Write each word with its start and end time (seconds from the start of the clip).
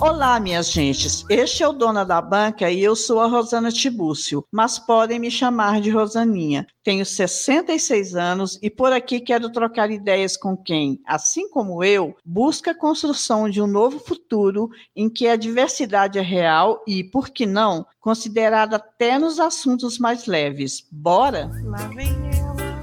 Olá, 0.00 0.40
minhas 0.40 0.72
gentes. 0.72 1.26
Este 1.28 1.62
é 1.62 1.68
o 1.68 1.74
Dona 1.74 2.06
da 2.06 2.22
Banca 2.22 2.70
e 2.70 2.82
eu 2.82 2.96
sou 2.96 3.20
a 3.20 3.26
Rosana 3.26 3.70
Tibúcio, 3.70 4.42
mas 4.50 4.78
podem 4.78 5.18
me 5.18 5.30
chamar 5.30 5.78
de 5.78 5.90
Rosaninha. 5.90 6.66
Tenho 6.82 7.04
66 7.04 8.14
anos 8.14 8.58
e 8.62 8.70
por 8.70 8.94
aqui 8.94 9.20
quero 9.20 9.52
trocar 9.52 9.90
ideias 9.90 10.38
com 10.38 10.56
quem, 10.56 10.98
assim 11.06 11.50
como 11.50 11.84
eu, 11.84 12.16
busca 12.24 12.70
a 12.70 12.74
construção 12.74 13.50
de 13.50 13.60
um 13.60 13.66
novo 13.66 13.98
futuro 13.98 14.70
em 14.96 15.10
que 15.10 15.28
a 15.28 15.36
diversidade 15.36 16.18
é 16.18 16.22
real 16.22 16.82
e, 16.86 17.04
por 17.04 17.28
que 17.28 17.44
não, 17.44 17.86
considerada 18.00 18.76
até 18.76 19.18
nos 19.18 19.38
assuntos 19.38 19.98
mais 19.98 20.24
leves. 20.24 20.82
Bora? 20.90 21.50
Lá 21.64 21.88
vem 21.88 22.08
ela. 22.38 22.82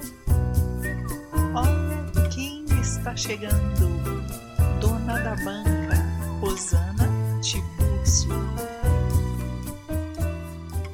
Olha 1.56 2.30
quem 2.30 2.64
está 2.80 3.16
chegando. 3.16 3.98
Dona 4.80 5.20
da 5.20 5.36
Banca, 5.44 5.77
Rosana 6.58 7.40
Tibúrcio. 7.40 8.32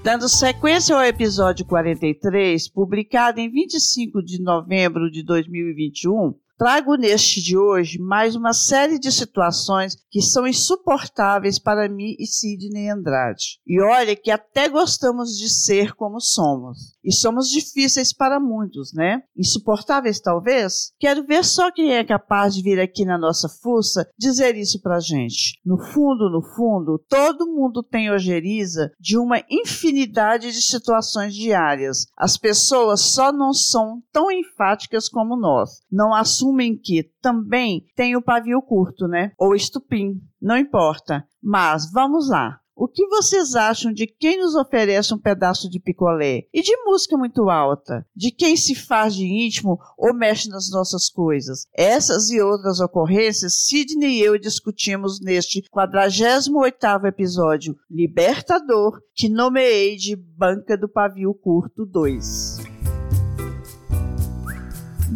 Dando 0.03 0.27
sequência 0.27 0.94
ao 0.94 1.02
episódio 1.02 1.66
43, 1.66 2.67
publicado 2.67 3.39
em 3.39 3.49
25 3.49 4.22
de 4.22 4.41
novembro 4.41 5.09
de 5.09 5.23
2021, 5.23 6.34
Trago 6.55 6.95
neste 6.95 7.41
de 7.41 7.58
hoje 7.58 7.98
mais 7.98 8.36
uma 8.36 8.53
série 8.53 8.99
de 8.99 9.12
situações 9.12 9.98
que 10.12 10.22
são 10.22 10.45
insuportáveis 10.45 11.58
para 11.58 11.89
mim 11.89 12.16
e 12.20 12.27
Sidney 12.27 12.89
Andrade. 12.89 13.59
E 13.66 13.81
olha 13.81 14.16
que 14.16 14.30
até 14.30 14.70
gostamos 14.70 15.38
de 15.38 15.50
ser 15.50 15.94
como 15.94 16.22
somos. 16.22 16.92
E 17.03 17.12
somos 17.12 17.49
difíceis 17.49 18.13
para 18.13 18.39
muitos, 18.39 18.93
né? 18.93 19.21
Insuportáveis 19.38 20.20
talvez? 20.20 20.94
Quero 20.99 21.25
ver 21.25 21.44
só 21.44 21.71
quem 21.71 21.94
é 21.94 22.03
capaz 22.03 22.55
de 22.55 22.61
vir 22.61 22.80
aqui 22.80 23.05
na 23.05 23.17
nossa 23.17 23.49
fuça 23.49 24.07
dizer 24.17 24.55
isso 24.55 24.81
pra 24.81 24.99
gente. 24.99 25.59
No 25.66 25.77
fundo, 25.77 26.30
no 26.30 26.41
fundo, 26.41 27.03
todo 27.09 27.47
mundo 27.47 27.83
tem 27.83 28.09
ojeriza 28.09 28.91
de 29.00 29.17
uma 29.17 29.41
infinidade 29.50 30.52
de 30.52 30.61
situações 30.61 31.36
diárias. 31.36 32.05
As 32.17 32.38
pessoas 32.38 33.02
só 33.02 33.31
não 33.31 33.53
são 33.53 34.02
tão 34.11 34.31
enfáticas 34.31 35.09
como 35.09 35.35
nós. 35.35 35.81
Não 35.91 36.13
assumem 36.13 36.78
que 36.78 37.09
também 37.22 37.85
tem 37.95 38.16
o 38.16 38.22
pavio 38.22 38.61
curto, 38.61 39.08
né? 39.08 39.31
Ou 39.38 39.56
estupim, 39.56 40.22
não 40.41 40.58
importa. 40.58 41.25
Mas 41.41 41.91
vamos 41.91 42.30
lá. 42.30 42.59
O 42.75 42.88
que 42.88 43.05
vocês 43.05 43.53
acham 43.53 43.93
de 43.93 44.07
quem 44.07 44.39
nos 44.39 44.55
oferece 44.55 45.13
um 45.13 45.19
pedaço 45.19 45.69
de 45.69 45.79
picolé? 45.79 46.47
E 46.52 46.63
de 46.63 46.75
música 46.83 47.16
muito 47.16 47.47
alta? 47.47 48.03
De 48.16 48.31
quem 48.31 48.57
se 48.57 48.73
faz 48.73 49.13
de 49.13 49.25
íntimo 49.25 49.77
ou 49.95 50.11
mexe 50.11 50.49
nas 50.49 50.71
nossas 50.71 51.07
coisas? 51.07 51.67
Essas 51.77 52.31
e 52.31 52.41
outras 52.41 52.79
ocorrências, 52.79 53.66
Sidney 53.67 54.17
e 54.17 54.21
eu 54.21 54.39
discutimos 54.39 55.21
neste 55.21 55.61
48º 55.69 57.05
episódio 57.05 57.77
Libertador, 57.88 58.99
que 59.13 59.29
nomeei 59.29 59.95
de 59.95 60.16
Banca 60.16 60.75
do 60.75 60.89
Pavio 60.89 61.31
Curto 61.35 61.85
2. 61.85 62.57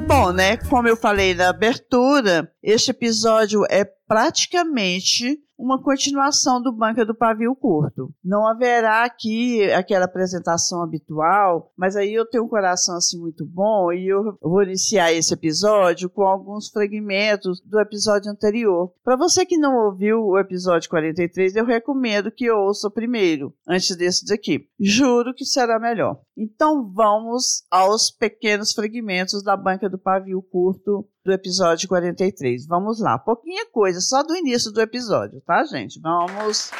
Bom, 0.06 0.32
né? 0.32 0.58
Como 0.58 0.88
eu 0.88 0.96
falei 0.96 1.34
na 1.34 1.50
abertura, 1.50 2.52
este 2.62 2.92
episódio 2.92 3.64
é 3.68 3.84
praticamente 3.84 5.40
uma 5.58 5.82
continuação 5.82 6.62
do 6.62 6.72
Banca 6.72 7.06
do 7.06 7.16
Pavio 7.16 7.56
Curto. 7.56 8.14
Não 8.24 8.48
haverá 8.48 9.04
aqui 9.04 9.64
aquela 9.72 10.06
apresentação 10.06 10.84
habitual, 10.84 11.72
mas 11.76 11.96
aí 11.96 12.14
eu 12.14 12.26
tenho 12.26 12.44
um 12.44 12.50
coração 12.50 12.96
assim 12.96 13.20
muito 13.20 13.46
bom 13.46 13.92
e 13.92 14.08
eu 14.08 14.38
vou 14.42 14.64
iniciar 14.64 15.12
esse 15.12 15.34
episódio 15.34 16.10
com 16.10 16.24
alguns 16.24 16.70
fragmentos 16.70 17.62
do 17.66 17.80
episódio 17.80 18.32
anterior. 18.32 18.94
Para 19.04 19.16
você 19.16 19.46
que 19.46 19.58
não 19.58 19.86
ouviu 19.86 20.24
o 20.24 20.38
episódio 20.38 20.90
43, 20.90 21.56
eu 21.56 21.66
recomendo 21.66 22.32
que 22.32 22.52
ouça 22.52 22.90
primeiro, 22.90 23.54
antes 23.68 23.96
desse 23.96 24.26
daqui. 24.26 24.68
Juro 24.80 25.34
que 25.34 25.46
será 25.46 25.80
melhor. 25.80 26.20
Então 26.38 26.88
vamos 26.94 27.66
aos 27.72 28.12
pequenos 28.12 28.74
fragmentos 28.74 29.44
da 29.44 29.58
Banca 29.58 29.90
do 29.90 29.98
Pavio 29.98 30.42
Curto 30.42 31.08
do 31.28 31.34
episódio 31.34 31.90
43. 31.90 32.66
Vamos 32.68 33.02
lá, 33.02 33.20
pouquinha 33.20 33.66
coisa, 33.70 34.00
só 34.00 34.24
do 34.24 34.34
início 34.34 34.72
do 34.72 34.80
episódio, 34.80 35.42
tá, 35.42 35.62
gente? 35.66 36.00
Vamos. 36.00 36.72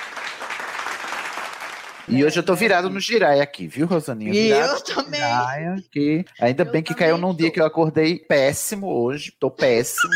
E 2.08 2.24
hoje 2.24 2.40
eu 2.40 2.44
tô 2.44 2.56
virado 2.56 2.90
no 2.90 2.98
Jiraya 2.98 3.44
aqui, 3.44 3.68
viu, 3.68 3.86
Rosaninha? 3.86 4.34
E 4.34 4.50
eu 4.50 4.82
também. 4.86 5.20
Jiraya, 5.20 5.76
que 5.92 6.24
ainda 6.40 6.64
Eu 6.64 6.72
bem 6.72 6.82
que 6.82 6.96
caiu 6.96 7.18
num 7.18 7.36
dia 7.36 7.50
tô. 7.50 7.54
que 7.56 7.60
eu 7.60 7.66
acordei 7.66 8.18
péssimo 8.20 8.88
hoje, 8.88 9.34
tô 9.38 9.52
péssimo. 9.52 10.14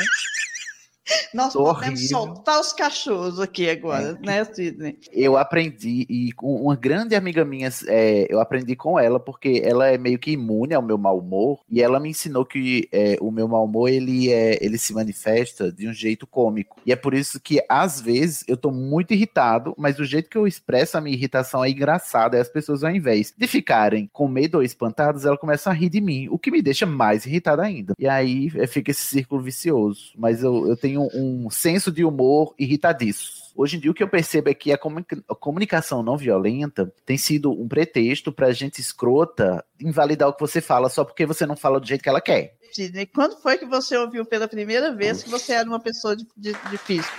Nós 1.33 1.53
Tô 1.53 1.63
podemos 1.63 1.99
horrível. 1.99 2.17
soltar 2.17 2.59
os 2.59 2.73
cachorros 2.73 3.39
aqui 3.39 3.69
agora, 3.69 4.17
né, 4.23 4.43
Sidney? 4.45 4.97
Eu 5.11 5.37
aprendi, 5.37 6.05
e 6.09 6.31
com 6.33 6.55
uma 6.55 6.75
grande 6.75 7.15
amiga 7.15 7.45
minha, 7.45 7.69
é, 7.87 8.27
eu 8.29 8.39
aprendi 8.39 8.75
com 8.75 8.99
ela, 8.99 9.19
porque 9.19 9.61
ela 9.63 9.87
é 9.87 9.97
meio 9.97 10.19
que 10.19 10.31
imune 10.31 10.73
ao 10.73 10.81
meu 10.81 10.97
mau 10.97 11.19
humor, 11.19 11.59
e 11.69 11.81
ela 11.81 11.99
me 11.99 12.09
ensinou 12.09 12.45
que 12.45 12.87
é, 12.91 13.17
o 13.21 13.31
meu 13.31 13.47
mau 13.47 13.65
humor, 13.65 13.89
ele, 13.89 14.31
é, 14.31 14.63
ele 14.63 14.77
se 14.77 14.93
manifesta 14.93 15.71
de 15.71 15.87
um 15.87 15.93
jeito 15.93 16.27
cômico. 16.27 16.77
E 16.85 16.91
é 16.91 16.95
por 16.95 17.13
isso 17.13 17.39
que, 17.39 17.63
às 17.69 18.01
vezes, 18.01 18.43
eu 18.47 18.57
tô 18.57 18.71
muito 18.71 19.13
irritado, 19.13 19.73
mas 19.77 19.99
o 19.99 20.05
jeito 20.05 20.29
que 20.29 20.37
eu 20.37 20.47
expresso 20.47 20.97
a 20.97 21.01
minha 21.01 21.15
irritação 21.15 21.63
é 21.63 21.69
engraçado, 21.69 22.35
e 22.35 22.39
as 22.39 22.49
pessoas, 22.49 22.83
ao 22.83 22.91
invés 22.91 23.33
de 23.37 23.47
ficarem 23.47 24.09
com 24.11 24.27
medo 24.27 24.55
ou 24.55 24.63
espantadas, 24.63 25.25
elas 25.25 25.39
começam 25.39 25.71
a 25.71 25.75
rir 25.75 25.89
de 25.89 26.01
mim, 26.01 26.27
o 26.29 26.37
que 26.37 26.51
me 26.51 26.61
deixa 26.61 26.85
mais 26.85 27.25
irritado 27.25 27.61
ainda. 27.61 27.93
E 27.97 28.07
aí 28.07 28.51
é, 28.55 28.67
fica 28.67 28.91
esse 28.91 29.01
círculo 29.01 29.41
vicioso. 29.41 30.11
Mas 30.17 30.43
eu, 30.43 30.67
eu 30.67 30.77
tenho 30.77 31.00
um 31.13 31.49
senso 31.49 31.91
de 31.91 32.03
humor 32.03 32.53
irritadiço. 32.57 33.41
Hoje 33.55 33.75
em 33.77 33.79
dia, 33.79 33.91
o 33.91 33.93
que 33.93 34.01
eu 34.03 34.09
percebo 34.09 34.49
é 34.49 34.53
que 34.53 34.71
a, 34.71 34.77
comunica- 34.77 35.21
a 35.29 35.35
comunicação 35.35 36.01
não 36.01 36.15
violenta 36.17 36.91
tem 37.05 37.17
sido 37.17 37.51
um 37.51 37.67
pretexto 37.67 38.31
pra 38.31 38.51
gente 38.53 38.79
escrota 38.79 39.63
invalidar 39.79 40.29
o 40.29 40.33
que 40.33 40.39
você 40.39 40.61
fala 40.61 40.89
só 40.89 41.03
porque 41.03 41.25
você 41.25 41.45
não 41.45 41.55
fala 41.57 41.79
do 41.79 41.85
jeito 41.87 42.01
que 42.01 42.09
ela 42.09 42.21
quer. 42.21 42.55
Sidney, 42.73 43.05
quando 43.07 43.37
foi 43.41 43.57
que 43.57 43.65
você 43.65 43.97
ouviu 43.97 44.25
pela 44.25 44.47
primeira 44.47 44.95
vez 44.95 45.21
que 45.23 45.29
você 45.29 45.53
era 45.53 45.67
uma 45.67 45.81
pessoa 45.81 46.15
difícil? 46.69 47.11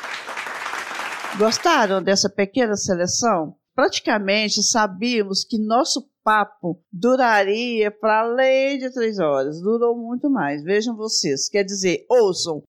Gostaram 1.38 2.02
dessa 2.02 2.28
pequena 2.30 2.76
seleção? 2.76 3.54
Praticamente 3.74 4.62
sabíamos 4.62 5.44
que 5.44 5.58
nosso 5.58 6.06
papo 6.22 6.82
duraria 6.92 7.90
para 7.90 8.20
além 8.20 8.78
de 8.78 8.90
três 8.92 9.18
horas. 9.18 9.60
Durou 9.60 9.96
muito 9.96 10.30
mais. 10.30 10.62
Vejam 10.62 10.94
vocês. 10.96 11.48
Quer 11.48 11.64
dizer, 11.64 12.04
ouçam. 12.08 12.62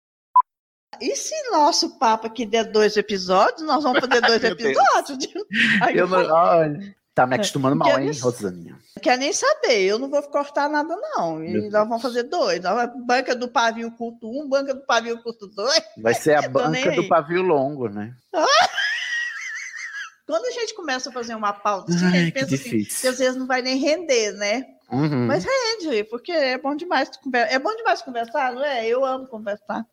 E 1.02 1.16
se 1.16 1.34
nosso 1.52 1.98
papo 1.98 2.28
aqui 2.28 2.46
der 2.46 2.66
dois 2.66 2.98
episódios, 2.98 3.62
nós 3.62 3.84
vamos 3.84 4.00
fazer 4.00 4.22
dois 4.22 4.44
episódios. 4.44 5.28
Aí 5.82 5.98
Eu 5.98 6.08
não, 6.08 6.20
olha, 6.20 6.96
tá 7.14 7.26
me 7.26 7.36
acostumando 7.36 7.76
mal, 7.76 8.00
hein, 8.00 8.12
Rosaninha? 8.20 8.78
Quer 9.02 9.18
nem 9.18 9.34
saber, 9.34 9.82
eu 9.82 10.00
não 10.00 10.10
vou 10.10 10.22
cortar 10.24 10.70
nada, 10.70 10.96
não. 10.96 11.44
E 11.44 11.70
nós 11.70 11.88
vamos 11.88 12.02
fazer 12.02 12.24
dois. 12.24 12.62
Banca 13.06 13.36
do 13.36 13.48
pavio 13.48 13.92
curto 13.92 14.30
um, 14.30 14.48
banca 14.48 14.74
do 14.74 14.86
pavio 14.86 15.22
curto 15.22 15.48
dois. 15.48 15.82
Vai 15.98 16.14
ser 16.14 16.36
a 16.36 16.42
banca 16.50 16.92
do 16.92 17.08
pavio 17.08 17.42
longo, 17.42 17.90
né? 17.90 18.16
Quando 20.26 20.46
a 20.46 20.52
gente 20.52 20.74
começa 20.74 21.10
a 21.10 21.14
fazer 21.14 21.36
uma 21.36 21.52
pauta, 21.52 21.94
assim, 21.94 22.06
a 22.06 22.10
Ai, 22.10 22.14
gente 22.14 22.32
que 22.32 22.40
pensa 22.40 22.56
assim, 22.56 22.84
que 22.86 23.08
às 23.08 23.20
vezes 23.20 23.36
não 23.36 23.46
vai 23.46 23.62
nem 23.62 23.78
render, 23.78 24.32
né? 24.34 24.64
Uhum. 24.90 25.28
Mas 25.28 25.44
rende, 25.44 26.04
porque 26.06 26.32
é 26.32 26.58
bom 26.58 26.76
demais 26.76 27.10
conversar. 27.18 27.54
É 27.54 27.60
bom 27.60 27.76
demais 27.76 28.02
conversar, 28.02 28.54
não 28.54 28.64
é? 28.64 28.88
Eu 28.88 29.04
amo 29.04 29.28
conversar. 29.28 29.86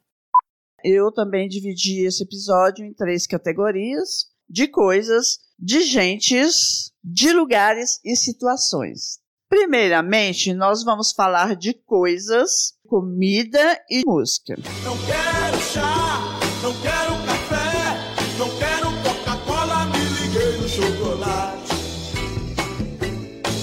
Eu 0.84 1.12
também 1.12 1.48
dividi 1.48 2.06
esse 2.06 2.22
episódio 2.22 2.84
em 2.84 2.92
três 2.92 3.26
categorias 3.26 4.30
de 4.50 4.66
coisas, 4.66 5.38
de 5.58 5.82
gentes, 5.82 6.91
de 7.04 7.32
lugares 7.32 8.00
e 8.04 8.16
situações. 8.16 9.20
Primeiramente, 9.48 10.52
nós 10.54 10.84
vamos 10.84 11.12
falar 11.12 11.56
de 11.56 11.74
coisas, 11.74 12.74
comida 12.86 13.80
e 13.90 14.02
música. 14.06 14.56
Não 14.84 14.96
quero 14.98 15.58
chá, 15.60 16.38
não 16.62 16.72
quero 16.80 17.14
café, 17.26 18.38
não 18.38 18.49
quero 18.58 18.90
Coca-Cola, 19.02 19.87
me 19.87 19.99
liguei 19.99 20.56
no 20.58 20.69
chocolate. 20.69 21.75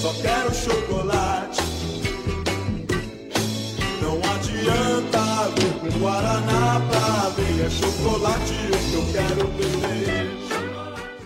Só 0.01 0.13
quero 0.21 0.53
chocolate. 0.53 1.62
Não 4.01 4.19
adianta 4.36 5.50
vir 5.56 5.74
com 5.80 6.00
Guaraná 6.00 6.56
ver, 6.56 6.56
é 7.68 7.69
chocolate 7.69 8.54
o 8.54 8.90
que 8.90 8.94
eu 8.96 9.12
quero 9.12 9.48
beber. 9.50 10.28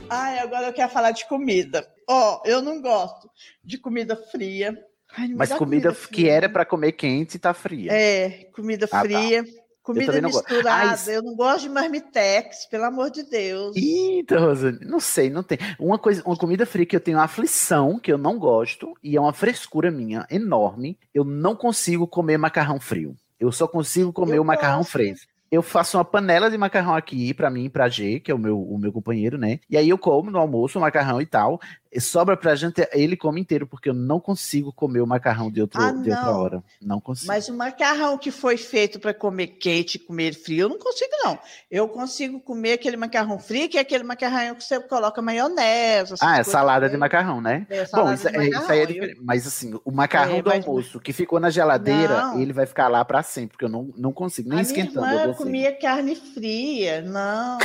Ai, 0.10 0.40
agora 0.40 0.68
eu 0.68 0.74
quero 0.74 0.92
falar 0.92 1.12
de 1.12 1.26
comida. 1.28 1.88
Ó, 2.10 2.42
eu 2.46 2.62
não 2.64 2.82
gosto 2.82 3.30
de 3.64 3.78
comida 3.78 4.16
fria. 4.16 4.76
Ai, 5.16 5.30
Mas 5.36 5.50
dá 5.50 5.58
comida, 5.58 5.94
que 5.94 6.28
era 6.28 6.50
pra 6.50 6.66
comer 6.66 6.94
quente 6.94 7.38
tá 7.38 7.54
fria. 7.54 7.92
É, 7.94 8.46
comida 8.56 8.86
Ah, 8.86 8.90
tá. 8.90 9.02
fria. 9.02 9.44
Comida 9.84 10.06
também 10.08 10.22
não 10.22 10.30
gosto. 10.32 10.48
misturada. 10.52 10.96
Ah, 11.08 11.12
Eu 11.12 11.24
não 11.24 11.36
gosto 11.36 11.62
de 11.64 11.70
marmitex, 11.70 12.66
pelo 12.70 12.86
amor 12.86 13.10
de 13.10 13.24
Deus. 13.24 13.76
Eita, 13.76 14.40
Rosane, 14.40 14.80
não 14.86 15.00
sei, 15.00 15.30
não 15.30 15.42
tem. 15.44 15.58
Uma 15.80 15.98
coisa, 16.00 16.22
uma 16.26 16.38
comida 16.38 16.66
fria 16.66 16.86
que 16.86 16.96
eu 16.96 17.00
tenho 17.00 17.20
aflição, 17.20 17.98
que 18.00 18.12
eu 18.12 18.18
não 18.18 18.38
gosto, 18.38 18.94
e 19.04 19.16
é 19.18 19.22
uma 19.22 19.34
frescura 19.34 19.90
minha 19.92 20.26
enorme. 20.30 20.98
Eu 21.14 21.24
não 21.24 21.56
consigo 21.56 22.08
comer 22.08 22.38
macarrão 22.38 22.80
frio. 22.80 23.16
Eu 23.40 23.52
só 23.52 23.68
consigo 23.68 24.14
comer 24.14 24.38
Eu 24.38 24.44
o 24.44 24.46
macarrão 24.46 24.80
gosto. 24.80 24.92
fresco. 24.92 25.31
Eu 25.51 25.62
faço 25.62 25.98
uma 25.98 26.06
panela 26.06 26.50
de 26.50 26.57
macarrão 26.57 26.95
aqui 26.95 27.33
pra 27.33 27.50
mim 27.50 27.65
e 27.65 27.69
pra 27.69 27.89
G, 27.89 28.19
que 28.21 28.31
é 28.31 28.33
o 28.33 28.39
meu, 28.39 28.57
o 28.62 28.77
meu 28.77 28.92
companheiro, 28.94 29.38
né? 29.38 29.59
E 29.69 29.75
aí 29.75 29.89
eu 29.89 29.98
como 29.98 30.31
no 30.31 30.39
almoço 30.39 30.77
o 30.80 30.81
macarrão 30.81 31.21
e 31.21 31.25
tal. 31.25 31.59
E 31.94 32.00
sobra 32.00 32.38
pra 32.38 32.56
gente, 32.56 32.88
ele 32.94 33.18
come 33.18 33.42
inteiro, 33.42 33.68
porque 33.68 33.89
eu 33.89 33.94
não 33.94 34.18
consigo 34.18 34.71
comer 34.71 35.01
o 35.01 35.06
macarrão 35.06 35.51
de, 35.51 35.59
outro, 35.59 35.81
Ah, 35.81 35.92
de 35.92 36.09
outra 36.09 36.31
hora. 36.31 36.63
Não 36.81 37.01
consigo. 37.01 37.27
Mas 37.27 37.50
o 37.50 37.53
macarrão 37.53 38.18
que 38.18 38.31
foi 38.31 38.56
feito 38.56 38.98
para 38.98 39.13
comer 39.13 39.48
quente, 39.48 40.00
comer 40.00 40.33
frio, 40.33 40.62
eu 40.62 40.69
não 40.69 40.80
consigo, 40.80 41.12
não. 41.25 41.38
Eu 41.69 41.89
consigo 41.89 42.39
comer 42.39 42.71
aquele 42.74 42.95
macarrão 42.95 43.38
frio, 43.38 43.68
que 43.68 43.77
é 43.77 43.81
aquele 43.81 44.06
macarrão 44.06 44.56
que 44.56 44.63
você 44.63 44.80
coloca 44.80 45.21
maionese. 45.21 46.13
Ah, 46.21 46.39
é 46.39 46.44
salada 46.44 46.88
de 46.89 46.95
macarrão, 46.95 47.42
né? 47.42 47.68
É, 47.69 47.86
Bom, 47.94 48.13
isso, 48.13 48.25
é, 48.30 48.47
isso 48.47 48.71
aí 48.71 48.80
é 48.80 48.83
eu- 48.83 48.88
diferente. 48.88 49.19
Mas 49.21 49.45
assim, 49.45 49.77
o 49.83 49.92
macarrão 49.92 50.38
É, 50.38 50.42
do 50.42 50.50
mas- 50.50 50.65
almoço 50.65 50.97
que 50.97 51.12
ficou 51.12 51.42
na 51.42 51.50
geladeira, 51.50 52.21
Não. 52.21 52.39
ele 52.42 52.54
vai 52.54 52.65
ficar 52.65 52.88
lá 52.88 53.04
pra 53.04 53.21
sempre, 53.21 53.50
porque 53.57 53.65
eu 53.65 53.69
não, 53.69 53.89
não 53.97 54.13
consigo 54.13 54.47
nem 54.47 54.59
a 54.59 54.62
esquentando. 54.62 55.06
Comia 55.44 55.78
carne 55.80 56.16
fria. 56.16 57.02
Não, 57.02 57.58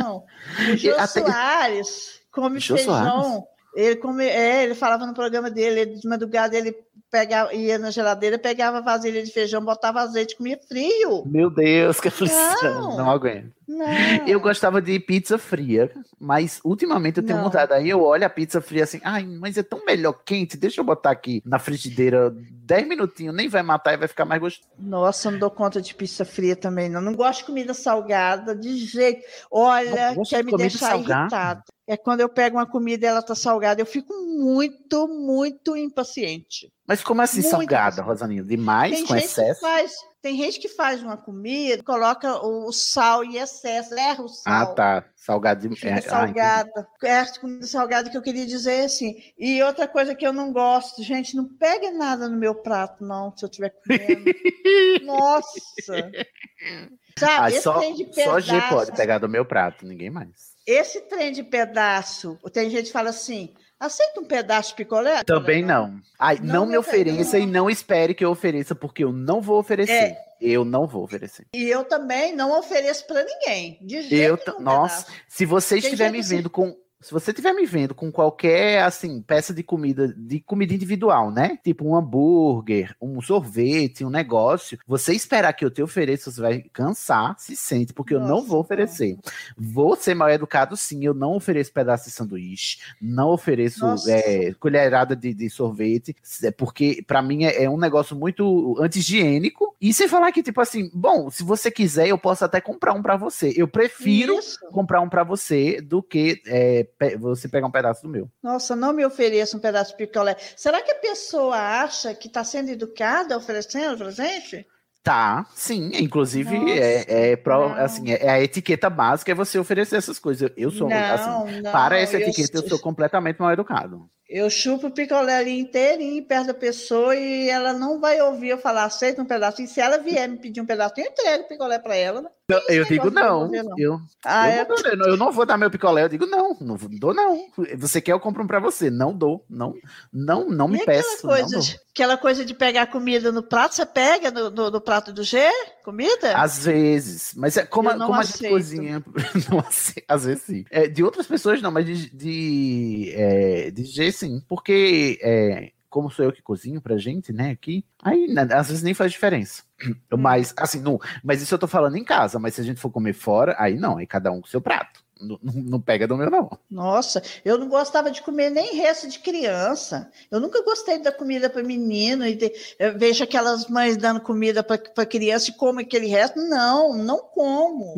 não. 0.00 0.24
O 0.72 0.76
Jô 0.76 0.92
até- 0.94 1.06
Soares 1.06 2.20
come 2.30 2.60
Jô 2.60 2.76
feijão. 2.76 3.46
Ele, 3.74 3.96
come, 3.96 4.24
é, 4.26 4.64
ele 4.64 4.74
falava 4.74 5.06
no 5.06 5.14
programa 5.14 5.50
dele, 5.50 5.80
ele, 5.80 5.94
de 5.96 6.08
madrugada 6.08 6.56
ele 6.56 6.74
pegava, 7.10 7.54
ia 7.54 7.78
na 7.78 7.90
geladeira, 7.90 8.38
pegava 8.38 8.80
vasilha 8.80 9.22
de 9.22 9.30
feijão, 9.30 9.64
botava 9.64 10.00
azeite, 10.00 10.36
comia 10.36 10.58
frio. 10.68 11.24
Meu 11.26 11.50
Deus, 11.50 12.00
que 12.00 12.08
aflição. 12.08 12.54
Não. 12.62 12.96
Não 12.96 13.10
aguento. 13.10 13.52
Não. 13.66 13.86
Eu 14.26 14.40
gostava 14.40 14.80
de 14.80 14.98
pizza 14.98 15.36
fria, 15.36 15.90
mas 16.18 16.60
ultimamente 16.64 17.18
eu 17.18 17.22
tenho 17.22 17.38
Não. 17.38 17.44
vontade. 17.44 17.72
Aí 17.72 17.88
eu 17.88 18.02
olho 18.02 18.24
a 18.24 18.30
pizza 18.30 18.60
fria 18.60 18.84
assim, 18.84 19.00
ai, 19.04 19.24
mas 19.24 19.58
é 19.58 19.62
tão 19.62 19.84
melhor 19.84 20.14
quente, 20.24 20.56
deixa 20.56 20.80
eu 20.80 20.84
botar 20.84 21.10
aqui 21.10 21.42
na 21.44 21.58
frigideira 21.58 22.34
10 22.34 22.88
minutinhos, 22.88 23.34
nem 23.34 23.48
vai 23.48 23.62
matar 23.62 23.92
e 23.92 23.98
vai 23.98 24.08
ficar 24.08 24.24
mais 24.24 24.40
gostoso. 24.40 24.68
Nossa, 24.78 25.28
eu 25.28 25.32
não 25.32 25.38
dou 25.38 25.50
conta 25.50 25.82
de 25.82 25.94
pizza 25.94 26.24
fria 26.24 26.56
também, 26.56 26.88
não. 26.88 27.00
Não 27.00 27.14
gosto 27.14 27.40
de 27.40 27.44
comida 27.46 27.74
salgada, 27.74 28.54
de 28.54 28.76
jeito. 28.78 29.22
Olha, 29.50 30.14
quer 30.28 30.44
me 30.44 30.56
deixar 30.56 30.90
salgada? 30.90 31.20
irritada. 31.22 31.64
É 31.88 31.96
quando 31.96 32.20
eu 32.20 32.28
pego 32.28 32.58
uma 32.58 32.66
comida 32.66 33.06
e 33.06 33.08
ela 33.08 33.22
tá 33.22 33.34
salgada, 33.34 33.80
eu 33.80 33.86
fico 33.86 34.12
muito, 34.12 35.08
muito 35.08 35.74
impaciente. 35.74 36.70
Mas 36.86 37.02
como 37.02 37.22
assim 37.22 37.40
Muito 37.40 37.50
salgada. 37.50 38.02
Rosaninha? 38.02 38.44
Demais, 38.44 38.94
Tem 38.94 39.06
com 39.06 39.14
gente, 39.14 39.22
que 39.22 39.40
excesso? 39.40 39.60
faz, 39.62 39.92
tem 40.20 40.36
gente 40.36 40.60
que 40.60 40.68
faz 40.68 41.02
uma 41.02 41.16
comida, 41.16 41.82
coloca 41.82 42.44
o, 42.44 42.70
sal 42.72 43.24
em 43.24 43.36
excesso, 43.36 43.94
erra 43.94 44.22
o 44.22 44.28
sal. 44.28 44.52
Ah, 44.52 44.66
tá. 44.66 45.04
Salgado 45.16 45.66
de... 45.66 45.74
Fica 45.74 45.88
é, 45.88 45.94
ah, 45.94 46.02
salgada. 46.02 46.88
É 47.02 47.24
comida 47.40 47.66
salgada 47.66 48.10
que 48.10 48.16
eu 48.18 48.22
queria 48.22 48.44
dizer 48.44 48.84
assim. 48.84 49.14
E 49.38 49.62
outra 49.62 49.88
coisa 49.88 50.14
que 50.14 50.26
eu 50.26 50.32
não 50.32 50.52
gosto, 50.52 51.02
gente, 51.02 51.34
não 51.34 51.48
pegue 51.56 51.90
nada 51.90 52.28
no 52.28 52.36
meu 52.36 52.54
prato, 52.54 53.02
não, 53.02 53.34
se 53.34 53.46
eu 53.46 53.48
estiver 53.48 53.70
comendo. 53.70 54.24
Nossa! 55.04 55.58
Sabe, 57.18 57.56
Ah, 57.56 57.60
só, 57.60 57.80
só 58.12 58.40
G 58.40 58.60
pode 58.68 58.92
pegar 58.92 59.18
do 59.18 59.28
meu 59.28 59.44
prato, 59.44 59.86
ninguém 59.86 60.10
mais. 60.10 60.57
Esse 60.70 61.00
trem 61.02 61.32
de 61.32 61.42
pedaço, 61.42 62.38
tem 62.52 62.68
gente 62.70 62.86
que 62.86 62.92
fala 62.92 63.10
assim, 63.10 63.54
aceita 63.80 64.20
um 64.20 64.24
pedaço 64.24 64.70
de 64.70 64.76
picolé? 64.76 65.22
Também 65.24 65.62
não. 65.64 65.98
Ai, 66.18 66.38
Não 66.42 66.60
não, 66.60 66.66
me 66.66 66.76
ofereça 66.76 67.16
ofereça. 67.16 67.38
e 67.38 67.46
não 67.46 67.70
espere 67.70 68.14
que 68.14 68.24
eu 68.24 68.30
ofereça, 68.30 68.74
porque 68.74 69.02
eu 69.04 69.12
não 69.12 69.40
vou 69.40 69.58
oferecer. 69.58 69.92
É. 69.92 70.28
Eu 70.40 70.64
não 70.64 70.86
vou 70.86 71.02
oferecer. 71.02 71.46
E 71.52 71.64
eu 71.68 71.84
também 71.84 72.32
não 72.36 72.56
ofereço 72.56 73.04
para 73.08 73.24
ninguém. 73.24 73.76
De 73.82 74.02
jeito 74.02 74.50
Eu, 74.50 74.54
nenhum 74.54 74.64
nossa, 74.64 75.04
pedaço. 75.06 75.22
se 75.28 75.44
você 75.44 75.74
Tem 75.76 75.84
estiver 75.84 76.12
me 76.12 76.20
assim- 76.20 76.36
vendo 76.36 76.48
com. 76.50 76.76
Se 77.00 77.12
você 77.12 77.30
estiver 77.30 77.52
me 77.52 77.64
vendo 77.64 77.94
com 77.94 78.10
qualquer, 78.10 78.82
assim, 78.82 79.22
peça 79.22 79.54
de 79.54 79.62
comida, 79.62 80.08
de 80.08 80.40
comida 80.40 80.74
individual, 80.74 81.30
né? 81.30 81.56
Tipo 81.62 81.86
um 81.86 81.94
hambúrguer, 81.94 82.92
um 83.00 83.20
sorvete, 83.22 84.04
um 84.04 84.10
negócio, 84.10 84.76
você 84.84 85.14
esperar 85.14 85.52
que 85.52 85.64
eu 85.64 85.70
te 85.70 85.80
ofereça, 85.80 86.30
você 86.30 86.40
vai 86.40 86.60
cansar, 86.72 87.36
se 87.38 87.54
sente, 87.54 87.92
porque 87.92 88.14
eu 88.14 88.20
não 88.20 88.28
Nossa, 88.28 88.48
vou 88.48 88.60
oferecer. 88.60 89.16
Vou 89.56 89.94
ser 89.94 90.14
mal 90.14 90.28
educado, 90.28 90.76
sim, 90.76 91.04
eu 91.04 91.14
não 91.14 91.36
ofereço 91.36 91.72
pedaço 91.72 92.06
de 92.06 92.10
sanduíche, 92.10 92.78
não 93.00 93.30
ofereço 93.30 93.86
Nossa. 93.86 94.10
é, 94.10 94.52
colherada 94.54 95.14
de, 95.14 95.32
de 95.32 95.48
sorvete, 95.48 96.16
é 96.42 96.50
porque 96.50 97.04
pra 97.06 97.22
mim 97.22 97.44
é, 97.44 97.62
é 97.62 97.70
um 97.70 97.78
negócio 97.78 98.16
muito 98.16 98.76
anti-higiênico. 98.80 99.72
E 99.80 99.94
sem 99.94 100.08
falar 100.08 100.32
que, 100.32 100.42
tipo 100.42 100.60
assim, 100.60 100.90
bom, 100.92 101.30
se 101.30 101.44
você 101.44 101.70
quiser, 101.70 102.08
eu 102.08 102.18
posso 102.18 102.44
até 102.44 102.60
comprar 102.60 102.92
um 102.94 103.02
pra 103.02 103.16
você. 103.16 103.54
Eu 103.56 103.68
prefiro 103.68 104.36
Isso. 104.36 104.58
comprar 104.72 105.00
um 105.00 105.08
pra 105.08 105.22
você 105.22 105.80
do 105.80 106.02
que 106.02 106.42
é, 106.44 106.88
você 107.18 107.48
pegar 107.48 107.66
um 107.66 107.70
pedaço 107.70 108.02
do 108.02 108.08
meu. 108.08 108.28
Nossa, 108.42 108.74
não 108.74 108.92
me 108.92 109.04
ofereça 109.04 109.56
um 109.56 109.60
pedaço 109.60 109.92
de 109.92 109.96
picolé. 109.98 110.36
Será 110.56 110.82
que 110.82 110.90
a 110.90 110.96
pessoa 110.96 111.56
acha 111.56 112.14
que 112.14 112.26
está 112.28 112.42
sendo 112.44 112.70
educada 112.70 113.36
oferecendo 113.36 113.98
para 113.98 114.10
gente? 114.10 114.66
Tá, 115.02 115.46
sim. 115.54 115.90
Inclusive, 115.94 116.58
Nossa, 116.58 116.72
é, 116.74 117.30
é, 117.32 117.36
pro- 117.36 117.68
não. 117.70 117.74
assim, 117.76 118.12
é, 118.12 118.26
é 118.26 118.28
a 118.30 118.42
etiqueta 118.42 118.90
básica 118.90 119.30
é 119.30 119.34
você 119.34 119.58
oferecer 119.58 119.96
essas 119.96 120.18
coisas. 120.18 120.50
Eu 120.56 120.70
sou, 120.70 120.88
assim, 120.92 121.30
não, 121.30 121.46
não. 121.62 121.72
para 121.72 121.98
essa 121.98 122.16
eu- 122.16 122.20
etiqueta, 122.28 122.58
eu 122.58 122.68
sou 122.68 122.78
completamente 122.78 123.38
mal 123.38 123.52
educado. 123.52 124.10
Eu 124.28 124.50
chupo 124.50 124.88
o 124.88 124.90
picolé 124.90 125.38
ali 125.38 125.58
inteirinho 125.58 126.22
perto 126.26 126.48
da 126.48 126.54
pessoa 126.54 127.16
e 127.16 127.48
ela 127.48 127.72
não 127.72 127.98
vai 127.98 128.20
ouvir 128.20 128.48
eu 128.50 128.58
falar, 128.58 128.84
aceita 128.84 129.22
um 129.22 129.24
pedacinho. 129.24 129.66
Se 129.66 129.80
ela 129.80 129.96
vier 129.96 130.28
me 130.28 130.36
pedir 130.36 130.60
um 130.60 130.66
pedacinho, 130.66 131.06
eu 131.06 131.10
entrego 131.12 131.44
o 131.44 131.48
picolé 131.48 131.78
para 131.78 131.96
ela. 131.96 132.30
Né? 132.50 132.60
Eu, 132.68 132.84
digo 132.86 133.10
não. 133.10 133.46
não. 133.48 133.78
Eu, 133.78 134.00
Ah, 134.24 134.48
eu, 134.48 134.62
é? 134.62 134.68
não 134.68 134.76
dou, 134.76 134.86
eu 134.86 134.96
não- 134.96 135.16
não 135.16 135.32
vou 135.32 135.44
dar 135.44 135.58
meu 135.58 135.70
picolé. 135.70 136.04
Eu 136.04 136.08
digo 136.08 136.24
não, 136.26 136.56
não 136.60 136.76
dou 136.98 137.12
não. 137.12 137.46
Você 137.76 138.00
quer, 138.00 138.12
eu 138.12 138.20
compro 138.20 138.42
um 138.42 138.46
pra 138.46 138.58
você. 138.58 138.88
Não 138.90 139.12
dou, 139.12 139.44
não, 139.50 139.74
não, 140.12 140.48
não 140.48 140.66
me 140.66 140.78
e 140.78 140.80
aquela 140.82 140.96
peço. 140.98 141.26
não 141.26 141.34
coisa, 141.34 141.60
de, 141.60 141.80
aquela 141.92 142.16
coisa 142.16 142.44
de 142.44 142.54
pegar 142.54 142.86
comida 142.86 143.30
no 143.30 143.42
prato, 143.42 143.74
você 143.74 143.84
pega 143.84 144.30
no, 144.30 144.50
no- 144.50 144.70
no 144.70 144.80
prato 144.80 145.12
do 145.12 145.22
G? 145.22 145.38
Comida? 145.84 146.36
Às 146.36 146.64
vezes, 146.64 147.32
mas 147.36 147.56
é 147.56 147.66
como, 147.66 147.90
a- 147.90 147.96
não 147.96 148.06
como 148.06 148.18
a 148.20 148.22
gente 148.24 148.34
aceito. 148.36 148.52
cozinha. 148.52 149.04
não 149.52 149.64
às 150.08 150.24
vezes 150.24 150.42
sim. 150.42 150.64
É, 150.70 150.86
de 150.88 151.04
outras 151.04 151.26
pessoas 151.26 151.60
não, 151.60 151.70
mas 151.70 151.84
de, 151.84 152.10
de, 152.16 153.12
é, 153.14 153.70
de 153.70 153.84
G 153.84 154.10
sim. 154.10 154.42
Porque, 154.48 155.18
é, 155.22 155.70
como 155.88 156.10
sou 156.10 156.24
eu 156.24 156.32
que 156.32 156.42
cozinho 156.42 156.80
pra 156.80 156.96
gente, 156.96 157.32
né, 157.32 157.50
aqui, 157.50 157.84
aí 158.02 158.26
né, 158.28 158.42
às 158.52 158.68
vezes 158.68 158.82
nem 158.82 158.94
faz 158.94 159.12
diferença. 159.12 159.62
Mas, 160.18 160.52
assim, 160.56 160.80
não, 160.80 160.98
mas 161.22 161.40
isso 161.40 161.54
eu 161.54 161.58
tô 161.58 161.68
falando 161.68 161.96
em 161.96 162.02
casa, 162.02 162.38
mas 162.38 162.54
se 162.54 162.60
a 162.60 162.64
gente 162.64 162.80
for 162.80 162.90
comer 162.90 163.12
fora, 163.12 163.54
aí 163.58 163.76
não, 163.76 163.96
aí 163.96 164.06
cada 164.06 164.32
um 164.32 164.40
com 164.40 164.48
seu 164.48 164.60
prato. 164.60 165.04
Não, 165.20 165.38
não- 165.42 165.80
pega 165.80 166.06
do 166.06 166.16
meu, 166.16 166.30
não. 166.30 166.50
Nossa, 166.70 167.22
eu 167.44 167.56
não 167.58 167.68
gostava 167.68 168.10
de 168.10 168.22
comer 168.22 168.50
nem 168.50 168.74
resto 168.74 169.08
de 169.08 169.18
criança. 169.18 170.10
Eu 170.30 170.38
nunca 170.40 170.62
gostei 170.62 170.98
da 170.98 171.10
comida 171.12 171.48
para 171.50 171.62
menino. 171.62 172.26
E 172.26 172.34
de- 172.34 172.52
vejo 172.96 173.24
aquelas 173.24 173.68
mães 173.68 173.96
dando 173.96 174.20
comida 174.20 174.62
para 174.62 175.06
criança 175.06 175.50
e 175.50 175.54
come 175.54 175.82
aquele 175.82 176.06
resto. 176.06 176.38
Não, 176.40 176.94
não 176.94 177.18
como. 177.18 177.94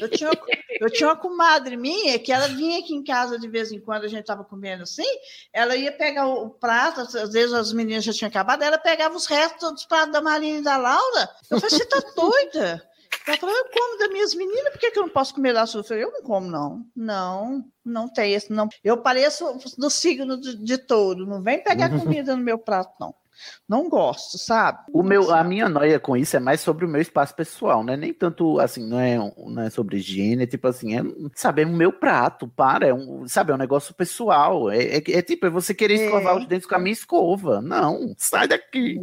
Eu 0.00 0.08
tinha, 0.10 0.30
eu 0.80 0.90
tinha 0.90 1.08
uma 1.08 1.16
comadre 1.16 1.76
minha 1.76 2.18
que 2.18 2.32
ela 2.32 2.48
vinha 2.48 2.78
aqui 2.78 2.94
em 2.94 3.04
casa 3.04 3.38
de 3.38 3.48
vez 3.48 3.70
em 3.72 3.80
quando, 3.80 4.04
a 4.04 4.08
gente 4.08 4.20
estava 4.20 4.44
comendo 4.44 4.82
assim. 4.82 5.04
Ela 5.52 5.76
ia 5.76 5.92
pegar 5.92 6.26
o, 6.26 6.46
o 6.46 6.50
prato, 6.50 7.00
às 7.00 7.32
vezes 7.32 7.52
as 7.52 7.72
meninas 7.72 8.04
já 8.04 8.12
tinham 8.12 8.28
acabado, 8.28 8.62
ela 8.62 8.78
pegava 8.78 9.16
os 9.16 9.26
restos 9.26 9.72
dos 9.72 9.84
pratos 9.86 10.12
da 10.12 10.20
Marina 10.20 10.58
e 10.58 10.62
da 10.62 10.76
Laura. 10.76 11.30
Eu 11.50 11.60
falei, 11.60 11.76
você 11.78 11.84
tá 11.86 12.02
doida? 12.14 12.82
Ela 13.26 13.36
falou, 13.36 13.54
eu 13.56 13.64
como 13.72 13.98
das 13.98 14.08
minhas 14.10 14.34
meninas, 14.34 14.70
por 14.70 14.78
que, 14.78 14.90
que 14.90 14.98
eu 14.98 15.02
não 15.02 15.10
posso 15.10 15.34
comer 15.34 15.66
sua? 15.66 15.80
Eu 15.80 15.84
falei, 15.84 16.04
eu 16.04 16.12
não 16.12 16.22
como, 16.22 16.48
não. 16.48 16.86
Não, 16.94 17.64
não 17.84 18.08
tem 18.08 18.34
esse, 18.34 18.52
não. 18.52 18.68
Eu 18.84 18.98
pareço 18.98 19.58
do 19.76 19.90
signo 19.90 20.40
de, 20.40 20.56
de 20.56 20.78
touro, 20.78 21.26
não 21.26 21.42
vem 21.42 21.62
pegar 21.62 21.90
comida 21.98 22.36
no 22.36 22.42
meu 22.42 22.58
prato, 22.58 22.92
não. 23.00 23.14
Não 23.68 23.88
gosto, 23.88 24.38
sabe? 24.38 24.78
O 24.92 25.02
meu, 25.02 25.30
a 25.34 25.44
minha 25.44 25.68
noia 25.68 26.00
com 26.00 26.16
isso 26.16 26.36
é 26.36 26.40
mais 26.40 26.60
sobre 26.60 26.86
o 26.86 26.88
meu 26.88 27.02
espaço 27.02 27.34
pessoal, 27.34 27.84
né? 27.84 27.96
Nem 27.96 28.12
tanto 28.14 28.58
assim, 28.58 28.88
não 28.88 28.98
é, 28.98 29.18
não 29.18 29.62
é 29.62 29.68
sobre 29.68 29.98
higiene, 29.98 30.44
é 30.44 30.46
tipo 30.46 30.66
assim, 30.68 30.96
é, 30.96 31.02
sabe, 31.34 31.62
é 31.62 31.66
o 31.66 31.68
meu 31.68 31.92
prato, 31.92 32.48
para, 32.48 32.86
é 32.86 32.94
um, 32.94 33.28
sabe, 33.28 33.52
é 33.52 33.54
um 33.54 33.58
negócio 33.58 33.94
pessoal. 33.94 34.70
É, 34.70 34.78
é, 34.84 34.96
é 34.96 35.22
tipo, 35.22 35.46
é 35.46 35.50
você 35.50 35.74
querer 35.74 36.00
É. 36.00 36.04
escovar 36.06 36.36
os 36.38 36.46
dentes 36.46 36.66
com 36.66 36.76
a 36.76 36.78
minha 36.78 36.92
escova. 36.92 37.60
Não, 37.60 38.14
sai 38.16 38.48
daqui. 38.48 38.98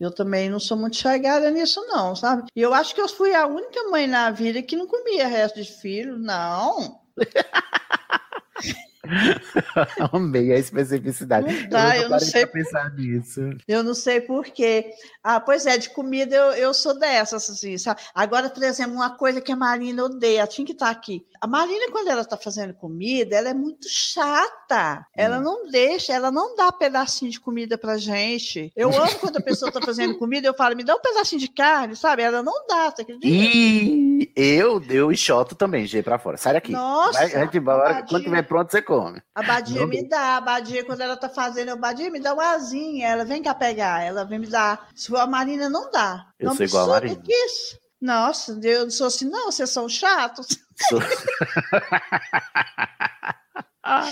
Eu 0.00 0.10
também 0.10 0.48
não 0.48 0.58
sou 0.58 0.78
muito 0.78 0.96
chegada 0.96 1.50
nisso, 1.50 1.84
não, 1.86 2.16
sabe? 2.16 2.44
E 2.56 2.62
eu 2.62 2.72
acho 2.72 2.94
que 2.94 3.00
eu 3.02 3.08
fui 3.08 3.34
a 3.34 3.46
única 3.46 3.84
mãe 3.90 4.06
na 4.06 4.30
vida 4.30 4.62
que 4.62 4.74
não 4.74 4.86
comia 4.86 5.28
resto 5.28 5.62
de 5.62 5.70
filho, 5.70 6.18
não. 6.18 7.02
Amei 10.12 10.52
a 10.52 10.58
especificidade. 10.58 11.46
Não 11.46 11.68
dá, 11.68 11.84
nunca 11.84 11.96
eu 11.96 12.08
não 12.08 12.18
sei 12.20 12.46
pensar 12.46 12.90
nisso. 12.94 13.40
Eu 13.66 13.82
não 13.82 13.94
sei 13.94 14.20
por 14.20 14.44
quê. 14.46 14.90
Ah, 15.22 15.40
pois 15.40 15.66
é, 15.66 15.76
de 15.78 15.90
comida 15.90 16.34
eu, 16.34 16.52
eu 16.52 16.74
sou 16.74 16.98
dessas, 16.98 17.48
assim, 17.48 17.76
sabe? 17.78 18.00
Agora, 18.14 18.48
por 18.50 18.62
exemplo, 18.62 18.94
uma 18.94 19.10
coisa 19.16 19.40
que 19.40 19.52
a 19.52 19.56
Marina 19.56 20.04
odeia, 20.04 20.46
tinha 20.46 20.66
que 20.66 20.72
estar 20.72 20.90
aqui. 20.90 21.24
A 21.40 21.46
Marina, 21.46 21.90
quando 21.90 22.08
ela 22.08 22.20
está 22.22 22.36
fazendo 22.36 22.74
comida, 22.74 23.34
ela 23.36 23.48
é 23.50 23.54
muito 23.54 23.86
chata. 23.88 25.06
Ela 25.16 25.38
Hum. 25.38 25.42
não 25.42 25.70
deixa, 25.70 26.12
ela 26.12 26.30
não 26.30 26.54
dá 26.54 26.70
pedacinho 26.72 27.30
de 27.30 27.40
comida 27.40 27.78
pra 27.78 27.96
gente. 27.96 28.72
Eu 28.76 28.88
amo 28.96 29.18
quando 29.18 29.36
a 29.38 29.42
pessoa 29.42 29.68
está 29.70 29.80
fazendo 29.80 30.18
comida, 30.18 30.46
eu 30.46 30.54
falo, 30.54 30.76
me 30.76 30.84
dá 30.84 30.94
um 30.94 31.00
pedacinho 31.00 31.40
de 31.40 31.48
carne, 31.48 31.96
sabe? 31.96 32.22
Ela 32.22 32.42
não 32.42 32.66
dá, 32.66 32.86
acredita? 32.88 33.26
E 33.26 34.30
eu, 34.36 34.82
eu 34.88 35.10
enxoto 35.10 35.54
também, 35.54 35.86
G 35.86 36.02
pra 36.02 36.18
fora. 36.18 36.36
Sai 36.36 36.52
daqui. 36.54 36.72
Nossa, 36.72 37.18
Vai, 37.18 37.28
vai 37.28 37.50
embora, 37.54 37.84
Badia. 37.94 38.04
quando 38.08 38.24
tiver 38.24 38.42
pronto, 38.42 38.70
você 38.70 38.82
come. 38.90 39.22
A 39.34 39.42
Badia 39.42 39.80
Não 39.80 39.86
me 39.86 40.08
dá, 40.08 40.36
a 40.36 40.40
Badia, 40.40 40.84
quando 40.84 41.00
ela 41.00 41.16
tá 41.16 41.28
fazendo, 41.28 41.68
eu, 41.68 41.76
Badia, 41.76 42.10
me 42.10 42.18
dá 42.18 42.34
uma 42.34 42.54
asinha, 42.54 43.06
ela 43.06 43.24
vem 43.24 43.40
cá 43.42 43.54
pegar, 43.54 44.02
ela 44.02 44.24
vem 44.24 44.40
me 44.40 44.46
dar. 44.48 44.88
Se 44.96 45.08
for 45.08 45.18
a 45.18 45.26
Marina, 45.26 45.68
não 45.68 45.90
dá. 45.92 46.26
Eu 46.38 46.48
não 46.48 46.56
sou 46.56 46.66
igual 46.66 46.86
a 46.86 46.94
Marina. 46.94 47.22
que 47.22 47.32
isso. 47.32 47.78
Nossa, 48.00 48.58
eu 48.62 48.84
não 48.84 48.90
sou 48.90 49.06
assim, 49.06 49.28
não, 49.28 49.52
vocês 49.52 49.70
são 49.70 49.88
chatos. 49.88 50.46
Sou- 50.88 51.00
ai, 53.84 54.10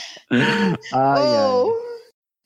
ai. 0.92 1.64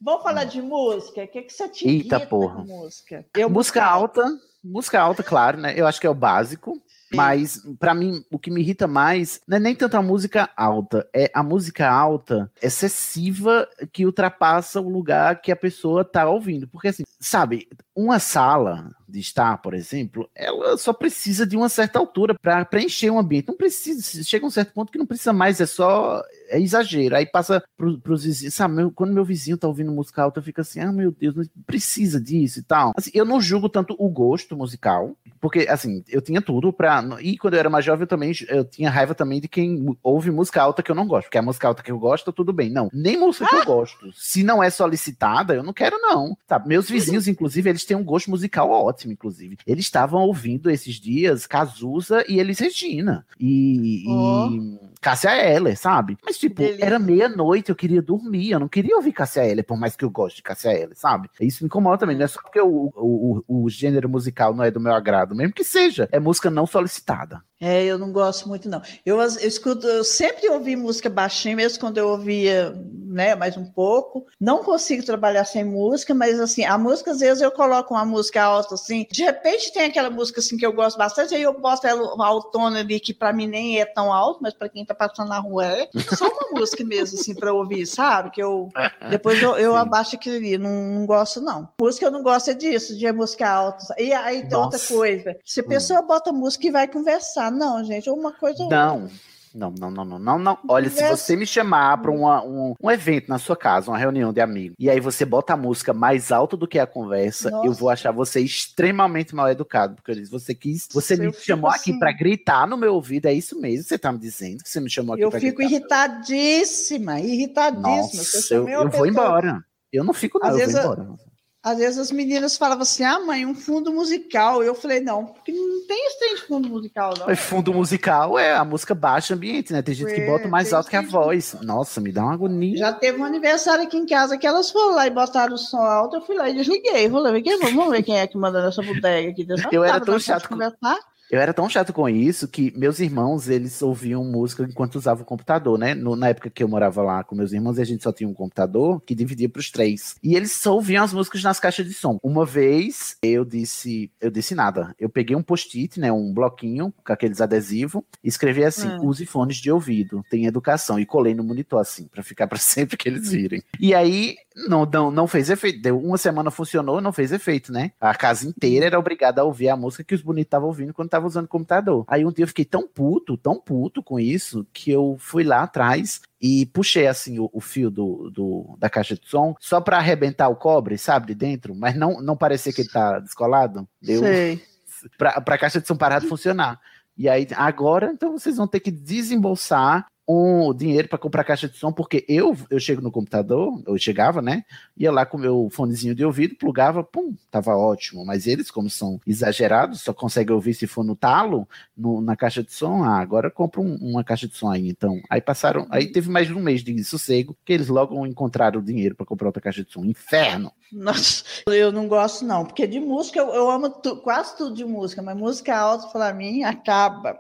Vamos 0.01 0.23
falar 0.23 0.45
de 0.45 0.63
música? 0.63 1.23
O 1.23 1.29
que, 1.29 1.43
que 1.43 1.53
você 1.53 1.69
te 1.69 1.87
Eita, 1.89 2.19
porra. 2.21 2.65
música? 2.65 3.25
Eu 3.37 3.51
música 3.51 3.85
alta, 3.85 4.25
música 4.65 5.01
alta, 5.01 5.23
claro, 5.23 5.59
né? 5.59 5.75
Eu 5.77 5.87
acho 5.87 6.01
que 6.01 6.07
é 6.07 6.11
o 6.11 6.15
básico. 6.15 6.81
Mas, 7.15 7.63
pra 7.79 7.95
mim, 7.95 8.25
o 8.31 8.39
que 8.39 8.51
me 8.51 8.61
irrita 8.61 8.87
mais 8.87 9.41
não 9.47 9.57
é 9.57 9.61
nem 9.61 9.75
tanto 9.75 9.97
a 9.97 10.03
música 10.03 10.49
alta, 10.57 11.09
é 11.15 11.31
a 11.35 11.43
música 11.43 11.89
alta 11.89 12.51
excessiva 12.63 13.69
que 13.93 14.07
ultrapassa 14.07 14.81
o 14.81 14.89
lugar 14.89 15.41
que 15.41 15.53
a 15.53 15.57
pessoa 15.57 16.05
tá 16.05 16.29
ouvindo. 16.29 16.69
Porque, 16.69 16.89
assim, 16.89 17.03
sabe, 17.23 17.69
uma 17.95 18.19
sala 18.19 18.91
de 19.09 19.21
estar, 19.21 19.59
por 19.59 19.75
exemplo, 19.75 20.29
ela 20.35 20.79
só 20.79 20.93
precisa 20.95 21.47
de 21.47 21.55
uma 21.55 21.69
certa 21.69 21.99
altura 21.99 22.35
para 22.35 22.65
preencher 22.65 23.11
o 23.11 23.19
ambiente. 23.19 23.49
Não 23.49 23.57
precisa, 23.57 24.23
chega 24.25 24.47
a 24.47 24.49
um 24.49 24.51
certo 24.51 24.73
ponto 24.73 24.91
que 24.91 24.97
não 24.99 25.05
precisa 25.05 25.33
mais, 25.35 25.61
é 25.61 25.67
só 25.67 26.23
é 26.49 26.59
exagero. 26.59 27.15
Aí 27.15 27.27
passa 27.27 27.63
pro, 27.77 27.99
pros 28.01 28.25
vizinhos, 28.25 28.55
sabe? 28.55 28.75
meu- 28.75 28.91
quando 28.91 29.13
meu 29.13 29.25
vizinho 29.25 29.59
tá 29.59 29.69
ouvindo 29.69 29.93
música 29.93 30.23
alta, 30.23 30.41
eu 30.41 30.43
fico 30.43 30.63
assim, 30.63 30.81
ah, 30.81 30.91
meu 30.91 31.13
Deus, 31.13 31.37
não 31.37 31.45
precisa 31.67 32.19
disso 32.19 32.61
e 32.61 32.63
tal. 32.63 32.93
Assim, 32.97 33.11
eu 33.13 33.27
não 33.27 33.39
julgo 33.41 33.69
tanto 33.69 33.95
o 33.99 34.09
gosto 34.09 34.57
musical, 34.57 35.15
porque, 35.39 35.67
assim, 35.69 36.03
eu 36.09 36.23
tinha 36.23 36.41
tudo 36.41 36.73
pra. 36.73 37.05
E 37.21 37.37
quando 37.37 37.55
eu 37.55 37.61
era 37.61 37.69
mais 37.69 37.85
jovem, 37.85 38.05
eu 38.05 38.09
também 38.09 38.33
eu 38.49 38.65
tinha 38.65 38.89
raiva 38.89 39.15
também 39.15 39.41
de 39.43 39.49
quem 39.49 39.95
ouve 40.03 40.31
música 40.31 40.63
alta 40.63 40.83
que 40.83 40.91
eu 40.91 40.95
não 40.95 41.07
gosto, 41.07 41.27
porque 41.27 41.39
a 41.39 41.43
música 41.43 41.69
alta 41.69 41.83
que 41.83 41.93
eu 41.93 41.99
gosto, 41.99 42.33
tudo 42.33 42.51
bem. 42.53 42.71
Não, 42.71 42.89
nem 42.95 43.19
música 43.19 43.47
que 43.47 43.57
eu 43.57 43.65
gosto. 43.67 44.11
Se 44.15 44.43
não 44.43 44.63
é 44.63 44.71
solicitada, 44.71 45.55
eu 45.55 45.63
não 45.63 45.73
quero, 45.75 45.99
não. 46.01 46.35
Sabe? 46.49 46.69
Meus 46.69 46.89
vizinhos, 46.89 47.12
inclusive, 47.29 47.69
eles 47.69 47.85
têm 47.85 47.97
um 47.97 48.05
gosto 48.05 48.31
musical 48.31 48.71
ótimo, 48.71 49.13
inclusive. 49.13 49.59
Eles 49.67 49.85
estavam 49.85 50.23
ouvindo 50.23 50.71
esses 50.71 50.97
dias 50.97 51.47
Cazuza 51.47 52.25
e 52.29 52.39
Elis 52.39 52.59
Regina. 52.59 53.27
E. 53.39 54.05
Ó. 54.09 54.51
e 54.51 54.92
Cássia 55.03 55.37
Eller, 55.37 55.77
sabe? 55.77 56.17
Mas, 56.25 56.39
tipo, 56.39 56.63
Delícia. 56.63 56.85
era 56.85 56.97
meia-noite, 56.97 57.71
eu 57.71 57.75
queria 57.75 58.01
dormir, 58.01 58.53
eu 58.53 58.61
não 58.61 58.69
queria 58.69 58.95
ouvir 58.95 59.13
Cássia 59.13 59.45
Eller, 59.45 59.65
por 59.65 59.77
mais 59.77 59.97
que 59.97 60.05
eu 60.05 60.11
goste 60.11 60.37
de 60.37 60.43
Cássia 60.45 60.73
Eller, 60.73 60.97
sabe? 60.97 61.29
Isso 61.41 61.65
me 61.65 61.67
incomoda 61.67 61.99
também, 61.99 62.17
não 62.17 62.25
é 62.25 62.29
só 62.29 62.41
porque 62.41 62.61
o, 62.61 62.93
o, 62.95 63.43
o, 63.49 63.65
o 63.65 63.69
gênero 63.69 64.09
musical 64.09 64.55
não 64.55 64.63
é 64.63 64.71
do 64.71 64.79
meu 64.79 64.95
agrado, 64.95 65.35
mesmo 65.35 65.53
que 65.53 65.65
seja, 65.65 66.09
é 66.13 66.21
música 66.21 66.49
não 66.49 66.67
solicitada. 66.69 67.43
É, 67.65 67.85
eu 67.85 67.97
não 67.97 68.11
gosto 68.11 68.49
muito, 68.49 68.69
não. 68.69 68.83
Eu, 69.07 69.21
eu 69.21 69.27
escuto, 69.47 69.87
eu 69.87 70.03
sempre 70.03 70.49
ouvi 70.51 70.75
música 70.75 71.09
baixinha, 71.09 71.55
mesmo 71.55 71.79
quando 71.79 71.97
eu 71.97 72.09
ouvia, 72.09 72.75
né, 73.07 73.37
mais 73.37 73.57
um 73.57 73.65
pouco. 73.65 74.27
Não 74.41 74.65
consigo 74.65 75.05
trabalhar 75.05 75.45
sem 75.45 75.65
música, 75.65 76.13
mas 76.13 76.41
assim, 76.41 76.65
a 76.65 76.77
música, 76.77 77.13
às 77.13 77.21
vezes, 77.21 77.41
eu 77.41 77.53
coloco 77.53 77.95
uma 77.95 78.05
música 78.05 78.43
alta, 78.43 78.75
assim. 78.75 79.07
De 79.13 79.23
repente 79.23 79.73
tem 79.73 79.85
aquela 79.85 80.11
música 80.11 80.41
assim 80.41 80.57
que 80.57 80.67
eu 80.67 80.73
gosto 80.73 80.99
bastante, 80.99 81.37
aí 81.37 81.43
eu 81.43 81.57
boto 81.57 81.87
ela 81.87 82.27
autona 82.27 82.81
ali, 82.81 82.99
que 82.99 83.15
para 83.15 83.33
mim 83.33 83.47
nem 83.47 83.81
é 83.81 83.85
tão 83.85 84.13
alto, 84.13 84.41
mas 84.43 84.55
para 84.55 84.69
quem 84.69 84.85
tá 84.85 84.92
passando 84.95 85.29
na 85.29 85.39
rua 85.39 85.67
é. 85.67 85.89
Só 86.17 86.27
uma 86.27 86.51
música 86.61 86.85
mesmo, 86.85 87.19
assim, 87.19 87.35
para 87.35 87.53
ouvir, 87.53 87.87
sabe? 87.87 88.31
Que 88.31 88.43
eu 88.43 88.69
depois 89.11 89.43
eu, 89.43 89.57
eu 89.57 89.77
abaixo 89.77 90.17
aquilo 90.17 90.37
ali, 90.37 90.59
não, 90.59 90.71
não 90.71 91.07
gosto, 91.07 91.41
não. 91.41 91.69
Música 91.81 92.07
eu 92.07 92.11
não 92.11 92.23
gosto 92.23 92.51
é 92.51 92.55
disso, 92.55 92.97
de 92.97 93.11
música 93.13 93.49
alta. 93.49 93.95
E 93.99 94.13
aí 94.13 94.47
tem 94.49 94.57
outra 94.57 94.79
Nossa. 94.79 94.95
coisa. 94.95 95.37
Se 95.45 95.61
a 95.61 95.65
pessoa 95.65 96.03
bota 96.03 96.33
música 96.33 96.67
e 96.67 96.71
vai 96.71 96.89
conversar, 96.89 97.51
não, 97.51 97.83
gente, 97.85 98.09
é 98.09 98.13
uma 98.13 98.33
coisa. 98.33 98.67
Não. 98.69 99.09
Não, 99.55 99.71
não, 99.79 99.91
não, 99.91 100.05
não, 100.05 100.19
não, 100.19 100.39
não. 100.39 100.59
Olha, 100.67 100.89
se 100.89 101.07
você 101.09 101.37
me 101.37 101.47
chamar 101.47 101.99
para 102.01 102.11
um, 102.11 102.75
um 102.83 102.91
evento 102.91 103.29
na 103.29 103.39
sua 103.39 103.57
casa, 103.57 103.91
uma 103.91 103.99
reunião 103.99 104.33
de 104.33 104.41
amigos, 104.41 104.75
e 104.79 104.89
aí 104.89 104.99
você 104.99 105.25
bota 105.25 105.53
a 105.53 105.57
música 105.57 105.93
mais 105.93 106.33
alta 106.33 106.57
do 106.57 106.67
que 106.67 106.79
a 106.79 106.87
conversa, 106.87 107.51
Nossa. 107.51 107.67
eu 107.67 107.73
vou 107.73 107.91
achar 107.91 108.13
você 108.13 108.41
extremamente 108.41 109.35
mal 109.35 109.49
educado, 109.51 109.95
porque 109.97 110.11
eu 110.13 110.15
disse, 110.15 110.31
você 110.31 110.55
quis, 110.55 110.89
você 110.93 111.15
Eu 111.15 111.19
me 111.19 111.33
fico 111.33 111.45
chamou 111.45 111.71
aqui 111.71 111.91
assim. 111.91 111.99
para 111.99 112.13
gritar 112.13 112.67
no 112.67 112.77
meu 112.79 112.95
ouvido, 112.95 113.27
é 113.27 113.35
isso 113.35 113.61
mesmo 113.61 113.83
que 113.83 113.89
você 113.91 113.99
tá 113.99 114.11
me 114.11 114.19
dizendo, 114.19 114.63
que 114.63 114.69
você 114.71 114.81
me 114.81 114.89
chamou 114.91 115.15
aqui 115.15 115.23
Eu 115.25 115.31
pra 115.31 115.41
fico 115.41 115.59
gritar. 115.59 115.71
irritadíssima, 115.75 117.21
irritadíssima. 117.21 118.25
Se 118.25 118.55
Nossa, 118.55 118.55
eu, 118.55 118.63
uma 118.65 118.71
eu 118.73 118.91
vou 118.91 119.07
embora. 119.07 119.65
Eu 119.93 120.05
não 120.05 120.15
fico, 120.15 120.39
não, 120.39 120.47
Às 120.49 120.53
eu 120.55 120.59
vezes 120.61 120.73
vou 120.75 120.83
eu- 120.83 120.93
embora. 121.03 121.32
Às 121.65 121.79
vezes 121.79 121.97
as 121.99 122.11
meninas 122.11 122.57
falavam 122.57 122.83
assim: 122.83 123.05
ah, 123.05 123.21
mãe, 123.21 123.47
um 123.47 123.55
fundo 123.55 123.93
musical. 123.93 124.65
Eu 124.65 124.75
falei: 124.75 124.99
não, 125.01 125.27
porque 125.27 125.53
não 125.53 125.87
tem 125.87 126.07
esse 126.09 126.19
trem 126.19 126.35
de 126.35 126.43
fundo 126.43 126.69
musical, 126.69 127.15
não. 127.17 127.37
Fundo 127.37 127.73
musical 127.73 128.37
é 128.37 128.53
a 128.55 128.65
música 128.65 128.95
baixa 128.97 129.35
ambiente, 129.35 129.73
né? 129.73 129.81
Tem 129.81 129.95
gente 129.95 130.13
que 130.13 130.21
É, 130.23 130.27
bota 130.27 130.49
mais 130.49 130.73
alto 130.73 130.91
que 130.91 130.97
a 130.97 131.03
voz. 131.03 131.55
Nossa, 131.63 132.01
me 132.01 132.11
dá 132.11 132.23
uma 132.25 132.35
agonia. 132.35 132.77
Já 132.77 132.93
teve 132.93 133.21
um 133.21 133.25
aniversário 133.25 133.85
aqui 133.85 133.97
em 133.97 134.07
casa 134.07 134.37
que 134.37 134.47
elas 134.47 134.71
foram 134.73 134.95
lá 134.97 135.07
e 135.07 135.11
botaram 135.11 135.55
o 135.55 135.59
som 135.59 135.77
alto. 135.79 136.17
Eu 136.17 136.23
fui 136.23 136.35
lá 136.37 136.49
e 136.51 136.55
desliguei. 136.55 137.09
Falei, 137.09 137.41
"Quem- 137.43 137.59
vamos 137.61 137.91
ver 137.91 138.03
quem 138.03 138.19
é 138.19 138.27
que 138.27 138.37
manda 138.37 138.61
nessa 138.65 138.83
bodega 138.83 139.31
aqui. 139.31 139.47
Eu 139.71 139.85
era 139.85 139.93
Tava 139.95 140.05
tão 140.07 140.15
dando 140.15 140.21
chato 140.23 140.49
conversar. 140.49 140.99
Eu 141.33 141.41
era 141.41 141.55
tão 141.55 141.67
chato 141.67 141.95
com 141.95 142.07
isso 142.07 142.47
que 142.47 142.71
meus 142.77 143.01
irmãos, 143.01 143.49
eles 143.49 143.81
ouviam 143.81 144.23
música 144.23 144.65
enquanto 144.69 144.97
usavam 144.97 145.23
o 145.23 145.27
computador, 145.27 145.79
né? 145.79 145.95
No- 145.95 146.15
na 146.15 146.29
época 146.29 146.51
que 146.51 146.63
eu 146.63 146.69
morava 146.69 147.01
lá 147.03 147.25
com 147.25 147.35
meus 147.35 147.55
irmãos, 147.55 147.79
a 147.79 147.85
gente 147.85 148.03
só 148.03 148.13
tinha 148.13 148.29
um 148.29 148.35
computador 148.35 149.01
que 149.01 149.15
dividia 149.15 149.49
para 149.49 149.61
os 149.61 149.71
três. 149.71 150.15
E 150.23 150.37
eles 150.37 150.53
só 150.53 150.75
ouviam 150.75 151.03
as 151.03 151.15
músicas 151.15 151.43
nas 151.43 151.59
caixas 151.59 151.87
de 151.87 151.95
som. 151.95 152.19
Uma 152.23 152.45
vez, 152.45 153.17
eu 153.23 153.47
disse, 153.47 154.11
eu 154.21 154.31
disse 154.31 154.55
nada. 154.55 154.95
Eu 155.01 155.09
peguei 155.09 155.35
um 155.35 155.43
post-it, 155.43 155.99
né? 155.99 156.13
Um 156.13 156.35
bloquinho 156.35 156.93
com 157.03 157.13
aqueles 157.15 157.41
adesivos, 157.41 158.03
e 158.23 158.29
escrevi 158.29 158.63
assim: 158.63 158.89
Hum. 158.91 159.07
use 159.07 159.25
fones 159.25 159.57
de 159.57 159.73
ouvido, 159.73 160.23
tem 160.31 160.45
educação. 160.45 161.01
E 161.01 161.07
colei 161.07 161.35
no 161.35 161.43
monitor 161.43 161.81
assim, 161.81 162.09
para 162.09 162.23
ficar 162.23 162.47
para 162.47 162.59
sempre 162.61 162.99
que 162.99 163.09
eles 163.09 163.31
virem. 163.33 163.63
E 163.81 163.95
aí, 163.95 164.37
não, 164.57 164.85
não, 164.87 165.11
não 165.11 165.27
fez 165.27 165.49
efeito. 165.51 165.81
Deu 165.83 165.99
uma 165.99 166.19
semana 166.19 166.51
funcionou, 166.51 167.01
não 167.01 167.13
fez 167.13 167.33
efeito, 167.33 167.73
né? 167.73 167.93
A 168.01 168.15
casa 168.15 168.47
inteira 168.47 168.87
era 168.87 168.99
obrigada 168.99 169.41
a 169.41 169.45
ouvir 169.45 169.69
a 169.69 169.77
música 169.77 170.05
que 170.05 170.15
os 170.15 170.23
bonitos 170.23 170.49
estavam 170.49 170.69
ouvindo 170.69 170.93
quando 170.95 171.07
estavam 171.09 171.27
usando 171.29 171.45
o 171.47 171.49
computador. 171.49 172.05
Aí 172.09 172.25
um 172.25 172.33
dia 172.33 172.45
eu 172.45 172.49
fiquei 172.49 172.65
tão 172.65 172.87
puto, 172.87 173.37
tão 173.37 173.59
puto 173.61 174.03
com 174.03 174.19
isso, 174.21 174.67
que 174.73 174.91
eu 174.91 175.17
fui 175.19 175.45
lá 175.45 175.63
atrás 175.63 176.21
e 176.41 176.67
puxei 176.67 177.07
assim 177.07 177.39
o, 177.39 177.49
o 177.53 177.61
fio 177.61 177.91
do, 177.91 178.31
do- 178.31 178.77
da 178.79 178.91
caixa 178.91 179.15
de 179.15 179.29
som 179.29 179.55
só 179.61 179.81
pra 179.81 179.99
arrebentar 179.99 180.49
o 180.49 180.57
cobre, 180.57 180.99
sabe, 180.99 181.29
de 181.29 181.35
dentro, 181.35 181.75
mas 181.75 181.95
não, 181.97 182.21
não 182.21 182.37
parecer 182.37 182.73
que 182.73 182.83
ele 182.83 182.89
tá 182.91 183.19
descolado. 183.21 183.87
Deu 184.01 184.21
Sei. 184.21 184.63
pra, 185.17 185.41
pra 185.41 185.59
caixa 185.59 185.81
de 185.81 185.87
som 185.87 185.97
parar 185.97 186.19
de 186.21 186.29
funcionar. 186.29 186.81
E 187.17 187.29
aí, 187.29 187.47
agora, 187.57 188.11
então 188.13 188.33
vocês 188.33 188.57
vão 188.57 188.67
ter 188.67 188.81
que 188.81 188.91
desembolsar 188.91 190.07
um 190.29 190.73
dinheiro 190.73 191.09
para 191.09 191.19
comprar 191.19 191.43
caixa 191.45 191.69
de 191.69 191.77
som, 191.77 191.93
porque 191.93 192.25
eu, 192.29 192.57
eu 192.71 192.79
chego 192.79 193.03
no 193.03 193.11
computador, 193.11 193.83
eu 193.87 193.99
chegava, 193.99 194.41
né? 194.41 194.65
Ia 194.97 195.11
lá 195.11 195.27
com 195.27 195.37
o 195.37 195.41
meu 195.41 195.69
fonezinho 195.71 196.15
de 196.15 196.25
ouvido, 196.25 196.55
plugava, 196.55 197.03
pum, 197.03 197.35
tava 197.51 197.77
ótimo. 197.77 198.25
Mas 198.25 198.47
eles, 198.47 198.71
como 198.71 198.89
são 198.89 199.21
exagerados, 199.27 200.01
só 200.03 200.15
conseguem 200.15 200.55
ouvir 200.55 200.75
se 200.75 200.87
for 200.87 201.03
no 201.05 201.17
talo, 201.17 201.69
no- 201.97 202.21
na 202.21 202.37
caixa 202.37 202.63
de 202.63 202.73
som. 202.73 203.03
Ah, 203.03 203.19
agora 203.19 203.51
compra 203.51 203.81
um- 203.81 203.97
uma 203.97 204.23
caixa 204.23 204.47
de 204.47 204.57
som 204.57 204.71
aí, 204.71 204.89
então. 204.89 205.21
Aí 205.29 205.41
passaram, 205.41 205.87
aí 205.91 206.13
teve 206.13 206.31
mais 206.31 206.47
de 206.47 206.55
um 206.55 206.61
mês 206.63 206.83
de 206.85 207.03
sossego, 207.05 207.57
que 207.65 207.73
eles 207.73 207.89
logo 207.89 208.25
encontraram 208.27 208.79
o 208.81 208.85
dinheiro 208.85 209.15
para 209.17 209.27
comprar 209.27 209.49
outra 209.49 209.61
caixa 209.63 209.85
de 209.85 209.91
som. 209.93 210.05
Inferno! 210.05 210.73
Nossa, 210.93 211.43
eu 211.67 211.91
não 211.91 212.07
gosto, 212.07 212.45
não, 212.45 212.65
porque 212.65 212.87
de 212.87 213.01
música 213.01 213.39
eu, 213.41 213.49
eu 213.55 213.71
amo 213.71 213.91
tu- 213.91 214.17
quase 214.19 214.57
tudo 214.57 214.75
de 214.77 214.85
música, 214.85 215.21
mas 215.23 215.37
música 215.37 215.77
alta, 215.77 216.07
para 216.09 216.33
mim, 216.33 216.63
acaba. 216.63 217.37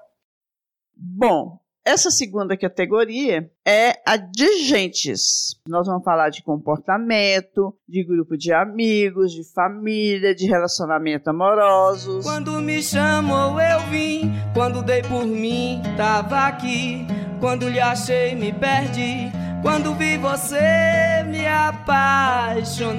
Bom, 0.97 1.59
essa 1.85 2.11
segunda 2.11 2.57
categoria 2.57 3.51
é 3.67 4.01
a 4.07 4.17
de 4.17 4.65
gentes. 4.65 5.61
Nós 5.69 5.87
vamos 5.87 6.05
falar 6.05 6.31
de 6.31 6.43
comportamento, 6.43 7.77
de 7.89 8.05
grupo 8.05 8.37
de 8.37 8.53
amigos, 8.53 9.33
de 9.33 9.43
família, 9.53 10.33
de 10.35 10.47
relacionamento 10.47 11.29
amorosos. 11.29 12.25
Quando 12.25 12.61
me 12.61 12.81
chamou 12.83 13.61
eu 13.61 13.81
vim, 13.91 14.31
quando 14.55 14.83
dei 14.83 15.03
por 15.03 15.27
mim 15.27 15.83
tava 15.97 16.47
aqui, 16.47 17.05
quando 17.41 17.69
lhe 17.69 17.81
achei 17.81 18.37
me 18.37 18.53
perdi, 18.53 19.33
quando 19.61 19.95
vi 19.95 20.17
você 20.19 21.25
me 21.27 21.45
apaixonei. 21.47 22.93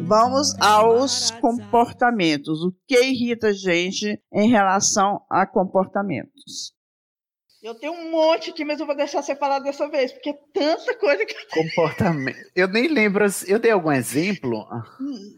Vamos 0.00 0.54
aos 0.60 1.30
comportamentos. 1.32 2.62
O 2.62 2.72
que 2.86 2.98
irrita 2.98 3.48
a 3.48 3.52
gente 3.52 4.18
em 4.32 4.48
relação 4.48 5.20
a 5.30 5.46
comportamentos? 5.46 6.77
Eu 7.60 7.74
tenho 7.74 7.92
um 7.92 8.10
monte 8.10 8.50
aqui, 8.50 8.64
mas 8.64 8.78
eu 8.78 8.86
vou 8.86 8.94
deixar 8.94 9.20
você 9.20 9.34
falar 9.34 9.58
dessa 9.58 9.88
vez, 9.88 10.12
porque 10.12 10.30
é 10.30 10.38
tanta 10.52 10.94
coisa 10.96 11.26
que. 11.26 11.34
Comportamento. 11.48 12.38
Eu 12.54 12.68
nem 12.68 12.86
lembro. 12.86 13.24
Eu 13.48 13.58
dei 13.58 13.72
algum 13.72 13.90
exemplo? 13.90 14.64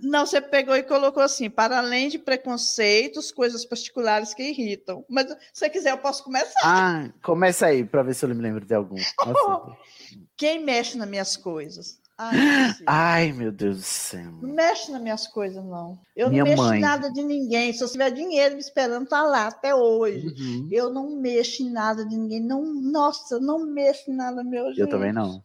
Não, 0.03 0.27
você 0.27 0.39
pegou 0.41 0.77
e 0.77 0.83
colocou 0.83 1.23
assim: 1.23 1.49
para 1.49 1.79
além 1.79 2.09
de 2.09 2.19
preconceitos, 2.19 3.33
coisas 3.33 3.65
particulares 3.65 4.35
que 4.35 4.43
irritam. 4.43 5.05
Mas 5.09 5.29
se 5.29 5.37
você 5.55 5.71
quiser, 5.71 5.93
eu 5.93 5.99
posso 5.99 6.23
começar. 6.23 6.61
Ah, 6.63 7.11
começa 7.23 7.67
aí 7.67 7.85
para 7.85 8.03
ver 8.03 8.15
se 8.15 8.25
eu 8.25 8.29
me 8.29 8.43
lembro 8.43 8.67
de 8.67 8.75
algum. 8.75 8.97
Quem 10.37 10.63
mexe 10.63 10.99
nas 10.99 11.09
minhas 11.09 11.37
coisas? 11.37 12.00
Ai, 12.23 12.37
Cecília. 12.69 12.85
Ai, 12.87 13.33
meu 13.33 13.51
Deus 13.51 13.77
do 13.79 13.83
céu. 13.83 14.33
Não 14.43 14.55
mexe 14.55 14.93
nas 14.93 15.01
minhas 15.01 15.27
coisas, 15.27 15.65
não. 15.65 15.99
Eu 16.15 16.29
Minha 16.29 16.45
não 16.45 16.51
mexo 16.51 16.63
mãe. 16.65 16.79
em 16.79 16.83
nada 16.83 17.11
de 17.11 17.23
ninguém. 17.23 17.73
Se 17.73 17.83
eu 17.83 17.91
tiver 17.91 18.11
dinheiro 18.11 18.55
me 18.55 18.61
esperando, 18.61 19.09
tá 19.09 19.23
lá 19.23 19.47
até 19.47 19.75
hoje. 19.75 20.27
Uhum. 20.27 20.69
Eu 20.71 20.91
não 20.91 21.17
mexo 21.17 21.63
em 21.63 21.71
nada 21.71 22.05
de 22.05 22.17
ninguém. 22.17 22.41
Não, 22.41 22.63
nossa, 22.63 23.41
não 23.41 23.65
mexo 23.65 24.11
em 24.11 24.15
nada 24.15 24.45
meu. 24.45 24.67
Eu 24.67 24.75
gente. 24.75 24.91
também 24.91 25.13
não. 25.13 25.43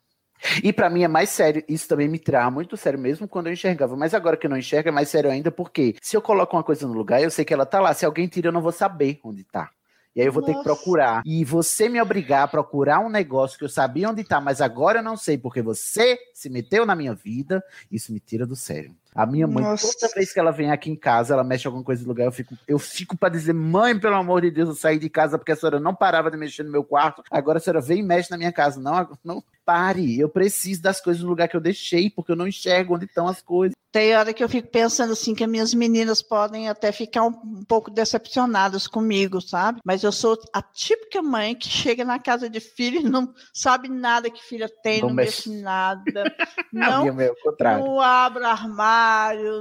E 0.62 0.74
pra 0.74 0.89
mim 0.89 1.03
é 1.03 1.08
mais 1.08 1.29
sério, 1.29 1.63
isso 1.67 1.88
também 1.88 2.10
me 2.10 2.20
tirava 2.20 2.51
muito 2.51 2.75
sério 2.75 3.00
mesmo 3.00 3.27
quando 3.27 3.48
eu 3.48 3.53
enxergava, 3.53 3.96
mas 3.96 4.13
agora 4.13 4.36
que 4.36 4.46
eu 4.46 4.50
não 4.50 4.58
enxergo 4.58 4.89
é 4.89 4.91
mais 4.91 5.10
sério 5.10 5.32
ainda 5.32 5.50
porque 5.50 5.96
se 6.01 6.15
eu 6.15 6.22
coloco 6.22 6.55
uma 6.55 6.63
coisa 6.63 6.86
no 6.86 6.94
lugar, 6.94 7.24
eu 7.24 7.32
sei 7.32 7.46
que 7.46 7.53
ela 7.53 7.65
tá 7.65 7.79
lá, 7.79 7.94
se 7.94 8.05
alguém 8.05 8.27
tira 8.27 8.50
eu 8.50 8.51
não 8.51 8.62
vou 8.62 8.74
saber 8.74 9.20
onde 9.24 9.44
tá. 9.46 9.72
E 10.15 10.22
aí 10.22 10.27
eu 10.27 10.31
vou 10.31 10.41
ter 10.41 10.51
que 10.53 10.57
Nossa. 10.60 10.69
procurar. 10.69 11.22
E 11.25 11.43
você 11.43 11.89
me 11.89 12.01
obrigar 12.01 12.43
a 12.43 12.48
procurar 12.48 13.00
um 13.00 13.10
negócio 13.10 13.57
que 13.57 13.65
eu 13.65 13.69
sabia 13.69 14.10
onde 14.10 14.24
tá, 14.24 14.39
mas 14.39 14.62
agora 14.62 15.00
eu 15.00 15.03
não 15.03 15.17
sei 15.17 15.38
porque 15.38 15.62
você 15.62 16.17
se 16.34 16.50
meteu 16.50 16.86
na 16.86 16.95
minha 16.95 17.13
vida, 17.13 17.62
isso 17.91 18.13
me 18.13 18.19
tira 18.19 18.45
do 18.45 18.55
sério. 18.55 18.95
A 19.15 19.25
minha 19.25 19.48
mãe, 19.48 19.63
Nossa. 19.63 19.93
toda 19.98 20.13
vez 20.13 20.34
que 20.34 20.39
ela 20.39 20.51
vem 20.51 20.72
aqui 20.72 20.91
em 20.91 20.95
casa, 20.95 21.34
ela 21.34 21.43
mexe 21.43 21.65
alguma 21.65 21.86
coisa 21.86 22.01
no 22.01 22.10
lugar, 22.10 22.25
eu 22.25 22.31
fico, 22.34 22.53
eu 22.67 22.77
fico 22.77 23.17
para 23.17 23.29
dizer, 23.29 23.53
mãe, 23.53 23.98
pelo 23.98 24.15
amor 24.15 24.41
de 24.41 24.51
Deus, 24.51 24.67
eu 24.67 24.75
saí 24.75 25.00
de 25.00 25.10
casa 25.10 25.38
porque 25.38 25.53
a 25.53 25.55
senhora 25.55 25.79
não 25.79 25.95
parava 25.95 26.29
de 26.29 26.36
mexer 26.36 26.63
no 26.63 26.72
meu 26.72 26.84
quarto. 26.84 27.24
Agora 27.31 27.57
a 27.57 27.62
senhora 27.62 27.79
vem 27.79 28.00
e 28.00 28.03
mexe 28.03 28.29
na 28.29 28.38
minha 28.38 28.51
casa. 28.51 28.79
Não, 28.79 29.17
não 29.24 29.41
pare. 29.65 30.19
Eu 30.19 30.29
preciso 30.29 30.81
das 30.81 31.01
coisas 31.01 31.24
no 31.24 31.29
lugar 31.29 31.48
que 31.48 31.55
eu 31.55 31.62
deixei, 31.62 32.10
porque 32.10 32.31
eu 32.31 32.36
não 32.36 32.48
enxergo 32.48 32.95
onde 32.95 33.05
estão 33.05 33.27
as 33.27 33.41
coisas. 33.41 33.74
Tem 33.95 34.13
hora 34.13 34.34
que 34.34 34.43
eu 34.43 34.50
fico 34.50 34.67
pensando 34.67 35.13
assim 35.13 35.34
que 35.34 35.41
as 35.41 35.50
minhas 35.50 35.74
meninas 35.74 36.22
podem 36.22 36.67
até 36.67 36.91
ficar 36.91 37.24
um, 37.24 37.29
um 37.29 37.63
pouco 37.63 37.89
decepcionadas 37.89 38.88
comigo, 38.88 39.39
sabe? 39.39 39.79
Mas 39.86 40.03
eu 40.03 40.12
sou 40.12 40.38
a 40.51 40.62
típica 40.62 41.22
mãe 41.22 41.55
que 41.55 41.69
chega 41.69 42.03
na 42.03 42.19
casa 42.19 42.50
de 42.50 42.60
filho 42.60 43.00
e 43.00 43.03
não 43.03 43.34
sabe 43.53 43.88
nada 43.88 44.29
que 44.29 44.43
filha 44.43 44.67
tem, 44.84 45.00
Não 45.00 45.07
não, 45.07 45.15
mexe. 45.15 45.50
nada. 45.62 46.03
Não, 46.74 47.07
é 47.22 47.31
não 47.77 48.01
abro 48.01 48.45
armário, 48.45 49.04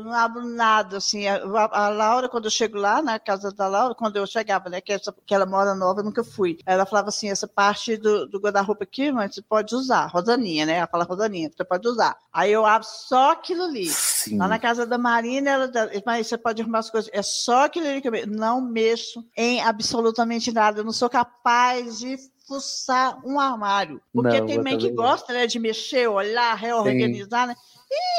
não 0.04 0.12
abro 0.12 0.44
nada. 0.44 0.98
Assim, 0.98 1.26
a, 1.26 1.40
a 1.70 1.88
Laura, 1.88 2.28
quando 2.28 2.46
eu 2.46 2.50
chego 2.50 2.78
lá 2.78 3.02
na 3.02 3.18
casa 3.18 3.52
da 3.52 3.66
Laura, 3.66 3.94
quando 3.94 4.16
eu 4.16 4.26
chegava, 4.26 4.68
né, 4.68 4.80
que, 4.80 4.92
essa, 4.92 5.14
que 5.26 5.34
ela 5.34 5.46
mora 5.46 5.74
nova, 5.74 6.00
eu 6.00 6.04
nunca 6.04 6.22
fui. 6.22 6.58
Ela 6.66 6.86
falava 6.86 7.08
assim: 7.08 7.30
essa 7.30 7.46
parte 7.48 7.96
do, 7.96 8.26
do 8.26 8.38
guarda-roupa 8.40 8.84
aqui, 8.84 9.10
mãe, 9.10 9.28
você 9.28 9.42
pode 9.42 9.74
usar. 9.74 10.06
Rosaninha, 10.06 10.66
né? 10.66 10.78
Ela 10.78 10.86
fala 10.86 11.04
Rosaninha, 11.04 11.50
você 11.54 11.64
pode 11.64 11.86
usar. 11.88 12.16
Aí 12.32 12.52
eu 12.52 12.66
abro 12.66 12.86
só 12.88 13.32
aquilo 13.32 13.64
ali. 13.64 13.86
Sim. 13.88 14.38
Lá 14.38 14.48
na 14.48 14.58
casa 14.58 14.86
da 14.86 14.98
Marina, 14.98 15.50
ela, 15.50 15.70
mas 16.04 16.26
você 16.26 16.38
pode 16.38 16.62
arrumar 16.62 16.80
as 16.80 16.90
coisas. 16.90 17.10
É 17.12 17.22
só 17.22 17.64
aquilo 17.64 17.86
ali 17.86 18.00
que 18.00 18.08
eu 18.08 18.12
mexo. 18.12 18.30
Não 18.30 18.60
mexo 18.60 19.24
em 19.36 19.62
absolutamente 19.62 20.52
nada. 20.52 20.80
Eu 20.80 20.84
não 20.84 20.92
sou 20.92 21.08
capaz 21.08 21.98
de 21.98 22.16
fuçar 22.46 23.18
um 23.24 23.38
armário. 23.40 24.00
Porque 24.12 24.40
Não, 24.40 24.46
tem 24.46 24.62
mãe 24.62 24.78
que 24.78 24.90
gosta 24.90 25.32
né, 25.32 25.46
de 25.46 25.58
mexer, 25.58 26.06
olhar, 26.08 26.54
reorganizar, 26.54 27.46
né? 27.46 27.54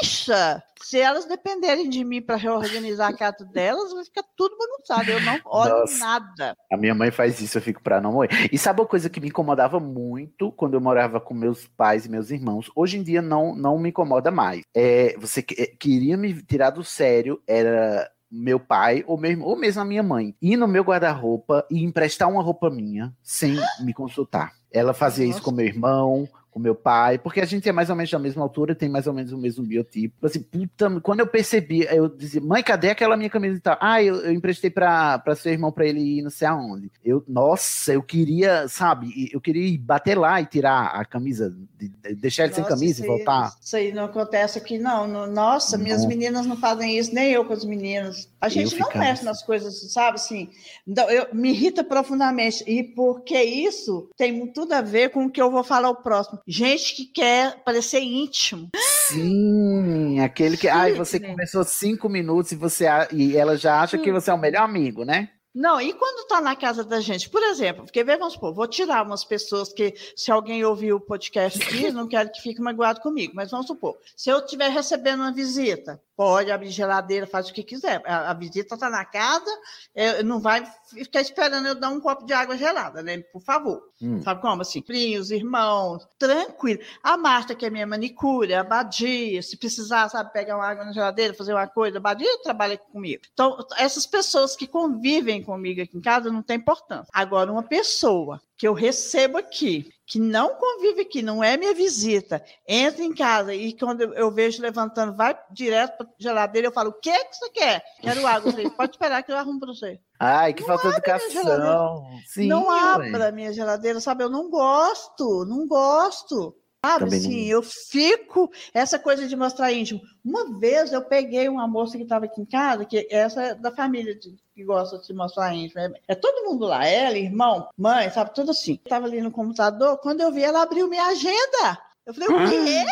Ixa! 0.02 0.62
Se 0.82 1.00
elas 1.00 1.24
dependerem 1.24 1.88
de 1.88 2.04
mim 2.04 2.22
para 2.22 2.36
reorganizar 2.36 3.10
a 3.10 3.16
casa 3.16 3.44
delas, 3.44 3.92
vai 3.92 4.04
ficar 4.04 4.22
tudo 4.36 4.56
bagunçado. 4.56 5.10
Eu 5.10 5.20
não 5.20 5.40
olho 5.44 5.80
Nossa. 5.80 5.98
nada. 5.98 6.56
A 6.72 6.76
minha 6.76 6.94
mãe 6.94 7.10
faz 7.10 7.40
isso, 7.40 7.58
eu 7.58 7.62
fico 7.62 7.82
pra 7.82 8.00
não 8.00 8.12
morrer. 8.12 8.28
E 8.52 8.58
sabe 8.58 8.80
uma 8.80 8.86
coisa 8.86 9.10
que 9.10 9.20
me 9.20 9.28
incomodava 9.28 9.80
muito 9.80 10.52
quando 10.52 10.74
eu 10.74 10.80
morava 10.80 11.20
com 11.20 11.34
meus 11.34 11.66
pais 11.66 12.06
e 12.06 12.08
meus 12.08 12.30
irmãos? 12.30 12.70
Hoje 12.76 12.98
em 12.98 13.02
dia 13.02 13.20
não, 13.20 13.54
não 13.56 13.78
me 13.78 13.88
incomoda 13.88 14.30
mais. 14.30 14.62
É, 14.74 15.16
você 15.18 15.42
que- 15.42 15.60
é, 15.60 15.66
queria 15.66 16.16
me 16.16 16.40
tirar 16.42 16.70
do 16.70 16.84
sério, 16.84 17.42
era 17.46 18.08
meu 18.30 18.58
pai 18.58 19.04
ou, 19.06 19.18
meu, 19.18 19.30
irmão, 19.30 19.48
ou 19.48 19.56
mesmo 19.56 19.82
a 19.82 19.84
minha 19.84 20.02
mãe 20.02 20.34
ir 20.40 20.56
no 20.56 20.66
meu 20.66 20.82
guarda-roupa 20.82 21.66
e 21.70 21.82
emprestar 21.82 22.28
uma 22.28 22.42
roupa 22.42 22.70
minha 22.70 23.14
sem 23.22 23.56
me 23.80 23.94
consultar. 23.94 24.52
Ela 24.70 24.92
fazia 24.92 25.24
isso 25.24 25.38
Nossa. 25.38 25.44
com 25.44 25.52
meu 25.52 25.66
irmão, 25.66 26.28
com 26.56 26.60
meu 26.60 26.74
pai, 26.74 27.18
porque 27.18 27.38
a 27.42 27.44
gente 27.44 27.68
é 27.68 27.72
mais 27.72 27.90
ou 27.90 27.94
menos 27.96 28.10
da 28.10 28.18
mesma 28.18 28.42
altura, 28.42 28.74
tem 28.74 28.88
mais 28.88 29.06
ou 29.06 29.12
menos 29.12 29.30
o 29.30 29.36
mesmo 29.36 29.62
biotipo. 29.62 30.24
Assim, 30.26 30.40
puta, 30.40 30.88
quando 31.02 31.20
eu 31.20 31.26
percebi, 31.26 31.84
eu 31.90 32.08
dizia, 32.08 32.40
mãe, 32.40 32.62
cadê 32.62 32.88
aquela 32.88 33.14
minha 33.14 33.28
camisa 33.28 33.58
e 33.58 33.60
tal? 33.60 33.76
Ah, 33.78 34.02
eu, 34.02 34.16
eu 34.22 34.32
emprestei 34.32 34.70
pra, 34.70 35.18
pra 35.18 35.36
seu 35.36 35.52
irmão 35.52 35.70
pra 35.70 35.84
ele 35.84 36.00
ir 36.00 36.22
não 36.22 36.30
sei 36.30 36.48
aonde. 36.48 36.90
Eu, 37.04 37.22
nossa, 37.28 37.92
eu 37.92 38.02
queria, 38.02 38.66
sabe, 38.68 39.28
eu 39.30 39.38
queria 39.38 39.66
ir 39.68 39.76
bater 39.76 40.16
lá 40.16 40.40
e 40.40 40.46
tirar 40.46 40.86
a 40.98 41.04
camisa, 41.04 41.54
de- 41.78 41.90
de- 41.90 42.14
deixar 42.14 42.44
ele 42.44 42.54
sem 42.54 42.64
Nossa, 42.64 42.74
camisa 42.74 43.04
e 43.04 43.06
voltar. 43.06 43.54
Isso 43.60 43.76
aí 43.76 43.92
não 43.92 44.06
acontece 44.06 44.56
aqui, 44.58 44.78
não. 44.78 45.06
No- 45.06 45.26
Nossa, 45.26 45.76
minhas 45.76 46.00
Não. 46.02 46.08
meninas 46.08 46.46
não 46.46 46.56
fazem 46.56 46.96
isso, 46.96 47.14
nem 47.14 47.32
eu 47.32 47.44
com 47.44 47.52
as 47.52 47.66
meninas. 47.66 48.30
A 48.40 48.48
gente 48.48 48.78
não 48.78 48.86
ficava 48.86 49.04
mexe 49.04 49.22
nas 49.22 49.42
coisas, 49.42 49.92
sabe? 49.92 50.14
Assim, 50.14 50.48
então, 50.88 51.10
eu, 51.10 51.26
me 51.34 51.50
irrita 51.50 51.84
profundamente. 51.84 52.64
E 52.66 52.82
porque 52.82 53.38
isso 53.42 54.08
tem 54.16 54.46
tudo 54.54 54.72
a 54.72 54.80
ver 54.80 55.10
com 55.10 55.26
o 55.26 55.30
que 55.30 55.42
eu 55.42 55.50
vou 55.50 55.62
falar 55.62 55.90
o 55.90 55.96
próximo. 55.96 56.38
Gente 56.46 56.94
que 56.94 57.06
quer 57.06 57.62
parecer 57.64 58.00
íntimo. 58.00 58.70
Sim, 59.08 60.20
aquele 60.20 60.56
que, 60.56 60.68
ai, 60.68 60.92
você 60.92 61.18
Sim. 61.18 61.26
conversou 61.26 61.64
cinco 61.64 62.08
minutos 62.08 62.52
e 62.52 62.56
você 62.56 62.86
e 63.12 63.36
ela 63.36 63.56
já 63.56 63.80
acha 63.80 63.98
que 63.98 64.12
você 64.12 64.30
é 64.30 64.34
o 64.34 64.38
melhor 64.38 64.62
amigo, 64.62 65.04
né? 65.04 65.30
Não, 65.56 65.80
e 65.80 65.94
quando 65.94 66.28
tá 66.28 66.38
na 66.38 66.54
casa 66.54 66.84
da 66.84 67.00
gente, 67.00 67.30
por 67.30 67.42
exemplo, 67.42 67.84
porque 67.84 68.04
vamos 68.04 68.34
supor, 68.34 68.52
vou 68.52 68.68
tirar 68.68 69.06
umas 69.06 69.24
pessoas 69.24 69.72
que, 69.72 69.94
se 70.14 70.30
alguém 70.30 70.62
ouvir 70.62 70.92
o 70.92 71.00
podcast 71.00 71.62
aqui, 71.62 71.90
não 71.90 72.06
quero 72.06 72.30
que 72.30 72.42
fique 72.42 72.60
magoado 72.60 73.00
comigo, 73.00 73.32
mas 73.34 73.50
vamos 73.50 73.66
supor, 73.66 73.96
se 74.14 74.28
eu 74.28 74.40
estiver 74.40 74.70
recebendo 74.70 75.20
uma 75.20 75.32
visita, 75.32 75.98
pode 76.16 76.50
abrir 76.50 76.70
geladeira, 76.70 77.26
faz 77.26 77.48
o 77.48 77.52
que 77.52 77.62
quiser. 77.62 78.02
A, 78.06 78.30
a 78.30 78.34
visita 78.34 78.74
está 78.74 78.88
na 78.88 79.04
casa, 79.04 79.50
é, 79.94 80.22
não 80.22 80.40
vai 80.40 80.66
ficar 80.94 81.20
esperando 81.20 81.68
eu 81.68 81.74
dar 81.74 81.90
um 81.90 82.00
copo 82.00 82.24
de 82.24 82.32
água 82.32 82.56
gelada, 82.56 83.02
né? 83.02 83.18
Por 83.18 83.42
favor. 83.42 83.82
Hum. 84.00 84.22
Sabe 84.22 84.40
como? 84.40 84.62
Assim, 84.62 84.80
primos, 84.80 85.30
irmãos, 85.30 86.08
tranquilo. 86.18 86.80
A 87.02 87.16
Marta, 87.16 87.54
que 87.54 87.66
é 87.66 87.70
minha 87.70 87.86
manicure, 87.86 88.54
a 88.54 88.64
Badia, 88.64 89.42
se 89.42 89.56
precisar, 89.58 90.08
sabe, 90.08 90.32
pegar 90.32 90.56
uma 90.56 90.66
água 90.66 90.84
na 90.84 90.92
geladeira, 90.92 91.34
fazer 91.34 91.52
uma 91.52 91.66
coisa, 91.66 91.98
a 91.98 92.00
Badia 92.00 92.42
trabalha 92.42 92.78
comigo. 92.78 93.22
Então, 93.32 93.58
essas 93.76 94.06
pessoas 94.06 94.56
que 94.56 94.66
convivem 94.66 95.42
comigo 95.46 95.80
aqui 95.80 95.96
em 95.96 96.00
casa 96.00 96.30
não 96.30 96.42
tem 96.42 96.56
importância. 96.58 97.10
Agora, 97.14 97.50
uma 97.50 97.62
pessoa 97.62 98.40
que 98.58 98.66
eu 98.66 98.72
recebo 98.74 99.38
aqui, 99.38 99.88
que 100.06 100.18
não 100.18 100.54
convive 100.56 101.02
aqui, 101.02 101.22
não 101.22 101.42
é 101.42 101.56
minha 101.56 101.72
visita, 101.74 102.44
entra 102.66 103.02
em 103.02 103.14
casa 103.14 103.54
e 103.54 103.72
quando 103.72 104.02
eu- 104.02 104.30
vejo 104.30 104.60
levantando, 104.62 105.14
vai 105.16 105.36
direto 105.50 105.96
para 105.98 106.06
geladeira, 106.18 106.68
eu 106.68 106.72
falo, 106.72 106.90
o 106.90 107.00
que, 107.00 107.12
que 107.24 107.34
você 107.36 107.50
quer? 107.50 107.82
Quero 108.00 108.26
água. 108.26 108.48
Eu 108.48 108.52
falei, 108.52 108.70
pode 108.70 108.90
esperar 108.92 109.22
que 109.22 109.32
eu 109.32 109.36
arrumo 109.36 109.58
para 109.60 109.68
você. 109.72 109.98
Ai, 110.18 110.52
que 110.52 110.62
falta 110.64 110.88
de 110.90 110.96
educação. 110.96 112.08
Sim, 112.26 112.46
não 112.48 112.70
abra 112.70 113.28
a 113.28 113.32
minha 113.32 113.52
geladeira, 113.52 114.00
sabe? 114.00 114.24
Eu 114.24 114.30
não 114.30 114.48
gosto, 114.50 115.44
não 115.46 115.66
gosto. 115.66 116.54
Sabe, 116.86 117.04
Também 117.06 117.18
assim, 117.18 117.42
não. 117.42 117.48
eu 117.50 117.62
fico. 117.62 118.50
Essa 118.72 118.98
coisa 118.98 119.26
de 119.26 119.34
mostrar 119.34 119.72
íntimo. 119.72 120.00
Uma 120.24 120.58
vez 120.58 120.92
eu 120.92 121.02
peguei 121.02 121.48
uma 121.48 121.66
moça 121.66 121.96
que 121.96 122.04
estava 122.04 122.26
aqui 122.26 122.40
em 122.40 122.46
casa, 122.46 122.84
que 122.84 123.08
essa 123.10 123.42
é 123.42 123.54
da 123.54 123.72
família 123.72 124.14
de- 124.18 124.36
que 124.54 124.64
gosta 124.64 124.98
de 124.98 125.06
se 125.06 125.12
mostrar 125.12 125.52
íntimo. 125.52 125.80
É, 125.80 125.90
é 126.08 126.14
todo 126.14 126.44
mundo 126.48 126.64
lá, 126.66 126.86
ela, 126.86 127.18
irmão, 127.18 127.68
mãe, 127.76 128.08
sabe? 128.10 128.32
Tudo 128.34 128.52
assim. 128.52 128.74
Estava 128.74 129.06
ali 129.06 129.20
no 129.20 129.30
computador, 129.32 129.98
quando 129.98 130.20
eu 130.20 130.30
vi, 130.30 130.42
ela 130.42 130.62
abriu 130.62 130.88
minha 130.88 131.06
agenda. 131.06 131.78
Eu 132.06 132.14
falei, 132.14 132.28
o 132.28 132.48
quê? 132.50 132.84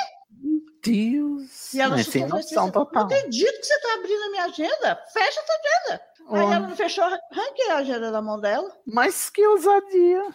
Deus. 0.82 1.72
E 1.72 1.80
ela 1.80 1.96
sem 2.02 2.24
assim, 2.24 2.32
noção 2.34 2.64
Não 2.66 2.72
total. 2.72 3.04
acredito 3.04 3.60
que 3.60 3.66
você 3.66 3.74
está 3.74 3.94
abrindo 3.94 4.22
a 4.24 4.30
minha 4.30 4.44
agenda. 4.44 5.02
Fecha 5.12 5.40
essa 5.40 5.52
agenda. 5.52 6.02
Aí 6.30 6.40
Ó, 6.42 6.52
ela 6.52 6.58
não 6.68 6.76
fechou, 6.76 7.04
arranquei 7.04 7.70
a 7.70 7.76
agenda 7.76 8.10
da 8.10 8.20
mão 8.20 8.40
dela. 8.40 8.70
Mas 8.86 9.30
que 9.30 9.46
ousadia. 9.46 10.20
abrir 10.20 10.34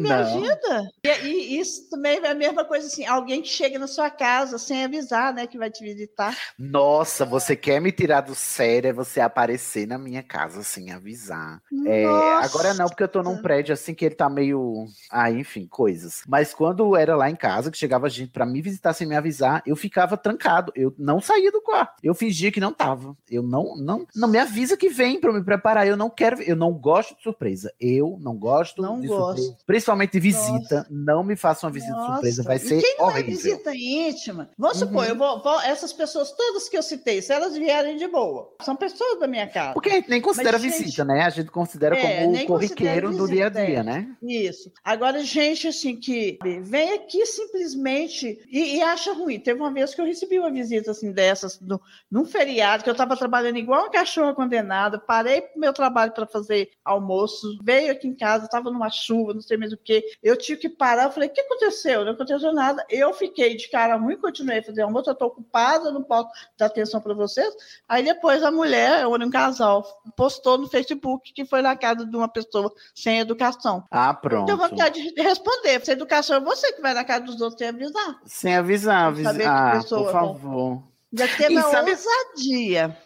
Não. 0.00 0.14
agenda. 0.14 0.90
E, 1.04 1.08
e 1.08 1.60
isso 1.60 1.88
também 1.90 2.18
é 2.18 2.30
a 2.30 2.34
mesma 2.34 2.64
coisa 2.64 2.86
assim, 2.86 3.04
alguém 3.04 3.42
que 3.42 3.48
chega 3.48 3.78
na 3.78 3.86
sua 3.86 4.10
casa 4.10 4.58
sem 4.58 4.84
avisar, 4.84 5.32
né, 5.32 5.46
que 5.46 5.58
vai 5.58 5.70
te 5.70 5.82
visitar. 5.84 6.36
Nossa, 6.58 7.24
você 7.24 7.56
quer 7.56 7.80
me 7.80 7.92
tirar 7.92 8.20
do 8.22 8.34
sério 8.34 8.88
é 8.88 8.92
você 8.92 9.20
aparecer 9.20 9.86
na 9.86 9.98
minha 9.98 10.22
casa 10.22 10.62
sem 10.62 10.90
avisar. 10.90 11.60
É, 11.86 12.32
agora 12.34 12.74
não, 12.74 12.86
porque 12.86 13.02
eu 13.02 13.08
tô 13.08 13.22
num 13.22 13.40
prédio 13.40 13.72
assim 13.72 13.94
que 13.94 14.04
ele 14.04 14.14
tá 14.14 14.28
meio. 14.28 14.86
Ah, 15.10 15.30
enfim, 15.30 15.66
coisas. 15.66 16.22
Mas 16.26 16.54
quando 16.54 16.96
era 16.96 17.16
lá 17.16 17.30
em 17.30 17.36
casa, 17.36 17.70
que 17.70 17.78
chegava 17.78 18.08
gente 18.08 18.30
pra 18.30 18.46
me 18.46 18.60
visitar 18.60 18.92
sem 18.92 19.06
me 19.06 19.16
avisar, 19.16 19.62
eu 19.66 19.76
ficava 19.76 20.16
trancado. 20.16 20.72
Eu 20.74 20.94
não 20.98 21.20
saía 21.20 21.50
do 21.50 21.60
quarto. 21.60 21.94
Eu 22.02 22.14
fingia 22.14 22.52
que 22.52 22.60
não 22.60 22.72
tava. 22.72 23.16
Eu 23.30 23.42
não, 23.42 23.76
não, 23.76 24.06
não 24.14 24.28
me 24.28 24.38
avisa 24.38 24.76
que 24.76 24.88
vem 24.88 25.20
pra 25.20 25.30
eu 25.30 25.34
me 25.34 25.44
preparar. 25.44 25.86
Eu 25.86 25.96
não 25.96 26.10
quero, 26.10 26.40
eu 26.42 26.56
não 26.56 26.72
gosto 26.72 27.16
de 27.16 27.22
surpresa. 27.22 27.72
Eu 27.80 28.18
não 28.20 28.36
gosto 28.36 28.82
Não 28.82 29.00
de 29.00 29.06
gosto. 29.08 29.40
surpresa. 29.40 29.53
Principalmente 29.66 30.18
visita. 30.20 30.86
Não 30.90 31.22
me 31.24 31.36
faça 31.36 31.66
uma 31.66 31.72
visita 31.72 31.92
Nossa. 31.92 32.12
surpresa. 32.12 32.42
Vai 32.42 32.56
e 32.56 32.58
ser 32.60 32.80
quem 32.80 32.96
não 32.98 33.06
é 33.10 33.12
horrível. 33.12 33.30
visita 33.36 33.74
íntima? 33.74 34.50
Vamos 34.58 34.80
Uhum. 34.80 34.88
supor, 34.88 35.06
eu 35.08 35.16
vou, 35.16 35.42
vou- 35.42 35.60
essas 35.62 35.92
pessoas 35.92 36.32
todas 36.32 36.68
que 36.68 36.76
eu 36.76 36.82
citei, 36.82 37.20
se 37.22 37.32
elas 37.32 37.56
vierem 37.56 37.96
de 37.96 38.06
boa, 38.08 38.54
são 38.62 38.76
pessoas 38.76 39.18
da 39.20 39.26
minha 39.26 39.46
casa. 39.48 39.74
Porque 39.74 39.90
a 39.90 39.94
gente 39.94 40.08
nem 40.10 40.20
considera 40.20 40.58
Mas, 40.58 40.62
gente, 40.70 40.82
visita, 40.84 41.04
né? 41.04 41.22
A 41.22 41.30
gente 41.30 41.50
considera 41.50 41.96
é, 41.96 42.22
como 42.24 42.36
o 42.36 42.46
corriqueiro 42.46 43.10
do 43.16 43.26
dia 43.28 43.46
a 43.46 43.48
dia, 43.48 43.78
é. 43.80 43.82
né? 43.82 44.16
Isso. 44.22 44.70
Agora, 44.82 45.22
gente, 45.22 45.68
assim, 45.68 45.96
que 45.96 46.38
vem 46.62 46.92
aqui 46.94 47.24
simplesmente 47.26 48.38
e, 48.50 48.76
e 48.76 48.82
acha 48.82 49.12
ruim. 49.12 49.38
Teve 49.40 49.60
uma 49.60 49.72
vez 49.72 49.94
que 49.94 50.00
eu 50.00 50.04
recebi 50.06 50.38
uma 50.38 50.50
visita, 50.50 50.90
assim, 50.90 51.12
dessas, 51.12 51.60
no, 51.60 51.80
num 52.10 52.24
feriado, 52.24 52.82
que 52.84 52.90
eu 52.90 52.92
estava 52.92 53.16
trabalhando 53.16 53.58
igual 53.58 53.82
uma 53.82 53.90
cachorra 53.90 54.34
condenada, 54.34 54.98
parei 54.98 55.42
pro 55.42 55.60
meu 55.60 55.72
trabalho 55.72 56.12
para 56.12 56.26
fazer 56.26 56.70
almoço, 56.84 57.58
veio 57.62 57.92
aqui 57.92 58.06
em 58.08 58.14
casa, 58.14 58.44
estava 58.46 58.70
numa 58.70 58.90
chuva, 58.90 59.33
não 59.34 59.42
sei 59.42 59.56
mais 59.56 59.72
o 59.72 59.76
que. 59.76 60.04
Eu 60.22 60.36
tive 60.36 60.60
que 60.60 60.68
parar, 60.68 61.04
eu 61.04 61.12
falei, 61.12 61.28
o 61.28 61.32
que 61.32 61.40
aconteceu? 61.40 62.04
Não 62.04 62.12
aconteceu 62.12 62.52
nada. 62.52 62.84
Eu 62.88 63.12
fiquei 63.12 63.56
de 63.56 63.68
cara 63.68 63.96
ruim, 63.96 64.16
continuei 64.16 64.58
a 64.58 64.62
fazer 64.62 64.82
almoço, 64.82 65.10
eu 65.10 65.12
estou 65.12 65.28
ocupada, 65.28 65.90
não 65.90 66.02
posso 66.02 66.28
dar 66.56 66.66
atenção 66.66 67.00
para 67.00 67.14
vocês. 67.14 67.54
Aí 67.88 68.02
depois 68.02 68.42
a 68.42 68.50
mulher, 68.50 69.06
ou 69.06 69.14
um 69.14 69.30
casal, 69.30 69.84
postou 70.16 70.58
no 70.58 70.68
Facebook 70.68 71.32
que 71.32 71.44
foi 71.44 71.62
na 71.62 71.76
casa 71.76 72.06
de 72.06 72.16
uma 72.16 72.28
pessoa 72.28 72.72
sem 72.94 73.18
educação. 73.18 73.84
Ah, 73.90 74.14
pronto. 74.14 74.46
Tenho 74.46 74.58
vontade 74.58 75.12
de 75.12 75.22
responder. 75.22 75.84
Sem 75.84 75.92
educação 75.92 76.36
é 76.36 76.40
você 76.40 76.72
que 76.72 76.82
vai 76.82 76.94
na 76.94 77.04
casa 77.04 77.24
dos 77.24 77.40
outros 77.40 77.58
sem 77.58 77.68
avisar. 77.68 78.20
Sem 78.24 78.56
avisar, 78.56 79.06
avisar. 79.06 79.34
Ah, 79.46 79.76
pessoa, 79.80 80.12
por 80.12 80.44
né? 80.44 80.93
Já 81.16 81.28
teve 81.36 81.54
E 81.54 81.58
a 81.58 81.62
sabe- 81.62 81.90
ousadia. 81.92 82.98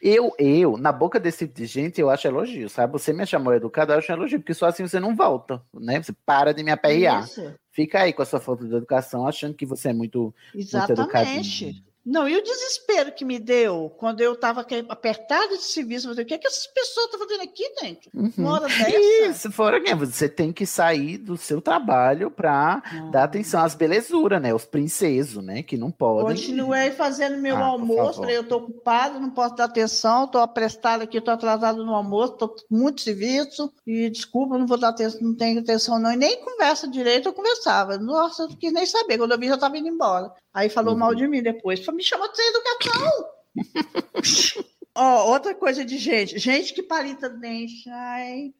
Eu, 0.00 0.32
eu, 0.38 0.76
na 0.76 0.92
boca 0.92 1.18
desse 1.18 1.46
tipo 1.46 1.54
de 1.58 1.66
gente, 1.66 2.00
eu 2.00 2.08
acho 2.10 2.26
elogio, 2.26 2.68
sabe? 2.68 2.92
Você 2.92 3.12
me 3.12 3.26
chamou 3.26 3.52
educado, 3.54 3.92
eu 3.92 3.98
acho 3.98 4.12
elogio, 4.12 4.38
porque 4.38 4.54
só 4.54 4.66
assim 4.66 4.86
você 4.86 5.00
não 5.00 5.14
volta, 5.16 5.62
né? 5.74 6.02
Você 6.02 6.12
para 6.24 6.52
de 6.54 6.62
me 6.62 6.70
aperrear. 6.70 7.24
Isso. 7.24 7.54
Fica 7.72 8.00
aí 8.00 8.12
com 8.12 8.22
a 8.22 8.26
sua 8.26 8.38
falta 8.40 8.64
de 8.66 8.74
educação, 8.74 9.26
achando 9.26 9.54
que 9.54 9.64
você 9.66 9.88
é 9.88 9.92
muito, 9.92 10.34
muito 10.54 10.92
educadinho. 11.02 11.74
Não, 12.04 12.28
e 12.28 12.36
o 12.36 12.42
desespero 12.42 13.12
que 13.12 13.24
me 13.24 13.38
deu 13.38 13.92
quando 13.96 14.20
eu 14.20 14.32
estava 14.32 14.66
apertada 14.88 15.56
de 15.56 15.62
serviço, 15.62 16.08
falei, 16.08 16.24
o 16.24 16.26
que, 16.26 16.34
é 16.34 16.38
que 16.38 16.46
essas 16.46 16.66
pessoas 16.66 17.06
estão 17.06 17.20
fazendo 17.20 17.42
aqui, 17.42 17.64
gente? 17.80 18.10
Uhum. 18.12 18.32
Uma 18.38 18.52
hora 18.54 18.66
dessa? 18.66 18.90
Isso, 18.90 19.52
fora 19.52 19.80
que 19.80 19.94
você 19.94 20.28
tem 20.28 20.52
que 20.52 20.66
sair 20.66 21.18
do 21.18 21.36
seu 21.36 21.60
trabalho 21.60 22.30
para 22.30 22.82
Ah. 22.84 23.10
dar 23.12 23.24
atenção 23.24 23.62
às 23.62 23.74
belezuras, 23.74 24.42
né? 24.42 24.52
Os 24.52 24.64
princesos, 24.64 25.42
né? 25.44 25.62
Que 25.62 25.76
não 25.76 25.90
podem. 25.90 26.34
Continuei 26.36 26.90
fazendo 26.90 27.38
meu 27.38 27.56
Ah, 27.56 27.66
almoço, 27.66 28.20
falei, 28.20 28.36
eu 28.36 28.42
estou 28.42 28.58
ocupada, 28.62 29.20
não 29.20 29.30
posso 29.30 29.54
dar 29.54 29.64
atenção, 29.64 30.24
estou 30.24 30.40
aprestada 30.40 31.04
aqui, 31.04 31.18
estou 31.18 31.32
atrasada 31.34 31.82
no 31.82 31.94
almoço, 31.94 32.32
estou 32.32 32.48
com 32.48 32.56
muito 32.70 33.00
serviço, 33.00 33.72
e 33.86 34.10
desculpa, 34.10 34.58
não 34.58 34.66
vou 34.66 34.76
dar 34.78 34.88
atenção, 34.88 35.20
não 35.22 35.34
tenho 35.36 35.60
atenção 35.60 35.98
não, 35.98 36.12
e 36.12 36.16
nem 36.16 36.40
conversa 36.44 36.88
direito 36.88 37.28
eu 37.28 37.32
conversava. 37.32 37.96
Nossa, 37.98 38.42
eu 38.42 38.48
não 38.48 38.56
quis 38.56 38.72
nem 38.72 38.86
saber, 38.86 39.18
quando 39.18 39.32
eu 39.32 39.38
vi 39.38 39.46
já 39.48 39.54
estava 39.54 39.78
indo 39.78 39.88
embora. 39.88 40.32
Aí 40.54 40.68
falou 40.68 40.92
Uhum. 40.94 41.00
mal 41.00 41.14
de 41.14 41.26
mim 41.26 41.42
depois, 41.42 41.84
falou, 41.84 41.96
me 41.96 42.04
chamou 42.04 42.30
de 42.30 42.36
sem 42.36 42.46
educação. 42.48 43.24
Ó, 44.94 45.30
outra 45.32 45.54
coisa 45.54 45.84
de 45.84 45.96
gente, 45.96 46.38
gente 46.38 46.74
que 46.74 46.82
palita 46.82 47.30
dente, 47.30 47.88
ai, 47.90 48.52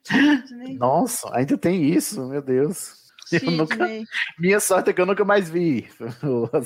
Nossa, 0.78 1.28
ainda 1.34 1.58
tem 1.58 1.84
isso, 1.84 2.26
meu 2.26 2.40
Deus. 2.40 3.01
Eu 3.42 3.50
nunca- 3.52 3.74
Sidney. 3.76 4.04
Minha 4.38 4.60
sorte 4.60 4.90
é 4.90 4.92
que 4.92 5.00
eu 5.00 5.06
nunca 5.06 5.24
mais 5.24 5.48
vi 5.48 5.88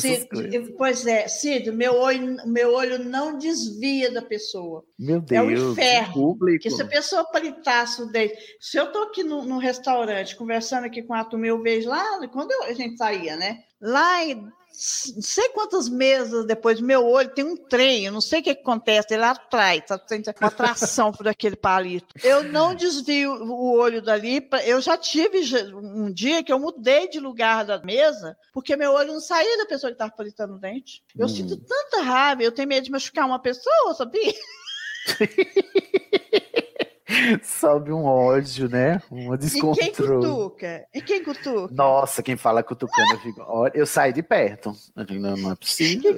Cid, 0.00 0.28
coisas. 0.28 0.70
pois 0.76 1.06
é, 1.06 1.28
Cid, 1.28 1.70
meu 1.72 1.94
olho, 1.94 2.36
meu 2.46 2.72
olho 2.74 2.98
não 3.04 3.38
desvia 3.38 4.10
da 4.10 4.22
pessoa. 4.22 4.84
Meu 4.98 5.16
É 5.30 5.42
o 5.42 5.46
Deus, 5.48 5.72
inferno, 5.72 6.12
público. 6.12 6.62
Porque 6.62 6.70
se 6.70 6.82
a 6.82 6.86
pessoa 6.86 7.24
palitasse 7.30 8.02
o 8.02 8.06
dente. 8.06 8.34
Se 8.60 8.76
eu 8.78 8.84
estou 8.84 9.04
aqui 9.04 9.22
no, 9.22 9.44
no 9.44 9.58
restaurante 9.58 10.36
conversando 10.36 10.84
aqui 10.84 11.02
com 11.02 11.14
a 11.14 11.24
turma, 11.24 11.46
eu 11.46 11.62
vejo 11.62 11.88
lá, 11.88 12.04
quando 12.32 12.50
eu- 12.52 12.64
a 12.64 12.72
gente 12.72 12.96
saía, 12.96 13.36
né? 13.36 13.58
Lá 13.80 14.24
em 14.24 14.46
sei 14.80 15.48
quantas 15.48 15.88
mesas 15.88 16.46
depois, 16.46 16.80
meu 16.80 17.04
olho 17.04 17.28
tem 17.34 17.44
um 17.44 17.56
trem, 17.56 18.04
eu 18.06 18.12
não 18.12 18.20
sei 18.20 18.38
o 18.38 18.42
que, 18.44 18.54
que 18.54 18.60
acontece, 18.60 19.12
ele 19.12 19.24
atrai, 19.24 19.82
tá? 19.82 19.98
tem 19.98 20.22
uma 20.40 20.48
atração 20.48 21.10
por 21.10 21.26
aquele 21.26 21.56
palito. 21.56 22.14
Eu 22.22 22.44
não 22.44 22.74
desvio 22.76 23.32
o 23.32 23.76
olho 23.76 24.00
dali, 24.00 24.46
eu 24.64 24.80
já 24.80 24.96
tive 24.96 25.40
um 25.74 26.12
dia 26.12 26.44
que 26.44 26.52
eu 26.52 26.60
mudei 26.60 27.08
de 27.08 27.18
lugar 27.18 27.64
da 27.64 27.82
mesa, 27.82 28.36
porque 28.52 28.76
meu 28.76 28.92
olho 28.92 29.14
não 29.14 29.20
saía 29.20 29.58
da 29.58 29.66
pessoa 29.66 29.90
que 29.90 29.94
estava 29.96 30.12
palitando 30.12 30.54
o 30.54 30.60
dente. 30.60 31.02
Eu 31.18 31.26
Hum. 31.26 31.28
sinto 31.28 31.56
tanta 31.56 32.00
raiva, 32.02 32.44
eu 32.44 32.52
tenho 32.52 32.68
medo 32.68 32.84
de 32.84 32.90
machucar 32.92 33.26
uma 33.26 33.40
pessoa, 33.40 33.94
sabia? 33.94 34.32
Sobe 37.42 37.90
um 37.92 38.04
ódio, 38.04 38.68
né? 38.68 39.00
Um 39.10 39.34
E 39.34 39.38
quem 39.38 39.38
descontrole. 39.38 40.26
cutuca? 40.26 40.86
E 40.94 41.00
quem 41.00 41.24
cutuca? 41.24 41.74
Nossa, 41.74 42.22
quem 42.22 42.36
fala 42.36 42.62
cutucando, 42.62 43.12
eu 43.14 43.18
fico. 43.20 43.42
Olha, 43.46 43.72
eu 43.74 43.86
saio 43.86 44.12
de 44.12 44.22
perto. 44.22 44.74
Não, 44.94 45.36
não 45.36 45.52
é 45.52 45.54
possível. 45.56 46.16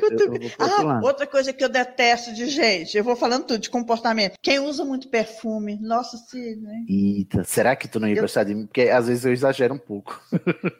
Ah, 0.59 1.01
outra 1.03 1.27
coisa 1.27 1.53
que 1.53 1.63
eu 1.63 1.69
detesto 1.69 2.35
de 2.35 2.47
gente, 2.47 2.97
eu 2.97 3.05
vou 3.05 3.15
falando 3.17 3.45
tudo 3.45 3.61
de 3.61 3.71
comportamento. 3.71 4.37
Quem 4.43 4.59
usa 4.59 4.85
muito 4.85 5.09
perfume, 5.09 5.79
nossa, 5.81 6.17
Sidney. 6.17 6.85
Eita, 6.89 7.45
será 7.45 7.77
que 7.77 7.87
tu 7.89 8.01
não 8.01 8.09
ia 8.09 8.17
Eu- 8.17 8.23
gostar 8.23 8.45
de 8.45 8.55
mim? 8.55 8.67
Porque 8.67 8.83
às 8.83 9.07
vezes 9.07 9.25
eu 9.25 9.33
exagero 9.33 9.75
um 9.75 9.79
pouco. 9.79 10.21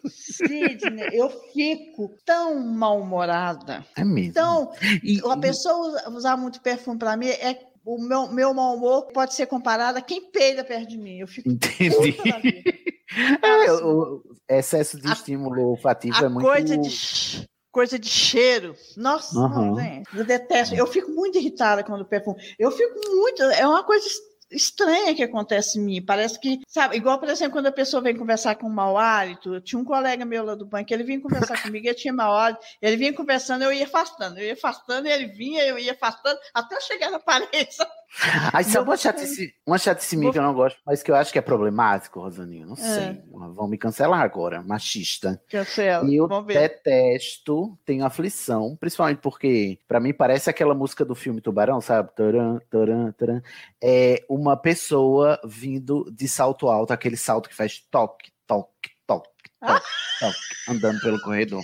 Sidney, 0.09 1.09
eu 1.13 1.31
fico 1.53 2.11
tão 2.25 2.59
mal-humorada. 2.61 3.85
É 3.97 4.05
mesmo. 4.05 4.31
Então, 4.31 4.73
E- 5.03 5.21
a 5.31 5.37
pessoa 5.37 5.89
usa- 5.89 6.11
usar 6.11 6.37
muito 6.37 6.61
perfume 6.61 6.99
para 6.99 7.17
mim 7.17 7.29
é 7.29 7.55
o 7.85 7.99
meu, 8.01 8.29
meu 8.33 8.55
mau 8.55 8.75
humor 8.77 9.07
pode 9.13 9.35
ser 9.35 9.47
comparado 9.47 9.99
a 9.99 10.03
quem 10.03 10.31
peida 10.31 10.63
perto 10.65 10.89
de 10.89 10.99
mim. 10.99 11.19
Eu 11.19 11.27
fico 11.27 11.49
Entendi. 11.49 12.17
É, 13.43 13.73
o 13.73 14.23
excesso 14.49 14.97
de 15.01 15.09
A- 15.09 15.13
estímulo 15.13 15.71
olfativo 15.71 16.25
é 16.25 16.29
muito. 16.29 16.47
coisa 16.47 16.79
de 16.79 17.49
coisa 17.73 17.99
de 17.99 18.09
cheiro. 18.09 18.73
Nossa, 18.97 19.35
não, 19.35 19.47
Aham. 19.47 19.75
gente, 19.83 20.17
eu 20.17 20.25
detesto. 20.25 20.75
Eu 20.77 20.87
fico 20.87 21.11
muito 21.11 21.37
irritada 21.37 21.83
quando 21.83 22.05
perfume. 22.05 22.41
Eu 22.57 22.71
fico 22.71 22.95
muito. 23.09 23.43
É 23.43 23.67
uma 23.67 23.83
coisa 23.83 24.07
es- 24.07 24.21
estranha 24.51 25.15
que 25.15 25.23
acontece 25.23 25.79
em 25.79 25.83
mim. 25.83 26.03
Parece 26.05 26.39
que, 26.39 26.61
sabe, 26.67 26.97
igual, 26.97 27.19
por 27.19 27.29
exemplo, 27.29 27.53
quando 27.53 27.67
a 27.67 27.73
pessoa 27.73 28.03
vem 28.03 28.17
conversar 28.17 28.57
com 28.57 28.69
mau 28.69 28.99
hálito. 28.99 29.55
Eu 29.55 29.61
tinha 29.61 29.81
um 29.81 29.85
colega 29.85 30.25
meu 30.25 30.45
lá 30.45 30.55
do 30.55 30.67
banco, 30.67 30.93
ele 30.93 31.05
vinha 31.05 31.21
conversar 31.21 31.57
comigo, 31.63 31.87
ele 31.87 31.95
tinha 31.95 32.13
mau 32.13 32.35
hálito, 32.35 32.61
ele 32.83 32.97
vinha 32.97 33.13
conversando, 33.13 33.65
eu 33.65 33.73
ia 33.73 33.85
afastando, 33.85 34.39
eu 34.39 34.47
ia 34.47 34.53
afastando, 34.55 35.09
ele 35.09 35.27
vinha, 35.27 35.65
eu 35.65 35.79
ia 35.79 35.93
afastando, 35.93 36.39
até 36.55 36.77
eu 36.77 36.81
chegar 36.81 37.11
na 37.11 37.19
parede. 37.19 37.75
sabe? 37.75 38.00
Aí 38.53 38.65
sabe 38.65 38.89
uma 38.89 38.97
chatice, 38.97 39.55
uma 39.65 39.79
chatice 39.79 40.17
minha 40.17 40.33
que 40.33 40.39
eu 40.39 40.43
não 40.43 40.53
gosto, 40.53 40.81
mas 40.85 41.03
que 41.03 41.11
eu 41.11 41.15
acho 41.15 41.33
que 41.33 41.39
é 41.39 41.43
problemático, 41.43 42.21
Rosaninho? 42.21 42.67
Não 42.67 42.75
É. 42.75 42.77
sei. 42.77 43.23
Vão 43.31 43.69
me 43.69 43.79
cancelar 43.79 44.21
agora, 44.21 44.63
machista. 44.63 45.41
Cancela. 45.49 46.09
E 46.11 46.17
eu 46.17 46.27
detesto, 46.45 47.79
tenho 47.85 48.05
aflição, 48.05 48.77
principalmente 48.81 49.19
porque, 49.19 49.79
pra 49.87 50.01
mim, 50.01 50.13
parece 50.13 50.51
aquela 50.51 50.75
música 50.75 51.05
do 51.05 51.15
filme 51.15 51.41
Tubarão, 51.41 51.81
sabe? 51.81 52.11
Taran, 52.15 52.59
taran, 52.69 53.13
taran. 53.13 53.43
É 53.83 54.25
uma 54.29 54.57
pessoa 54.57 55.41
vindo 55.45 56.11
de 56.13 56.29
salto 56.29 56.69
alto, 56.69 56.93
aquele 56.93 57.17
salto 57.17 57.49
que 57.49 57.55
faz 57.55 57.79
toque, 57.91 58.33
toque, 58.47 58.91
toque, 59.07 59.29
toque, 59.61 59.87
toque, 60.19 60.39
andando 60.69 61.01
pelo 61.01 61.21
corredor. 61.21 61.63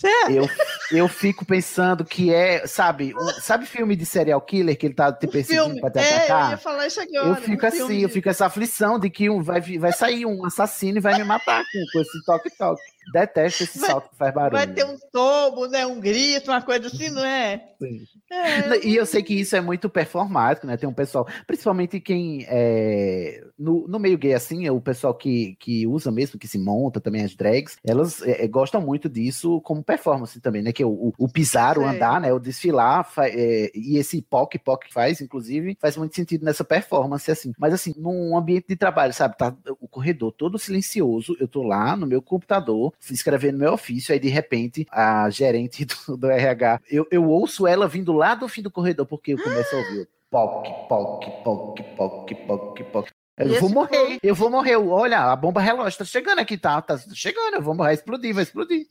Sério? 0.00 0.48
Eu, 0.90 0.98
eu 0.98 1.08
fico 1.08 1.44
pensando 1.44 2.04
que 2.04 2.32
é, 2.32 2.66
sabe, 2.66 3.14
um- 3.14 3.40
sabe 3.40 3.66
filme 3.66 3.94
de 3.94 4.06
serial 4.06 4.40
killer 4.40 4.76
que 4.78 4.86
ele 4.86 4.94
tá 4.94 5.12
te 5.12 5.26
perseguindo 5.26 5.78
pra 5.80 5.90
te 5.90 5.98
É, 5.98 6.02
eu 6.12 6.16
atacar? 6.16 6.50
ia 6.52 6.56
falar 6.56 6.86
isso 6.86 7.00
agora. 7.00 7.26
Eu 7.26 7.32
um 7.32 7.34
fico 7.36 7.66
assim, 7.66 7.76
filme 7.78 8.02
eu 8.02 8.08
fico 8.08 8.28
essa 8.28 8.46
aflição 8.46 8.98
de 8.98 9.10
que 9.10 9.28
um, 9.28 9.42
vai, 9.42 9.60
vai 9.60 9.92
sair 9.92 10.24
um 10.24 10.44
assassino 10.46 10.96
e 10.98 11.00
vai 11.00 11.16
me 11.18 11.24
matar 11.24 11.62
com, 11.70 11.84
com 11.92 12.00
esse 12.00 12.24
toque-toque. 12.24 12.80
Detesto 13.12 13.64
esse 13.64 13.78
Vai- 13.78 13.90
salto 13.90 14.10
que 14.10 14.16
faz 14.16 14.34
barulho. 14.34 14.56
Vai 14.56 14.66
ter 14.66 14.84
um 14.84 14.96
tombo, 15.12 15.66
né? 15.66 15.86
Um 15.86 16.00
grito, 16.00 16.50
uma 16.50 16.62
coisa 16.62 16.86
assim, 16.86 17.10
não 17.10 17.24
é? 17.24 17.68
Sim. 17.80 18.00
É, 18.30 18.86
E 18.86 18.96
eu 18.96 19.06
sei 19.06 19.22
que 19.22 19.34
isso 19.34 19.56
é 19.56 19.60
muito 19.60 19.88
performático, 19.88 20.66
né? 20.66 20.76
Tem 20.76 20.88
um 20.88 20.92
pessoal, 20.94 21.26
principalmente 21.46 22.00
quem 22.00 22.44
é, 22.48 23.42
no, 23.58 23.86
no 23.88 23.98
meio 23.98 24.16
gay 24.18 24.34
assim, 24.34 24.66
é 24.66 24.72
o 24.72 24.80
pessoal 24.80 25.14
que, 25.14 25.56
que 25.58 25.86
usa 25.86 26.10
mesmo, 26.10 26.38
que 26.38 26.46
se 26.48 26.58
monta 26.58 27.00
também 27.00 27.24
as 27.24 27.34
drags, 27.34 27.76
elas 27.84 28.22
é, 28.22 28.44
é, 28.44 28.48
gostam 28.48 28.80
muito 28.80 29.08
disso 29.08 29.60
como 29.62 29.82
performance 29.82 30.40
também, 30.40 30.62
né? 30.62 30.72
Que 30.72 30.82
é 30.82 30.86
o, 30.86 30.90
o, 30.90 31.12
o 31.18 31.28
pisar, 31.28 31.78
o 31.78 31.84
andar, 31.86 32.20
né? 32.20 32.32
O 32.32 32.38
desfilar, 32.38 33.08
é, 33.18 33.70
e 33.74 33.96
esse 33.96 34.22
poc 34.22 34.56
poc 34.58 34.86
que 34.86 34.92
faz, 34.92 35.20
inclusive, 35.20 35.76
faz 35.80 35.96
muito 35.96 36.14
sentido 36.14 36.44
nessa 36.44 36.64
performance, 36.64 37.30
assim. 37.30 37.52
Mas 37.58 37.74
assim, 37.74 37.94
num 37.96 38.36
ambiente 38.36 38.66
de 38.68 38.76
trabalho, 38.76 39.12
sabe? 39.12 39.36
Tá 39.36 39.54
o 39.80 39.88
corredor 39.88 40.32
todo 40.32 40.58
silencioso, 40.58 41.36
eu 41.40 41.48
tô 41.48 41.62
lá 41.62 41.96
no 41.96 42.06
meu 42.06 42.22
computador, 42.22 42.92
escrevendo 43.10 43.58
meu 43.58 43.72
ofício, 43.72 44.12
aí 44.12 44.18
de 44.18 44.28
repente 44.28 44.86
a 44.90 45.28
gerente 45.30 45.84
do, 46.06 46.16
do 46.16 46.30
RH, 46.30 46.80
eu, 46.90 47.06
eu 47.10 47.24
ouço 47.24 47.66
ela 47.66 47.88
vindo 47.88 48.12
lá 48.12 48.34
do 48.34 48.48
fim 48.48 48.62
do 48.62 48.70
corredor, 48.70 49.06
porque 49.06 49.32
eu 49.32 49.42
começo 49.42 49.74
a 49.74 49.78
ouvir 49.78 50.08
poc, 50.30 50.68
poc, 50.88 51.26
poc, 51.42 51.82
poc, 51.96 52.34
poc, 52.46 52.84
poc. 52.92 53.10
Eu 53.36 53.58
vou 53.58 53.70
morrer, 53.70 54.18
eu 54.22 54.34
vou 54.34 54.50
morrer. 54.50 54.76
Olha, 54.76 55.32
a 55.32 55.36
bomba 55.36 55.62
relógio 55.62 55.98
tá 55.98 56.04
chegando 56.04 56.40
aqui, 56.40 56.58
tá? 56.58 56.80
Tá 56.82 56.98
chegando, 57.14 57.54
eu 57.54 57.62
vou 57.62 57.74
morrer, 57.74 57.88
vai 57.88 57.94
explodir, 57.94 58.34
vai 58.34 58.42
explodir. 58.42 58.86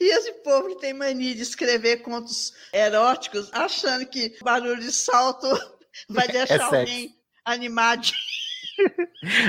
E 0.00 0.14
esse 0.14 0.32
povo 0.44 0.68
que 0.68 0.80
tem 0.80 0.94
mania 0.94 1.34
de 1.34 1.42
escrever 1.42 1.96
contos 1.98 2.54
eróticos, 2.72 3.50
achando 3.52 4.06
que 4.06 4.36
barulho 4.42 4.80
de 4.80 4.92
salto 4.92 5.48
vai 6.08 6.28
deixar 6.28 6.58
sexo. 6.58 6.74
alguém 6.76 7.16
animado. 7.44 8.08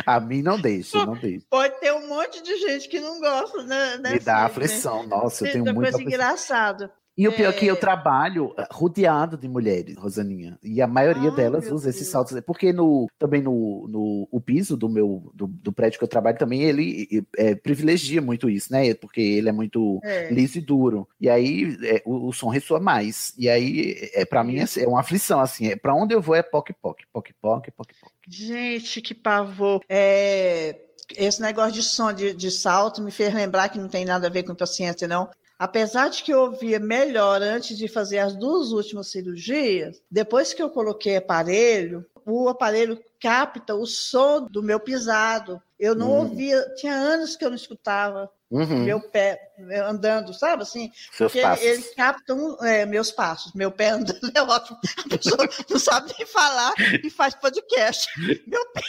A 0.06 0.20
mim 0.20 0.41
não 0.41 0.60
deixa, 0.60 1.06
não 1.06 1.15
deixa. 1.15 1.46
Pode 1.50 1.80
ter 1.80 1.94
um 1.94 2.08
monte 2.08 2.41
de 2.41 2.58
gente 2.58 2.88
que 2.89 3.00
não 3.00 3.20
gosta, 3.20 3.63
né? 3.63 3.98
né, 3.98 4.13
Me 4.13 4.20
dá 4.20 4.34
Sidney? 4.34 4.46
aflição, 4.46 5.08
nossa, 5.08 5.46
eu 5.48 5.52
tenho 5.52 5.63
muita 5.65 5.80
coisa 5.82 5.98
aflição. 5.98 6.08
engraçada. 6.13 6.94
E 7.17 7.28
o 7.28 7.34
pior 7.34 7.50
é 7.50 7.54
que 7.54 7.67
eu 7.67 7.76
É. 7.76 7.78
trabalho 7.78 8.54
eh, 8.58 8.65
rodeado 8.71 9.38
de 9.38 9.47
mulheres, 9.47 9.95
Rosaninha. 9.97 10.58
E 10.63 10.82
a 10.82 10.88
maioria 10.88 11.30
Ai, 11.30 11.36
delas 11.36 11.69
usa 11.69 11.89
esses 11.89 12.02
Deus. 12.04 12.12
saltos. 12.12 12.39
Porque 12.41 12.71
no, 12.74 13.08
também 13.19 13.41
no, 13.41 13.86
no 13.88 14.28
o 14.32 14.39
piso 14.39 14.78
do 14.78 14.88
meu 14.89 15.30
do, 15.34 15.45
do 15.47 15.74
prédio 15.74 16.00
que 16.00 16.04
eu 16.06 16.08
trabalho 16.08 16.38
também, 16.38 16.63
ele 16.63 17.28
eh, 17.38 17.54
privilegia 17.56 18.21
muito 18.21 18.50
isso, 18.50 18.71
né? 18.71 18.93
Porque 18.93 19.19
ele 19.21 19.50
é 19.50 19.52
muito 19.52 20.00
É. 20.04 20.32
liso 20.34 20.58
e 20.58 20.62
duro. 20.62 21.08
E 21.19 21.30
aí 21.30 21.78
eh, 21.84 22.02
o, 22.06 22.30
o 22.30 22.34
som 22.34 22.47
ressoa 22.50 22.80
mais. 22.80 23.34
E 23.38 23.50
aí, 23.50 24.10
é, 24.13 24.24
para 24.26 24.43
mim, 24.43 24.60
é, 24.60 24.65
é 24.84 24.88
uma 24.88 25.02
aflição, 25.02 25.39
assim. 25.41 25.67
É, 25.67 25.76
para 25.76 25.93
onde 25.93 26.15
eu 26.15 26.21
vou 26.21 26.34
é 26.36 26.41
poc, 26.41 26.69
poc, 26.82 27.02
poc, 27.12 27.30
poc, 27.41 27.69
poc, 27.76 27.89
poc. 28.00 28.12
Gente, 28.28 29.02
que 29.02 29.13
pavor. 29.13 29.82
É, 29.89 30.80
Esse 31.17 31.41
negócio 31.41 31.74
de 31.74 31.84
som 31.84 32.13
de, 32.13 32.34
de 32.34 32.50
salto 32.50 33.02
me 33.02 33.12
fez 33.12 33.34
lembrar 33.34 33.67
que 33.69 33.78
não 33.78 33.89
tem 33.89 34.06
nada 34.06 34.28
a 34.28 34.30
ver 34.30 34.43
com 34.43 34.56
paciência, 34.56 35.08
não. 35.08 35.30
Apesar 35.62 36.10
de 36.10 36.24
que 36.24 36.34
eu 36.34 36.39
ouvia 36.41 36.80
melhor 36.80 37.39
antes 37.39 37.78
de 37.78 37.88
fazer 37.88 38.17
as 38.17 38.36
duas 38.36 38.71
últimas 38.71 39.12
cirurgias, 39.12 40.02
depois 40.10 40.56
que 40.56 40.63
eu 40.63 40.71
coloquei 40.71 41.17
aparelho, 41.17 42.04
o 42.26 42.50
aparelho 42.50 43.00
capta 43.21 43.76
o 43.76 43.86
som 43.86 44.47
do 44.50 44.63
meu 44.63 44.80
pisado. 44.80 45.62
Eu 45.80 45.93
não 45.93 46.10
Hum. 46.10 46.19
ouvia, 46.21 46.60
tinha 46.78 46.95
anos 46.95 47.36
que 47.36 47.45
eu 47.45 47.50
não 47.50 47.56
escutava 47.56 48.28
Uhum, 48.50 48.84
meu 48.86 49.00
pé 49.00 49.39
andando, 49.88 50.34
sabe 50.34 50.63
assim? 50.63 50.91
seus 51.12 51.32
Porque 51.32 51.41
passos. 51.41 51.63
ele 51.65 51.84
capta 51.95 52.34
um- 52.34 52.58
é, 52.65 52.84
meus 52.86 53.12
passos, 53.12 53.54
meu 53.54 53.71
pé 53.71 53.89
andando 53.89 54.19
é 54.36 54.41
ótimo. 54.41 54.80
A 55.06 55.10
pessoa 55.10 55.47
não 55.69 55.78
sabe 55.80 56.12
nem 56.17 56.26
falar 56.28 56.74
e 57.04 57.10
faz 57.12 57.36
podcast. 57.36 58.08
Meu 58.47 58.65
pé. 58.74 58.82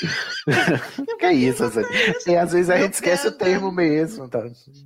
Que 1.18 1.26
é 1.26 1.32
isso. 1.32 1.64
E 2.26 2.36
às 2.36 2.52
vezes 2.52 2.70
a 2.70 2.76
gente 2.76 2.94
esquece 2.94 3.24
pé 3.24 3.28
o 3.28 3.32
termo 3.32 3.72
mesmo. 3.72 4.28
Tá? 4.28 4.42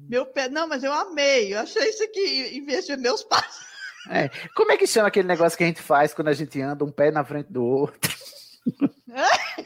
Meu 0.09 0.27
pé. 0.27 0.49
Não, 0.49 0.69
mas 0.69 0.85
eu 0.85 0.93
amei. 0.93 1.53
Eu 1.55 1.61
achei 1.61 1.89
isso 1.89 2.03
aqui, 2.05 2.51
em 2.53 2.65
vez 2.65 2.87
de 2.87 2.97
meus 2.97 3.23
passos. 3.23 3.65
Como 4.55 4.73
é 4.73 4.77
que 4.77 4.87
chama 4.87 5.09
aquele 5.09 5.29
negócio 5.29 5.59
que 5.59 5.65
a 5.65 5.67
gente 5.67 5.83
faz 5.83 6.15
quando 6.15 6.29
a 6.29 6.33
gente 6.33 6.61
anda 6.61 6.85
um 6.85 6.91
pé 6.91 7.11
na 7.11 7.25
frente 7.25 7.53
do 7.53 7.65
outro? 7.65 8.11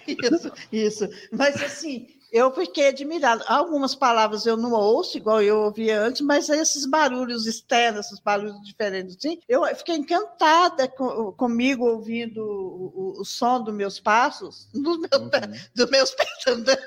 Isso, 0.07 0.53
isso. 0.73 1.09
Mas 1.31 1.61
assim, 1.63 2.09
eu 2.35 2.53
fiquei 2.53 2.89
admirada. 2.89 3.45
Algumas 3.47 3.95
palavras 3.95 4.45
eu 4.45 4.57
não 4.57 4.73
ouço, 4.73 5.17
igual 5.17 5.41
eu 5.41 5.61
ouvia 5.61 6.01
antes, 6.01 6.21
mas 6.21 6.49
esses 6.49 6.85
barulhos 6.85 7.47
externos, 7.47 8.07
esses 8.07 8.19
barulhos 8.19 8.61
diferentes, 8.65 9.17
assim, 9.17 9.39
eu 9.49 9.65
fiquei 9.77 9.95
encantada 9.95 10.89
com- 10.89 11.31
comigo 11.33 11.87
ouvindo 11.87 12.43
o, 12.45 13.15
o- 13.17 13.21
o 13.21 13.25
som 13.25 13.63
dos 13.63 13.73
meus 13.73 14.01
passos, 14.01 14.69
dos 14.75 14.99
meus, 14.99 15.31
pés, 15.31 15.71
dos 15.77 15.89
meus 15.91 16.11
pés 16.11 16.29
andando. 16.49 16.83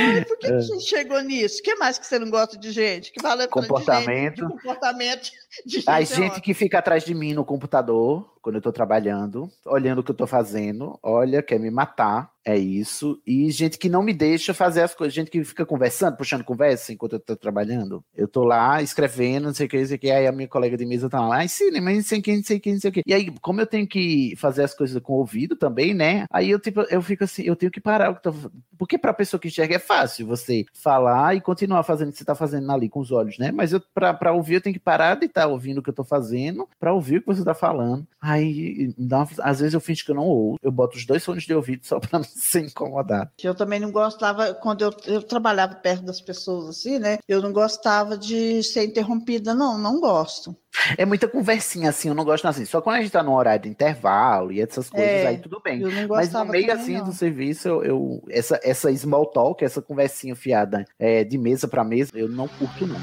Ai, 0.00 0.24
por 0.24 0.38
que, 0.38 0.46
que 0.46 0.52
a 0.52 0.60
gente 0.60 0.84
chegou 0.84 1.20
nisso? 1.20 1.58
O 1.58 1.62
que 1.64 1.74
mais 1.74 1.98
que 1.98 2.06
você 2.06 2.16
não 2.18 2.30
gosta 2.30 2.56
de 2.56 2.70
gente? 2.70 3.10
Que 3.10 3.20
fala 3.20 3.38
de 3.38 3.42
gente, 3.42 3.50
Comportamento. 3.50 4.34
De, 4.36 4.52
comportamento 4.52 5.30
de 5.66 5.74
gente. 5.80 5.90
A 5.90 6.00
é 6.00 6.04
gente 6.04 6.40
que 6.40 6.54
fica 6.54 6.78
atrás 6.78 7.02
de 7.02 7.12
mim 7.12 7.34
no 7.34 7.44
computador, 7.44 8.38
quando 8.40 8.54
eu 8.56 8.62
tô 8.62 8.70
trabalhando, 8.70 9.50
olhando 9.66 9.98
o 9.98 10.04
que 10.04 10.12
eu 10.12 10.16
tô 10.16 10.28
fazendo, 10.28 10.96
olha, 11.02 11.42
quer 11.42 11.58
me 11.58 11.70
matar, 11.72 12.30
é 12.48 12.56
isso. 12.56 13.20
E 13.26 13.50
gente 13.50 13.76
que 13.78 13.88
não 13.88 14.02
me 14.02 14.12
deixa 14.14 14.54
fazer 14.54 14.82
as 14.82 14.94
coisas, 14.94 15.12
gente 15.14 15.30
que 15.30 15.44
fica 15.44 15.66
conversando, 15.66 16.16
puxando 16.16 16.42
conversa 16.44 16.92
enquanto 16.92 17.12
eu 17.14 17.20
tô 17.20 17.36
trabalhando. 17.36 18.02
Eu 18.16 18.26
tô 18.26 18.42
lá 18.44 18.80
escrevendo, 18.82 19.44
não 19.44 19.54
sei 19.54 19.66
o 19.66 19.68
que, 19.68 19.78
não 19.78 19.86
sei 19.86 19.96
o 19.96 19.98
que, 19.98 20.10
aí 20.10 20.26
a 20.26 20.32
minha 20.32 20.48
colega 20.48 20.76
de 20.76 20.86
mesa 20.86 21.10
tá 21.10 21.20
lá, 21.20 21.46
sim, 21.46 21.70
mas 21.80 21.96
não 21.96 22.02
sei 22.02 22.18
o 22.20 22.22
que, 22.22 22.36
não 22.36 22.42
sei 22.42 22.56
o 22.56 22.60
que, 22.60 22.72
não 22.72 22.80
sei 22.80 22.90
o 22.90 22.92
que. 22.92 23.02
E 23.06 23.12
aí, 23.12 23.30
como 23.42 23.60
eu 23.60 23.66
tenho 23.66 23.86
que 23.86 24.34
fazer 24.36 24.62
as 24.62 24.72
coisas 24.74 25.00
com 25.02 25.12
o 25.12 25.16
ouvido 25.16 25.56
também, 25.56 25.92
né? 25.92 26.24
Aí 26.30 26.50
eu, 26.50 26.58
tipo, 26.58 26.80
eu 26.90 27.02
fico 27.02 27.24
assim, 27.24 27.42
eu 27.42 27.54
tenho 27.54 27.70
que 27.70 27.80
parar 27.80 28.10
o 28.10 28.14
que 28.14 28.22
tô 28.22 28.32
porque 28.78 28.96
pra 28.96 29.12
pessoa 29.12 29.40
que 29.40 29.48
enxerga 29.48 29.74
é 29.74 29.78
fácil 29.80 30.24
você 30.26 30.64
falar 30.72 31.34
e 31.34 31.40
continuar 31.40 31.82
fazendo 31.82 32.10
o 32.10 32.12
que 32.12 32.18
você 32.18 32.24
tá 32.24 32.34
fazendo 32.34 32.70
ali 32.70 32.88
com 32.88 33.00
os 33.00 33.10
olhos, 33.10 33.36
né? 33.36 33.50
Mas 33.50 33.72
eu, 33.72 33.82
pra, 33.92 34.14
pra 34.14 34.32
ouvir, 34.32 34.54
eu 34.54 34.60
tenho 34.60 34.72
que 34.74 34.78
parar 34.80 35.16
de 35.16 35.26
estar 35.26 35.48
ouvindo 35.48 35.78
o 35.78 35.82
que 35.82 35.90
eu 35.90 35.94
tô 35.94 36.04
fazendo 36.04 36.66
pra 36.78 36.92
ouvir 36.94 37.16
o 37.18 37.20
que 37.20 37.26
você 37.26 37.44
tá 37.44 37.54
falando. 37.54 38.06
Aí, 38.20 38.94
uma- 38.96 39.28
às 39.40 39.58
vezes 39.58 39.74
eu 39.74 39.80
finjo 39.80 40.04
que 40.04 40.10
eu 40.12 40.14
não 40.14 40.26
ouço. 40.26 40.58
Eu 40.62 40.70
boto 40.70 40.96
os 40.96 41.04
dois 41.04 41.24
fones 41.24 41.42
de 41.44 41.52
ouvido 41.52 41.84
só 41.84 41.98
pra 41.98 42.20
não 42.20 42.24
ser 42.38 42.64
incomodado. 42.64 43.30
Eu 43.42 43.54
também 43.54 43.80
não 43.80 43.90
gostava, 43.90 44.54
quando 44.54 44.82
eu, 44.82 44.92
eu 45.06 45.22
trabalhava 45.22 45.74
perto 45.74 46.04
das 46.04 46.20
pessoas 46.20 46.68
assim, 46.68 46.98
né? 46.98 47.18
Eu 47.26 47.42
não 47.42 47.52
gostava 47.52 48.16
de 48.16 48.62
ser 48.62 48.84
interrompida, 48.84 49.54
não, 49.54 49.76
não 49.76 50.00
gosto. 50.00 50.56
É 50.96 51.04
muita 51.04 51.26
conversinha 51.26 51.90
assim, 51.90 52.08
eu 52.08 52.14
não 52.14 52.24
gosto 52.24 52.46
assim. 52.46 52.64
Só 52.64 52.80
quando 52.80 52.96
a 52.96 53.00
gente 53.02 53.10
tá 53.10 53.22
no 53.22 53.34
horário 53.34 53.62
de 53.64 53.68
intervalo 53.68 54.52
e 54.52 54.60
essas 54.60 54.88
coisas, 54.88 55.24
É, 55.24 55.26
aí 55.26 55.38
tudo 55.38 55.60
bem. 55.62 55.82
Mas 56.08 56.32
no 56.32 56.44
meio 56.44 56.72
assim 56.72 56.98
não. 56.98 57.04
do 57.04 57.12
serviço, 57.12 57.68
eu, 57.68 57.82
eu- 57.84 58.22
essa, 58.30 58.60
essa 58.62 58.94
small 58.96 59.26
talk, 59.26 59.64
essa 59.64 59.82
conversinha 59.82 60.36
fiada 60.36 60.84
é, 60.98 61.24
de 61.24 61.36
mesa 61.36 61.66
pra 61.66 61.82
mesa, 61.82 62.12
eu 62.14 62.28
não 62.28 62.46
curto, 62.46 62.86
não. 62.86 63.00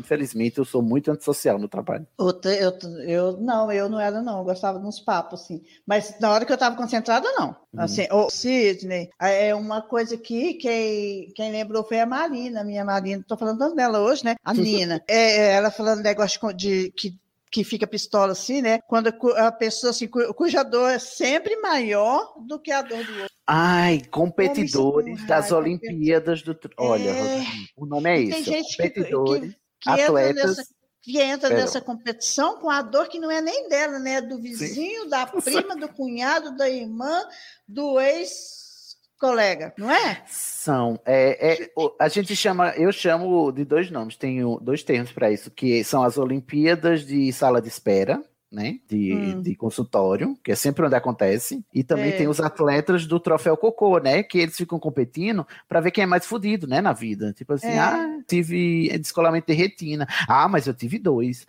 Infelizmente, 0.00 0.58
eu 0.58 0.64
sou 0.64 0.82
muito 0.82 1.10
antissocial 1.10 1.58
no 1.58 1.68
trabalho. 1.68 2.06
Outra, 2.18 2.52
eu, 2.54 2.72
eu 3.06 3.36
não, 3.36 3.70
eu 3.70 3.88
não 3.88 4.00
era 4.00 4.20
não, 4.22 4.38
eu 4.38 4.44
gostava 4.44 4.78
de 4.80 4.86
uns 4.86 4.98
papos 4.98 5.42
assim, 5.42 5.62
mas 5.86 6.18
na 6.20 6.30
hora 6.30 6.44
que 6.44 6.52
eu 6.52 6.54
estava 6.54 6.74
concentrada 6.76 7.30
não. 7.32 7.48
Uhum. 7.72 7.80
Assim, 7.80 8.06
o 8.10 8.28
Sidney, 8.30 9.10
é 9.20 9.54
uma 9.54 9.82
coisa 9.82 10.16
que 10.16 10.54
quem, 10.54 11.30
quem 11.34 11.52
lembrou 11.52 11.84
foi 11.84 12.00
a 12.00 12.06
Marina, 12.06 12.64
minha 12.64 12.84
Marina, 12.84 13.20
estou 13.20 13.38
falando 13.38 13.74
dela 13.74 14.00
hoje, 14.00 14.24
né? 14.24 14.34
A 14.44 14.52
Nina, 14.54 15.02
é, 15.08 15.52
ela 15.52 15.70
falando 15.70 16.02
negócio 16.02 16.40
de, 16.54 16.90
que 16.96 17.18
que 17.52 17.64
fica 17.64 17.84
pistola 17.84 18.30
assim, 18.30 18.62
né? 18.62 18.78
Quando 18.86 19.12
a 19.36 19.50
pessoa 19.50 19.90
assim, 19.90 20.06
cu- 20.06 20.32
cuja 20.34 20.62
dor 20.62 20.88
é 20.88 21.00
sempre 21.00 21.56
maior 21.56 22.34
do 22.46 22.60
que 22.60 22.70
a 22.70 22.80
dor 22.80 23.04
do 23.04 23.12
outro. 23.12 23.34
Ai, 23.44 24.00
competidores 24.08 25.26
das 25.26 25.46
isso, 25.46 25.56
Olimpíadas 25.56 26.42
do. 26.42 26.56
Olha, 26.76 27.10
É. 27.10 27.42
O 27.76 27.84
nome 27.86 28.08
é 28.08 28.14
Tem 28.14 28.28
esse. 28.28 28.44
gente 28.44 28.76
que- 28.76 28.88
competidores, 28.88 29.54
que 29.80 29.90
entra 29.90 30.04
atletas. 30.04 30.56
nessa, 30.56 30.70
que 31.02 31.18
entra 31.20 31.48
nessa 31.50 31.80
competição 31.80 32.58
com 32.58 32.68
a 32.68 32.82
dor 32.82 33.08
que 33.08 33.18
não 33.18 33.30
é 33.30 33.40
nem 33.40 33.68
dela, 33.68 33.98
né? 33.98 34.14
É 34.14 34.20
do 34.20 34.40
vizinho, 34.40 35.08
da 35.08 35.26
prima, 35.42 35.74
do 35.76 35.88
cunhado, 35.88 36.56
da 36.56 36.68
irmã, 36.68 37.22
do 37.66 37.98
ex-colega, 37.98 39.72
não 39.78 39.90
é? 39.90 40.22
São. 40.26 41.00
É, 41.06 41.54
é, 41.54 41.70
a 41.98 42.08
gente 42.08 42.36
chama, 42.36 42.70
eu 42.76 42.92
chamo 42.92 43.50
de 43.50 43.64
dois 43.64 43.90
nomes, 43.90 44.16
tenho 44.16 44.58
dois 44.60 44.82
termos 44.82 45.10
para 45.10 45.30
isso, 45.30 45.50
que 45.50 45.82
são 45.82 46.02
as 46.02 46.18
Olimpíadas 46.18 47.06
de 47.06 47.32
sala 47.32 47.62
de 47.62 47.68
espera. 47.68 48.22
Né, 48.52 48.80
de, 48.88 49.34
Hum. 49.36 49.42
de 49.42 49.54
consultório, 49.54 50.36
que 50.42 50.50
é 50.50 50.56
sempre 50.56 50.84
onde 50.84 50.96
acontece, 50.96 51.64
e 51.72 51.84
também 51.84 52.08
É. 52.08 52.12
tem 52.16 52.26
os 52.26 52.40
atletas 52.40 53.06
do 53.06 53.20
troféu 53.20 53.56
cocô, 53.56 53.98
né, 54.00 54.24
que 54.24 54.38
eles 54.38 54.56
ficam 54.56 54.76
competindo 54.76 55.46
para 55.68 55.78
ver 55.80 55.92
quem 55.92 56.02
é 56.02 56.06
mais 56.06 56.26
fudido, 56.26 56.66
né, 56.66 56.80
na 56.80 56.92
vida. 56.92 57.32
Tipo 57.32 57.52
assim, 57.52 57.68
É. 57.70 57.78
ah, 57.78 58.18
tive 58.26 58.88
descolamento 58.98 59.46
de 59.46 59.52
retina, 59.52 60.04
ah, 60.26 60.48
mas 60.48 60.66
eu 60.66 60.74
tive 60.74 60.98
dois, 60.98 61.46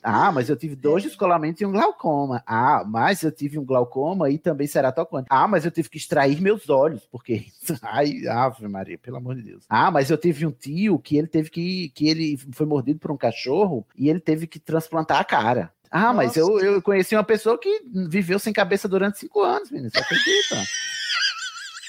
ah, 0.00 0.30
mas 0.30 0.48
eu 0.48 0.54
tive 0.56 0.76
dois 0.76 1.02
É. 1.04 1.08
descolamentos 1.08 1.60
e 1.60 1.66
um 1.66 1.72
glaucoma, 1.72 2.40
ah, 2.46 2.84
mas 2.86 3.24
eu 3.24 3.32
tive 3.32 3.58
um 3.58 3.64
glaucoma 3.64 4.30
e 4.30 4.38
também 4.38 4.68
ceratocone, 4.68 5.26
ah, 5.28 5.48
mas 5.48 5.64
eu 5.64 5.72
tive 5.72 5.88
que 5.90 5.98
extrair 5.98 6.40
meus 6.40 6.70
olhos, 6.70 7.04
porque, 7.10 7.46
ai, 7.82 8.28
ave 8.28 8.68
Maria, 8.68 8.96
pelo 8.96 9.16
amor 9.16 9.34
de 9.34 9.42
Deus. 9.42 9.64
Ah, 9.68 9.90
mas 9.90 10.08
eu 10.08 10.16
tive 10.16 10.46
um 10.46 10.52
tio 10.52 11.00
que 11.00 11.16
ele 11.16 11.26
teve 11.26 11.50
que, 11.50 11.88
que 11.96 12.06
ele 12.08 12.36
foi 12.52 12.64
mordido 12.64 13.00
por 13.00 13.10
um 13.10 13.16
cachorro 13.16 13.84
e 13.98 14.08
ele 14.08 14.20
teve 14.20 14.46
que 14.46 14.60
transplantar 14.60 15.18
a 15.20 15.24
cara. 15.24 15.72
Ah, 15.96 16.12
mas 16.12 16.36
eu, 16.36 16.48
Nossa. 16.48 16.66
eu 16.66 16.82
conheci 16.82 17.14
uma 17.14 17.22
pessoa 17.22 17.56
que 17.56 17.82
viveu 18.08 18.36
sem 18.36 18.52
cabeça 18.52 18.88
durante 18.88 19.20
cinco 19.20 19.42
anos, 19.42 19.70
menino, 19.70 19.88
você 19.92 20.00
acredita? 20.00 20.56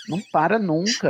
Não 0.08 0.22
para 0.32 0.60
nunca. 0.60 1.10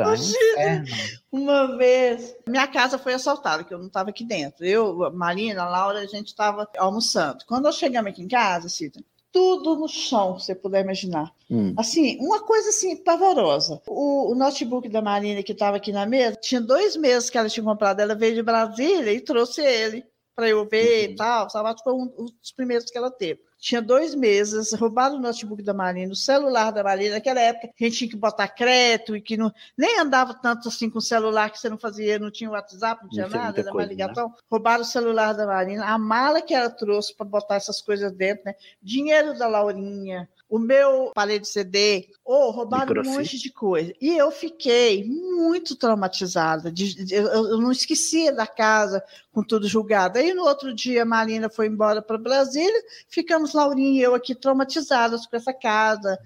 É 0.55 0.81
um. 1.29 1.41
Uma 1.41 1.75
vez, 1.75 2.33
minha 2.47 2.65
casa 2.65 2.97
foi 2.97 3.13
assaltada, 3.13 3.65
que 3.65 3.73
eu 3.73 3.79
não 3.79 3.87
estava 3.87 4.11
aqui 4.11 4.23
dentro. 4.23 4.65
Eu, 4.65 5.03
a 5.03 5.11
Marina, 5.11 5.63
a 5.63 5.69
Laura, 5.69 5.99
a 5.99 6.05
gente 6.05 6.27
estava 6.27 6.65
almoçando. 6.77 7.43
Quando 7.45 7.63
nós 7.65 7.75
chegamos 7.75 8.11
aqui 8.11 8.21
em 8.21 8.29
casa, 8.29 8.69
Cida, 8.69 9.01
tudo 9.29 9.75
no 9.75 9.89
chão, 9.89 10.39
se 10.39 10.45
você 10.45 10.55
puder 10.55 10.85
imaginar. 10.85 11.33
Hum. 11.51 11.73
Assim, 11.77 12.17
uma 12.21 12.43
coisa 12.43 12.69
assim, 12.69 12.95
pavorosa. 12.95 13.81
O, 13.85 14.31
o 14.31 14.35
notebook 14.35 14.87
da 14.87 15.01
Marina 15.01 15.43
que 15.43 15.51
estava 15.51 15.75
aqui 15.75 15.91
na 15.91 16.05
mesa, 16.05 16.37
tinha 16.37 16.61
dois 16.61 16.95
meses 16.95 17.29
que 17.29 17.37
ela 17.37 17.49
tinha 17.49 17.65
comprado, 17.65 17.99
ela 17.99 18.15
veio 18.15 18.35
de 18.35 18.41
Brasília 18.41 19.11
e 19.11 19.19
trouxe 19.19 19.59
ele 19.59 20.05
para 20.35 20.49
eu 20.49 20.67
ver 20.67 21.07
Uhum. 21.07 21.13
e 21.13 21.15
tal. 21.15 21.49
Sabe? 21.49 21.81
Foi 21.83 21.93
um, 21.93 22.13
um 22.17 22.25
dos 22.25 22.51
primeiros 22.51 22.89
que 22.91 22.97
ela 22.97 23.09
teve. 23.11 23.39
Tinha 23.57 23.81
dois 23.81 24.13
meses, 24.13 24.73
roubaram 24.73 25.15
o 25.15 25.19
notebook 25.19 25.63
da 25.63 25.73
Marina, 25.73 26.11
o 26.11 26.15
celular 26.15 26.71
da 26.71 26.83
Marina. 26.83 27.15
Naquela 27.15 27.39
época, 27.39 27.67
a 27.67 27.83
gente 27.83 27.97
tinha 27.97 28.09
que 28.09 28.15
botar 28.17 28.47
crédito 28.49 29.15
e 29.15 29.21
que 29.21 29.37
não, 29.37 29.51
nem 29.77 29.97
andava 29.99 30.33
tanto 30.35 30.67
assim 30.67 30.89
com 30.89 30.99
o 30.99 31.01
celular 31.01 31.49
que 31.49 31.57
você 31.59 31.69
não 31.69 31.77
fazia, 31.77 32.19
não 32.19 32.29
tinha 32.29 32.49
WhatsApp, 32.51 33.01
não 33.01 33.09
tinha 33.09 33.27
Não 33.27 33.37
nada, 33.39 33.61
era 33.61 33.71
coisa, 33.71 33.73
mais 33.73 33.89
ligação. 33.89 34.31
Roubaram 34.51 34.81
o 34.83 34.85
celular 34.85 35.33
da 35.33 35.47
Marina, 35.47 35.85
a 35.85 35.97
mala 35.97 36.41
que 36.41 36.53
ela 36.53 36.69
trouxe 36.69 37.15
para 37.15 37.25
botar 37.25 37.55
essas 37.55 37.81
coisas 37.81 38.11
dentro, 38.11 38.43
né? 38.45 38.53
Dinheiro 38.81 39.35
da 39.37 39.47
Laurinha, 39.47 40.29
o 40.47 40.59
meu 40.59 41.09
aparelho 41.09 41.41
de 41.41 41.47
CD, 41.47 42.07
ou 42.23 42.51
roubaram 42.51 42.85
um 43.01 43.03
monte 43.17 43.37
de 43.39 43.51
coisa. 43.51 43.93
E 43.99 44.15
eu 44.15 44.29
fiquei 44.31 45.03
muito 45.05 45.75
traumatizada. 45.75 46.71
de- 46.71 47.13
eu, 47.13 47.25
eu 47.27 47.57
não 47.59 47.71
esquecia 47.71 48.31
da 48.31 48.45
casa 48.45 49.03
com 49.31 49.43
tudo 49.43 49.67
julgado. 49.67 50.19
Aí 50.19 50.33
no 50.33 50.43
outro 50.43 50.73
dia 50.73 51.01
a 51.01 51.05
Marina 51.05 51.49
foi 51.49 51.67
embora 51.67 52.01
para 52.01 52.17
Brasília, 52.17 52.83
ficamos 53.09 53.53
Laurinha 53.53 53.99
e 53.99 54.03
eu 54.03 54.13
aqui 54.13 54.35
traumatizadas 54.35 55.25
com 55.25 55.35
essa 55.35 55.53
casa. 55.53 56.17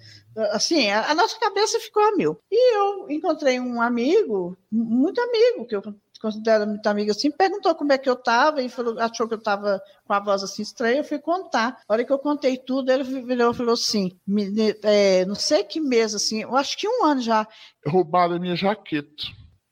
Assim, 0.52 0.90
a, 0.90 1.10
a 1.12 1.16
nossa 1.16 1.38
cabeça 1.40 1.80
ficou 1.80 2.04
a 2.04 2.16
mil. 2.16 2.38
E 2.52 2.76
eu 2.78 3.10
encontrei 3.10 3.60
um 3.60 3.82
amigo, 3.82 4.56
muito 4.72 5.20
amigo, 5.22 5.66
que 5.66 5.76
eu 5.76 5.82
considero 6.20 6.68
muito 6.68 6.86
amigo 6.88 7.12
assim, 7.12 7.32
perguntou 7.32 7.74
como 7.76 7.94
é 7.94 7.98
que 7.98 8.10
eu 8.10 8.14
estava 8.14 8.62
e 8.62 8.70
falou, 8.70 9.00
achou 9.00 9.28
que 9.28 9.34
eu 9.34 9.38
estava 9.40 9.82
com 10.06 10.14
a 10.14 10.20
voz 10.20 10.44
assim 10.44 10.62
estranha, 10.62 10.98
eu 10.98 11.04
fui 11.04 11.20
contar. 11.20 11.80
A 11.88 11.94
hora 11.94 12.04
que 12.04 12.12
eu 12.12 12.20
contei 12.20 12.58
tudo, 12.58 12.92
ele 12.92 13.04
virou 13.04 13.52
e 13.52 13.56
falou 13.56 13.74
assim, 13.74 14.18
me- 14.28 14.76
é, 14.84 15.26
não 15.26 15.36
sei 15.36 15.64
que 15.64 15.80
mês, 15.80 16.14
assim, 16.14 16.42
eu 16.42 16.56
acho 16.56 16.78
que 16.78 16.88
um 16.88 17.06
ano 17.06 17.22
já. 17.22 17.48
Roubaram 17.88 18.36
a 18.36 18.40
minha 18.40 18.56
jaqueta. 18.56 19.24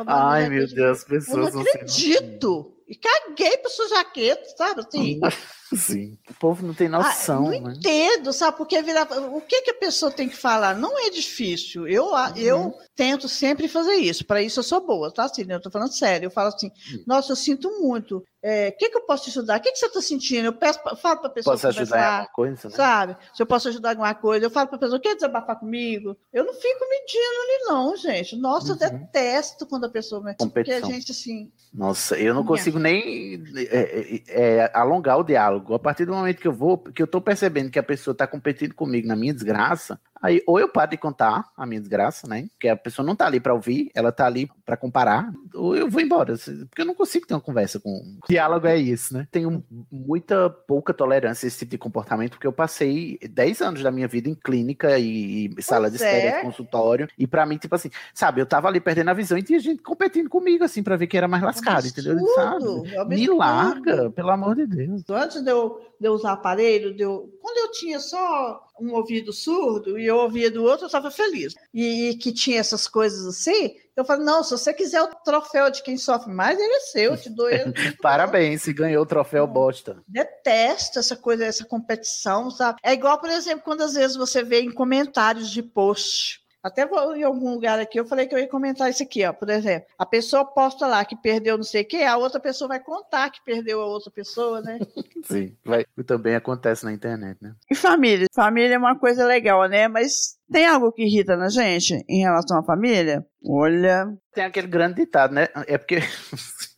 Ai, 0.08 0.50
meu 0.50 0.68
Deus, 0.68 1.06
as 1.08 1.28
Eu 1.28 1.38
não 1.38 1.44
pessoas 1.50 1.68
acredito! 1.68 2.70
E 2.88 2.96
caguei 2.96 3.58
para 3.58 3.70
sua 3.70 3.88
jaqueta, 3.88 4.44
sabe 4.58 4.82
assim? 4.82 5.20
Sim. 5.76 6.18
O 6.30 6.34
povo 6.36 6.66
não 6.66 6.74
tem 6.74 6.90
noção, 6.90 7.48
ah, 7.48 7.50
né? 7.52 7.60
Não 7.60 7.72
entendo, 7.72 8.32
sabe? 8.34 8.58
Porque 8.58 8.82
virar, 8.82 9.08
o 9.12 9.42
que, 9.42 9.62
que 9.62 9.72
a 9.72 9.76
pessoa 9.76 10.12
tem 10.12 10.30
que 10.30 10.36
falar? 10.36 10.76
Não 10.76 10.98
é 11.00 11.10
difícil. 11.10 11.88
Eu, 11.88 12.06
uhum. 12.12 12.38
eu 12.38 12.74
tento 12.96 13.28
sempre 13.28 13.68
fazer 13.68 13.96
isso. 13.96 14.26
Para 14.26 14.42
isso 14.42 14.60
eu 14.60 14.64
sou 14.64 14.86
boa, 14.86 15.12
tá? 15.12 15.26
Assim, 15.26 15.46
eu 15.48 15.62
tô 15.62 15.70
falando 15.70 15.94
sério. 15.94 16.28
Eu 16.28 16.32
falo 16.32 16.50
assim, 16.50 16.68
uhum. 16.68 17.04
nossa, 17.08 17.32
eu 17.32 17.36
sinto 17.36 17.70
muito. 17.82 18.18
O 18.18 18.24
é, 18.46 18.72
que, 18.72 18.90
que 18.90 18.98
eu 18.98 19.06
posso 19.06 19.24
te 19.24 19.30
ajudar? 19.30 19.58
O 19.58 19.62
que, 19.62 19.72
que 19.72 19.78
você 19.78 19.86
está 19.86 20.02
sentindo? 20.02 20.46
Eu 20.46 20.54
peço, 20.54 20.78
falo 21.02 21.20
para 21.22 21.28
a 21.28 21.30
pessoa. 21.30 21.54
Posso 21.54 21.68
ajudar 21.68 21.98
em 21.98 22.04
alguma 22.04 22.28
coisa? 22.34 22.68
Né? 22.68 22.76
Sabe? 22.76 23.18
Se 23.34 23.42
eu 23.42 23.46
posso 23.46 23.70
ajudar 23.70 23.90
em 23.90 23.92
alguma 23.92 24.14
coisa, 24.14 24.46
eu 24.46 24.50
falo 24.50 24.68
para 24.68 24.76
a 24.76 24.80
pessoa, 24.80 25.00
quer 25.00 25.16
desabafar 25.16 25.58
comigo? 25.58 26.18
Eu 26.34 26.44
não 26.44 26.54
fico 26.54 26.86
medindo 26.90 27.42
ali, 27.42 27.64
não, 27.68 27.96
gente. 27.96 28.36
Nossa, 28.36 28.74
uhum. 28.74 28.78
eu 28.82 28.90
detesto 28.90 29.66
quando 29.66 29.86
a 29.86 29.90
pessoa 29.90 30.22
me. 30.22 30.36
Porque 30.36 30.74
a 30.74 30.82
gente, 30.82 31.12
assim. 31.12 31.50
Nossa, 31.74 32.18
eu 32.18 32.34
não 32.34 32.46
consigo 32.46 32.78
nem 32.78 33.42
é, 33.56 33.64
é, 33.72 34.24
é, 34.28 34.72
alongar 34.74 35.18
o 35.18 35.24
diálogo. 35.24 35.63
A 35.72 35.80
partir 35.80 36.06
do 36.06 36.14
momento 36.14 36.40
que 36.40 36.48
eu 36.48 36.54
vou, 36.54 36.78
que 36.78 37.02
eu 37.02 37.08
tô 37.08 37.22
percebendo 37.22 37.70
que 37.70 37.80
a 37.80 37.84
pessoa 37.84 38.14
está 38.14 38.26
competindo 38.28 38.74
comigo 38.74 39.08
na 39.08 39.16
minha 39.16 39.34
desgraça, 39.34 40.00
Aí, 40.24 40.42
ou 40.48 40.58
eu 40.58 40.70
paro 40.70 40.92
de 40.92 40.98
contar 40.98 41.52
a 41.58 41.66
minha 41.66 41.82
desgraça, 41.82 42.26
né? 42.30 42.48
Porque 42.54 42.70
a 42.70 42.78
pessoa 42.78 43.06
não 43.06 43.14
tá 43.14 43.28
ali 43.28 43.42
para 43.42 43.54
ouvir, 43.54 43.92
ela 43.94 44.10
tá 44.10 44.26
ali 44.26 44.50
para 44.66 44.78
comparar, 44.78 45.30
ou 45.54 45.76
eu 45.76 45.90
vou 45.90 46.00
embora. 46.00 46.36
Porque 46.70 46.82
eu 46.82 46.86
não 46.86 46.96
consigo 46.96 47.28
ter 47.28 47.34
uma 47.34 47.42
conversa 47.42 47.78
com. 47.78 47.90
O 47.90 48.28
diálogo 48.30 48.66
é 48.66 48.78
isso, 48.78 49.14
né? 49.14 49.28
Tenho 49.30 49.62
muita 49.92 50.50
pouca 50.50 50.94
tolerância 50.94 51.46
a 51.46 51.48
esse 51.48 51.60
tipo 51.60 51.72
de 51.72 51.78
comportamento, 51.78 52.32
porque 52.32 52.48
eu 52.48 52.54
passei 52.54 53.20
10 53.22 53.62
anos 53.62 53.84
da 53.84 53.92
minha 53.92 54.08
vida 54.08 54.30
em 54.30 54.34
clínica 54.34 54.98
e, 54.98 55.54
e 55.58 55.62
sala 55.62 55.90
pois 55.90 56.00
de 56.00 56.06
espera, 56.06 56.38
é. 56.38 56.42
consultório. 56.42 57.10
E 57.20 57.28
para 57.28 57.46
mim, 57.46 57.58
tipo 57.58 57.76
assim, 57.76 57.92
sabe, 58.14 58.40
eu 58.40 58.46
tava 58.46 58.70
ali 58.70 58.80
perdendo 58.80 59.10
a 59.10 59.14
visão 59.14 59.38
e 59.38 59.44
tinha 59.44 59.60
gente 59.60 59.84
competindo 59.84 60.30
comigo, 60.30 60.64
assim, 60.64 60.82
para 60.82 60.96
ver 60.96 61.08
quem 61.08 61.18
era 61.18 61.28
mais 61.28 61.44
lascado, 61.44 61.86
entendeu? 61.86 62.18
Sabe? 62.36 63.10
Me 63.10 63.28
larga, 63.28 64.10
pelo 64.12 64.30
amor 64.30 64.56
de 64.56 64.68
Deus. 64.68 65.04
Antes 65.10 65.42
de 65.42 65.52
eu, 65.52 65.82
de 66.00 66.08
eu 66.08 66.14
usar 66.14 66.32
aparelho, 66.32 66.96
de 66.96 67.04
eu... 67.04 67.30
quando 67.42 67.58
eu 67.58 67.72
tinha 67.74 68.00
só 68.00 68.66
um 68.80 68.94
ouvido 68.94 69.32
surdo 69.32 69.98
e 69.98 70.06
eu 70.06 70.18
ouvia 70.18 70.50
do 70.50 70.64
outro, 70.64 70.86
eu 70.86 70.88
estava 70.88 71.12
feliz. 71.12 71.56
E, 71.74 72.10
e, 72.10 72.16
que 72.16 72.32
tinha 72.32 72.60
essas 72.60 72.88
coisas 72.88 73.26
assim, 73.26 73.76
eu 73.96 74.04
falei, 74.04 74.26
não, 74.26 74.44
se 74.44 74.52
você 74.52 74.74
quiser 74.74 75.02
o 75.02 75.16
troféu 75.24 75.70
de 75.70 75.84
quem 75.84 75.98
sofre 75.98 76.34
mais, 76.34 76.60
ele 76.60 76.74
é 76.74 76.80
seu, 76.80 77.12
eu 77.12 77.18
te 77.18 77.30
dou 77.30 77.50
ele. 77.50 77.74
Parabéns, 78.02 78.64
se 78.64 78.74
ganhou 78.74 79.04
o 79.04 79.08
troféu 79.08 79.46
bosta. 79.46 80.02
Detesto 80.08 81.00
essa 81.00 81.16
coisa, 81.16 81.46
essa 81.46 81.66
competição, 81.66 82.50
sabe? 82.50 82.80
É 82.84 82.94
igual, 82.94 83.20
por 83.20 83.30
exemplo, 83.30 83.64
quando 83.64 83.82
às 83.82 83.94
vezes 83.94 84.18
você 84.18 84.44
vê 84.44 84.62
em 84.62 84.72
comentários 84.72 85.50
de 85.50 85.62
post, 85.62 86.43
até 86.64 86.86
vou 86.86 87.14
em 87.16 87.24
algum 87.24 87.52
lugar 87.52 87.78
aqui, 87.78 88.00
eu 88.00 88.06
falei 88.06 88.26
que 88.26 88.34
eu 88.34 88.40
ia 88.40 88.48
comentar 88.48 88.90
isso 88.90 89.04
aqui, 89.04 89.26
ó. 89.26 89.34
Por 89.34 89.50
exemplo, 89.50 89.88
a 89.98 90.06
pessoa 90.06 90.46
posta 90.46 90.88
lá 90.88 91.04
que 91.04 91.16
perdeu 91.16 91.58
não 91.58 91.64
sei 91.64 91.82
o 91.82 91.88
quê, 91.88 91.98
a 91.98 92.16
outra 92.16 92.40
pessoa 92.40 92.70
vai 92.70 92.80
contar 92.80 93.30
que 93.30 93.44
perdeu 93.44 93.82
a 93.82 93.86
outra 93.86 94.10
pessoa, 94.10 94.62
né? 94.62 94.80
Sim, 95.26 95.56
vai. 95.66 95.86
também 96.06 96.36
acontece 96.36 96.86
na 96.86 96.94
internet, 96.94 97.38
né? 97.42 97.54
E 97.70 97.76
família? 97.76 98.28
Família 98.34 98.76
é 98.76 98.78
uma 98.78 98.98
coisa 98.98 99.26
legal, 99.26 99.68
né? 99.68 99.90
Mas 99.90 100.38
tem 100.50 100.66
algo 100.66 100.92
que 100.92 101.04
irrita 101.04 101.36
na 101.36 101.50
gente 101.50 102.04
em 102.08 102.22
relação 102.22 102.58
à 102.58 102.64
família? 102.64 103.26
Olha. 103.46 104.08
Tem 104.34 104.46
aquele 104.46 104.68
grande 104.68 104.96
ditado, 104.96 105.34
né? 105.34 105.48
É 105.68 105.78
porque. 105.78 106.00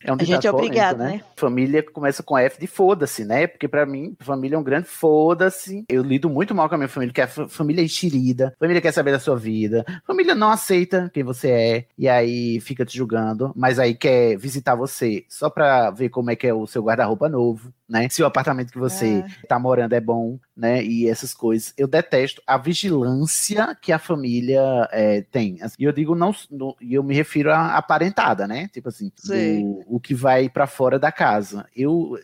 É 0.06 0.12
um 0.12 0.16
a 0.18 0.24
gente 0.24 0.46
é 0.46 0.50
obrigado, 0.50 0.98
né? 0.98 1.04
né? 1.04 1.20
Família 1.36 1.82
começa 1.82 2.22
com 2.22 2.38
F 2.38 2.60
de 2.60 2.66
foda-se, 2.66 3.24
né? 3.24 3.46
Porque 3.46 3.66
para 3.66 3.84
mim, 3.84 4.16
família 4.20 4.56
é 4.56 4.58
um 4.58 4.62
grande 4.62 4.86
foda-se. 4.86 5.84
Eu 5.88 6.02
lido 6.02 6.30
muito 6.30 6.54
mal 6.54 6.68
com 6.68 6.76
a 6.76 6.78
minha 6.78 6.88
família, 6.88 7.12
que 7.12 7.20
a 7.20 7.26
família 7.26 7.82
é 7.82 7.84
enxerida, 7.84 8.54
família 8.58 8.80
quer 8.80 8.92
saber 8.92 9.12
da 9.12 9.18
sua 9.18 9.36
vida, 9.36 9.84
família 10.06 10.34
não 10.34 10.50
aceita 10.50 11.10
quem 11.12 11.24
você 11.24 11.50
é, 11.50 11.84
e 11.98 12.08
aí 12.08 12.60
fica 12.60 12.84
te 12.84 12.96
julgando, 12.96 13.52
mas 13.56 13.78
aí 13.78 13.94
quer 13.94 14.36
visitar 14.36 14.74
você 14.74 15.24
só 15.28 15.50
pra 15.50 15.90
ver 15.90 16.08
como 16.08 16.30
é 16.30 16.36
que 16.36 16.46
é 16.46 16.54
o 16.54 16.66
seu 16.66 16.82
guarda-roupa 16.82 17.28
novo, 17.28 17.72
né? 17.88 18.08
Se 18.08 18.22
o 18.22 18.26
apartamento 18.26 18.72
que 18.72 18.78
você 18.78 19.24
é. 19.26 19.46
tá 19.46 19.58
morando 19.58 19.92
é 19.92 20.00
bom, 20.00 20.38
né? 20.56 20.82
E 20.82 21.08
essas 21.08 21.34
coisas. 21.34 21.74
Eu 21.76 21.86
detesto 21.86 22.42
a 22.46 22.56
vigilância 22.56 23.76
que 23.80 23.92
a 23.92 23.98
família 23.98 24.88
é, 24.90 25.20
tem. 25.20 25.58
E 25.78 25.84
eu 25.84 25.92
digo 25.92 26.14
não, 26.14 26.34
e 26.80 26.94
eu 26.94 27.02
me 27.02 27.14
refiro 27.14 27.52
à 27.52 27.76
aparentada, 27.76 28.46
né? 28.48 28.68
Tipo 28.72 28.88
assim, 28.88 29.12
do, 29.24 29.84
o 29.86 30.00
que 30.00 30.14
vai 30.14 30.48
para 30.48 30.66
fora 30.66 30.98
da 30.98 31.12
casa. 31.12 31.66
Eu 31.76 32.18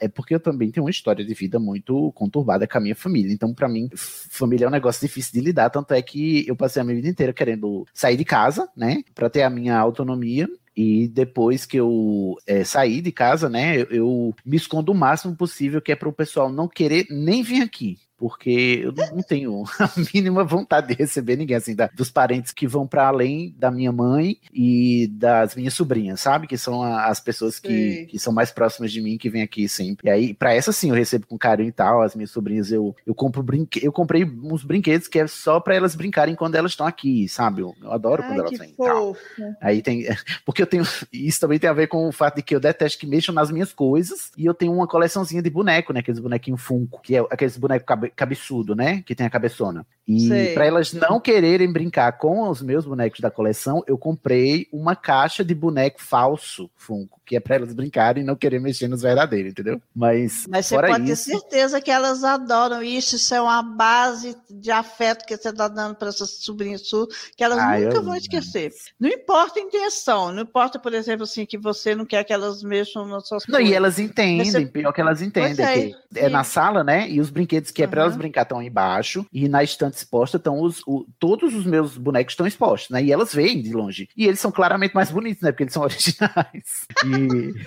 é 0.00 0.08
porque 0.08 0.34
eu 0.34 0.40
também 0.40 0.70
tenho 0.70 0.84
uma 0.84 0.90
história 0.90 1.24
de 1.24 1.34
vida 1.34 1.58
muito 1.58 2.12
conturbada 2.12 2.66
com 2.66 2.78
a 2.78 2.80
minha 2.80 2.94
família. 2.94 3.32
Então, 3.32 3.52
para 3.52 3.68
mim, 3.68 3.88
família 3.94 4.66
é 4.66 4.68
um 4.68 4.72
negócio 4.72 5.06
difícil 5.06 5.32
de 5.32 5.40
lidar. 5.40 5.70
Tanto 5.70 5.92
é 5.94 6.02
que 6.02 6.46
eu 6.46 6.54
passei 6.54 6.80
a 6.80 6.84
minha 6.84 6.96
vida 6.96 7.08
inteira 7.08 7.32
querendo 7.32 7.86
sair 7.92 8.16
de 8.16 8.24
casa, 8.24 8.68
né? 8.76 9.02
Para 9.14 9.28
ter 9.28 9.42
a 9.42 9.50
minha 9.50 9.76
autonomia. 9.76 10.48
E 10.76 11.06
depois 11.08 11.64
que 11.64 11.76
eu 11.76 12.36
é, 12.46 12.64
saí 12.64 13.00
de 13.00 13.12
casa, 13.12 13.48
né, 13.48 13.82
eu, 13.82 13.86
eu, 13.90 14.34
me 14.44 14.56
escondo 14.56 14.90
o 14.90 14.94
máximo 14.94 15.36
possível, 15.36 15.80
que 15.80 15.92
é 15.92 15.96
para 15.96 16.08
o 16.08 16.12
pessoal 16.12 16.50
não 16.50 16.66
querer 16.66 17.06
nem 17.10 17.42
vir 17.42 17.62
aqui 17.62 17.98
porque 18.16 18.80
eu 18.84 18.92
não 18.92 19.22
tenho 19.22 19.64
a 19.78 19.90
mínima 20.14 20.44
vontade 20.44 20.88
de 20.88 20.94
receber 20.94 21.36
ninguém, 21.36 21.56
assim, 21.56 21.74
da, 21.74 21.88
dos 21.94 22.10
parentes 22.10 22.52
que 22.52 22.66
vão 22.66 22.86
para 22.86 23.06
além 23.06 23.54
da 23.58 23.70
minha 23.70 23.92
mãe 23.92 24.38
e 24.52 25.08
das 25.12 25.54
minhas 25.54 25.74
sobrinhas, 25.74 26.20
sabe? 26.20 26.46
Que 26.46 26.56
são 26.56 26.82
a, 26.82 27.06
as 27.06 27.20
pessoas 27.20 27.58
que, 27.58 28.06
que 28.06 28.18
são 28.18 28.32
mais 28.32 28.50
próximas 28.50 28.92
de 28.92 29.00
mim, 29.00 29.18
que 29.18 29.30
vêm 29.30 29.42
aqui 29.42 29.68
sempre. 29.68 30.08
E 30.08 30.10
aí, 30.10 30.34
para 30.34 30.54
essa 30.54 30.72
sim, 30.72 30.90
eu 30.90 30.94
recebo 30.94 31.26
com 31.26 31.38
carinho 31.38 31.68
e 31.68 31.72
tal, 31.72 32.02
as 32.02 32.14
minhas 32.14 32.30
sobrinhas, 32.30 32.70
eu, 32.70 32.94
eu 33.06 33.14
compro 33.14 33.42
brinque 33.42 33.84
eu 33.84 33.92
comprei 33.92 34.24
uns 34.24 34.64
brinquedos 34.64 35.08
que 35.08 35.18
é 35.18 35.26
só 35.26 35.60
para 35.60 35.74
elas 35.74 35.94
brincarem 35.94 36.34
quando 36.34 36.54
elas 36.54 36.72
estão 36.72 36.86
aqui, 36.86 37.28
sabe? 37.28 37.62
Eu, 37.62 37.74
eu 37.82 37.92
adoro 37.92 38.22
Ai, 38.22 38.28
quando 38.28 38.40
elas 38.40 38.58
vêm. 38.58 38.74
Tal. 38.76 39.16
Aí 39.60 39.82
tem, 39.82 40.06
porque 40.44 40.62
eu 40.62 40.66
tenho, 40.66 40.84
isso 41.12 41.40
também 41.40 41.58
tem 41.58 41.68
a 41.68 41.74
ver 41.74 41.88
com 41.88 42.08
o 42.08 42.12
fato 42.12 42.36
de 42.36 42.42
que 42.42 42.54
eu 42.54 42.60
detesto 42.60 42.98
que 42.98 43.06
mexam 43.06 43.34
nas 43.34 43.50
minhas 43.50 43.72
coisas, 43.72 44.30
e 44.36 44.46
eu 44.46 44.54
tenho 44.54 44.72
uma 44.72 44.86
coleçãozinha 44.86 45.42
de 45.42 45.50
boneco, 45.50 45.92
né? 45.92 46.00
Aqueles 46.00 46.20
bonequinhos 46.20 46.62
Funko, 46.62 47.00
que 47.02 47.16
é 47.16 47.20
aqueles 47.30 47.56
bonecos 47.56 47.86
cabeçudo, 48.10 48.74
né? 48.74 49.02
Que 49.02 49.14
tem 49.14 49.26
a 49.26 49.30
cabeçona. 49.30 49.86
E 50.06 50.52
para 50.52 50.66
elas 50.66 50.92
não 50.92 51.18
quererem 51.18 51.72
brincar 51.72 52.12
com 52.18 52.48
os 52.48 52.60
meus 52.60 52.84
bonecos 52.84 53.20
da 53.20 53.30
coleção, 53.30 53.82
eu 53.86 53.96
comprei 53.96 54.68
uma 54.70 54.94
caixa 54.94 55.42
de 55.42 55.54
boneco 55.54 56.00
falso 56.02 56.70
Funko, 56.76 57.20
que 57.24 57.36
é 57.36 57.40
para 57.40 57.56
elas 57.56 57.72
brincarem 57.72 58.22
e 58.22 58.26
não 58.26 58.36
querer 58.36 58.60
mexer 58.60 58.88
nos 58.88 59.02
verdadeiros, 59.02 59.52
entendeu? 59.52 59.80
Mas, 59.94 60.46
Mas 60.48 60.66
você 60.66 60.76
pode 60.76 61.10
isso... 61.10 61.24
ter 61.24 61.38
certeza 61.38 61.80
que 61.80 61.90
elas 61.90 62.22
adoram 62.22 62.82
isso, 62.82 63.16
isso 63.16 63.34
é 63.34 63.40
uma 63.40 63.62
base 63.62 64.36
de 64.50 64.70
afeto 64.70 65.24
que 65.24 65.36
você 65.36 65.48
está 65.48 65.68
dando 65.68 65.94
para 65.94 66.08
essas 66.08 66.30
sobrinhas 66.30 66.88
suas, 66.88 67.08
que 67.36 67.42
elas 67.42 67.58
ah, 67.58 67.78
nunca 67.78 67.96
eu... 67.96 68.02
vão 68.02 68.14
esquecer. 68.14 68.72
Não 68.98 69.08
importa 69.08 69.58
a 69.58 69.62
intenção, 69.62 70.32
não 70.32 70.42
importa, 70.42 70.78
por 70.78 70.92
exemplo, 70.92 71.24
assim, 71.24 71.46
que 71.46 71.58
você 71.58 71.94
não 71.94 72.04
quer 72.04 72.24
que 72.24 72.32
elas 72.32 72.62
mexam 72.62 73.06
nas 73.06 73.26
suas 73.26 73.44
não, 73.46 73.56
coisas. 73.56 73.70
E 73.70 73.74
elas 73.74 73.98
entendem, 73.98 74.50
você... 74.50 74.66
pior 74.66 74.92
que 74.92 75.00
elas 75.00 75.22
entendem. 75.22 75.64
É, 75.64 75.88
que 75.88 75.96
é 76.16 76.28
na 76.28 76.44
sala, 76.44 76.84
né? 76.84 77.08
E 77.08 77.20
os 77.20 77.30
brinquedos 77.30 77.70
que 77.70 77.82
é 77.82 77.86
para 77.86 78.02
elas 78.02 78.16
brincar 78.16 78.42
estão 78.42 78.62
embaixo, 78.62 79.26
e 79.32 79.48
na 79.48 79.62
estante 79.62 79.96
exposta 79.96 80.36
estão 80.36 80.60
os, 80.60 80.82
o, 80.86 81.06
todos 81.18 81.54
os 81.54 81.64
meus 81.64 81.96
bonecos 81.96 82.32
estão 82.32 82.46
expostos, 82.46 82.90
né? 82.90 83.02
E 83.02 83.12
elas 83.12 83.32
veem 83.32 83.62
de 83.62 83.72
longe. 83.72 84.08
E 84.16 84.26
eles 84.26 84.40
são 84.40 84.50
claramente 84.52 84.94
mais 84.94 85.10
bonitos, 85.10 85.42
né? 85.42 85.52
Porque 85.52 85.64
eles 85.64 85.72
são 85.72 85.82
originais. 85.84 86.86
E, 87.04 87.13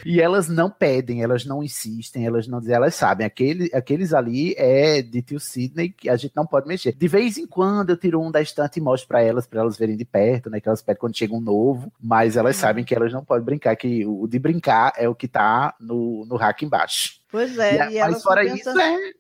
e 0.06 0.22
elas 0.22 0.48
não 0.48 0.70
pedem, 0.70 1.24
elas 1.24 1.46
não 1.46 1.64
insistem, 1.64 2.26
elas 2.26 2.48
não 2.48 2.60
dizem, 2.60 2.76
elas 2.76 2.96
sabem. 2.96 3.26
Aquele, 3.26 3.70
aqueles 3.74 4.14
ali 4.14 4.54
é 4.58 5.02
de 5.02 5.22
tio 5.22 5.40
Sidney 5.40 5.90
que 5.90 6.10
a 6.10 6.16
gente 6.16 6.36
não 6.36 6.46
pode 6.46 6.68
mexer. 6.68 6.94
De 6.94 7.08
vez 7.08 7.38
em 7.38 7.46
quando 7.46 7.90
eu 7.92 7.98
tiro 7.98 8.22
um 8.22 8.32
da 8.32 8.42
estante 8.42 8.78
e 8.78 8.82
mostro 8.82 9.08
para 9.08 9.22
elas, 9.22 9.46
para 9.46 9.62
elas 9.62 9.78
verem 9.78 9.98
de 9.98 10.06
perto, 10.06 10.50
né? 10.50 10.60
Que 10.60 10.68
elas 10.68 10.82
pedem 10.82 11.00
quando 11.00 11.18
chega 11.18 11.34
um 11.34 11.42
novo, 11.42 11.92
mas 12.02 12.36
elas 12.36 12.56
uhum. 12.58 12.62
sabem 12.62 12.84
que 12.84 12.96
elas 12.96 13.12
não 13.14 13.24
podem 13.24 13.46
brincar, 13.46 13.76
que 13.76 14.06
o 14.06 14.28
de 14.28 14.40
brincar 14.40 14.94
é 14.98 15.08
o 15.08 15.16
que 15.16 15.28
tá 15.28 15.76
no, 15.80 16.26
no 16.26 16.36
rack 16.36 16.66
embaixo. 16.66 17.18
Pois 17.30 17.58
é, 17.58 17.90
e, 17.92 17.98
e 17.98 18.00
mas 18.00 18.24
fora 18.24 18.44
isso, 18.44 18.70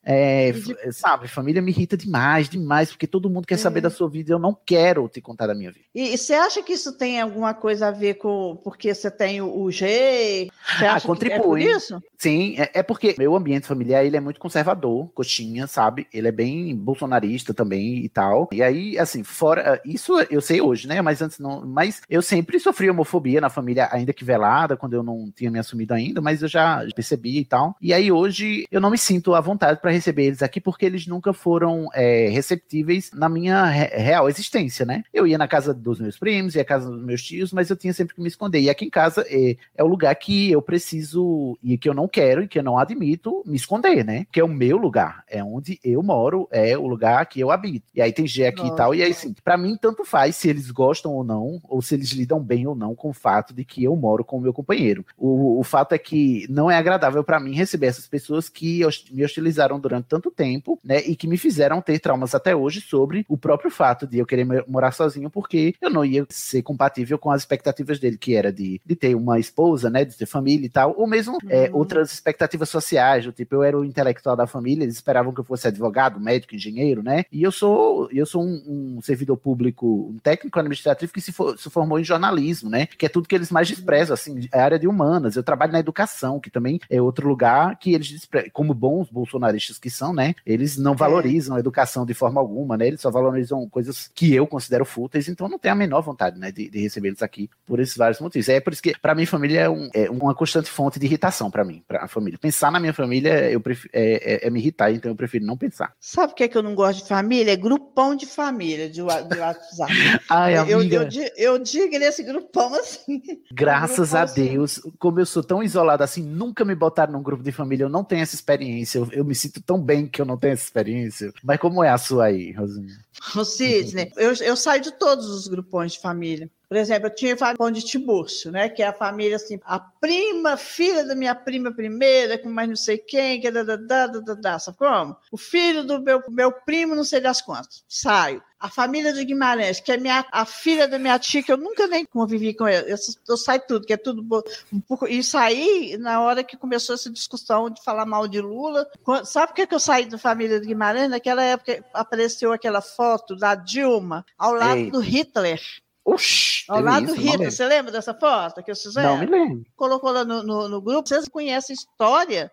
é, 0.06 0.50
é, 0.50 0.54
sabe, 0.91 1.28
família 1.28 1.62
me 1.62 1.72
irrita 1.72 1.98
demais, 1.98 2.48
demais, 2.48 2.89
porque 2.89 3.06
todo 3.06 3.30
mundo 3.30 3.46
quer 3.46 3.56
é. 3.56 3.58
saber 3.58 3.82
da 3.82 3.89
sua 3.89 4.10
vida 4.10 4.32
e 4.32 4.34
eu 4.34 4.39
não 4.39 4.58
quero 4.65 5.10
te 5.10 5.20
contar 5.20 5.48
da 5.48 5.54
minha 5.54 5.72
vida. 5.72 5.86
E, 5.93 6.13
e, 6.13 6.17
você 6.17 6.34
acha 6.34 6.63
que 6.63 6.74
isso 6.74 6.98
tem 6.98 7.20
alguma 7.20 7.54
coisa 7.54 7.88
a 7.88 7.91
ver 7.91 8.15
com 8.15 8.60
porque 8.63 8.93
você 8.93 9.12
tem 9.12 9.41
o, 9.41 9.62
o 9.62 9.72
G? 9.72 10.50
Você 10.78 10.86
ah, 10.86 11.02
contribui. 11.02 11.38
é 11.38 11.41
por 11.41 11.60
isso? 11.60 12.02
Sim, 12.17 12.56
é, 12.58 12.72
é, 12.76 12.84
porque 12.84 13.15
meu 13.17 13.36
ambiente 13.36 13.67
familiar 13.67 14.06
ele 14.06 14.17
é 14.17 14.20
muito 14.20 14.39
conservador, 14.39 15.10
coxinha, 15.13 15.67
sabe? 15.67 16.08
Ele 16.13 16.28
é 16.28 16.32
bem 16.32 16.76
bolsonarista 16.76 17.54
também 17.54 18.06
e 18.06 18.10
tal. 18.10 18.48
E 18.52 18.63
aí, 18.63 18.98
assim, 18.98 19.24
fora 19.24 19.82
isso 19.86 20.13
eu 20.30 20.41
sei 20.41 20.62
hoje, 20.62 20.88
né? 20.88 21.02
Mas 21.02 21.22
antes 21.22 21.39
não. 21.39 21.65
Mas 21.65 22.02
eu 22.10 22.22
sempre 22.22 22.60
sofri 22.60 22.89
homofobia 22.89 23.41
na 23.41 23.50
família, 23.50 23.89
ainda 23.91 24.13
que 24.13 24.24
velada, 24.24 24.78
quando 24.78 24.93
eu 24.93 25.04
não 25.04 25.32
tinha 25.36 25.52
me 25.52 25.60
assumido 25.60 25.93
ainda, 25.93 26.22
mas 26.22 26.41
eu 26.41 26.48
já 26.48 26.86
percebi 26.96 27.39
e 27.39 27.46
tal. 27.46 27.76
E 27.82 27.93
aí 27.93 28.07
hoje 28.12 28.65
eu 28.72 28.82
não 28.82 28.89
me 28.89 28.98
sinto 28.98 29.34
à 29.34 29.41
vontade 29.41 29.80
para 29.82 29.91
receber 29.91 30.26
eles 30.26 30.41
aqui 30.41 30.60
porque 30.60 30.86
eles 30.86 31.08
nunca 31.08 31.34
foram 31.34 31.88
é, 31.93 32.30
receptíveis 32.30 33.12
na 33.13 33.30
minha 33.30 33.65
re 33.65 33.88
real 33.98 34.30
existência, 34.30 34.86
né? 34.86 35.04
Eu 35.13 35.26
ia 35.26 35.38
na 35.38 35.48
casa 35.48 35.74
dos 35.74 36.00
meus 36.00 36.17
primos, 36.17 36.56
ia 36.56 36.62
na 36.62 36.67
casa 36.67 36.89
dos 36.89 37.04
meus 37.04 37.24
tios, 37.24 37.52
mas 37.52 37.70
eu 37.70 37.76
tinha 37.76 37.93
sempre 37.93 38.15
que 38.15 38.22
me 38.22 38.28
esconder. 38.28 38.60
E 38.60 38.70
aqui 38.70 38.86
em 38.86 38.89
casa 38.89 39.26
é, 39.28 39.56
é 39.76 39.84
o 39.84 39.88
lugar 39.88 40.14
que 40.16 40.51
eu 40.51 40.62
preciso 40.62 41.58
e 41.64 41.78
que 41.78 41.89
eu 41.89 41.93
não 41.93 42.08
quero 42.08 42.43
e 42.43 42.47
que 42.47 42.60
eu 42.60 42.64
não 42.64 42.78
admito 42.78 43.43
me 43.45 43.55
esconder, 43.55 44.03
né? 44.03 44.26
Que 44.32 44.39
é 44.39 44.43
o 44.43 44.47
meu 44.47 44.78
lugar, 44.78 45.24
é 45.30 45.43
onde 45.43 45.80
eu 45.84 46.01
moro, 46.03 46.47
é 46.51 46.78
o 46.78 46.88
lugar 46.88 47.26
que 47.26 47.39
eu 47.39 47.51
habito. 47.51 47.88
E 47.93 48.01
aí 48.01 48.12
tem 48.12 48.28
G 48.28 48.45
aqui 48.45 48.62
Nossa. 48.62 48.74
e 48.74 48.78
tal, 48.78 48.95
e 48.95 49.03
aí 49.03 49.14
sim, 49.14 49.34
para 49.43 49.58
mim 49.58 49.78
tanto 49.80 50.03
faz 50.05 50.36
se 50.36 50.49
eles 50.49 50.70
gostam 50.72 51.14
ou 51.14 51.24
não, 51.24 51.60
ou 51.64 51.82
se 51.82 51.95
eles 51.95 52.12
lidam 52.12 52.39
bem 52.39 52.68
ou 52.68 52.76
não 52.76 52.95
com 52.95 53.10
o 53.10 53.14
fato 53.14 53.53
de 53.53 53.64
que 53.64 53.84
eu 53.84 53.95
moro 53.95 54.24
com 54.24 54.38
o 54.38 54.41
meu 54.41 54.53
companheiro. 54.53 55.05
O, 55.18 55.60
o 55.60 55.64
fato 55.64 55.93
é 55.93 55.97
que 55.97 56.45
não 56.49 56.70
é 56.70 56.78
agradável 56.78 57.24
para 57.24 57.39
mim 57.39 57.53
receber 57.53 57.87
receber 57.88 57.98
essas 57.98 58.08
pessoas 58.08 58.50
que 58.50 58.82
me 59.12 59.24
hostilizaram 59.24 59.80
durante 59.80 60.06
tanto 60.06 60.30
tempo, 60.30 60.80
né? 60.84 61.00
E 61.02 61.16
que 61.16 61.28
me 61.28 61.38
fizeram 61.38 61.82
ter 61.82 62.00
traumas 62.00 62.36
até 62.36 62.56
hoje 62.56 62.82
sobre 62.82 63.26
o 63.28 63.38
próprio 63.38 63.72
fato 63.72 64.06
de 64.06 64.20
eu 64.20 64.26
querer 64.26 64.46
mo- 64.46 64.64
morar 64.68 64.92
sozinho, 64.92 65.30
porque 65.30 65.74
eu 65.82 65.90
não 65.90 66.04
ia 66.06 66.26
ser 66.30 66.62
compatível 66.62 67.18
com 67.18 67.32
as 67.32 67.42
expectativas 67.42 68.00
dele, 68.00 68.18
que 68.18 68.36
era 68.36 68.52
de, 68.52 68.82
de 68.86 68.96
ter 68.96 69.16
uma 69.16 69.40
esposa, 69.40 69.90
né? 69.90 70.06
De 70.06 70.16
ter 70.16 70.26
família 70.26 70.66
e 70.66 70.70
tal, 70.70 70.94
ou 70.98 71.08
mesmo 71.08 71.38
é, 71.50 71.70
Uhum. 71.72 71.78
outras 71.80 72.12
expectativas 72.14 72.70
sociais, 72.70 73.26
do 73.26 73.32
tipo, 73.32 73.56
eu 73.56 73.64
era 73.64 73.78
o 73.80 73.86
intelectual 73.86 74.36
da 74.36 74.46
família, 74.48 74.84
eles 74.84 74.96
esperavam 74.96 75.34
que 75.34 75.40
eu 75.40 75.44
fosse 75.44 75.68
advogado, 75.68 76.20
médico, 76.20 76.56
engenheiro, 76.56 77.02
né? 77.02 77.24
E 77.32 77.42
eu 77.44 77.52
sou, 77.52 78.10
eu 78.12 78.26
sou 78.26 78.44
um, 78.44 78.96
um 78.98 79.02
servidor 79.02 79.38
público, 79.38 80.10
um 80.14 80.18
técnico 80.22 80.60
administrativo 80.60 81.12
que 81.14 81.22
se, 81.22 81.32
for- 81.32 81.58
se 81.58 81.70
formou 81.70 82.00
em 82.00 82.04
jornalismo, 82.04 82.70
né? 82.70 82.86
Que 82.86 83.06
é 83.06 83.10
tudo 83.10 83.28
que 83.28 83.36
eles 83.36 83.52
mais 83.52 83.68
desprezam, 83.68 84.14
assim, 84.14 84.48
é 84.52 84.60
a 84.60 84.64
área 84.64 84.80
de 84.80 84.88
humanas. 84.88 85.36
Eu 85.36 85.44
trabalho 85.44 85.72
na 85.72 85.80
educação, 85.80 86.40
que 86.40 86.50
também 86.50 86.80
é 86.90 87.02
outro 87.02 87.28
lugar 87.28 87.76
que 87.80 87.93
eles 87.93 88.28
como 88.53 88.73
bons 88.73 89.09
bolsonaristas 89.09 89.78
que 89.80 89.89
são, 89.89 90.13
né? 90.13 90.36
Eles 90.45 90.78
não 90.78 90.95
valorizam 90.95 91.55
a 91.55 91.59
educação 91.59 92.05
de 92.05 92.13
forma 92.13 92.39
alguma, 92.41 92.78
né? 92.78 92.88
Eles 92.88 93.01
só 93.01 93.09
valorizam 93.11 93.67
coisas 93.69 94.09
que 94.13 94.34
eu 94.34 94.45
considero 94.47 94.86
fúteis, 94.86 95.28
então 95.28 95.47
não 95.47 95.59
tenho 95.59 95.73
a 95.73 95.78
menor 95.78 96.01
vontade, 96.01 96.39
né, 96.39 96.51
de, 96.51 96.69
de 96.69 96.80
receber 96.82 97.09
eles 97.09 97.21
aqui 97.23 97.49
por 97.65 97.80
esses 97.80 97.95
vários 97.95 98.19
motivos. 98.19 98.49
É 98.49 98.59
por 98.59 98.73
isso 98.73 98.82
que, 98.82 98.93
pra 98.99 99.13
mim, 99.15 99.25
família 99.25 99.61
é, 99.61 99.69
um- 99.69 99.89
é 99.93 100.09
uma 100.09 100.34
constante 100.34 100.69
fonte 100.69 100.99
de 100.99 101.05
irritação 101.05 101.49
pra 101.51 101.63
mim, 101.63 101.84
pra 101.88 102.07
família. 102.07 102.38
Pensar 102.39 102.71
na 102.71 102.80
minha 102.80 102.93
família 102.93 103.49
eu 103.51 103.59
prefiro, 103.59 103.89
é, 103.93 104.43
é- 104.43 104.47
é 104.47 104.49
me 104.49 104.59
irritar, 104.59 104.91
então 104.91 105.11
eu 105.11 105.15
prefiro 105.15 105.45
não 105.45 105.57
pensar. 105.57 105.93
Sabe 105.99 106.34
o 106.34 106.36
que, 106.36 106.43
é 106.43 106.47
que 106.47 106.57
eu 106.57 106.63
não 106.63 106.75
gosto 106.75 107.03
de 107.03 107.09
família? 107.09 107.51
É 107.51 107.55
grupão 107.55 108.15
de 108.15 108.25
família 108.25 108.88
de, 108.89 108.95
de 108.95 109.01
WhatsApp. 109.03 109.91
Ai, 110.30 110.57
eu, 110.57 110.80
amiga, 110.80 111.07
eu, 111.13 111.53
eu 111.53 111.59
digo 111.59 111.97
nesse 111.99 112.23
grupão 112.23 112.73
assim. 112.75 113.21
graças 113.51 114.13
a 114.15 114.25
grupão, 114.25 114.41
assim. 114.43 114.51
Deus, 114.53 114.82
como 114.99 115.19
eu 115.19 115.25
sou 115.25 115.43
tão 115.43 115.61
isolado 115.63 116.03
assim, 116.03 116.21
nunca 116.23 116.63
me 116.65 116.75
botaram 116.75 117.13
num 117.13 117.21
grupo 117.23 117.43
de 117.43 117.51
família, 117.51 117.66
eu 117.76 117.89
não 117.89 118.03
tenho 118.03 118.22
essa 118.22 118.36
experiência, 118.36 118.99
eu, 118.99 119.09
eu 119.11 119.26
me 119.26 119.36
sinto 119.36 119.61
tão 119.61 119.82
bem 119.82 120.07
que 120.07 120.22
eu 120.22 120.26
não 120.26 120.38
tenho 120.38 120.53
essa 120.53 120.63
experiência. 120.63 121.34
Mas 121.43 121.59
como 121.59 121.84
é 121.84 121.89
a 121.89 121.97
sua 121.97 122.26
aí, 122.26 122.51
Rosinha? 122.51 122.95
O 123.36 123.43
Sidney, 123.43 124.11
eu, 124.18 124.34
eu 124.34 124.55
saio 124.55 124.82
de 124.82 124.91
todos 124.91 125.28
os 125.28 125.47
grupões 125.47 125.93
de 125.93 125.99
família. 125.99 126.49
Por 126.70 126.76
exemplo, 126.76 127.07
eu 127.07 127.15
tinha 127.15 127.34
o 127.34 127.38
grupão 127.38 127.72
de 127.72 127.82
Tiburcio, 127.82 128.51
né? 128.51 128.68
Que 128.68 128.84
é 128.84 128.88
a 128.88 128.93
família 128.93 129.38
assim, 129.38 129.57
a 129.63 129.80
prima, 129.80 130.57
filha 130.57 131.05
da 131.05 131.15
minha 131.15 131.34
prima 131.34 131.72
primeira, 131.72 132.38
com 132.38 132.49
mais 132.49 132.68
não 132.68 132.76
sei 132.76 132.97
quem, 132.97 133.39
que 133.39 133.47
é 133.47 133.51
da, 133.51 133.63
da, 133.63 133.76
da, 133.78 134.07
da, 134.07 134.34
da, 134.34 134.59
sabe 134.59 134.78
como? 134.78 135.15
O 135.32 135.38
filho 135.38 135.86
do 135.86 136.01
meu, 136.01 136.22
meu 136.30 136.51
primo, 136.51 136.93
não 136.93 137.05
sei 137.05 137.22
das 137.22 137.41
quantas. 137.41 137.84
Saio. 137.88 138.43
A 138.59 138.70
família 138.70 139.13
do 139.13 139.24
Guimarães, 139.24 139.80
que 139.80 139.91
é 139.91 139.97
minha, 139.97 140.26
a 140.32 140.43
filha 140.43 140.88
da 140.88 140.97
minha 140.97 141.18
tia, 141.20 141.43
que 141.43 141.51
eu 141.51 141.57
nunca 141.57 141.86
nem 141.88 142.03
convivi 142.03 142.53
com 142.55 142.65
ela. 142.68 142.88
Eu, 142.88 142.97
eu 143.30 143.38
saio 143.38 143.61
tudo, 143.68 143.86
que 143.86 143.93
é 143.93 143.97
tudo. 143.97 144.22
bo- 144.24 144.43
pouco- 144.88 145.07
E 145.07 145.24
saí 145.24 145.95
na 145.97 146.20
hora 146.22 146.43
que 146.43 146.57
começou 146.57 146.95
essa 146.95 147.09
discussão 147.09 147.70
de 147.70 147.82
falar 147.84 148.05
mal 148.05 148.28
de 148.28 148.41
Lula. 148.41 148.86
Sabe 149.26 149.53
por 149.53 149.68
que 149.68 149.74
eu 149.74 149.80
saí 149.80 150.05
da 150.07 150.18
família 150.18 150.59
do 150.59 150.65
Guimarães? 150.65 151.07
Naquela 151.09 151.43
época 151.43 151.86
apareceu 151.93 152.51
aquela 152.51 152.82
foto 152.82 153.36
da 153.36 153.53
Dilma 153.55 154.26
ao 154.38 154.53
lado 154.53 154.80
Eita. 154.80 154.91
do 154.91 154.99
Hitler. 154.99 155.61
Oxi, 156.10 156.64
Ao 156.70 156.80
lado 156.82 157.08
do 157.08 157.14
lembro. 157.22 157.51
Você 157.51 157.66
lembra 157.66 157.91
dessa 157.91 158.14
foto 158.14 158.64
que 158.64 158.72
eu 158.72 158.76
fizeram? 158.76 159.10
Não 159.10 159.18
me 159.20 159.26
lembro. 159.26 159.66
Colocou 159.76 160.12
lá 160.12 160.24
no, 160.24 160.41
no, 160.41 160.70
no 160.70 160.82
grupo. 160.82 161.08
Vocês 161.08 161.28
conhecem 161.28 161.74
a 161.74 161.78
história? 161.80 162.51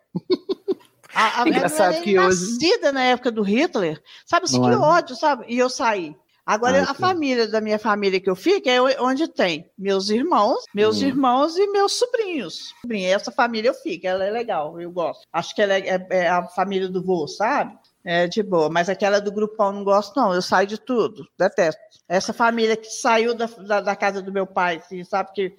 A, 1.14 1.42
a 1.42 1.46
Engraçado 1.48 2.02
que 2.02 2.18
hoje- 2.18 2.40
nascida 2.52 2.90
na 2.90 3.02
época 3.04 3.30
do 3.30 3.42
Hitler. 3.42 4.02
Sabe 4.26 4.46
assim, 4.46 4.58
Não 4.58 4.68
que 4.68 4.74
é? 4.74 4.78
ódio, 4.78 5.14
sabe? 5.14 5.44
E 5.48 5.56
eu 5.56 5.70
saí. 5.70 6.16
Agora, 6.46 6.78
Ai, 6.78 6.82
a 6.82 6.94
que- 6.94 7.00
família 7.00 7.48
da 7.48 7.58
minha 7.60 7.78
família 7.78 8.20
que 8.20 8.28
eu 8.28 8.36
fico 8.36 8.68
é 8.68 8.78
onde 9.00 9.26
tem 9.28 9.64
meus 9.78 10.10
irmãos, 10.10 10.64
meus 10.74 11.00
Hum. 11.00 11.06
irmãos 11.06 11.56
e 11.56 11.66
meus 11.68 11.94
sobrinhos. 11.94 12.74
Essa 12.90 13.30
família 13.32 13.70
eu 13.70 13.74
fico, 13.74 14.06
ela 14.06 14.24
é 14.24 14.30
legal, 14.30 14.78
eu 14.78 14.90
gosto. 14.90 15.22
Acho 15.32 15.54
que 15.54 15.62
ela 15.62 15.72
é, 15.74 15.88
é- 15.88 16.06
é 16.10 16.28
a 16.28 16.44
família 16.48 16.88
do 16.88 17.02
vô, 17.02 17.26
sabe? 17.26 17.74
É 18.04 18.26
de 18.26 18.42
boa, 18.42 18.68
mas 18.68 18.88
aquela 18.90 19.18
do 19.20 19.32
grupão 19.32 19.72
não 19.72 19.82
gosto, 19.82 20.14
não. 20.14 20.34
Eu 20.34 20.42
saio 20.42 20.66
de 20.66 20.78
tudo, 20.78 21.26
detesto. 21.38 21.80
Essa 22.06 22.34
família 22.34 22.76
que 22.76 22.86
saiu 22.90 23.34
da, 23.34 23.46
da, 23.46 23.80
da 23.80 23.96
casa 23.96 24.20
do 24.20 24.30
meu 24.30 24.46
pai, 24.46 24.76
assim, 24.76 25.02
sabe? 25.04 25.30
Que 25.32 25.54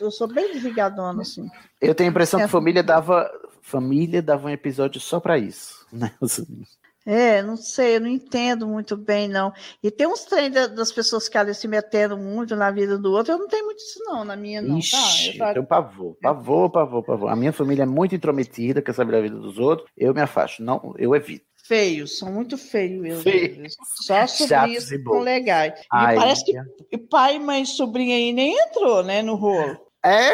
eu 0.00 0.10
sou 0.12 0.28
bem 0.28 0.52
desligadona, 0.52 1.22
assim. 1.22 1.48
Eu 1.80 1.94
tenho 1.96 2.10
a 2.10 2.12
impressão 2.12 2.38
É. 2.38 2.44
que 2.44 2.48
família 2.50 2.82
dava. 2.82 3.28
Família 3.60 4.22
dava 4.22 4.46
um 4.46 4.50
episódio 4.50 5.00
só 5.00 5.18
pra 5.20 5.36
isso. 5.36 5.84
Né? 5.92 6.12
É, 7.10 7.40
não 7.42 7.56
sei, 7.56 7.96
eu 7.96 8.00
não 8.02 8.08
entendo 8.08 8.66
muito 8.66 8.94
bem, 8.94 9.28
não. 9.28 9.50
E 9.82 9.90
tem 9.90 10.06
uns 10.06 10.24
trem 10.24 10.50
da- 10.50 10.66
das 10.66 10.92
pessoas 10.92 11.26
que 11.26 11.38
ali 11.38 11.54
se 11.54 11.66
metendo 11.66 12.18
muito 12.18 12.54
na 12.54 12.70
vida 12.70 12.98
do 12.98 13.10
outro, 13.12 13.32
eu 13.32 13.38
não 13.38 13.48
tenho 13.48 13.64
muito 13.64 13.78
isso, 13.78 13.98
não, 14.04 14.26
na 14.26 14.36
minha, 14.36 14.60
não, 14.60 14.74
tá? 14.74 14.78
Ixi, 14.78 15.28
Eu 15.28 15.32
eu 15.32 15.38
só- 15.38 15.52
tenho 15.54 15.66
pavor, 15.66 16.16
pavor, 16.20 16.70
pavor, 16.70 17.02
pavor. 17.02 17.30
A 17.30 17.36
minha 17.36 17.50
família 17.50 17.84
é 17.84 17.86
muito 17.86 18.14
intrometida, 18.14 18.82
quer 18.82 18.92
saber 18.94 19.12
da 19.12 19.22
vida 19.22 19.36
dos 19.36 19.58
outros. 19.58 19.88
Eu 19.96 20.12
me 20.12 20.20
afasto, 20.20 20.62
não, 20.62 20.94
eu 20.98 21.14
evito. 21.16 21.46
Feios, 21.68 22.16
são 22.18 22.32
muito 22.32 22.56
feios 22.56 22.98
mesmo. 22.98 23.22
Feios. 23.22 23.76
Só 24.06 24.26
sobrinhos 24.26 24.88
são 24.88 25.20
legais. 25.20 25.78
E 25.78 25.86
Ai, 25.92 26.16
parece 26.16 26.42
que 26.42 26.98
pai, 26.98 27.38
mãe 27.38 27.62
e 27.62 27.66
sobrinha 27.66 28.16
aí 28.16 28.32
nem 28.32 28.58
entrou, 28.58 29.04
né, 29.04 29.20
no 29.20 29.34
rolo. 29.34 29.78
É. 30.04 30.32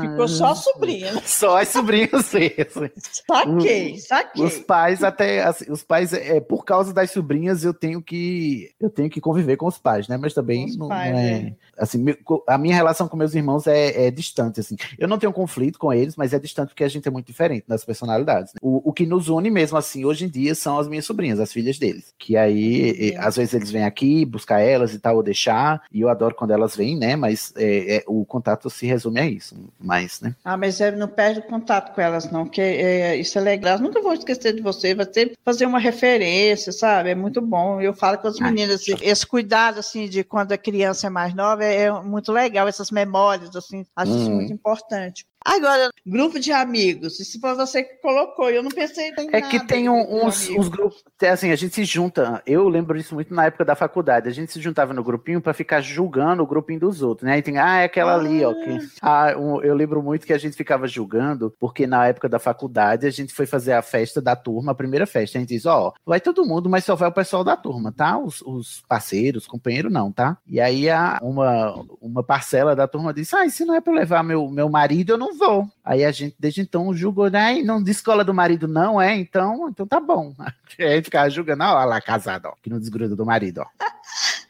Ficou 0.00 0.26
só 0.26 0.46
a 0.46 0.54
sobrinha. 0.54 1.12
Só 1.24 1.58
as 1.58 1.68
sobrinhas 1.68 2.32
mesmo. 2.32 2.90
Saquei, 3.26 3.98
saquei. 3.98 4.44
Os 4.44 4.58
pais 4.58 5.02
até 5.02 5.42
assim, 5.42 5.70
os 5.70 5.82
pais 5.82 6.12
é 6.12 6.40
por 6.40 6.64
causa 6.64 6.92
das 6.92 7.10
sobrinhas 7.10 7.64
eu 7.64 7.72
tenho 7.72 8.02
que 8.02 8.70
eu 8.80 8.90
tenho 8.90 9.08
que 9.08 9.20
conviver 9.20 9.56
com 9.56 9.66
os 9.66 9.78
pais, 9.78 10.08
né? 10.08 10.16
Mas 10.16 10.34
também 10.34 10.66
não, 10.76 10.88
pais, 10.88 11.12
não 11.12 11.18
é, 11.18 11.32
é. 11.32 11.54
assim, 11.78 12.04
a 12.48 12.58
minha 12.58 12.74
relação 12.74 13.08
com 13.08 13.16
meus 13.16 13.34
irmãos 13.34 13.66
é, 13.66 14.06
é 14.06 14.10
distante 14.10 14.60
assim. 14.60 14.76
Eu 14.98 15.08
não 15.08 15.18
tenho 15.18 15.32
conflito 15.32 15.78
com 15.78 15.92
eles, 15.92 16.16
mas 16.16 16.32
é 16.32 16.38
distante 16.38 16.68
porque 16.68 16.84
a 16.84 16.88
gente 16.88 17.06
é 17.06 17.10
muito 17.10 17.26
diferente 17.26 17.64
nas 17.68 17.84
personalidades. 17.84 18.52
né? 18.54 18.58
O, 18.62 18.90
o 18.90 18.92
que 18.92 19.06
nos 19.06 19.28
une 19.28 19.50
mesmo 19.50 19.78
assim 19.78 20.04
hoje 20.04 20.24
em 20.24 20.28
dia 20.28 20.54
são 20.54 20.78
as 20.78 20.88
minhas 20.88 21.06
sobrinhas, 21.06 21.38
as 21.40 21.52
filhas 21.52 21.78
deles, 21.78 22.12
que 22.18 22.36
aí 22.36 23.12
eh, 23.12 23.16
às 23.18 23.36
vezes 23.36 23.54
eles 23.54 23.70
vêm 23.70 23.84
aqui 23.84 24.24
buscar 24.24 24.60
elas 24.60 24.94
e 24.94 24.98
tal 24.98 25.16
ou 25.16 25.22
deixar, 25.22 25.82
e 25.92 26.00
eu 26.00 26.08
adoro 26.08 26.34
quando 26.34 26.52
elas 26.52 26.74
vêm, 26.76 26.96
né? 26.96 27.16
Mas 27.16 27.52
é, 27.56 27.96
é, 27.96 28.04
o 28.06 28.24
contato 28.24 28.68
se 28.80 28.86
resume 28.86 29.20
a 29.20 29.26
isso, 29.26 29.54
mas, 29.78 30.20
né? 30.20 30.34
Ah, 30.42 30.56
mas 30.56 30.80
é, 30.80 30.90
não 30.90 31.06
perde 31.08 31.40
o 31.40 31.42
contato 31.46 31.94
com 31.94 32.00
elas, 32.00 32.30
não, 32.30 32.48
que 32.48 32.60
é, 32.62 33.14
isso 33.16 33.38
é 33.38 33.42
legal. 33.42 33.70
Elas 33.72 33.80
nunca 33.82 34.00
vão 34.00 34.14
esquecer 34.14 34.54
de 34.54 34.62
você, 34.62 34.94
vai 34.94 35.04
sempre 35.12 35.36
fazer 35.44 35.66
uma 35.66 35.78
referência, 35.78 36.72
sabe? 36.72 37.10
É 37.10 37.14
muito 37.14 37.42
bom. 37.42 37.80
Eu 37.80 37.92
falo 37.94 38.16
com 38.18 38.28
as 38.28 38.40
Ai, 38.40 38.50
meninas, 38.50 38.80
assim, 38.80 38.94
esse 39.02 39.26
cuidado, 39.26 39.78
assim, 39.80 40.08
de 40.08 40.24
quando 40.24 40.52
a 40.52 40.58
criança 40.58 41.06
é 41.08 41.10
mais 41.10 41.34
nova 41.34 41.62
é, 41.64 41.82
é 41.84 41.92
muito 42.02 42.32
legal, 42.32 42.66
essas 42.66 42.90
memórias, 42.90 43.54
assim, 43.54 43.84
acho 43.94 44.16
isso 44.16 44.30
Uhum. 44.30 44.36
muito 44.36 44.52
importante. 44.52 45.26
Agora, 45.44 45.90
grupo 46.06 46.38
de 46.38 46.52
amigos, 46.52 47.18
isso 47.18 47.40
foi 47.40 47.54
você 47.54 47.82
que 47.82 47.94
colocou, 47.96 48.50
eu 48.50 48.62
não 48.62 48.70
pensei 48.70 49.08
em 49.08 49.28
É 49.32 49.40
que 49.40 49.66
tem 49.66 49.88
um- 49.88 50.26
uns, 50.26 50.48
uns 50.50 50.68
grupos, 50.68 51.02
assim, 51.22 51.50
a 51.50 51.56
gente 51.56 51.74
se 51.74 51.84
junta. 51.84 52.42
Eu 52.46 52.68
lembro 52.68 52.96
disso 52.96 53.14
muito 53.14 53.32
na 53.34 53.46
época 53.46 53.64
da 53.64 53.74
faculdade. 53.74 54.28
A 54.28 54.32
gente 54.32 54.52
se 54.52 54.60
juntava 54.60 54.92
no 54.92 55.02
grupinho 55.02 55.40
pra 55.40 55.54
ficar 55.54 55.80
julgando 55.80 56.42
o 56.42 56.46
grupinho 56.46 56.80
dos 56.80 57.02
outros, 57.02 57.26
né? 57.26 57.34
Aí 57.34 57.42
tem, 57.42 57.58
ah, 57.58 57.80
é 57.80 57.84
aquela 57.84 58.14
ali, 58.16 58.44
ó. 58.44 58.52
Que, 58.52 58.78
ah, 59.00 59.34
um- 59.38 59.62
eu 59.62 59.74
lembro 59.74 60.02
muito 60.02 60.26
que 60.26 60.32
a 60.32 60.38
gente 60.38 60.56
ficava 60.56 60.86
julgando, 60.86 61.54
porque 61.58 61.86
na 61.86 62.06
época 62.06 62.28
da 62.28 62.38
faculdade 62.38 63.06
a 63.06 63.10
gente 63.10 63.32
foi 63.32 63.46
fazer 63.46 63.72
a 63.72 63.82
festa 63.82 64.20
da 64.20 64.36
turma, 64.36 64.72
a 64.72 64.74
primeira 64.74 65.06
festa. 65.06 65.38
A 65.38 65.40
gente 65.40 65.50
diz, 65.50 65.64
ó, 65.64 65.92
vai 66.04 66.20
todo 66.20 66.44
mundo, 66.44 66.68
mas 66.68 66.84
só 66.84 66.94
vai 66.94 67.08
o 67.08 67.12
pessoal 67.12 67.42
da 67.42 67.56
turma, 67.56 67.92
tá? 67.92 68.18
Os, 68.18 68.42
os 68.42 68.82
parceiros, 68.88 69.46
companheiros, 69.46 69.90
não, 69.92 70.12
tá? 70.12 70.36
E 70.46 70.60
aí 70.60 70.88
a, 70.90 71.18
uma, 71.22 71.82
uma 72.00 72.22
parcela 72.22 72.76
da 72.76 72.86
turma 72.86 73.14
disse, 73.14 73.34
ah, 73.34 73.48
se 73.48 73.64
não 73.64 73.74
é 73.74 73.80
pra 73.80 73.92
levar 73.92 74.22
meu, 74.22 74.48
meu 74.50 74.68
marido, 74.68 75.12
eu 75.12 75.18
não 75.18 75.29
vou. 75.34 75.68
Aí 75.84 76.04
a 76.04 76.10
gente, 76.12 76.34
desde 76.38 76.60
então, 76.60 76.94
julgou, 76.94 77.30
né? 77.30 77.38
"Ai, 77.40 77.62
Não 77.62 77.82
descola 77.82 78.24
do 78.24 78.34
marido, 78.34 78.66
não, 78.68 79.00
é? 79.00 79.14
Então, 79.16 79.68
então 79.68 79.86
tá 79.86 79.98
bom. 80.00 80.34
Aí 80.38 80.52
a 80.86 80.94
gente 80.96 81.04
ficava 81.04 81.30
julgando, 81.30 81.64
ó, 81.64 81.84
lá, 81.84 82.00
casado, 82.00 82.46
ó, 82.46 82.54
que 82.62 82.70
não 82.70 82.78
desgruda 82.78 83.14
do 83.16 83.24
marido, 83.26 83.62
ó. 83.62 83.66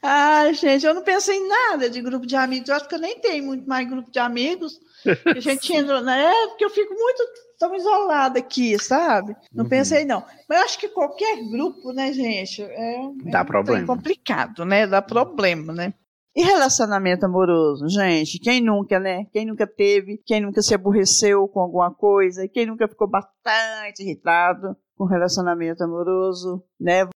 Ai, 0.03 0.53
gente, 0.55 0.87
eu 0.87 0.95
não 0.95 1.03
pensei 1.03 1.37
em 1.37 1.49
nada 1.49 1.89
de 1.91 2.01
grupo 2.01 2.27
de 2.27 2.37
amigos. 2.37 2.69
Eu 2.69 2.77
acho 2.77 2.89
que 2.89 2.95
eu 2.95 2.99
nem 3.01 3.19
tenho 3.21 3.45
muito 3.45 3.69
mais 3.69 3.89
grupo 3.89 4.11
de 4.11 4.19
amigos. 4.19 4.81
A 5.37 5.41
gente 5.41 5.73
entra, 5.75 6.01
né? 6.03 6.25
É, 6.25 6.47
porque 6.49 6.65
eu 6.65 6.71
fico 6.71 6.93
muito 6.95 7.23
tão 7.59 7.75
isolada 7.75 8.39
aqui, 8.39 8.79
sabe? 8.79 9.37
Não 9.53 9.65
Uhum. 9.65 9.71
pensei, 9.71 10.05
não. 10.05 10.25
Mas 10.49 10.59
eu 10.59 10.65
acho 10.65 10.79
que 10.79 10.89
qualquer 10.89 11.37
grupo, 11.51 11.93
né, 11.93 12.13
gente, 12.13 12.63
é, 12.63 12.99
Dá 13.25 13.41
é 13.41 13.43
um 13.43 13.45
problema. 13.47 13.87
complicado, 13.87 14.65
né? 14.65 14.87
Dá 14.87 15.03
problema, 15.03 15.73
né? 15.73 15.93
E 16.35 16.43
relacionamento 16.45 17.27
amoroso, 17.27 17.89
gente? 17.89 18.39
Quem 18.39 18.61
nunca, 18.61 19.01
né? 19.01 19.25
Quem 19.33 19.45
nunca 19.47 19.67
teve? 19.67 20.19
Quem 20.25 20.41
nunca 20.41 20.63
se 20.63 20.73
aborreceu 20.75 21.49
com 21.49 21.61
alguma 21.61 21.93
coisa? 21.93 22.47
Quem 22.47 22.67
nunca 22.67 22.87
ficou 22.89 23.09
bastante 23.09 24.01
irritado 24.03 24.77
com 24.97 25.07
relacionamento 25.07 25.83
amoroso, 25.83 26.63
né? 26.79 27.09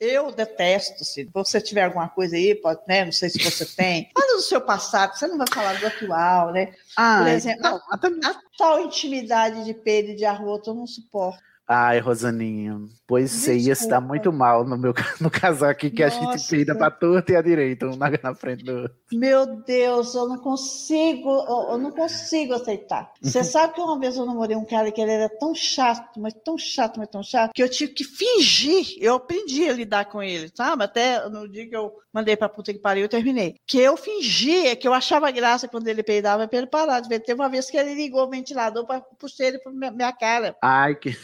Eu 0.00 0.30
detesto, 0.30 1.04
se 1.04 1.24
você 1.32 1.58
tiver 1.60 1.82
alguma 1.84 2.08
coisa 2.08 2.36
aí, 2.36 2.54
pode, 2.54 2.80
né? 2.86 3.04
Não 3.04 3.12
sei 3.12 3.30
se 3.30 3.38
você 3.38 3.64
tem. 3.64 4.10
Fala 4.18 4.36
do 4.36 4.42
seu 4.42 4.60
passado, 4.60 5.14
você 5.14 5.26
não 5.26 5.38
vai 5.38 5.46
falar 5.52 5.78
do 5.80 5.86
atual, 5.86 6.52
né? 6.52 6.72
Ah, 6.96 7.18
Por 7.20 7.28
exemplo, 7.28 7.62
não, 7.62 7.80
até- 7.90 8.08
A 8.28 8.34
tal 8.58 8.80
intimidade 8.80 9.64
de 9.64 9.72
peido 9.74 10.10
e 10.10 10.16
de 10.16 10.24
arroto 10.24 10.70
eu 10.70 10.74
não 10.74 10.86
suporto. 10.86 11.42
Ai, 11.68 11.98
Rosaninha, 11.98 12.80
pois 13.08 13.28
você 13.32 13.56
ia 13.56 13.74
se 13.74 13.88
dar 13.88 14.00
muito 14.00 14.32
mal 14.32 14.64
no 14.64 14.78
meu 14.78 14.94
no 15.20 15.28
casal 15.28 15.68
aqui 15.68 15.90
que 15.90 16.02
a 16.02 16.08
gente 16.08 16.22
Nossa. 16.22 16.48
peida 16.48 16.76
pra 16.76 16.92
torta 16.92 17.32
e 17.32 17.36
a 17.36 17.42
direita, 17.42 17.86
um 17.86 17.96
na, 17.96 18.08
na 18.22 18.34
frente 18.36 18.64
do. 18.64 18.88
Meu 19.12 19.44
Deus, 19.64 20.14
eu 20.14 20.28
não 20.28 20.38
consigo, 20.38 21.28
eu, 21.28 21.72
eu 21.72 21.78
não 21.78 21.90
consigo 21.90 22.54
aceitar. 22.54 23.10
Você 23.20 23.42
sabe 23.44 23.74
que 23.74 23.80
uma 23.80 23.98
vez 23.98 24.16
eu 24.16 24.24
namorei 24.24 24.56
um 24.56 24.64
cara 24.64 24.92
que 24.92 25.00
ele 25.00 25.10
era 25.10 25.28
tão 25.28 25.56
chato, 25.56 26.20
mas 26.20 26.34
tão 26.44 26.56
chato, 26.56 26.98
mas 26.98 27.08
tão 27.08 27.22
chato, 27.22 27.52
que 27.52 27.62
eu 27.62 27.68
tive 27.68 27.92
que 27.92 28.04
fingir. 28.04 28.96
Eu 29.00 29.16
aprendi 29.16 29.68
a 29.68 29.72
lidar 29.72 30.04
com 30.04 30.22
ele, 30.22 30.48
sabe? 30.54 30.84
Até 30.84 31.28
no 31.28 31.48
dia 31.48 31.68
que 31.68 31.76
eu 31.76 31.92
mandei 32.12 32.36
pra 32.36 32.48
puta 32.48 32.72
que 32.72 32.78
pariu, 32.78 33.02
eu 33.02 33.08
terminei. 33.08 33.56
Que 33.66 33.78
eu 33.78 33.96
fingia 33.96 34.76
que 34.76 34.86
eu 34.86 34.94
achava 34.94 35.30
graça 35.32 35.66
quando 35.68 35.88
ele 35.88 36.02
peidava 36.02 36.46
pra 36.46 36.58
ele 36.58 36.66
parar 36.66 37.00
de 37.00 37.08
ver. 37.08 37.20
Teve 37.20 37.40
uma 37.40 37.48
vez 37.48 37.68
que 37.68 37.76
ele 37.76 37.94
ligou 37.94 38.24
o 38.24 38.30
ventilador 38.30 38.86
pra 38.86 39.00
puxar 39.00 39.46
ele 39.46 39.58
pra 39.58 39.72
minha, 39.72 39.90
minha 39.90 40.12
cara. 40.12 40.56
Ai, 40.62 40.94
que. 40.94 41.16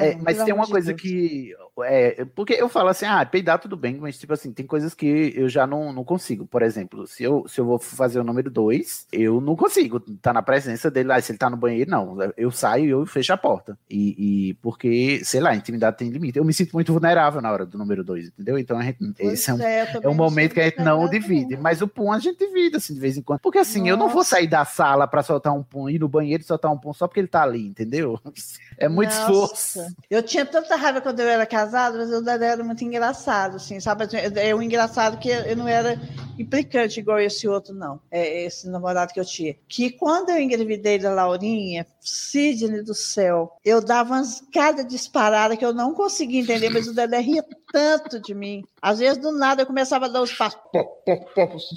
É, 0.00 0.16
mas 0.16 0.42
tem 0.44 0.54
uma 0.54 0.66
coisa 0.66 0.92
Deus. 0.94 1.00
que. 1.00 1.54
É, 1.84 2.24
porque 2.24 2.54
eu 2.54 2.68
falo 2.68 2.88
assim, 2.88 3.06
ah, 3.06 3.24
peidar 3.24 3.58
tudo 3.58 3.76
bem, 3.76 3.96
mas 3.96 4.18
tipo 4.18 4.32
assim, 4.32 4.52
tem 4.52 4.66
coisas 4.66 4.94
que 4.94 5.32
eu 5.36 5.48
já 5.48 5.66
não, 5.66 5.92
não 5.92 6.04
consigo. 6.04 6.46
Por 6.46 6.62
exemplo, 6.62 7.06
se 7.06 7.22
eu, 7.22 7.46
se 7.48 7.60
eu 7.60 7.64
vou 7.64 7.78
fazer 7.78 8.20
o 8.20 8.24
número 8.24 8.50
dois, 8.50 9.06
eu 9.12 9.40
não 9.40 9.56
consigo 9.56 10.02
estar 10.08 10.32
na 10.32 10.42
presença 10.42 10.90
dele. 10.90 11.12
Ah, 11.12 11.20
se 11.20 11.32
ele 11.32 11.38
tá 11.38 11.48
no 11.48 11.56
banheiro, 11.56 11.90
não. 11.90 12.16
Eu 12.36 12.50
saio 12.50 12.84
e 12.84 12.90
eu 12.90 13.06
fecho 13.06 13.32
a 13.32 13.36
porta. 13.36 13.78
E, 13.88 14.50
e 14.50 14.54
porque, 14.54 15.24
sei 15.24 15.40
lá, 15.40 15.54
intimidade 15.54 15.96
tem 15.96 16.10
limite. 16.10 16.38
Eu 16.38 16.44
me 16.44 16.52
sinto 16.52 16.72
muito 16.72 16.92
vulnerável 16.92 17.40
na 17.40 17.50
hora 17.50 17.66
do 17.66 17.78
número 17.78 18.04
dois, 18.04 18.28
entendeu? 18.28 18.58
Então 18.58 18.78
a 18.78 18.82
gente, 18.82 18.98
Pois 19.18 19.32
esse 19.32 19.50
é 19.50 19.54
um, 19.54 19.62
é, 19.62 20.00
é 20.02 20.08
um 20.08 20.14
momento 20.14 20.54
que 20.54 20.60
a 20.60 20.64
gente 20.64 20.82
não 20.82 21.08
divide. 21.08 21.56
Mas 21.56 21.82
o 21.82 21.88
pum 21.88 22.12
a 22.12 22.18
gente 22.18 22.38
divide, 22.38 22.76
assim, 22.76 22.94
de 22.94 23.00
vez 23.00 23.16
em 23.16 23.22
quando. 23.22 23.40
Porque 23.40 23.58
assim, 23.58 23.88
eu 23.88 23.96
não 23.96 24.08
vou 24.08 24.18
Nossa. 24.18 24.30
sair 24.30 24.46
da 24.46 24.64
sala 24.64 25.06
pra 25.06 25.22
soltar 25.22 25.52
um 25.52 25.62
pum, 25.62 25.88
ir 25.88 25.98
no 25.98 26.08
banheiro 26.08 26.42
e 26.42 26.46
soltar 26.46 26.70
um 26.70 26.78
pum 26.78 26.92
só 26.92 27.06
porque 27.06 27.20
ele 27.20 27.28
tá 27.28 27.42
ali, 27.42 27.66
entendeu? 27.66 28.18
É 28.78 28.88
muito 28.88 29.10
Nossa. 29.10 29.20
esforço. 29.20 29.96
Eu 30.08 30.22
tinha 30.22 30.46
tanta 30.46 30.74
raiva 30.74 31.02
quando 31.02 31.20
eu 31.20 31.28
era 31.28 31.44
casado, 31.70 31.98
mas 31.98 32.10
eu 32.10 32.28
era 32.28 32.64
muito 32.64 32.84
engraçado, 32.84 33.56
assim, 33.56 33.78
sabe? 33.78 34.04
É 34.36 34.54
um 34.54 34.60
engraçado 34.62 35.18
que 35.18 35.28
eu 35.28 35.56
não 35.56 35.68
era 35.68 35.98
implicante 36.38 36.98
igual 36.98 37.20
esse 37.20 37.46
outro, 37.46 37.74
não. 37.74 38.00
É 38.10 38.44
esse 38.44 38.68
namorado 38.68 39.12
que 39.12 39.20
eu 39.20 39.24
tinha. 39.24 39.54
Que 39.68 39.90
quando 39.90 40.30
eu 40.30 40.40
engravidei 40.40 40.98
da 40.98 41.12
Laurinha, 41.12 41.86
Sidney 42.00 42.82
do 42.82 42.94
céu, 42.94 43.52
eu 43.64 43.80
dava 43.80 44.14
umas 44.14 44.42
cada 44.52 44.82
disparada 44.82 45.56
que 45.56 45.64
eu 45.64 45.72
não 45.72 45.94
conseguia 45.94 46.40
entender, 46.40 46.70
mas 46.70 46.88
o 46.88 46.94
Dedé 46.94 47.20
ria 47.20 47.44
tanto 47.72 48.20
de 48.20 48.34
mim. 48.34 48.64
Às 48.82 48.98
vezes, 48.98 49.18
do 49.18 49.30
nada, 49.32 49.62
eu 49.62 49.66
começava 49.66 50.06
a 50.06 50.08
dar 50.08 50.22
os 50.22 50.32
passos, 50.32 50.58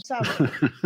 sabe? 0.05 0.27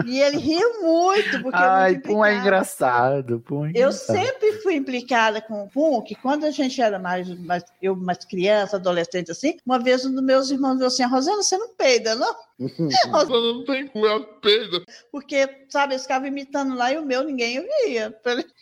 E 0.05 0.19
ele 0.19 0.37
ria 0.37 0.67
muito, 0.81 1.41
porque 1.41 1.57
eu 1.57 1.69
Ai, 1.69 1.91
muito 1.93 2.07
pum 2.07 2.25
é 2.25 2.35
engraçado. 2.35 3.39
Pum 3.41 3.65
é 3.65 3.69
Eu 3.69 3.71
engraçado. 3.89 4.17
sempre 4.17 4.51
fui 4.63 4.75
implicada 4.75 5.41
com 5.41 5.63
o 5.63 5.69
Pum, 5.69 6.01
que 6.01 6.15
quando 6.15 6.45
a 6.45 6.51
gente 6.51 6.81
era 6.81 6.97
mais, 6.99 7.27
mais 7.39 7.63
eu 7.81 7.95
mais 7.95 8.19
criança, 8.25 8.77
adolescente 8.77 9.31
assim, 9.31 9.57
uma 9.65 9.79
vez 9.79 10.05
um 10.05 10.13
dos 10.13 10.23
meus 10.23 10.49
irmãos 10.49 10.73
falou 10.73 10.87
assim, 10.87 11.03
Rosana, 11.05 11.43
você 11.43 11.57
não 11.57 11.69
peida, 11.75 12.15
não? 12.15 12.35
Mas 13.11 13.29
não 13.29 13.63
tem 13.65 13.85
como, 13.87 14.05
ela 14.07 14.19
peida. 14.41 14.81
Porque, 15.11 15.47
sabe, 15.69 15.93
eles 15.93 16.01
ficavam 16.03 16.27
imitando 16.27 16.75
lá 16.75 16.91
e 16.91 16.97
o 16.97 17.05
meu 17.05 17.23
ninguém 17.23 17.63
via. 17.85 18.15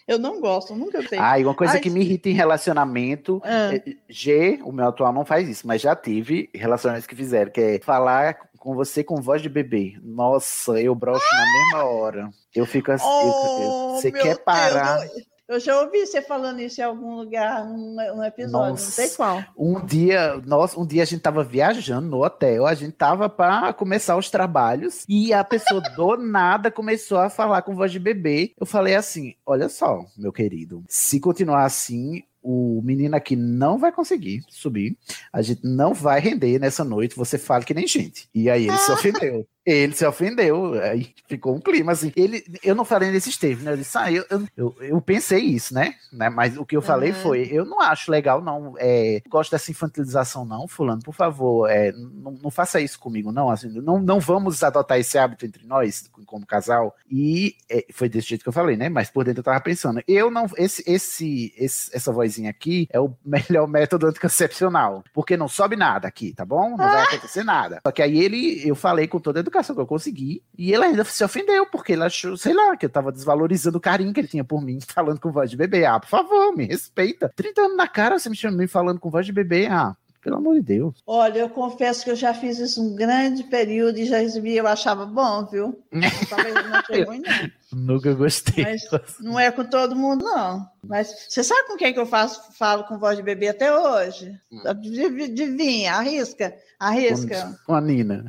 Eu 0.06 0.20
não 0.20 0.42
gosto, 0.42 0.76
nunca 0.76 1.02
sei. 1.08 1.18
Ah, 1.18 1.40
e 1.40 1.46
uma 1.46 1.56
coisa 1.56 1.74
Ai, 1.76 1.80
que 1.80 1.90
me 1.90 2.02
irrita 2.02 2.28
em 2.28 2.34
relacionamento. 2.34 3.42
Ah. 3.44 3.74
é- 3.74 3.96
G, 4.10 4.60
o 4.64 4.72
meu 4.72 4.88
atual 4.88 5.14
não 5.14 5.24
faz 5.24 5.48
isso, 5.48 5.66
mas 5.66 5.82
já 5.82 5.96
tive 5.96 6.35
relacionamentos 6.54 7.08
que 7.08 7.16
fizeram, 7.16 7.52
que 7.52 7.62
é 7.62 7.80
falar 7.80 8.38
com 8.58 8.74
você 8.76 9.04
com 9.04 9.22
voz 9.22 9.42
de 9.42 9.50
bebê. 9.50 9.96
Nossa, 10.04 10.80
eu 10.82 10.96
broxo 10.96 11.26
na 11.34 11.46
mesma 11.54 11.90
hora. 11.90 12.30
Eu 12.56 12.66
fico 12.66 12.92
assim. 12.92 13.06
eu- 13.06 13.70
Oh, 13.70 13.96
você 13.96 14.12
quer 14.12 14.24
Deus, 14.24 14.40
parar? 14.40 15.06
eu- 15.06 15.36
Eu 15.48 15.60
já 15.60 15.80
ouvi 15.80 16.04
você 16.08 16.24
falando 16.24 16.60
isso 16.60 16.82
em 16.82 16.84
algum 16.84 17.18
lugar, 17.18 17.64
num, 17.64 17.96
num 18.16 18.24
episódio, 18.24 18.70
não 18.70 18.78
sei 18.78 19.06
Nossa. 19.06 19.16
qual. 19.16 19.44
Um 19.56 19.86
dia, 19.86 20.42
nós, 20.44 20.76
um 20.76 20.84
dia 20.84 21.04
a 21.04 21.06
gente 21.06 21.22
tava 21.22 21.44
viajando 21.44 22.08
no 22.10 22.24
hotel, 22.26 22.66
a 22.66 22.74
gente 22.74 22.94
tava 22.94 23.30
para 23.30 23.72
começar 23.72 24.18
os 24.18 24.32
trabalhos 24.32 25.06
e 25.08 25.32
a 25.32 25.44
pessoa 25.44 25.80
do 25.96 26.18
nada 26.18 26.72
começou 26.72 27.20
a 27.20 27.30
falar 27.30 27.62
com 27.62 27.76
voz 27.76 27.92
de 27.92 28.00
bebê. 28.00 28.54
Eu 28.60 28.66
falei 28.66 28.96
assim: 28.96 29.36
"Olha 29.46 29.70
só, 29.70 30.04
meu 30.18 30.34
querido, 30.34 30.84
se 30.90 31.20
continuar 31.20 31.66
assim, 31.66 32.24
o 32.46 32.82
menino 32.84 33.16
aqui 33.16 33.36
não 33.36 33.78
vai 33.78 33.92
conseguir 33.92 34.44
subir. 34.48 34.96
A 35.34 35.42
gente 35.42 35.62
não 35.64 35.94
vai 35.94 36.20
render 36.20 36.60
nessa 36.60 36.84
noite. 36.84 37.16
Você 37.16 37.38
fala 37.38 37.64
que 37.64 37.74
nem 37.74 37.88
gente." 37.88 38.30
E 38.34 38.50
aí 38.50 38.68
ele 38.68 38.78
se 38.78 38.92
ofendeu. 38.94 39.48
Ele 39.66 39.96
se 39.96 40.06
ofendeu, 40.06 40.74
aí 40.82 41.14
ficou 41.28 41.56
um 41.56 41.60
clima 41.60 41.92
assim. 41.92 42.12
Ele, 42.16 42.44
eu 42.64 42.76
não 42.76 42.86
falei 42.86 43.10
nesses 43.10 43.36
termos, 43.36 43.64
né? 43.64 43.72
Eu 43.74 43.78
disse, 43.78 43.98
ah, 43.98 44.12
eu, 44.12 44.24
eu, 44.56 44.76
eu, 44.80 45.02
pensei 45.02 45.40
isso, 45.42 45.74
né? 45.74 45.96
né? 46.14 46.30
Mas 46.30 46.56
o 46.56 46.64
que 46.66 46.78
eu 46.78 46.82
falei 46.84 47.10
Uhum. 47.10 47.16
foi, 47.16 47.48
eu 47.52 47.66
não 47.66 47.82
acho 47.82 48.12
legal, 48.12 48.42
não. 48.44 48.76
É, 48.78 49.22
gosto 49.28 49.50
dessa 49.52 49.72
infantilização, 49.72 50.46
não, 50.46 50.68
fulano. 50.68 51.02
Por 51.02 51.16
favor, 51.16 51.68
é, 51.68 51.92
não, 51.92 52.32
não 52.44 52.52
faça 52.52 52.80
isso 52.80 53.00
comigo, 53.00 53.32
não. 53.32 53.50
Assim, 53.50 53.70
não, 53.82 54.00
não 54.00 54.20
vamos 54.20 54.64
adotar 54.64 55.00
esse 55.00 55.18
hábito 55.18 55.46
entre 55.48 55.66
nós, 55.66 56.10
como 56.28 56.46
casal. 56.46 56.96
E 57.12 57.56
é, 57.68 57.86
foi 57.92 58.08
desse 58.08 58.28
jeito 58.30 58.44
que 58.44 58.50
eu 58.50 58.54
falei, 58.54 58.78
né? 58.78 58.88
Mas 58.88 59.10
por 59.10 59.26
dentro 59.26 59.40
eu 59.40 59.44
tava 59.44 59.60
pensando, 59.62 60.00
eu 60.08 60.30
não. 60.30 60.46
Esse, 60.58 60.84
esse, 60.86 61.52
esse- 61.58 61.90
essa 61.96 62.12
vozinha 62.12 62.52
aqui 62.52 62.88
é 62.92 63.00
o 63.00 63.12
melhor 63.26 63.68
método 63.68 64.06
anticoncepcional. 64.08 65.04
Porque 65.12 65.36
não 65.36 65.48
sobe 65.48 65.76
nada 65.76 66.08
aqui, 66.08 66.34
tá 66.36 66.46
bom? 66.46 66.70
Não 66.70 66.78
vai 66.78 67.02
acontecer 67.04 67.44
nada. 67.44 67.82
Só 67.84 67.92
que 67.92 68.02
aí 68.04 68.20
ele, 68.24 68.62
eu 68.68 68.76
falei 68.76 69.08
com 69.08 69.20
toda 69.20 69.40
a 69.40 69.42
educação 69.42 69.55
que 69.64 69.82
eu 69.82 69.88
consegui, 69.88 70.44
e 70.58 70.74
ele 70.74 70.84
ainda 70.86 71.04
se 71.04 71.24
ofendeu, 71.24 71.66
porque 71.68 71.94
ele 71.94 72.04
achou, 72.04 72.36
sei 72.38 72.54
lá, 72.54 72.76
que 72.76 72.86
eu 72.86 72.90
tava 72.90 73.12
desvalorizando 73.12 73.78
o 73.78 73.82
carinho 73.82 74.14
que 74.14 74.20
ele 74.20 74.28
tinha 74.28 74.44
por 74.44 74.62
mim, 74.62 74.80
falando 74.88 75.20
com 75.20 75.32
voz 75.32 75.50
de 75.50 75.58
bebê. 75.58 75.86
Ah, 75.86 76.00
por 76.00 76.10
favor, 76.10 76.56
me 76.56 76.66
respeita. 76.66 77.32
30 77.36 77.62
anos 77.62 77.78
na 77.78 77.88
cara, 77.88 78.18
você 78.20 78.30
me 78.30 78.36
chama 78.36 78.58
me 78.58 78.68
falando 78.68 79.00
com 79.00 79.10
voz 79.10 79.26
de 79.26 79.32
bebê. 79.32 79.68
Ah, 79.68 79.96
pelo 80.22 80.38
amor 80.38 80.56
de 80.56 80.62
Deus. 80.64 80.96
Olha, 81.06 81.38
eu 81.38 81.50
confesso 81.50 82.04
que 82.04 82.10
eu 82.10 82.16
já 82.16 82.34
fiz 82.34 82.58
isso 82.58 82.82
um 82.82 82.96
grande 82.96 83.44
período 83.44 84.00
e 84.00 84.06
já 84.06 84.18
recebi, 84.18 84.58
eu 84.58 84.66
achava 84.66 85.06
bom, 85.06 85.46
viu? 85.46 85.80
Talvez 86.28 86.56
não 86.56 86.74
achei 86.76 87.04
ruim, 87.04 87.22
não. 87.22 87.52
Nunca 87.80 88.12
gostei. 88.16 88.64
Mas 88.64 88.88
não 89.20 89.40
é 89.40 89.52
com 89.52 89.64
todo 89.64 89.96
mundo, 89.96 90.26
não. 90.26 90.66
Mas 90.84 91.28
você 91.30 91.44
sabe 91.44 91.68
com 91.68 91.78
quem 91.78 91.94
que 91.94 92.00
eu 92.00 92.08
faço, 92.08 92.42
falo 92.58 92.86
com 92.86 92.98
voz 92.98 93.18
de 93.18 93.22
bebê 93.24 93.50
até 93.50 93.72
hoje? 93.78 94.36
Adiv- 94.66 95.22
Adivinha, 95.26 95.94
arrisca, 95.94 96.56
arrisca. 96.80 97.60
Com 97.66 97.76
a 97.76 97.82
Nina. 97.82 98.26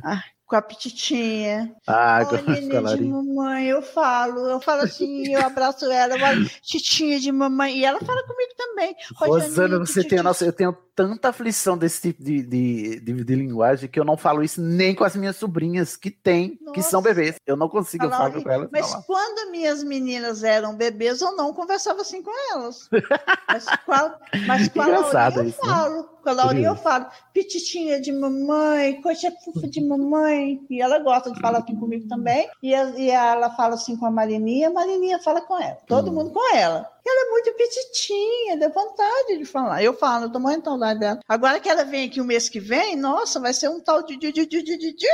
Com 0.47 0.55
a 0.55 0.61
Pititinha. 0.61 1.75
Ah, 1.85 2.19
a 2.19 2.41
neném 2.41 2.69
de 2.69 3.03
mamãe, 3.03 3.67
eu 3.67 3.81
falo, 3.81 4.49
eu 4.49 4.61
falo 4.61 4.83
assim, 4.83 5.33
eu 5.33 5.45
abraço 5.45 5.91
ela, 5.91 6.15
eu 6.15 6.19
falo, 6.19 6.45
titinha 6.61 7.19
de 7.19 7.29
mamãe, 7.33 7.77
e 7.77 7.83
ela 7.83 7.99
fala 7.99 8.23
comigo 8.23 8.53
também. 8.55 8.95
Rosana, 9.15 9.77
você 9.77 10.05
tem 10.05 10.19
a 10.19 10.23
nossa. 10.23 10.45
Eu 10.45 10.53
tenho 10.53 10.71
tanta 10.97 11.29
aflição 11.29 11.77
desse 11.77 12.01
tipo 12.01 12.23
de, 12.23 12.41
de, 12.41 12.99
de, 12.99 13.23
de 13.23 13.35
linguagem 13.35 13.87
que 13.87 13.99
eu 13.99 14.03
não 14.03 14.17
falo 14.17 14.41
isso 14.41 14.59
nem 14.59 14.95
com 14.95 15.03
as 15.03 15.15
minhas 15.15 15.35
sobrinhas 15.35 15.95
que 15.95 16.09
têm, 16.09 16.57
que 16.73 16.81
são 16.81 17.01
Nossa. 17.01 17.13
bebês. 17.13 17.35
Eu 17.45 17.55
não 17.55 17.69
consigo, 17.69 18.05
eu 18.05 18.09
Falar 18.09 18.31
falo 18.31 18.43
com 18.43 18.49
elas. 18.49 18.69
Mas 18.71 18.91
não. 18.91 19.03
quando 19.03 19.51
minhas 19.51 19.83
meninas 19.83 20.43
eram 20.43 20.75
bebês, 20.75 21.21
eu 21.21 21.35
não 21.35 21.53
conversava 21.53 22.01
assim 22.01 22.23
com 22.23 22.31
elas. 22.51 22.89
Mas 23.47 23.67
a, 23.67 24.19
mas 24.45 24.69
a 24.75 24.83
Engraçado 24.83 25.39
eu 25.39 25.45
isso, 25.45 25.65
né? 25.65 26.05
Com 26.27 26.31
a 26.31 26.33
Laurinha 26.33 26.67
eu 26.67 26.75
falo, 26.75 27.05
pititinha 27.33 28.01
de 28.01 28.11
mamãe, 28.11 29.01
coxa 29.01 29.31
fofa 29.45 29.65
de 29.65 29.79
mamãe. 29.79 30.59
E 30.69 30.81
ela 30.81 30.99
gosta 30.99 31.31
de 31.31 31.39
falar 31.39 31.59
assim 31.59 31.73
comigo 31.77 32.05
também. 32.09 32.49
E, 32.61 32.75
a- 32.75 32.89
e 32.97 33.09
ela 33.09 33.49
fala 33.55 33.75
assim 33.75 33.95
com 33.95 34.05
a 34.05 34.11
Marininha, 34.11 34.67
a 34.67 34.71
Marininha 34.71 35.19
fala 35.19 35.39
com 35.39 35.57
ela. 35.57 35.77
Todo 35.87 36.11
Hum. 36.11 36.15
mundo 36.15 36.31
com 36.31 36.53
ela. 36.53 36.85
E 37.05 37.09
ela 37.09 37.27
é 37.27 37.31
muito 37.31 37.53
petitinha, 37.53 38.57
dá 38.57 38.67
vontade 38.67 39.37
de 39.37 39.45
falar. 39.45 39.81
Eu 39.81 39.93
falo, 39.93 40.25
eu 40.25 40.29
tô 40.29 40.37
morrendo 40.37 40.63
de 40.63 40.65
saudade 40.65 40.99
dela. 40.99 41.19
Agora 41.29 41.61
que 41.61 41.69
ela 41.69 41.85
vem 41.85 42.07
aqui 42.07 42.19
o 42.19 42.25
mês 42.25 42.49
que 42.49 42.59
vem, 42.59 42.97
nossa, 42.97 43.39
vai 43.39 43.53
ser 43.53 43.69
um 43.69 43.79
tal 43.79 44.03
de... 44.03 44.17
de, 44.17 44.29
de, 44.33 44.45
de, 44.45 44.61
de, 44.63 44.77
de, 44.77 44.95
de. 44.97 45.07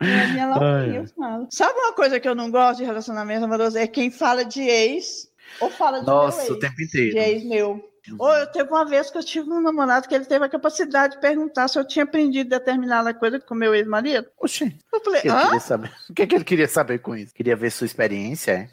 É 0.00 0.24
a 0.24 0.28
minha 0.32 0.46
Laurinha, 0.48 0.96
eu 1.00 1.06
falo. 1.06 1.46
Sabe 1.48 1.78
uma 1.78 1.92
coisa 1.92 2.18
que 2.18 2.28
eu 2.28 2.34
não 2.34 2.50
gosto 2.50 2.78
de 2.78 2.84
relacionamento 2.84 3.44
amoroso? 3.44 3.78
É 3.78 3.86
quem 3.86 4.10
fala 4.10 4.44
de 4.44 4.62
ex 4.62 5.30
ou 5.60 5.70
fala 5.70 6.00
de 6.00 6.06
Nossa, 6.06 6.42
meu 6.42 6.52
o 6.52 6.54
ex. 6.54 6.60
tempo 6.60 6.82
inteiro. 6.82 7.10
De 7.12 7.18
ex 7.18 7.44
meu. 7.44 7.88
Ou 8.18 8.32
eu 8.32 8.46
teve 8.46 8.68
uma 8.70 8.84
vez 8.84 9.10
que 9.10 9.18
eu 9.18 9.22
tive 9.24 9.50
um 9.50 9.60
namorado 9.60 10.08
que 10.08 10.14
ele 10.14 10.24
teve 10.24 10.44
a 10.44 10.48
capacidade 10.48 11.14
de 11.14 11.20
perguntar 11.20 11.68
se 11.68 11.78
eu 11.78 11.84
tinha 11.86 12.04
aprendido 12.04 12.50
determinada 12.50 13.12
coisa 13.14 13.38
com 13.40 13.54
meu 13.54 13.74
ex-marido. 13.74 14.26
Oxê, 14.38 14.72
Eu 14.92 14.98
o 15.00 15.04
falei, 15.04 15.20
que 15.20 15.28
ele 15.28 15.36
hã? 15.36 15.44
queria 15.44 15.60
saber? 15.60 15.92
O 16.08 16.14
que, 16.14 16.26
que 16.26 16.34
ele 16.34 16.44
queria 16.44 16.68
saber 16.68 16.98
com 17.00 17.14
isso? 17.16 17.34
Queria 17.34 17.56
ver 17.56 17.70
sua 17.70 17.84
experiência, 17.86 18.52
é? 18.52 18.70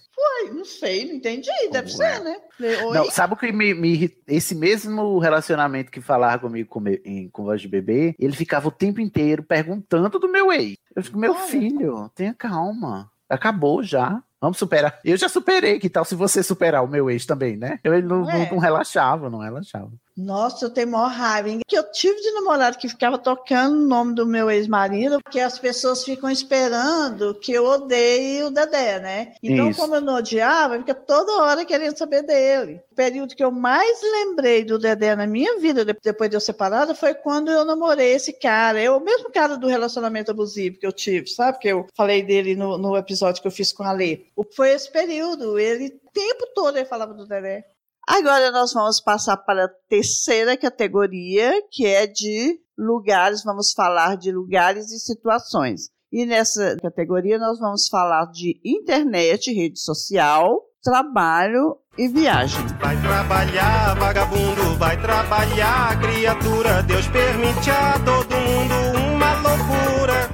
Não 0.54 0.64
sei, 0.64 1.06
não 1.08 1.16
entendi, 1.16 1.50
deve 1.72 1.92
ser, 1.92 2.04
é? 2.04 2.20
né? 2.20 2.38
Oi? 2.60 2.94
Não, 2.94 3.12
sabe 3.12 3.34
o 3.34 3.38
que 3.38 3.52
me, 3.52 3.74
me 3.74 4.16
Esse 4.28 4.56
mesmo 4.56 5.18
relacionamento 5.20 5.92
que 5.92 6.00
falava 6.00 6.40
comigo 6.44 6.70
com, 6.70 6.80
me- 6.80 7.02
em, 7.04 7.28
com 7.30 7.44
voz 7.44 7.60
de 7.60 7.68
bebê, 7.68 8.16
ele 8.18 8.34
ficava 8.34 8.68
o 8.68 8.72
tempo 8.72 9.02
inteiro 9.02 9.44
perguntando 9.44 10.18
do 10.20 10.30
meu 10.32 10.52
ex. 10.54 10.78
Eu 10.96 11.04
fico, 11.04 11.18
meu 11.18 11.34
Olha. 11.34 11.42
filho, 11.42 12.10
tenha 12.16 12.34
calma. 12.34 13.12
Acabou 13.30 13.84
já. 13.84 14.24
Vamos 14.42 14.58
superar. 14.58 15.00
Eu 15.04 15.18
já 15.18 15.28
superei, 15.28 15.80
que 15.80 15.90
tal 15.90 16.06
se 16.06 16.14
você 16.16 16.44
superar 16.44 16.84
o 16.84 16.88
meu 16.88 17.10
ex 17.10 17.26
também, 17.26 17.58
né? 17.58 17.80
Eu, 17.84 17.94
ele 17.94 18.06
não, 18.08 18.30
é? 18.30 18.38
não- 18.46 18.52
não 18.52 18.58
relaxava, 18.60 19.30
não 19.30 19.40
relaxava. 19.40 19.92
Nossa, 20.18 20.66
eu 20.66 20.70
tenho 20.72 20.88
maior 20.88 21.10
raiva. 21.10 21.50
Que 21.68 21.78
eu 21.78 21.84
tive 21.92 22.20
de 22.20 22.32
namorado 22.32 22.78
que 22.78 22.90
ficava 22.90 23.20
tocando 23.20 23.76
o 23.76 23.88
nome 23.88 24.16
do 24.16 24.26
meu 24.26 24.50
ex-marido, 24.50 25.22
porque 25.22 25.40
as 25.40 25.60
pessoas 25.60 26.04
ficam 26.04 26.28
esperando 26.30 27.36
que 27.36 27.52
eu 27.54 27.66
odeie 27.66 28.44
o 28.44 28.50
Dedé, 28.50 29.00
né? 29.00 29.34
Então, 29.44 29.70
Isso. 29.70 29.80
como 29.80 29.94
eu 29.96 30.02
não 30.02 30.16
odiava, 30.16 30.80
fica 30.80 30.96
toda 30.96 31.44
hora 31.44 31.64
querendo 31.66 31.96
saber 31.98 32.24
dele. 32.24 32.82
O 32.92 32.96
período 32.96 33.36
que 33.36 33.44
eu 33.44 33.52
mais 33.52 34.02
lembrei 34.02 34.64
do 34.64 34.80
Dedé 34.80 35.16
na 35.16 35.28
minha 35.28 35.60
vida, 35.60 35.86
de- 35.86 35.96
depois 36.04 36.30
de 36.30 36.36
eu 36.36 36.42
separada, 36.42 36.96
foi 36.96 37.14
quando 37.14 37.52
eu 37.52 37.64
namorei 37.64 38.14
esse 38.14 38.34
cara. 38.34 38.82
Eu, 38.82 38.98
o 38.98 39.04
mesmo 39.04 39.30
cara 39.32 39.56
do 39.56 39.68
relacionamento 39.68 40.32
abusivo 40.32 40.80
que 40.80 40.88
eu 40.88 40.92
tive, 40.92 41.28
sabe? 41.28 41.60
Que 41.60 41.68
eu 41.68 41.86
falei 41.96 42.24
dele 42.24 42.56
no, 42.56 42.78
no 42.78 42.98
episódio 42.98 43.40
que 43.42 43.48
eu 43.48 43.52
fiz 43.52 43.72
com 43.72 43.84
a 43.84 43.92
Lê. 43.92 44.22
Foi 44.56 44.70
esse 44.72 44.92
período. 44.92 45.60
Ele, 45.60 45.88
o 46.04 46.12
tempo 46.12 46.48
todo, 46.56 46.76
ele 46.78 46.86
falava 46.88 47.14
do 47.14 47.28
Dedé. 47.28 47.66
Agora 48.08 48.52
nós 48.52 48.72
vamos 48.72 49.02
passar 49.02 49.36
para 49.36 49.66
a 49.66 49.70
terceira 49.90 50.56
categoria, 50.56 51.62
que 51.70 51.86
é 51.86 52.08
de 52.08 52.58
lugares. 52.78 53.44
Vamos 53.44 53.74
falar 53.74 54.16
de 54.16 54.32
lugares 54.32 54.90
e 54.92 55.00
situações. 55.00 55.90
E 56.10 56.26
nessa 56.26 56.78
categoria 56.82 57.38
nós 57.38 57.60
vamos 57.60 57.90
falar 57.90 58.32
de 58.32 58.62
internet, 58.64 59.52
rede 59.52 59.78
social, 59.78 60.62
trabalho 60.82 61.76
e 61.98 62.08
viagem. 62.08 62.66
Vai 62.80 62.96
trabalhar, 63.02 63.94
vagabundo, 64.00 64.78
vai 64.78 64.96
trabalhar, 65.02 66.00
criatura. 66.00 66.82
Deus 66.84 67.06
permite 67.10 67.70
a 67.70 68.00
todo 68.00 68.34
mundo 68.38 69.16
uma 69.16 69.34
loucura. 69.42 70.30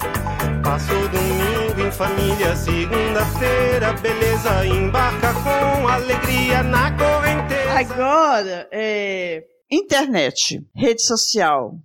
Passou 0.64 1.10
domingo 1.10 1.88
em 1.88 1.92
família, 1.92 2.56
segunda-feira, 2.56 3.94
beleza. 3.94 4.64
Embarca 4.64 5.34
com 5.34 5.88
alegria 5.88 6.62
na 6.62 6.92
correnteza. 6.92 7.63
Agora, 7.76 8.70
é, 8.72 9.44
internet, 9.70 10.64
rede 10.76 11.02
social. 11.02 11.76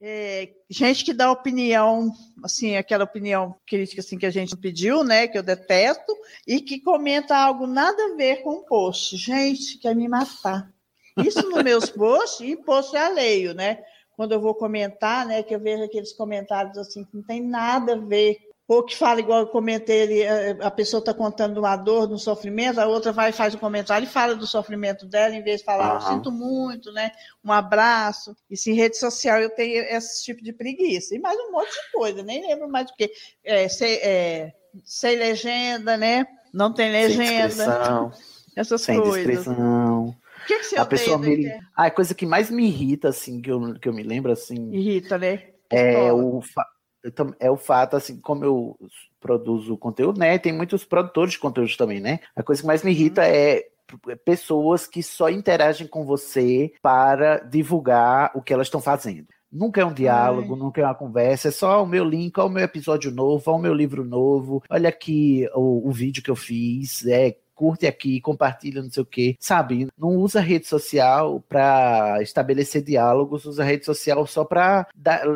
É, 0.00 0.50
gente 0.70 1.04
que 1.04 1.12
dá 1.12 1.32
opinião, 1.32 2.12
assim, 2.44 2.76
aquela 2.76 3.02
opinião 3.02 3.56
crítica 3.66 4.00
assim, 4.00 4.16
que 4.16 4.24
a 4.24 4.30
gente 4.30 4.56
pediu, 4.56 5.02
né? 5.02 5.26
Que 5.26 5.36
eu 5.36 5.42
detesto, 5.42 6.12
e 6.46 6.60
que 6.60 6.80
comenta 6.80 7.36
algo 7.36 7.66
nada 7.66 8.00
a 8.04 8.14
ver 8.14 8.42
com 8.42 8.50
o 8.50 8.64
post. 8.64 9.16
Gente, 9.16 9.78
quer 9.78 9.96
me 9.96 10.08
matar. 10.08 10.72
Isso 11.18 11.42
nos 11.50 11.62
meus 11.64 11.90
posts, 11.90 12.48
e 12.48 12.56
post 12.56 12.94
é 12.94 13.00
alheio, 13.00 13.52
né? 13.52 13.82
Quando 14.14 14.30
eu 14.30 14.40
vou 14.40 14.54
comentar, 14.54 15.26
né? 15.26 15.42
Que 15.42 15.56
eu 15.56 15.60
vejo 15.60 15.82
aqueles 15.82 16.12
comentários 16.12 16.78
assim 16.78 17.04
que 17.04 17.16
não 17.16 17.24
tem 17.24 17.42
nada 17.42 17.94
a 17.94 17.98
ver 17.98 18.38
ou 18.68 18.82
que 18.84 18.96
fala 18.96 19.20
igual 19.20 19.40
eu 19.40 19.46
comentei, 19.46 20.00
ele, 20.02 20.20
eh, 20.22 20.56
a 20.60 20.70
pessoa 20.70 20.98
está 20.98 21.14
contando 21.14 21.58
uma 21.58 21.76
dor, 21.76 22.10
um 22.10 22.18
sofrimento, 22.18 22.80
a 22.80 22.86
outra 22.86 23.12
vai 23.12 23.30
e 23.30 23.32
faz 23.32 23.54
um 23.54 23.58
comentário 23.58 24.06
e 24.06 24.10
fala 24.10 24.34
do 24.34 24.46
sofrimento 24.46 25.06
dela, 25.06 25.34
em 25.34 25.42
vez 25.42 25.60
de 25.60 25.64
falar, 25.66 25.94
eu 25.94 26.00
Aham. 26.00 26.16
sinto 26.16 26.32
muito, 26.32 26.90
né? 26.92 27.12
Um 27.44 27.52
abraço. 27.52 28.36
E 28.50 28.56
se 28.56 28.70
em 28.72 28.74
rede 28.74 28.96
social 28.98 29.40
eu 29.40 29.50
tenho 29.50 29.84
esse 29.84 30.24
tipo 30.24 30.42
de 30.42 30.52
preguiça. 30.52 31.14
E 31.14 31.18
mais 31.18 31.38
um 31.38 31.52
monte 31.52 31.70
de 31.70 31.92
coisa, 31.92 32.22
nem 32.22 32.46
lembro 32.46 32.68
mais 32.68 32.86
do 32.86 32.94
que. 32.94 33.10
É, 33.44 33.68
sem, 33.68 33.92
é, 34.02 34.52
sem 34.84 35.16
legenda, 35.16 35.96
né? 35.96 36.26
Não 36.52 36.72
tem 36.72 36.90
Sem 36.90 37.16
legenda, 37.18 37.48
descrição, 37.48 38.12
essas 38.56 38.82
sem 38.82 39.00
coisas. 39.00 39.46
descrição. 39.46 40.08
O 40.08 40.44
que, 40.46 40.58
que 40.58 40.64
você 40.64 40.76
A 40.76 40.84
pessoa 40.84 41.18
me... 41.18 41.46
Ah, 41.76 41.86
a 41.86 41.90
coisa 41.90 42.14
que 42.14 42.26
mais 42.26 42.50
me 42.50 42.66
irrita, 42.66 43.08
assim, 43.08 43.40
que 43.40 43.50
eu, 43.50 43.74
que 43.78 43.88
eu 43.88 43.92
me 43.92 44.02
lembro, 44.02 44.32
assim, 44.32 44.72
Irrita, 44.72 45.18
né? 45.18 45.42
é 45.70 46.12
o, 46.12 46.40
fa- 46.40 46.66
eu 47.14 47.34
é 47.40 47.50
o 47.50 47.56
fato, 47.56 47.96
assim, 47.96 48.20
como 48.20 48.44
eu 48.44 48.76
produzo 49.20 49.76
conteúdo, 49.76 50.18
né? 50.18 50.38
Tem 50.38 50.52
muitos 50.52 50.84
produtores 50.84 51.32
de 51.32 51.38
conteúdo 51.38 51.76
também, 51.76 52.00
né? 52.00 52.20
A 52.34 52.42
coisa 52.42 52.60
que 52.60 52.66
mais 52.66 52.82
me 52.82 52.90
irrita 52.90 53.24
é 53.26 53.64
p- 54.04 54.16
pessoas 54.16 54.86
que 54.86 55.02
só 55.02 55.28
interagem 55.30 55.86
com 55.86 56.04
você 56.04 56.72
para 56.82 57.38
divulgar 57.38 58.30
o 58.34 58.42
que 58.42 58.52
elas 58.52 58.66
estão 58.66 58.80
fazendo. 58.80 59.26
Nunca 59.50 59.80
é 59.80 59.84
um 59.84 59.92
diálogo, 59.94 60.54
nunca 60.56 60.80
é 60.80 60.84
uma 60.84 60.94
conversa, 60.94 61.48
é 61.48 61.50
só 61.52 61.82
o 61.82 61.86
meu 61.86 62.04
link, 62.04 62.38
ó, 62.38 62.46
o 62.46 62.50
meu 62.50 62.64
episódio 62.64 63.10
novo, 63.10 63.50
ó, 63.50 63.56
o 63.56 63.60
meu 63.60 63.72
livro 63.72 64.04
novo, 64.04 64.62
olha 64.68 64.88
aqui 64.88 65.48
o, 65.54 65.88
o 65.88 65.92
vídeo 65.92 66.22
que 66.22 66.30
eu 66.30 66.36
fiz, 66.36 67.06
é, 67.06 67.36
curte 67.56 67.86
aqui, 67.86 68.20
compartilha, 68.20 68.82
não 68.82 68.90
sei 68.90 69.02
o 69.02 69.06
quê, 69.06 69.34
sabe? 69.40 69.88
Não 69.98 70.10
usa 70.16 70.40
rede 70.40 70.66
social 70.68 71.42
para 71.48 72.18
estabelecer 72.22 72.82
diálogos, 72.82 73.46
usa 73.46 73.64
rede 73.64 73.84
social 73.86 74.26
só 74.26 74.44
para 74.44 74.86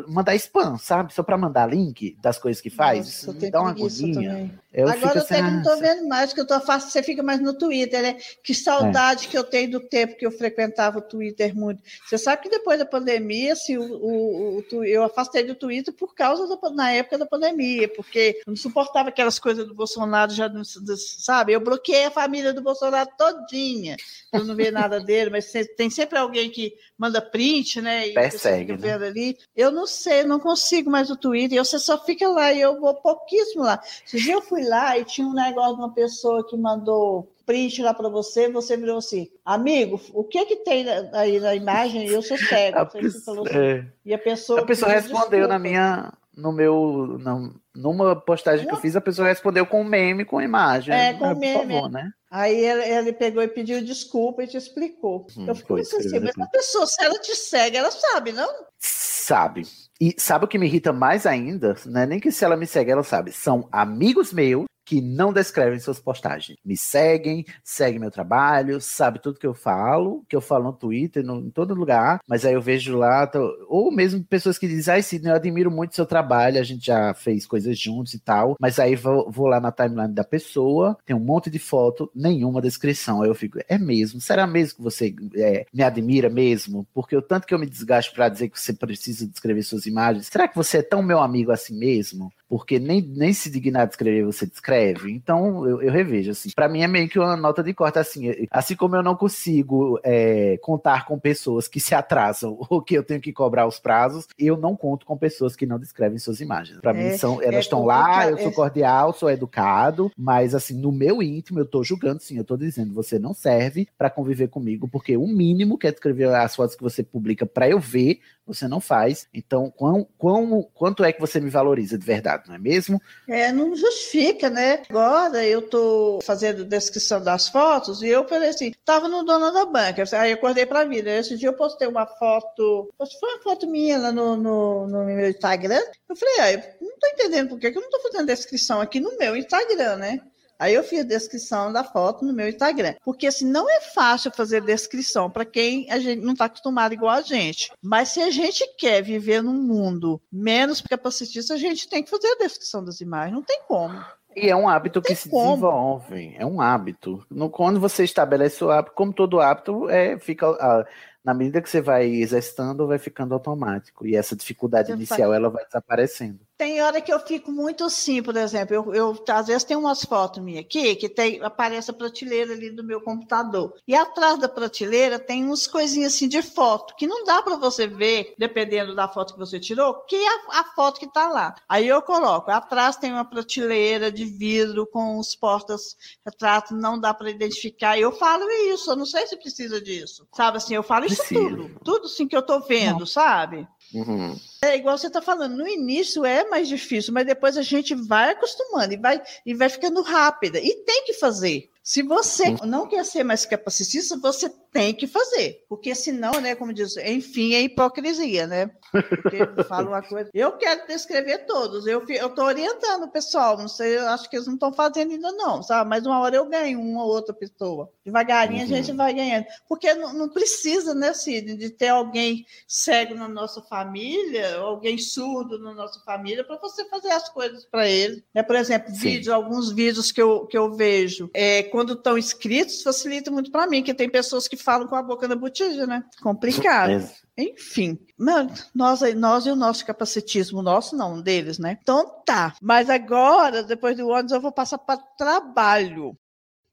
mandar 0.06 0.34
spam, 0.36 0.76
sabe? 0.76 1.14
Só 1.14 1.22
para 1.22 1.38
mandar 1.38 1.66
link 1.66 2.16
das 2.20 2.38
coisas 2.38 2.60
que 2.60 2.68
faz. 2.70 2.98
Nossa, 2.98 3.10
Isso 3.10 3.32
me 3.32 3.50
dá 3.50 3.60
uma 3.60 3.70
agonia. 3.70 4.50
Eu 4.72 4.88
Agora 4.88 5.18
eu 5.18 5.22
até 5.22 5.36
que 5.42 5.50
não 5.50 5.62
tô 5.64 5.70
"Ah, 5.70 5.76
vendo 5.76 6.06
mais, 6.06 6.32
que 6.32 6.40
eu 6.40 6.46
tô 6.46 6.54
afastado, 6.54 6.92
você 6.92 7.02
fica 7.02 7.24
mais 7.24 7.40
no 7.40 7.54
Twitter, 7.58 8.00
né? 8.02 8.16
Que 8.44 8.54
saudade 8.54 9.26
que 9.26 9.36
eu 9.36 9.42
tenho 9.42 9.68
do 9.72 9.80
tempo 9.80 10.16
que 10.16 10.24
eu 10.24 10.30
frequentava 10.30 10.98
o 10.98 11.02
Twitter 11.02 11.56
muito. 11.56 11.82
Você 12.06 12.16
sabe 12.16 12.42
que 12.42 12.48
depois 12.48 12.78
da 12.78 12.86
pandemia, 12.86 13.54
assim, 13.54 13.76
o, 13.76 13.82
o- 13.82 14.58
o 14.72 14.84
eu 14.84 15.02
afastei 15.02 15.42
do 15.42 15.56
Twitter 15.56 15.92
por 15.92 16.14
causa 16.14 16.46
da 16.46 16.70
na 16.70 16.92
época 16.92 17.18
da 17.18 17.26
pandemia, 17.26 17.88
porque 17.88 18.36
eu 18.46 18.50
não 18.50 18.56
suportava 18.56 19.08
aquelas 19.08 19.40
coisas 19.40 19.66
do 19.66 19.74
Bolsonaro, 19.74 20.30
já 20.30 20.48
não- 20.48 20.62
sabe? 20.64 21.52
Eu 21.52 21.60
bloqueei 21.60 22.09
a 22.10 22.14
família 22.14 22.52
do 22.52 22.60
Bolsonaro 22.62 23.08
todinha. 23.16 23.96
Eu 24.32 24.44
não 24.44 24.54
vejo 24.54 24.72
nada 24.72 25.00
dele, 25.00 25.30
mas 25.30 25.46
se- 25.46 25.64
tem 25.76 25.88
sempre 25.88 26.18
alguém 26.18 26.50
que 26.50 26.74
manda 26.98 27.20
print, 27.22 27.80
né? 27.80 28.08
E 28.08 28.14
Persegue, 28.14 28.72
né? 28.72 28.78
vendo 28.78 29.04
ali. 29.04 29.38
Eu 29.56 29.70
não 29.70 29.86
sei, 29.86 30.24
não 30.24 30.38
consigo 30.38 30.90
mais 30.90 31.10
o 31.10 31.16
Twitter, 31.16 31.56
e 31.58 31.64
você 31.64 31.78
só 31.78 32.02
fica 32.04 32.28
lá 32.28 32.52
e 32.52 32.60
eu 32.60 32.78
vou 32.80 32.94
pouquíssimo 32.94 33.62
lá. 33.64 33.80
Dias 34.12 34.26
eu 34.26 34.42
fui 34.42 34.62
lá 34.64 34.98
e 34.98 35.04
tinha 35.04 35.26
um 35.26 35.32
negócio 35.34 35.74
de 35.76 35.80
uma 35.82 35.92
pessoa 35.92 36.46
que 36.46 36.56
mandou 36.56 37.32
print 37.46 37.82
lá 37.82 37.92
para 37.92 38.08
você, 38.08 38.48
você 38.48 38.76
virou 38.76 38.98
assim, 38.98 39.28
amigo, 39.44 40.00
o 40.14 40.22
que 40.22 40.44
que 40.46 40.56
tem 40.56 40.84
na- 40.84 41.10
aí 41.18 41.40
na 41.40 41.52
imagem? 41.54 42.06
Eu 42.08 42.22
sou 42.22 42.36
cego. 42.38 42.78
A 42.78 42.86
pessoa, 42.86 43.42
assim. 43.48 43.88
E 44.06 44.14
a 44.14 44.18
pessoa, 44.18 44.60
a 44.60 44.64
pessoa 44.64 44.92
respondeu 44.92 45.48
na 45.48 45.58
desculpa. 45.58 45.58
minha. 45.58 46.12
No 46.36 46.52
meu. 46.52 47.18
na- 47.20 47.50
numa 47.74 48.14
postagem 48.16 48.66
que 48.66 48.72
eu 48.72 48.78
fiz, 48.78 48.94
a 48.96 49.00
pessoa 49.00 49.28
respondeu 49.28 49.66
com 49.66 49.80
um 49.80 49.84
meme, 49.84 50.24
com 50.24 50.40
imagem. 50.40 50.94
É, 50.94 51.12
com 51.14 51.24
Ah, 51.24 51.34
meme, 51.34 51.72
favor, 51.74 51.90
né? 51.90 52.10
Aí 52.30 52.56
ele, 52.64 52.82
ele 52.84 53.12
pegou 53.12 53.42
e 53.42 53.48
pediu 53.48 53.84
desculpa 53.84 54.44
e 54.44 54.46
te 54.46 54.56
explicou. 54.56 55.26
Hum, 55.36 55.46
eu 55.48 55.54
fico 55.54 55.74
pensando 55.74 56.06
assim, 56.06 56.20
mas 56.20 56.38
a 56.38 56.46
pessoa, 56.50 56.86
se 56.86 57.02
ela 57.04 57.18
te 57.18 57.34
segue, 57.34 57.76
ela 57.76 57.90
sabe, 57.90 58.32
não? 58.32 58.48
Sabe. 58.78 59.62
E 60.00 60.14
sabe 60.16 60.44
o 60.44 60.48
que 60.48 60.58
me 60.58 60.66
irrita 60.66 60.92
mais 60.92 61.26
ainda? 61.26 61.74
Não 61.86 62.00
é 62.00 62.06
nem 62.06 62.20
que 62.20 62.30
se 62.30 62.44
ela 62.44 62.56
me 62.56 62.66
segue, 62.66 62.90
ela 62.92 63.02
sabe. 63.02 63.32
São 63.32 63.68
amigos 63.72 64.32
meus 64.32 64.64
que 64.90 65.00
não 65.00 65.32
descrevem 65.32 65.78
suas 65.78 66.00
postagens. 66.00 66.58
Me 66.64 66.76
seguem, 66.76 67.44
seguem 67.62 68.00
meu 68.00 68.10
trabalho, 68.10 68.80
sabe 68.80 69.20
tudo 69.22 69.38
que 69.38 69.46
eu 69.46 69.54
falo, 69.54 70.24
que 70.28 70.34
eu 70.34 70.40
falo 70.40 70.64
no 70.64 70.72
Twitter, 70.72 71.22
no- 71.24 71.38
em 71.46 71.48
todo 71.50 71.76
lugar, 71.76 72.18
mas 72.26 72.44
aí 72.44 72.54
eu 72.54 72.60
vejo 72.60 72.96
lá, 72.98 73.24
tô- 73.24 73.56
ou 73.68 73.92
mesmo 73.92 74.24
pessoas 74.24 74.58
que 74.58 74.66
dizem, 74.66 74.94
ai, 74.94 75.00
Sidney, 75.02 75.30
eu 75.30 75.36
admiro 75.36 75.70
muito 75.70 75.94
seu 75.94 76.04
trabalho, 76.04 76.58
a 76.58 76.64
gente 76.64 76.84
já 76.86 77.14
fez 77.14 77.46
coisas 77.46 77.78
juntos 77.78 78.14
e 78.14 78.18
tal, 78.18 78.56
mas 78.58 78.80
aí 78.80 78.96
vou, 78.96 79.30
vou 79.30 79.46
lá 79.46 79.60
na 79.60 79.70
timeline 79.70 80.12
da 80.12 80.24
pessoa, 80.24 80.98
tem 81.06 81.14
um 81.14 81.20
monte 81.20 81.48
de 81.50 81.60
foto, 81.60 82.10
nenhuma 82.12 82.60
descrição. 82.60 83.22
Aí 83.22 83.28
eu 83.30 83.34
fico, 83.36 83.60
é 83.68 83.78
mesmo? 83.78 84.20
Será 84.20 84.44
mesmo 84.44 84.78
que 84.78 84.82
você 84.82 85.14
é, 85.36 85.66
me 85.72 85.84
admira 85.84 86.28
mesmo? 86.28 86.84
Porque 86.92 87.16
o 87.16 87.22
tanto 87.22 87.46
que 87.46 87.54
eu 87.54 87.60
me 87.60 87.66
desgasto 87.70 88.12
para 88.12 88.28
dizer 88.28 88.48
que 88.48 88.58
você 88.58 88.72
precisa 88.72 89.24
descrever 89.28 89.62
suas 89.62 89.86
imagens, 89.86 90.26
será 90.26 90.48
que 90.48 90.56
você 90.56 90.78
é 90.78 90.82
tão 90.82 91.00
meu 91.00 91.20
amigo 91.20 91.52
assim 91.52 91.78
mesmo? 91.78 92.32
Porque 92.50 92.80
nem, 92.80 93.00
nem 93.00 93.32
se 93.32 93.48
dignar 93.48 93.86
de 93.86 93.92
escrever, 93.92 94.24
você 94.24 94.44
descreve. 94.44 95.12
Então, 95.12 95.64
eu, 95.64 95.80
eu 95.80 95.92
revejo, 95.92 96.32
assim. 96.32 96.50
Pra 96.52 96.68
mim 96.68 96.82
é 96.82 96.88
meio 96.88 97.08
que 97.08 97.16
uma 97.16 97.36
nota 97.36 97.62
de 97.62 97.72
corte, 97.72 98.00
assim. 98.00 98.24
Assim 98.50 98.74
como 98.74 98.96
eu 98.96 99.04
não 99.04 99.14
consigo 99.14 100.00
é, 100.02 100.58
contar 100.60 101.06
com 101.06 101.16
pessoas 101.16 101.68
que 101.68 101.78
se 101.78 101.94
atrasam 101.94 102.58
ou 102.68 102.82
que 102.82 102.94
eu 102.94 103.04
tenho 103.04 103.20
que 103.20 103.32
cobrar 103.32 103.68
os 103.68 103.78
prazos, 103.78 104.26
eu 104.36 104.56
não 104.56 104.74
conto 104.74 105.06
com 105.06 105.16
pessoas 105.16 105.54
que 105.54 105.64
não 105.64 105.78
descrevem 105.78 106.18
suas 106.18 106.40
imagens. 106.40 106.80
Pra 106.80 106.90
É, 106.90 106.94
mim, 107.12 107.16
são, 107.16 107.40
é 107.40 107.46
elas 107.46 107.66
estão 107.66 107.84
lá, 107.84 108.28
eu 108.28 108.36
sou 108.38 108.48
é. 108.48 108.54
cordial, 108.54 109.12
sou 109.12 109.30
educado, 109.30 110.10
mas, 110.16 110.52
assim, 110.52 110.74
no 110.74 110.90
meu 110.90 111.22
íntimo, 111.22 111.60
eu 111.60 111.66
tô 111.66 111.84
julgando, 111.84 112.20
sim. 112.20 112.36
Eu 112.36 112.44
tô 112.44 112.56
dizendo, 112.56 112.92
você 112.92 113.16
não 113.16 113.32
serve 113.32 113.86
pra 113.96 114.10
conviver 114.10 114.48
comigo, 114.48 114.88
porque 114.88 115.16
o 115.16 115.26
mínimo 115.28 115.78
que 115.78 115.86
é 115.86 115.92
descrever 115.92 116.34
as 116.34 116.56
fotos 116.56 116.74
que 116.74 116.82
você 116.82 117.04
publica 117.04 117.46
pra 117.46 117.68
eu 117.68 117.78
ver, 117.78 118.18
você 118.46 118.66
não 118.66 118.80
faz. 118.80 119.28
Então, 119.32 119.70
quão, 119.70 120.06
quão, 120.18 120.68
quanto 120.74 121.04
é 121.04 121.12
que 121.12 121.20
você 121.20 121.38
me 121.40 121.50
valoriza 121.50 121.96
de 121.96 122.04
verdade, 122.04 122.39
não 122.46 122.54
é 122.54 122.58
mesmo? 122.58 123.00
É, 123.28 123.52
não 123.52 123.74
justifica, 123.76 124.48
né? 124.50 124.82
Agora 124.88 125.44
eu 125.44 125.62
tô 125.62 126.20
fazendo 126.22 126.64
descrição 126.64 127.22
das 127.22 127.48
fotos 127.48 128.02
e 128.02 128.08
eu 128.08 128.26
falei 128.26 128.50
assim, 128.50 128.72
tava 128.84 129.08
no 129.08 129.24
dono 129.24 129.52
da 129.52 129.64
banca, 129.64 130.04
aí 130.12 130.30
eu 130.30 130.36
acordei 130.36 130.66
pra 130.66 130.84
vida. 130.84 131.10
Esse 131.10 131.36
dia 131.36 131.48
eu 131.48 131.54
postei 131.54 131.88
uma 131.88 132.06
foto, 132.06 132.88
foi 132.98 133.34
uma 133.34 133.42
foto 133.42 133.66
minha 133.66 133.98
lá 133.98 134.12
no, 134.12 134.36
no, 134.36 134.86
no 134.86 135.04
meu 135.04 135.28
Instagram. 135.30 135.82
Eu 136.08 136.16
falei, 136.16 136.40
ah, 136.40 136.52
eu 136.52 136.58
não 136.80 136.98
tô 136.98 137.06
entendendo 137.08 137.48
por 137.48 137.58
que 137.58 137.66
eu 137.66 137.74
não 137.74 137.90
tô 137.90 138.00
fazendo 138.00 138.26
descrição 138.26 138.80
aqui 138.80 139.00
no 139.00 139.16
meu 139.16 139.36
Instagram, 139.36 139.96
né? 139.96 140.20
Aí 140.60 140.74
eu 140.74 140.84
fiz 140.84 141.00
a 141.00 141.04
descrição 141.04 141.72
da 141.72 141.82
foto 141.82 142.22
no 142.22 142.34
meu 142.34 142.46
Instagram. 142.46 142.94
Porque 143.02 143.26
assim, 143.26 143.46
não 143.50 143.68
é 143.68 143.80
fácil 143.80 144.30
fazer 144.30 144.60
descrição 144.60 145.30
para 145.30 145.46
quem 145.46 145.90
a 145.90 145.98
gente 145.98 146.20
não 146.20 146.34
está 146.34 146.44
acostumado 146.44 146.92
igual 146.92 147.14
a 147.14 147.22
gente. 147.22 147.72
Mas 147.82 148.10
se 148.10 148.20
a 148.20 148.30
gente 148.30 148.62
quer 148.76 149.02
viver 149.02 149.42
num 149.42 149.54
mundo 149.54 150.20
menos 150.30 150.82
capacitista, 150.82 151.54
a 151.54 151.56
gente 151.56 151.88
tem 151.88 152.02
que 152.02 152.10
fazer 152.10 152.28
a 152.28 152.44
descrição 152.44 152.84
das 152.84 153.00
imagens. 153.00 153.32
Não 153.32 153.42
tem 153.42 153.62
como. 153.66 154.04
E 154.36 154.50
é 154.50 154.54
um 154.54 154.68
hábito 154.68 155.00
que 155.00 155.14
se 155.14 155.30
como. 155.30 155.48
desenvolve, 155.48 156.34
é 156.36 156.44
um 156.44 156.60
hábito. 156.60 157.24
No, 157.30 157.48
quando 157.48 157.80
você 157.80 158.04
estabelece 158.04 158.62
o 158.62 158.70
hábito, 158.70 158.94
como 158.94 159.14
todo 159.14 159.40
hábito, 159.40 159.88
é, 159.88 160.18
fica, 160.18 160.46
ah, 160.46 160.86
na 161.24 161.32
medida 161.32 161.62
que 161.62 161.70
você 161.70 161.80
vai 161.80 162.06
exercitando, 162.06 162.86
vai 162.86 162.98
ficando 162.98 163.32
automático. 163.32 164.06
E 164.06 164.14
essa 164.14 164.36
dificuldade 164.36 164.88
Você 164.88 164.94
inicial, 164.94 165.32
ela 165.32 165.48
vai 165.48 165.64
desaparecendo. 165.64 166.40
Tem 166.60 166.82
hora 166.82 167.00
que 167.00 167.10
eu 167.10 167.18
fico 167.18 167.50
muito 167.50 167.84
assim, 167.84 168.22
por 168.22 168.36
exemplo, 168.36 168.76
eu, 168.76 168.94
eu 168.94 169.24
às 169.30 169.46
vezes 169.46 169.64
tem 169.64 169.78
umas 169.78 170.04
fotos 170.04 170.42
minhas 170.42 170.62
aqui 170.62 170.94
que 170.94 171.08
tem, 171.08 171.42
aparece 171.42 171.90
a 171.90 171.94
prateleira 171.94 172.52
ali 172.52 172.70
do 172.70 172.84
meu 172.84 173.00
computador. 173.00 173.72
E 173.88 173.94
atrás 173.94 174.38
da 174.38 174.46
prateleira 174.46 175.18
tem 175.18 175.48
uns 175.48 175.66
coisinhas 175.66 176.14
assim 176.14 176.28
de 176.28 176.42
foto, 176.42 176.94
que 176.96 177.06
não 177.06 177.24
dá 177.24 177.42
para 177.42 177.56
você 177.56 177.86
ver, 177.86 178.34
dependendo 178.36 178.94
da 178.94 179.08
foto 179.08 179.32
que 179.32 179.38
você 179.38 179.58
tirou, 179.58 180.04
que 180.04 180.14
é 180.14 180.28
a, 180.28 180.60
a 180.60 180.64
foto 180.74 181.00
que 181.00 181.06
está 181.06 181.30
lá. 181.30 181.54
Aí 181.66 181.88
eu 181.88 182.02
coloco, 182.02 182.50
atrás 182.50 182.94
tem 182.94 183.10
uma 183.10 183.24
prateleira 183.24 184.12
de 184.12 184.26
vidro 184.26 184.86
com 184.86 185.18
os 185.18 185.34
portas-retratos, 185.34 186.76
não 186.78 187.00
dá 187.00 187.14
para 187.14 187.30
identificar. 187.30 187.98
Eu 187.98 188.12
falo 188.12 188.44
isso, 188.70 188.90
eu 188.90 188.96
não 188.96 189.06
sei 189.06 189.26
se 189.26 189.38
precisa 189.38 189.80
disso. 189.80 190.28
Sabe 190.36 190.58
assim, 190.58 190.74
eu 190.74 190.82
falo 190.82 191.06
isso 191.06 191.24
Precisa. 191.24 191.40
tudo. 191.40 191.70
Tudo 191.82 192.04
assim 192.04 192.28
que 192.28 192.36
eu 192.36 192.42
tô 192.42 192.60
vendo, 192.60 193.06
sabe? 193.06 193.66
Uhum. 193.94 194.38
É 194.62 194.76
igual 194.76 194.98
você 194.98 195.06
está 195.06 195.22
falando, 195.22 195.56
no 195.56 195.66
início 195.66 196.22
é 196.22 196.44
mais 196.46 196.68
difícil, 196.68 197.14
mas 197.14 197.24
depois 197.24 197.56
a 197.56 197.62
gente 197.62 197.94
vai 197.94 198.32
acostumando 198.32 198.92
e 198.92 198.98
vai, 198.98 199.22
e 199.46 199.54
vai 199.54 199.70
ficando 199.70 200.02
rápida. 200.02 200.58
E 200.58 200.84
tem 200.84 201.02
que 201.06 201.14
fazer. 201.14 201.70
Se 201.82 202.02
você 202.02 202.54
não 202.64 202.86
quer 202.86 203.04
ser 203.04 203.24
mais 203.24 203.46
capacitista, 203.46 204.16
você 204.18 204.50
tem 204.70 204.94
que 204.94 205.06
fazer. 205.06 205.64
Porque 205.68 205.94
senão, 205.94 206.32
né, 206.40 206.54
como 206.54 206.74
diz, 206.74 206.96
enfim, 206.98 207.54
é 207.54 207.62
hipocrisia, 207.62 208.46
né? 208.46 208.70
Porque 208.92 209.38
fala 209.66 209.88
uma 209.88 210.02
coisa. 210.02 210.30
Eu 210.34 210.52
quero 210.52 210.86
descrever 210.86 211.46
todos. 211.46 211.86
Eu 211.86 212.04
estou 212.04 212.44
orientando 212.44 213.04
o 213.04 213.10
pessoal. 213.10 213.56
Não 213.56 213.66
sei, 213.66 213.96
eu 213.96 214.08
acho 214.08 214.28
que 214.28 214.36
eles 214.36 214.46
não 214.46 214.54
estão 214.54 214.72
fazendo 214.72 215.12
ainda, 215.12 215.32
não, 215.32 215.62
sabe? 215.62 215.88
Mas 215.88 216.04
uma 216.04 216.20
hora 216.20 216.36
eu 216.36 216.46
ganho 216.46 216.80
uma 216.80 217.02
ou 217.02 217.10
outra 217.10 217.34
pessoa. 217.34 217.90
Devagarinho 218.04 218.60
Uhum. 218.60 218.64
a 218.64 218.76
gente 218.76 218.92
vai 218.92 219.14
ganhando. 219.14 219.46
Porque 219.66 219.92
não, 219.94 220.12
não 220.12 220.28
precisa, 220.28 220.94
né, 220.94 221.14
Cid, 221.14 221.56
de 221.56 221.70
ter 221.70 221.88
alguém 221.88 222.44
cego 222.68 223.14
na 223.14 223.26
nossa 223.26 223.62
família, 223.62 224.49
alguém 224.56 224.98
surdo 224.98 225.58
na 225.58 225.74
nossa 225.74 226.00
família, 226.00 226.44
para 226.44 226.58
você 226.58 226.84
fazer 226.88 227.10
as 227.10 227.28
coisas 227.28 227.64
para 227.64 227.88
ele. 227.88 228.24
Né? 228.34 228.42
Por 228.42 228.56
exemplo, 228.56 228.92
Sim. 228.92 228.98
vídeos, 228.98 229.28
alguns 229.28 229.72
vídeos 229.72 230.12
que 230.12 230.20
eu, 230.20 230.46
que 230.46 230.56
eu 230.56 230.74
vejo, 230.74 231.30
é, 231.34 231.62
quando 231.64 231.94
estão 231.94 232.16
escritos, 232.16 232.82
facilita 232.82 233.30
muito 233.30 233.50
para 233.50 233.66
mim, 233.66 233.82
que 233.82 233.94
tem 233.94 234.08
pessoas 234.08 234.48
que 234.48 234.56
falam 234.56 234.86
com 234.86 234.96
a 234.96 235.02
boca 235.02 235.28
na 235.28 235.36
botija, 235.36 235.86
né? 235.86 236.04
Complicado. 236.22 236.90
É, 236.92 237.42
Enfim, 237.42 237.98
mano, 238.18 238.52
nós, 238.74 239.00
nós 239.14 239.46
e 239.46 239.50
o 239.50 239.56
nosso 239.56 239.84
capacitismo, 239.84 240.62
nosso 240.62 240.96
não, 240.96 241.20
deles, 241.20 241.58
né? 241.58 241.78
Então 241.82 242.22
tá. 242.24 242.54
Mas 242.60 242.90
agora, 242.90 243.62
depois 243.62 243.96
do 243.96 244.08
ônibus, 244.08 244.32
eu 244.32 244.40
vou 244.40 244.52
passar 244.52 244.78
para 244.78 244.98
trabalho. 245.16 246.16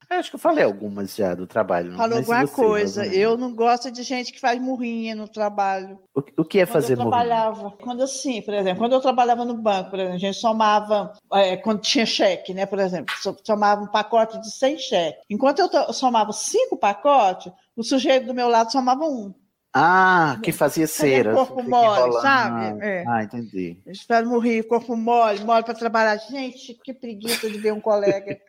Eu 0.09 0.17
acho 0.17 0.29
que 0.29 0.35
eu 0.35 0.39
falei 0.39 0.63
algumas 0.63 1.15
já 1.15 1.35
do 1.35 1.45
trabalho. 1.47 1.95
Falou 1.95 2.17
alguma 2.19 2.47
coisa. 2.47 3.05
Eu 3.05 3.37
não 3.37 3.53
gosto 3.53 3.91
de 3.91 4.03
gente 4.03 4.31
que 4.31 4.39
faz 4.39 4.59
murrinha 4.61 5.15
no 5.15 5.27
trabalho. 5.27 5.99
O, 6.15 6.19
o 6.41 6.45
que 6.45 6.59
é 6.59 6.65
Quando 6.65 6.73
fazer 6.73 6.93
eu 6.93 6.97
morrer? 6.97 7.09
trabalhava, 7.09 7.71
quando 7.71 8.03
assim, 8.03 8.41
por 8.41 8.53
exemplo, 8.53 8.79
quando 8.79 8.93
eu 8.93 9.01
trabalhava 9.01 9.43
no 9.45 9.55
banco, 9.55 9.89
por 9.91 9.99
exemplo, 9.99 10.15
a 10.15 10.19
gente 10.19 10.37
somava, 10.37 11.13
é, 11.33 11.57
quando 11.57 11.81
tinha 11.81 12.05
cheque, 12.05 12.53
né, 12.53 12.65
por 12.65 12.79
exemplo, 12.79 13.13
so- 13.21 13.37
somava 13.43 13.81
um 13.83 13.87
pacote 13.87 14.39
de 14.41 14.51
100 14.51 14.77
cheques. 14.77 15.21
Enquanto 15.29 15.59
eu 15.59 15.93
somava 15.93 16.31
cinco 16.31 16.77
pacotes, 16.77 17.51
o 17.75 17.83
sujeito 17.83 18.27
do 18.27 18.33
meu 18.33 18.47
lado 18.47 18.71
somava 18.71 19.03
um. 19.03 19.33
Ah, 19.79 20.39
que 20.41 20.51
fazia 20.51 20.87
cera. 20.87 21.35
corpo 21.35 21.57
fica 21.61 21.69
mole, 21.69 22.13
sabe? 22.21 22.83
É. 22.83 23.03
Ah, 23.07 23.23
entendi. 23.23 23.77
Eles 23.85 23.99
ficaram 23.99 24.27
morrer, 24.29 24.63
corpo 24.63 24.95
mole, 24.95 25.43
mole 25.43 25.63
para 25.63 25.75
trabalhar. 25.75 26.17
Gente, 26.17 26.73
que 26.83 26.91
preguiça 26.93 27.47
de 27.47 27.59
ver 27.59 27.73
um 27.73 27.79
colega 27.79 28.39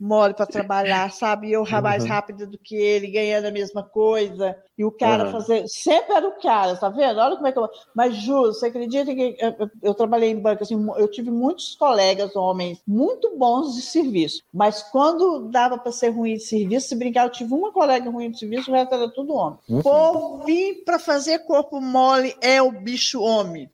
mole 0.00 0.34
para 0.34 0.46
trabalhar, 0.46 1.10
sabe? 1.12 1.50
Eu 1.52 1.64
mais 1.82 2.02
Uhum. 2.04 2.08
rápido 2.10 2.46
do 2.46 2.58
que 2.58 2.74
ele, 2.76 3.10
ganhando 3.10 3.46
a 3.46 3.50
mesma 3.50 3.82
coisa. 3.82 4.56
E 4.76 4.84
o 4.84 4.92
cara 4.92 5.24
Uhum. 5.24 5.32
fazer. 5.32 5.64
Sempre 5.66 6.14
era 6.14 6.28
o 6.28 6.40
cara, 6.40 6.76
tá 6.76 6.88
vendo? 6.88 7.18
Olha 7.18 7.34
como 7.36 7.46
é 7.48 7.52
que 7.52 7.58
eu. 7.58 7.68
Mas, 7.94 8.14
Ju, 8.16 8.42
você 8.46 8.66
acredita 8.66 9.12
que 9.14 9.36
eu, 9.40 9.54
eu- 9.58 9.70
eu 9.82 9.94
trabalhei 9.94 10.30
em 10.30 10.38
banco, 10.40 10.62
assim, 10.62 10.86
eu 10.96 11.10
tive 11.10 11.30
muitos 11.30 11.74
colegas 11.74 12.36
homens 12.36 12.80
muito 12.86 13.36
bons 13.36 13.74
de 13.74 13.82
serviço. 13.82 14.40
Mas 14.54 14.82
quando 14.84 15.48
dava 15.50 15.76
para 15.78 15.90
ser 15.92 16.10
ruim 16.10 16.34
de 16.34 16.40
serviço, 16.44 16.88
se 16.88 16.96
brincar, 16.96 17.24
eu 17.26 17.30
tive 17.32 17.52
uma 17.54 17.72
colega 17.72 18.08
ruim 18.08 18.30
de 18.30 18.38
serviço, 18.38 18.70
o 18.70 18.74
resto 18.74 18.94
era 18.94 19.08
tudo 19.12 19.34
homem. 19.34 19.58
Uhum. 19.68 19.82
Por 19.82 20.44
vir 20.44 20.84
para 20.84 20.98
fazer 20.98 21.40
corpo 21.40 21.80
mole 21.80 22.34
é 22.40 22.62
o 22.62 22.70
bicho 22.70 23.20
homem. 23.20 23.68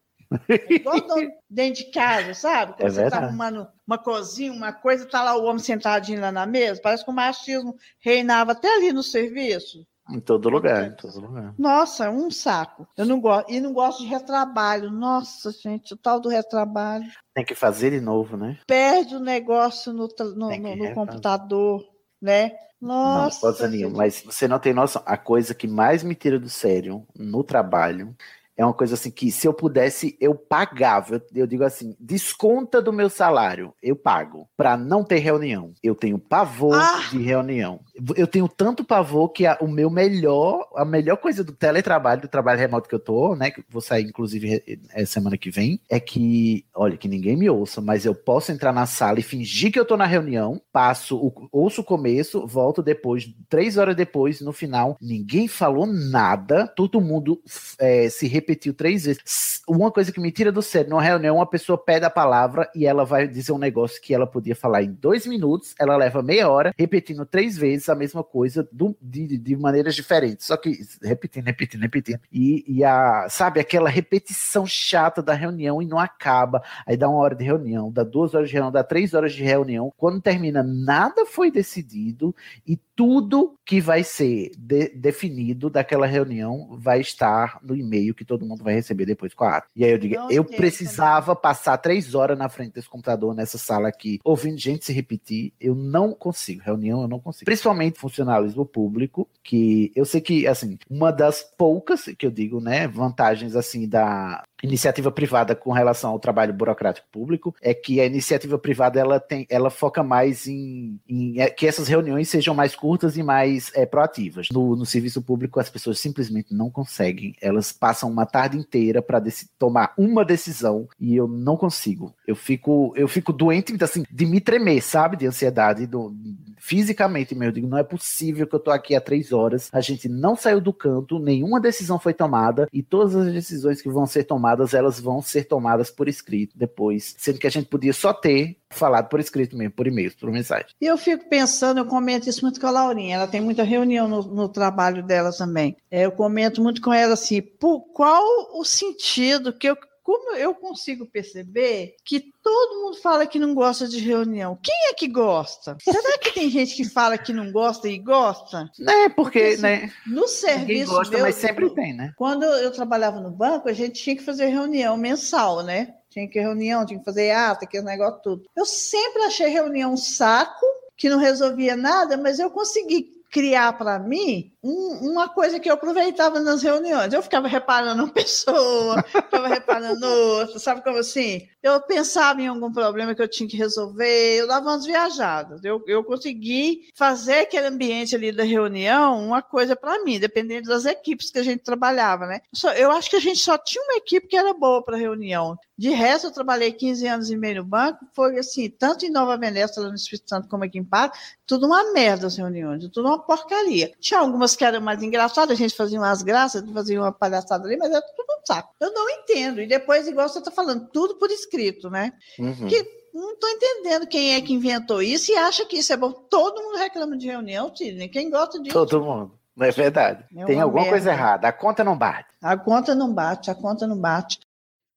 É 0.49 0.75
Igual 0.75 1.01
dentro 1.49 1.85
de 1.85 1.91
casa, 1.91 2.35
sabe? 2.35 2.73
Quando 2.75 2.87
É 2.87 2.91
você 2.91 3.05
está 3.05 3.19
arrumando 3.19 3.67
uma 3.87 3.99
cozinha, 3.99 4.53
uma 4.53 4.73
coisa, 4.73 5.07
tá 5.07 5.23
lá 5.23 5.37
o 5.37 5.45
homem 5.45 5.59
sentadinho 5.59 6.21
lá 6.21 6.33
na 6.33 6.47
mesa. 6.47 6.81
Parece 6.83 7.05
que 7.05 7.11
o 7.11 7.15
machismo 7.15 7.75
reinava 8.01 8.53
até 8.53 8.75
ali 8.75 8.93
no 8.93 9.03
serviço. 9.03 9.87
Em 10.11 10.21
todo 10.21 10.51
lugar, 10.51 10.87
em 10.87 10.95
todo 10.97 11.19
lugar. 11.19 11.55
Nossa, 11.59 12.05
é 12.05 12.11
um 12.11 12.31
saco. 12.31 12.87
Eu 12.95 13.07
não 13.07 13.19
gosto. 13.19 13.51
E 13.51 13.59
não 13.59 13.73
gosto 13.73 14.03
de 14.03 14.07
retrabalho. 14.09 14.91
Nossa, 14.91 15.51
gente, 15.51 15.95
o 15.95 15.97
tal 15.97 16.21
do 16.21 16.29
retrabalho. 16.29 17.07
Tem 17.35 17.43
que 17.45 17.55
fazer 17.55 17.91
de 17.91 18.01
novo, 18.03 18.37
né? 18.37 18.59
Perde 18.67 19.17
o 19.17 19.21
negócio 19.21 19.95
no, 19.95 20.07
no, 20.37 20.51
no- 20.59 20.77
no 20.77 20.93
computador, 20.95 21.83
né? 22.21 22.53
Não, 22.79 23.15
Nossa. 23.23 23.41
coisa 23.41 23.67
nenhuma. 23.67 24.05
gente. 24.05 24.27
Mas 24.27 24.35
você 24.37 24.47
não 24.47 24.59
tem 24.59 24.75
noção. 24.75 25.03
A 25.07 25.17
coisa 25.17 25.55
que 25.55 25.67
mais 25.67 26.03
me 26.03 26.15
tira 26.15 26.39
do 26.39 26.51
sério 26.51 27.07
no 27.17 27.43
trabalho 27.43 28.15
é 28.57 28.65
uma 28.65 28.73
coisa 28.75 28.95
assim 28.95 29.11
que 29.11 29.31
se 29.31 29.47
eu 29.47 29.53
pudesse, 29.55 30.17
eu 30.21 30.35
pagava. 30.35 31.23
Eu, 31.35 31.47
digo 31.47 31.65
assim, 31.65 31.97
desconta 31.99 32.81
do 32.81 32.93
meu 32.93 33.11
salário, 33.11 33.73
eu 33.83 33.97
pago. 33.97 34.49
Pra 34.57 34.77
não 34.77 35.03
ter 35.05 35.19
reunião. 35.19 35.73
Eu 35.83 35.95
tenho 35.95 36.19
pavor 36.19 36.75
Ah! 36.75 37.09
de 37.11 37.19
reunião. 37.23 37.81
Eu 38.17 38.27
tenho 38.27 38.49
tanto 38.49 38.85
pavor 38.85 39.29
que 39.31 39.47
a- 39.47 39.59
o 39.61 39.69
meu 39.69 39.89
melhor, 39.91 40.69
a 40.77 40.85
melhor 40.85 41.17
coisa 41.17 41.43
do 41.45 41.53
teletrabalho, 41.53 42.23
do 42.23 42.29
trabalho 42.29 42.59
remoto 42.59 42.89
que 42.89 42.95
eu 42.95 42.99
tô, 43.01 43.35
né? 43.37 43.51
Que 43.51 43.63
vou 43.69 43.81
sair, 43.81 44.05
inclusive, 44.05 44.63
é, 44.93 45.05
semana 45.05 45.37
que 45.37 45.51
vem, 45.51 45.81
é 45.89 45.99
que, 46.01 46.65
olha, 46.75 46.97
que 46.97 47.09
ninguém 47.09 47.37
me 47.37 47.49
ouça, 47.51 47.81
mas 47.81 48.05
eu 48.05 48.15
posso 48.15 48.51
entrar 48.53 48.73
na 48.73 48.87
sala 48.87 49.19
e 49.21 49.23
fingir 49.23 49.73
que 49.73 49.79
eu 49.79 49.85
tô 49.85 49.97
na 49.97 50.07
reunião, 50.07 50.61
passo, 50.73 51.17
o, 51.17 51.49
ouço 51.53 51.81
o 51.83 51.85
começo, 51.85 52.47
volto 52.47 52.83
depois, 52.83 53.29
três 53.49 53.77
horas 53.77 53.95
depois, 53.97 54.41
no 54.41 54.53
final, 54.53 54.97
ninguém 55.01 55.47
falou 55.49 55.87
nada, 55.87 56.67
todo 56.67 57.01
mundo 57.01 57.41
é, 57.79 58.09
se 58.09 58.27
repetiu 58.45 58.75
três 58.75 59.05
vezes. 59.07 59.63
Uma 59.67 59.91
coisa 59.91 60.13
que 60.13 60.21
me 60.21 60.31
tira 60.31 60.53
do 60.53 60.61
sério, 60.61 60.91
numa 60.91 61.03
reunião, 61.03 61.37
uma 61.37 61.47
pessoa 61.49 61.79
pede 61.79 62.05
a 62.05 62.11
palavra 62.11 62.71
e 62.75 62.85
ela 62.87 63.05
vai 63.05 63.27
dizer 63.27 63.51
um 63.53 63.59
negócio 63.59 64.01
que 64.01 64.13
ela 64.13 64.27
podia 64.27 64.55
falar 64.55 64.83
em 64.83 64.93
dois 64.93 65.27
minutos, 65.27 65.75
ela 65.81 65.97
leva 65.97 66.23
meia 66.23 66.51
hora, 66.51 66.75
repetindo 66.79 67.25
três 67.25 67.57
vezes 67.57 67.89
a 67.89 67.95
mesma 67.95 68.23
coisa 68.23 68.69
do- 68.71 68.95
de, 69.01 69.39
de 69.39 69.57
maneiras 69.57 69.95
diferentes, 69.95 70.47
só 70.47 70.57
que 70.57 70.77
repetindo, 71.03 71.47
repetindo, 71.47 71.81
repetindo. 71.81 72.21
E, 72.31 72.63
e 72.69 72.85
a, 72.85 73.27
sabe, 73.31 73.59
aquela 73.59 73.89
repetição 73.89 74.67
chata 74.67 75.23
da 75.23 75.33
reunião 75.33 75.81
e 75.81 75.87
não 75.87 75.99
acaba. 75.99 76.63
Aí 76.87 76.97
dá 76.97 77.09
uma 77.09 77.19
hora 77.19 77.35
de 77.35 77.45
reunião, 77.45 77.91
dá 77.91 78.03
duas 78.05 78.35
horas 78.35 78.49
de 78.49 78.55
reunião, 78.55 78.73
dá 78.73 78.85
três 78.85 79.15
horas 79.15 79.33
de 79.33 79.43
reunião. 79.43 79.93
Quando 79.97 80.21
termina, 80.21 80.63
nada 80.63 81.25
foi 81.25 81.51
decidido 81.51 82.35
e 82.67 82.77
tudo 82.95 83.57
que 83.65 83.81
vai 83.81 84.05
ser 84.05 84.51
de- 84.59 84.91
definido 84.91 85.71
daquela 85.71 86.07
reunião 86.07 86.77
vai 86.79 87.01
estar 87.01 87.59
no 87.63 87.75
e-mail 87.75 88.15
que 88.15 88.25
todo 88.25 88.34
mundo 88.43 88.65
vai 88.65 88.75
receber 88.75 89.05
depois 89.05 89.33
ata. 89.39 89.67
E 89.77 89.85
aí 89.85 89.91
eu 89.91 89.99
digo, 89.99 90.15
eu 90.15 90.43
entendo 90.43 90.57
precisava 90.57 91.37
passar 91.37 91.77
três 91.79 92.15
horas 92.15 92.39
na 92.39 92.49
frente 92.49 92.73
desse 92.73 92.89
computador, 92.89 93.35
nessa 93.35 93.59
sala 93.59 93.89
aqui, 93.89 94.19
ouvindo 94.25 94.59
gente 94.59 94.85
se 94.85 94.93
repetir. 94.93 95.53
Eu 95.61 95.75
não 95.75 96.13
consigo. 96.13 96.63
Reunião 96.63 97.03
eu 97.03 97.09
não 97.09 97.21
consigo. 97.21 97.45
Principalmente 97.45 97.99
funcionalismo 97.99 98.65
público, 98.65 99.29
que 99.43 99.93
eu 99.95 100.05
sei 100.05 100.21
que, 100.21 100.47
assim, 100.47 100.79
uma 100.89 101.11
das 101.11 101.43
poucas, 101.43 102.05
que 102.19 102.27
eu 102.27 102.31
digo, 102.31 102.61
né, 102.61 102.89
vantagens, 102.89 103.55
assim, 103.57 103.89
da 103.89 104.43
iniciativa 104.63 105.11
privada 105.11 105.55
com 105.55 105.73
relação 105.73 106.11
ao 106.11 106.19
trabalho 106.19 106.55
burocrático 106.55 107.07
público 107.13 107.55
é 107.61 107.75
que 107.75 108.01
a 108.01 108.07
iniciativa 108.07 108.59
privada 108.59 108.99
ela 109.01 109.19
tem 109.21 109.47
ela 109.51 109.69
foca 109.69 110.03
mais 110.03 110.47
em, 110.47 110.99
em- 111.09 111.41
é, 111.41 111.51
que 111.51 111.67
essas 111.67 111.89
reuniões 111.89 112.29
sejam 112.29 112.55
mais 112.55 112.75
curtas 112.75 113.17
e 113.17 113.23
mais 113.23 113.71
é, 113.75 113.85
proativas. 113.85 114.49
No, 114.53 114.77
no 114.77 114.87
serviço 114.87 115.21
público 115.23 115.59
as 115.61 115.69
pessoas 115.69 115.99
simplesmente 115.99 116.55
não 116.55 116.71
conseguem. 116.71 117.35
Elas 117.43 117.73
passam 117.73 118.11
uma 118.11 118.25
tarde 118.25 118.57
inteira 118.57 119.03
para 119.03 119.23
tomar 119.59 119.93
uma 119.99 120.25
decisão 120.25 120.89
e 120.99 121.15
eu 121.17 121.27
não 121.29 121.57
consigo. 121.57 122.15
Eu 122.27 122.37
fico 122.37 122.93
eu 122.97 123.09
fico 123.09 123.33
doente 123.33 123.75
assim 123.83 124.05
de 124.11 124.25
me 124.27 124.41
tremer 124.41 124.81
sabe? 124.81 125.17
De 125.17 125.27
ansiedade 125.27 125.87
do, 125.87 126.15
fisicamente 126.57 127.35
mesmo. 127.35 127.45
Eu 127.51 127.53
digo 127.53 127.67
não 127.69 127.79
é 127.79 127.85
possível 127.85 128.47
que 128.47 128.55
eu 128.55 128.61
tô 128.61 128.71
aqui 128.71 128.95
há 128.95 129.01
três 129.01 129.33
horas 129.33 129.69
a 129.73 129.81
gente 129.81 130.09
não 130.09 130.37
saiu 130.37 130.61
do 130.61 130.73
canto 130.73 131.19
nenhuma 131.19 131.61
decisão 131.61 131.99
foi 131.99 132.15
tomada 132.15 132.69
e 132.73 132.83
todas 132.83 133.15
as 133.15 133.33
decisões 133.33 133.83
que 133.83 133.89
vão 133.89 134.07
ser 134.07 134.25
tomadas 134.25 134.44
elas 134.49 135.01
vão 135.01 135.23
ser 135.23 135.45
tomadas 135.45 135.91
por 135.91 136.09
escrito 136.09 136.57
depois, 136.57 137.15
sendo 137.19 137.39
que 137.39 137.47
a 137.47 137.51
gente 137.51 137.69
podia 137.69 137.93
só 137.93 138.13
ter 138.13 138.57
falado 138.71 139.09
por 139.09 139.21
escrito 139.21 139.57
mesmo, 139.57 139.73
por 139.73 139.87
e-mail, 139.87 140.13
por 140.19 140.31
mensagem. 140.31 140.67
E 140.81 140.87
eu 140.87 140.99
fico 140.99 141.29
pensando, 141.29 141.79
eu 141.79 141.87
comento 141.87 142.29
isso 142.29 142.43
muito 142.43 142.61
com 142.61 142.67
a 142.67 142.71
Laurinha, 142.71 143.17
ela 143.17 143.27
tem 143.27 143.41
muita 143.41 143.63
reunião 143.63 144.09
no, 144.09 144.23
no 144.23 144.49
trabalho 144.49 145.03
dela 145.03 145.33
também. 145.33 145.77
É, 145.91 146.05
eu 146.05 146.13
comento 146.13 146.63
muito 146.63 146.81
com 146.81 146.93
ela 146.93 147.15
assim, 147.15 147.41
por 147.41 147.83
qual 147.93 148.23
o 148.53 148.65
sentido 148.65 149.53
que 149.53 149.69
eu 149.69 149.77
como 150.05 150.37
eu 150.37 150.55
consigo 150.55 151.07
perceber 151.07 151.97
que 152.05 152.33
todo 152.43 152.83
mundo 152.83 152.99
fala 152.99 153.27
que 153.27 153.39
não 153.39 153.55
gosta 153.55 153.89
de 153.89 153.99
reunião. 153.99 154.59
Quem 154.63 154.91
é 154.91 154.93
que 154.93 155.09
gosta? 155.09 155.79
Será 155.81 156.19
que 156.19 156.31
tem 156.31 156.51
gente 156.51 156.77
que 156.77 156.85
fala 156.85 157.17
que 157.17 157.33
não 157.33 157.51
gosta 157.51 157.89
e 157.89 157.99
gosta? 157.99 158.71
Né, 158.79 159.09
porque, 159.09 159.15
Porque, 159.15 159.41
assim, 159.41 159.63
né? 159.63 159.93
No 160.07 160.29
serviço 160.29 160.93
gosta, 160.93 161.17
meu, 161.17 161.25
mas 161.25 161.37
sempre 161.37 161.71
tem, 161.71 161.95
né? 161.95 162.13
quando 162.17 162.45
eu 162.45 162.71
trabalhava 162.71 163.19
no 163.19 163.31
banco, 163.31 163.69
a 163.69 163.73
gente 163.73 164.03
tinha 164.03 164.15
que 164.15 164.23
fazer 164.23 164.47
reunião 164.47 164.97
mensal, 164.99 165.63
né? 165.63 165.95
Tinha 166.11 166.29
que 166.29 166.39
reunião, 166.39 166.85
tinha 166.85 166.99
que 166.99 167.05
fazer 167.05 167.31
ata, 167.31 167.65
aquele 167.65 167.85
negócio 167.85 168.21
tudo. 168.23 168.45
Eu 168.55 168.67
sempre 168.67 169.23
achei 169.23 169.49
reunião 169.49 169.95
um 169.95 169.97
saco, 169.97 170.67
que 170.97 171.09
não 171.09 171.19
resolvia 171.19 171.77
nada, 171.77 172.17
mas 172.17 172.39
eu 172.39 172.51
consegui 172.51 173.15
criar 173.31 173.73
para 173.73 173.99
mim 173.99 174.53
um- 174.65 175.11
uma 175.13 175.29
coisa 175.29 175.61
que 175.61 175.69
eu 175.69 175.75
aproveitava 175.75 176.41
nas 176.41 176.63
reuniões. 176.63 177.13
Eu 177.13 177.23
ficava 177.23 177.47
reparando 177.47 178.03
uma 178.05 178.13
pessoa, 178.13 179.03
ficava 179.05 179.49
reparando 179.49 180.07
outra, 180.07 180.59
sabe 180.59 180.83
como 180.83 180.99
assim? 180.99 181.47
Eu 181.63 181.81
pensava 181.83 182.41
em 182.41 182.47
algum 182.49 182.73
problema 182.73 183.15
que 183.15 183.23
eu 183.23 183.29
tinha 183.29 183.49
que 183.49 183.57
resolver, 183.57 184.37
eu 184.39 184.47
dava 184.47 184.69
umas 184.71 184.85
viajadas. 184.87 185.63
Eu, 185.65 185.83
eu 185.87 186.03
consegui 186.05 186.89
fazer 186.95 187.41
aquele 187.41 187.67
ambiente 187.67 188.15
ali 188.15 188.33
da 188.33 188.45
reunião 188.45 189.25
uma 189.27 189.43
coisa 189.43 189.77
para 189.77 190.03
mim, 190.05 190.19
dependendo 190.19 190.69
das 190.69 190.85
equipes 190.87 191.31
que 191.31 191.39
a 191.39 191.43
gente 191.43 191.63
trabalhava, 191.63 192.27
né? 192.27 192.41
Eu 192.77 192.91
acho 192.91 193.11
que 193.11 193.17
a 193.17 193.21
gente 193.21 193.39
só 193.41 193.57
tinha 193.59 193.83
uma 193.85 193.97
equipe 193.97 194.27
que 194.27 194.37
era 194.37 194.53
boa 194.55 194.83
para 194.83 194.97
reunião. 194.97 195.59
De 195.77 195.91
resto, 195.91 196.29
eu 196.29 196.33
trabalhei 196.33 196.71
15 196.73 197.07
anos 197.07 197.31
e 197.31 197.37
meio 197.37 197.57
no 197.57 197.65
banco, 197.65 198.07
foi 198.15 198.39
assim, 198.39 198.71
tanto 198.71 199.05
em 199.05 199.11
Nova 199.11 199.37
Venécia, 199.37 199.83
lá 199.83 199.89
no 199.89 199.95
Espírito 199.97 200.29
Santo, 200.29 200.49
como 200.49 200.63
aqui 200.65 200.79
em 200.79 200.85
Paz, 200.85 201.11
tudo 201.47 201.67
uma 201.67 201.93
merda 201.93 202.29
as 202.29 202.37
reuniões, 202.37 202.89
tudo 202.91 203.09
uma 203.09 203.19
porcaria. 203.19 203.93
Tinha 204.01 204.21
algumas 204.21 204.54
que 204.57 204.65
eram 204.65 204.81
mais 204.81 205.03
engraçadas, 205.03 205.53
a 205.53 205.61
gente 205.63 205.75
fazia 205.77 205.99
umas 205.99 206.23
graças, 206.23 206.63
fazia 206.73 207.01
uma 207.01 207.13
palhaçada 207.13 207.67
ali, 207.67 207.77
mas 207.77 207.91
era 207.91 208.03
tudo 208.03 208.27
um 208.41 208.47
saco. 208.47 208.75
Eu 208.81 208.93
não 208.93 209.09
entendo. 209.11 209.61
E 209.61 209.67
depois, 209.67 210.07
igual 210.07 210.29
você 210.29 210.39
está 210.39 210.51
falando, 210.51 210.89
tudo 210.93 211.17
por 211.17 211.31
escrito, 211.31 211.89
né? 211.91 212.13
Uhum. 212.39 212.67
Que- 212.69 213.05
Não 213.15 213.33
estou 213.35 213.49
entendendo 213.49 214.09
quem 214.09 214.35
é 214.35 214.41
que 214.41 214.53
inventou 214.53 215.01
isso 215.01 215.31
e 215.31 215.37
acha 215.37 215.65
que 215.65 215.77
isso 215.79 215.93
é 215.93 215.97
bom. 215.97 216.11
Todo 216.11 216.61
mundo 216.63 216.77
reclama 216.79 217.17
de 217.17 217.29
reunião, 217.29 217.73
Sidney. 217.75 218.09
Quem 218.09 218.29
gosta 218.29 218.61
disso? 218.61 218.75
Todo 218.75 219.01
mundo. 219.05 219.39
Não 219.57 219.65
é 219.67 219.71
verdade. 219.71 220.25
É 220.37 220.45
Tem 220.45 220.57
uma 220.57 220.65
alguma 220.65 220.89
coisa 220.89 221.11
merda. 221.11 221.23
errada. 221.23 221.47
A 221.49 221.53
conta 221.53 221.85
não 221.85 221.97
bate. 221.97 222.27
A 222.43 222.57
conta 222.59 222.93
não 222.93 223.15
bate, 223.15 223.53
a 223.53 223.55
conta 223.55 223.87
não 223.87 223.97
bate. 223.97 224.41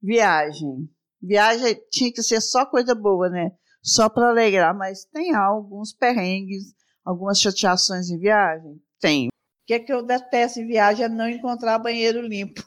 Viagem. 0.01 0.89
Viagem 1.21 1.79
tinha 1.91 2.11
que 2.11 2.23
ser 2.23 2.41
só 2.41 2.65
coisa 2.65 2.95
boa, 2.95 3.29
né? 3.29 3.51
Só 3.83 4.09
para 4.09 4.29
alegrar, 4.29 4.75
mas 4.75 5.05
tem 5.05 5.35
alguns 5.35 5.93
perrengues, 5.93 6.73
algumas 7.05 7.39
chateações 7.39 8.09
em 8.09 8.17
viagem? 8.17 8.81
Tem. 8.99 9.29
Que 9.67 9.73
é 9.75 9.79
que 9.79 9.91
eu 9.93 10.01
detesto 10.01 10.59
em 10.61 10.65
viagem 10.65 11.05
é 11.05 11.09
não 11.09 11.29
encontrar 11.29 11.77
banheiro 11.77 12.21
limpo. 12.21 12.63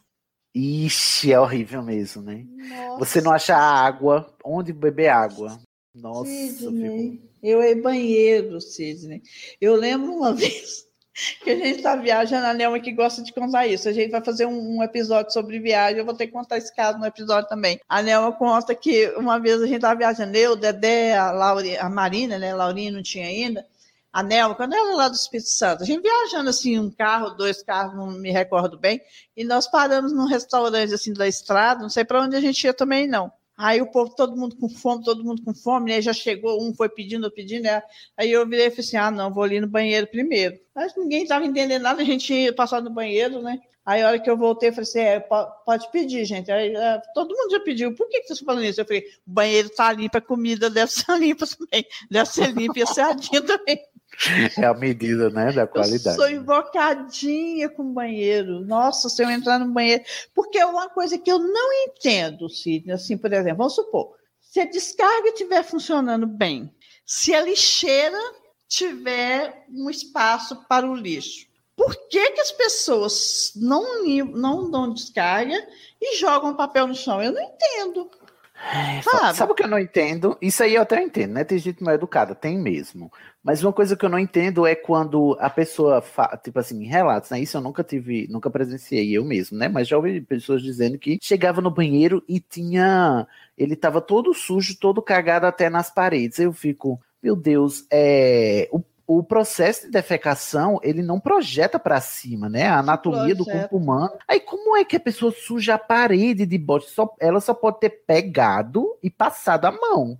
Ixi, 0.54 1.32
é 1.32 1.40
horrível 1.40 1.82
mesmo, 1.82 2.22
né? 2.22 2.44
Nossa, 2.68 2.98
Você 2.98 3.20
não 3.20 3.32
acha 3.32 3.56
água, 3.56 4.32
onde 4.44 4.72
beber 4.72 5.08
água. 5.08 5.58
Nossa, 5.94 6.30
Sidney. 6.30 7.12
fico- 7.12 7.28
Eu 7.42 7.62
em 7.62 7.80
banheiro, 7.80 8.60
Sidney. 8.60 9.22
Eu 9.60 9.74
lembro 9.76 10.12
uma 10.12 10.32
vez 10.34 10.84
que 11.42 11.50
a 11.50 11.56
gente 11.56 11.76
está 11.78 11.96
viajando, 11.96 12.46
a 12.46 12.52
Nelma 12.54 12.78
que 12.80 12.92
gosta 12.92 13.22
de 13.22 13.32
contar 13.32 13.66
isso. 13.66 13.88
A 13.88 13.92
gente 13.92 14.10
vai 14.10 14.22
fazer 14.22 14.44
um, 14.46 14.76
um 14.78 14.82
episódio 14.82 15.32
sobre 15.32 15.58
viagem, 15.58 15.98
eu 16.00 16.04
vou 16.04 16.14
ter 16.14 16.26
que 16.26 16.32
contar 16.32 16.58
esse 16.58 16.74
caso 16.74 16.98
no 16.98 17.06
episódio 17.06 17.48
também. 17.48 17.80
A 17.88 18.02
Nelma 18.02 18.32
conta 18.32 18.74
que 18.74 19.08
uma 19.16 19.38
vez 19.38 19.60
a 19.62 19.66
gente 19.66 19.76
estava 19.76 19.96
viajando, 19.98 20.36
eu, 20.36 20.54
Dedé, 20.56 21.16
a, 21.16 21.30
Lauri, 21.30 21.76
a 21.78 21.88
Marina, 21.88 22.38
né? 22.38 22.52
A 22.52 22.56
Laurinha 22.56 22.92
não 22.92 23.02
tinha 23.02 23.26
ainda. 23.26 23.64
A 24.12 24.22
Nelma, 24.22 24.54
quando 24.54 24.74
ela 24.74 24.94
lá 24.96 25.08
do 25.08 25.14
Espírito 25.14 25.50
Santo, 25.50 25.82
a 25.82 25.86
gente 25.86 26.02
viajando 26.02 26.50
assim, 26.50 26.78
um 26.78 26.90
carro, 26.90 27.30
dois 27.30 27.62
carros, 27.62 27.96
não 27.96 28.10
me 28.10 28.30
recordo 28.32 28.78
bem, 28.78 29.00
e 29.36 29.44
nós 29.44 29.70
paramos 29.70 30.12
num 30.12 30.26
restaurante 30.26 30.92
assim 30.92 31.12
da 31.12 31.28
estrada, 31.28 31.82
não 31.82 31.88
sei 31.88 32.04
para 32.04 32.20
onde 32.22 32.34
a 32.34 32.40
gente 32.40 32.64
ia 32.64 32.74
também, 32.74 33.06
não. 33.06 33.30
Aí 33.62 33.82
o 33.82 33.90
povo, 33.90 34.14
todo 34.14 34.36
mundo 34.36 34.56
com 34.56 34.70
fome, 34.70 35.04
todo 35.04 35.22
mundo 35.22 35.42
com 35.44 35.52
fome, 35.54 35.90
né? 35.92 36.00
Já 36.00 36.14
chegou, 36.14 36.66
um 36.66 36.74
foi 36.74 36.88
pedindo, 36.88 37.30
pedindo, 37.30 37.64
né? 37.64 37.82
Aí 38.16 38.32
eu 38.32 38.48
virei 38.48 38.68
e 38.68 38.70
falei 38.70 38.86
assim: 38.86 38.96
ah, 38.96 39.10
não, 39.10 39.30
vou 39.30 39.42
ali 39.44 39.60
no 39.60 39.68
banheiro 39.68 40.06
primeiro. 40.06 40.58
Mas 40.74 40.96
ninguém 40.96 41.24
estava 41.24 41.44
entendendo 41.44 41.82
nada, 41.82 42.00
a 42.00 42.04
gente 42.04 42.32
ia 42.32 42.54
passar 42.54 42.80
no 42.80 42.88
banheiro, 42.88 43.42
né? 43.42 43.60
Aí 43.84 44.02
a 44.02 44.08
hora 44.08 44.18
que 44.18 44.30
eu 44.30 44.36
voltei, 44.36 44.70
eu 44.70 44.72
falei 44.72 44.88
assim: 44.88 45.00
é, 45.00 45.20
po- 45.20 45.46
pode 45.66 45.90
pedir, 45.90 46.24
gente. 46.24 46.50
Aí 46.50 46.74
ah, 46.74 47.02
todo 47.12 47.36
mundo 47.36 47.50
já 47.50 47.60
pediu, 47.60 47.94
por 47.94 48.08
que, 48.08 48.20
que 48.20 48.28
você 48.28 48.32
está 48.32 48.46
falando 48.46 48.64
isso? 48.64 48.80
Eu 48.80 48.86
falei: 48.86 49.02
o 49.26 49.30
banheiro 49.30 49.68
está 49.68 49.92
limpo, 49.92 50.16
a 50.16 50.22
comida 50.22 50.70
deve 50.70 50.90
ser 50.90 51.12
limpa 51.20 51.46
também, 51.46 51.84
deve 52.10 52.30
ser 52.30 52.52
limpa 52.52 52.78
e 52.78 52.82
assadinha 52.82 53.42
também. 53.42 53.78
É 54.58 54.66
a 54.66 54.74
medida, 54.74 55.30
né, 55.30 55.52
da 55.52 55.62
Eu 55.62 55.68
qualidade. 55.68 56.16
sou 56.16 56.28
invocadinha 56.30 57.68
com 57.68 57.92
banheiro. 57.92 58.60
Nossa, 58.66 59.08
se 59.08 59.22
eu 59.22 59.30
entrar 59.30 59.58
no 59.58 59.72
banheiro. 59.72 60.04
Porque 60.34 60.58
é 60.58 60.66
uma 60.66 60.88
coisa 60.90 61.16
que 61.16 61.30
eu 61.30 61.38
não 61.38 61.72
entendo, 61.84 62.48
Sidney. 62.48 62.94
Assim, 62.94 63.16
por 63.16 63.32
exemplo, 63.32 63.58
vamos 63.58 63.74
supor, 63.74 64.14
se 64.40 64.60
a 64.60 64.64
descarga 64.64 65.28
estiver 65.28 65.62
funcionando 65.62 66.26
bem, 66.26 66.74
se 67.06 67.34
a 67.34 67.40
lixeira 67.40 68.18
tiver 68.68 69.64
um 69.72 69.88
espaço 69.88 70.64
para 70.68 70.88
o 70.88 70.94
lixo, 70.94 71.46
por 71.76 71.96
que, 72.08 72.32
que 72.32 72.40
as 72.42 72.52
pessoas 72.52 73.52
não, 73.56 74.04
não 74.26 74.70
dão 74.70 74.92
descarga 74.92 75.56
e 75.98 76.18
jogam 76.18 76.54
papel 76.54 76.86
no 76.86 76.94
chão? 76.94 77.22
Eu 77.22 77.32
não 77.32 77.40
entendo. 77.40 78.10
É, 78.62 79.00
Sabe? 79.02 79.36
Sabe 79.36 79.52
o 79.52 79.54
que 79.54 79.62
eu 79.62 79.68
não 79.68 79.78
entendo? 79.78 80.36
Isso 80.40 80.62
aí 80.62 80.74
eu 80.74 80.82
até 80.82 81.02
entendo, 81.02 81.32
né? 81.32 81.44
Tem 81.44 81.58
gente 81.58 81.82
mal 81.82 81.94
educada, 81.94 82.34
tem 82.34 82.58
mesmo. 82.58 83.10
Mas 83.42 83.64
uma 83.64 83.72
coisa 83.72 83.96
que 83.96 84.04
eu 84.04 84.08
não 84.08 84.18
entendo 84.18 84.66
é 84.66 84.74
quando 84.74 85.36
a 85.40 85.48
pessoa, 85.48 86.02
fa... 86.02 86.38
tipo 86.42 86.58
assim, 86.58 86.82
em 86.84 86.86
relatos, 86.86 87.30
né? 87.30 87.40
Isso 87.40 87.56
eu 87.56 87.60
nunca 87.60 87.82
tive, 87.82 88.28
nunca 88.28 88.50
presenciei 88.50 89.16
eu 89.16 89.24
mesmo, 89.24 89.56
né? 89.56 89.68
Mas 89.68 89.88
já 89.88 89.96
ouvi 89.96 90.20
pessoas 90.20 90.62
dizendo 90.62 90.98
que 90.98 91.18
chegava 91.22 91.60
no 91.60 91.70
banheiro 91.70 92.22
e 92.28 92.38
tinha. 92.38 93.26
Ele 93.56 93.74
tava 93.74 94.00
todo 94.00 94.34
sujo, 94.34 94.78
todo 94.78 95.02
cagado 95.02 95.46
até 95.46 95.70
nas 95.70 95.90
paredes. 95.90 96.38
Eu 96.38 96.52
fico, 96.52 97.00
meu 97.22 97.34
Deus, 97.34 97.86
é. 97.90 98.68
O, 98.70 98.82
o 99.18 99.24
processo 99.24 99.86
de 99.86 99.90
defecação, 99.90 100.78
ele 100.84 101.02
não 101.02 101.18
projeta 101.18 101.78
para 101.80 102.00
cima, 102.00 102.48
né? 102.48 102.68
A 102.68 102.78
anatomia 102.78 103.34
do 103.34 103.44
corpo 103.44 103.76
humano. 103.76 104.12
Aí 104.28 104.38
como 104.38 104.76
é 104.76 104.84
que 104.84 104.94
a 104.94 105.00
pessoa 105.00 105.32
suja 105.32 105.74
a 105.74 105.78
parede 105.78 106.46
de 106.46 106.56
bosta? 106.56 106.90
Só, 106.92 107.14
ela 107.18 107.40
só 107.40 107.52
pode 107.52 107.80
ter 107.80 107.90
pegado 108.06 108.96
e 109.02 109.10
passado 109.10 109.64
a 109.66 109.72
mão. 109.72 110.16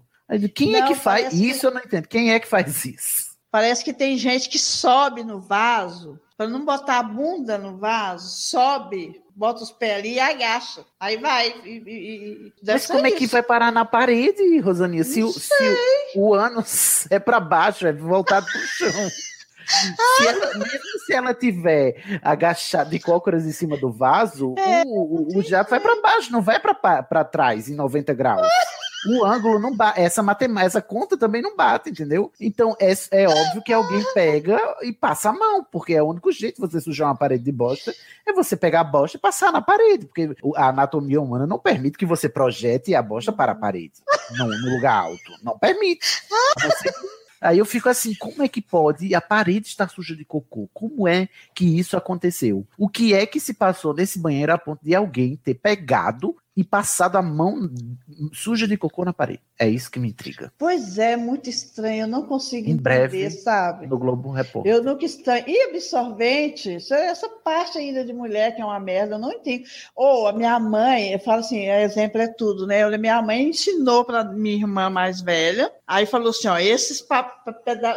Quem 0.54 0.74
é 0.74 0.80
Não, 0.80 0.88
que 0.88 0.94
faz 0.96 1.28
que- 1.28 1.48
isso? 1.50 1.66
Eu 1.66 1.70
não 1.70 1.80
entendo. 1.80 2.08
Quem 2.08 2.32
é 2.32 2.40
que 2.40 2.48
faz 2.48 2.84
isso? 2.84 3.29
Parece 3.50 3.84
que 3.84 3.92
tem 3.92 4.16
gente 4.16 4.48
que 4.48 4.58
sobe 4.58 5.24
no 5.24 5.40
vaso, 5.40 6.18
para 6.36 6.46
não 6.48 6.64
botar 6.64 6.98
a 6.98 7.02
bunda 7.02 7.58
no 7.58 7.76
vaso, 7.76 8.28
sobe, 8.28 9.20
bota 9.34 9.62
os 9.62 9.70
pés 9.72 9.98
ali 9.98 10.14
e 10.14 10.20
agacha. 10.20 10.84
Aí 10.98 11.16
vai. 11.16 11.48
E, 11.64 11.82
e- 11.84 12.48
e- 12.48 12.52
Mas 12.64 12.86
como 12.86 13.06
é 13.06 13.10
que 13.10 13.24
isso. 13.24 13.32
vai 13.32 13.42
parar 13.42 13.72
na 13.72 13.84
parede, 13.84 14.58
Rosaninha? 14.60 15.04
Se, 15.04 15.22
o- 15.22 15.32
se 15.32 15.52
o, 16.14 16.28
o 16.28 16.34
ânus 16.34 17.06
é 17.10 17.18
para 17.18 17.40
baixo, 17.40 17.86
é 17.86 17.92
voltado 17.92 18.46
pro 18.46 18.60
chão. 18.60 19.10
Se 20.16 20.26
ela- 20.26 20.54
mesmo 20.54 20.98
se 21.06 21.12
ela 21.12 21.34
tiver 21.34 22.20
agachada 22.22 22.90
de 22.90 22.98
cócoras 22.98 23.44
em 23.46 23.52
cima 23.52 23.76
do 23.76 23.90
vaso, 23.92 24.54
É, 24.58 24.82
o, 24.86 25.34
o, 25.34 25.38
o 25.38 25.42
jato 25.42 25.70
vai 25.70 25.78
para 25.80 26.00
baixo, 26.00 26.32
não 26.32 26.40
vai 26.42 26.58
para 26.58 27.24
trás 27.24 27.68
em 27.68 27.74
90 27.74 28.12
graus. 28.14 28.46
O 29.08 29.24
ângulo 29.24 29.58
não 29.58 29.74
bate, 29.74 30.00
essa 30.00 30.22
matemática, 30.22 30.66
essa 30.66 30.82
conta 30.82 31.16
também 31.16 31.40
não 31.40 31.56
bate, 31.56 31.90
entendeu? 31.90 32.30
Então 32.40 32.76
é, 32.78 32.92
é 33.12 33.26
óbvio 33.28 33.62
que 33.62 33.72
alguém 33.72 34.04
pega 34.12 34.60
e 34.82 34.92
passa 34.92 35.30
a 35.30 35.32
mão, 35.32 35.64
porque 35.64 35.94
é 35.94 36.02
o 36.02 36.06
único 36.08 36.30
jeito 36.30 36.56
de 36.56 36.60
você 36.60 36.80
sujar 36.80 37.08
uma 37.08 37.16
parede 37.16 37.42
de 37.44 37.52
bosta 37.52 37.94
é 38.26 38.32
você 38.32 38.56
pegar 38.56 38.80
a 38.80 38.84
bosta 38.84 39.16
e 39.16 39.20
passar 39.20 39.50
na 39.52 39.62
parede, 39.62 40.06
porque 40.06 40.30
a 40.54 40.68
anatomia 40.68 41.20
humana 41.20 41.46
não 41.46 41.58
permite 41.58 41.96
que 41.96 42.04
você 42.06 42.28
projete 42.28 42.94
a 42.94 43.02
bosta 43.02 43.32
para 43.32 43.52
a 43.52 43.54
parede, 43.54 43.94
no, 44.36 44.46
no 44.46 44.74
lugar 44.74 45.04
alto. 45.04 45.32
Não 45.42 45.58
permite. 45.58 46.06
Você- 46.60 46.90
Aí 47.42 47.56
eu 47.58 47.64
fico 47.64 47.88
assim, 47.88 48.14
como 48.14 48.42
é 48.42 48.48
que 48.48 48.60
pode 48.60 49.14
a 49.14 49.20
parede 49.20 49.66
estar 49.68 49.88
suja 49.88 50.14
de 50.14 50.26
cocô? 50.26 50.68
Como 50.74 51.08
é 51.08 51.26
que 51.54 51.64
isso 51.78 51.96
aconteceu? 51.96 52.66
O 52.76 52.86
que 52.86 53.14
é 53.14 53.24
que 53.24 53.40
se 53.40 53.54
passou 53.54 53.94
nesse 53.94 54.18
banheiro 54.18 54.52
a 54.52 54.58
ponto 54.58 54.84
de 54.84 54.94
alguém 54.94 55.36
ter 55.42 55.54
pegado 55.54 56.36
e 56.56 56.64
passado 56.64 57.16
a 57.16 57.22
mão 57.22 57.70
suja 58.32 58.66
de 58.66 58.76
cocô 58.76 59.04
na 59.04 59.12
parede? 59.12 59.40
É 59.58 59.68
isso 59.68 59.90
que 59.90 59.98
me 59.98 60.08
intriga. 60.08 60.52
Pois 60.58 60.98
é, 60.98 61.16
muito 61.16 61.48
estranho. 61.48 62.02
Eu 62.04 62.08
não 62.08 62.26
consigo 62.26 62.66
Em 62.68 62.72
entender, 62.72 62.82
breve, 62.82 63.30
sabe? 63.30 63.86
No 63.86 63.98
Globo 63.98 64.30
Repórter. 64.30 64.72
Eu 64.72 64.82
nunca 64.82 65.04
estranho. 65.04 65.44
E 65.46 65.62
absorvente, 65.70 66.76
isso- 66.76 66.94
essa 66.94 67.28
parte 67.28 67.78
ainda 67.78 68.04
de 68.04 68.12
mulher 68.12 68.54
que 68.54 68.60
é 68.62 68.64
uma 68.64 68.80
merda, 68.80 69.14
eu 69.14 69.18
não 69.18 69.32
entendo. 69.32 69.64
Ou 69.94 70.26
a 70.26 70.32
minha 70.32 70.58
mãe, 70.58 71.12
eu 71.12 71.18
falo 71.18 71.40
assim, 71.40 71.66
exemplo 71.68 72.20
é 72.20 72.28
tudo, 72.28 72.66
né? 72.66 72.82
Eu- 72.82 72.98
Minha 72.98 73.22
mãe 73.22 73.48
ensinou 73.48 74.04
para 74.04 74.24
minha 74.24 74.56
irmã 74.56 74.90
mais 74.90 75.20
velha, 75.22 75.70
aí 75.86 76.04
falou 76.04 76.30
assim: 76.30 76.48
ó, 76.48 76.58
esses 76.58 77.02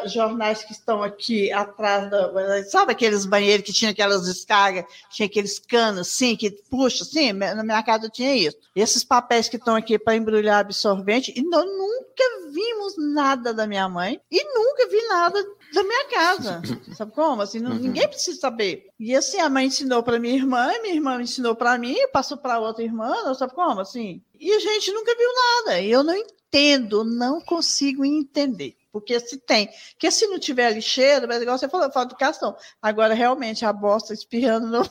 jornais 0.05 0.63
que 0.63 0.71
estão 0.71 1.01
aqui 1.03 1.51
atrás 1.51 2.09
da. 2.09 2.63
Sabe 2.69 2.91
aqueles 2.91 3.25
banheiros 3.25 3.65
que 3.65 3.73
tinha 3.73 3.91
aquelas 3.91 4.23
descargas, 4.25 4.85
tinha 5.09 5.25
aqueles 5.25 5.59
canos 5.59 6.01
assim, 6.07 6.35
que 6.35 6.51
puxa 6.69 7.03
assim? 7.03 7.33
Na 7.33 7.63
minha 7.63 7.83
casa 7.83 8.09
tinha 8.09 8.35
isso. 8.35 8.52
Esses 8.75 9.03
papéis 9.03 9.47
que 9.49 9.57
estão 9.57 9.75
aqui 9.75 9.97
para 9.99 10.15
embrulhar 10.15 10.59
absorvente, 10.61 11.33
e 11.35 11.41
nós 11.43 11.65
nunca 11.65 12.51
vimos 12.51 12.93
nada 12.97 13.53
da 13.53 13.65
minha 13.67 13.87
mãe, 13.89 14.19
e 14.31 14.43
nunca 14.57 14.87
vi 14.87 15.01
nada 15.07 15.43
da 15.73 15.83
minha 15.83 16.05
casa. 16.09 16.61
Sabe 16.97 17.11
como? 17.11 17.41
Assim, 17.41 17.59
não, 17.59 17.71
Uhum. 17.71 17.79
ninguém 17.79 18.07
precisa 18.07 18.39
saber. 18.39 18.87
E 18.99 19.15
assim, 19.15 19.39
a 19.39 19.49
mãe 19.49 19.65
ensinou 19.67 20.03
para 20.03 20.19
minha 20.19 20.35
irmã, 20.35 20.71
minha 20.81 20.95
irmã 20.95 21.21
ensinou 21.21 21.55
para 21.55 21.77
mim, 21.77 21.95
passou 22.11 22.37
para 22.37 22.59
outra 22.59 22.83
irmã, 22.83 23.09
não 23.23 23.33
sabe 23.33 23.53
como? 23.53 23.81
Assim. 23.81 24.21
E 24.39 24.51
a 24.51 24.59
gente 24.59 24.91
nunca 24.91 25.15
viu 25.15 25.29
nada. 25.33 25.79
E 25.81 25.89
eu 25.91 26.03
não 26.03 26.15
entendo, 26.15 27.03
não 27.03 27.41
consigo 27.41 28.03
entender. 28.05 28.75
Porque 28.91 29.19
se 29.19 29.37
tem, 29.39 29.67
porque 29.93 30.11
se 30.11 30.27
não 30.27 30.37
tiver 30.37 30.71
lixeira, 30.71 31.25
mas 31.25 31.41
igual 31.41 31.57
você 31.57 31.67
falou, 31.67 31.91
falta 31.91 32.13
educação. 32.13 32.55
Agora, 32.79 33.15
realmente, 33.15 33.65
a 33.65 33.73
bosta 33.73 34.13
espirrando 34.13 34.67
não, 34.67 34.83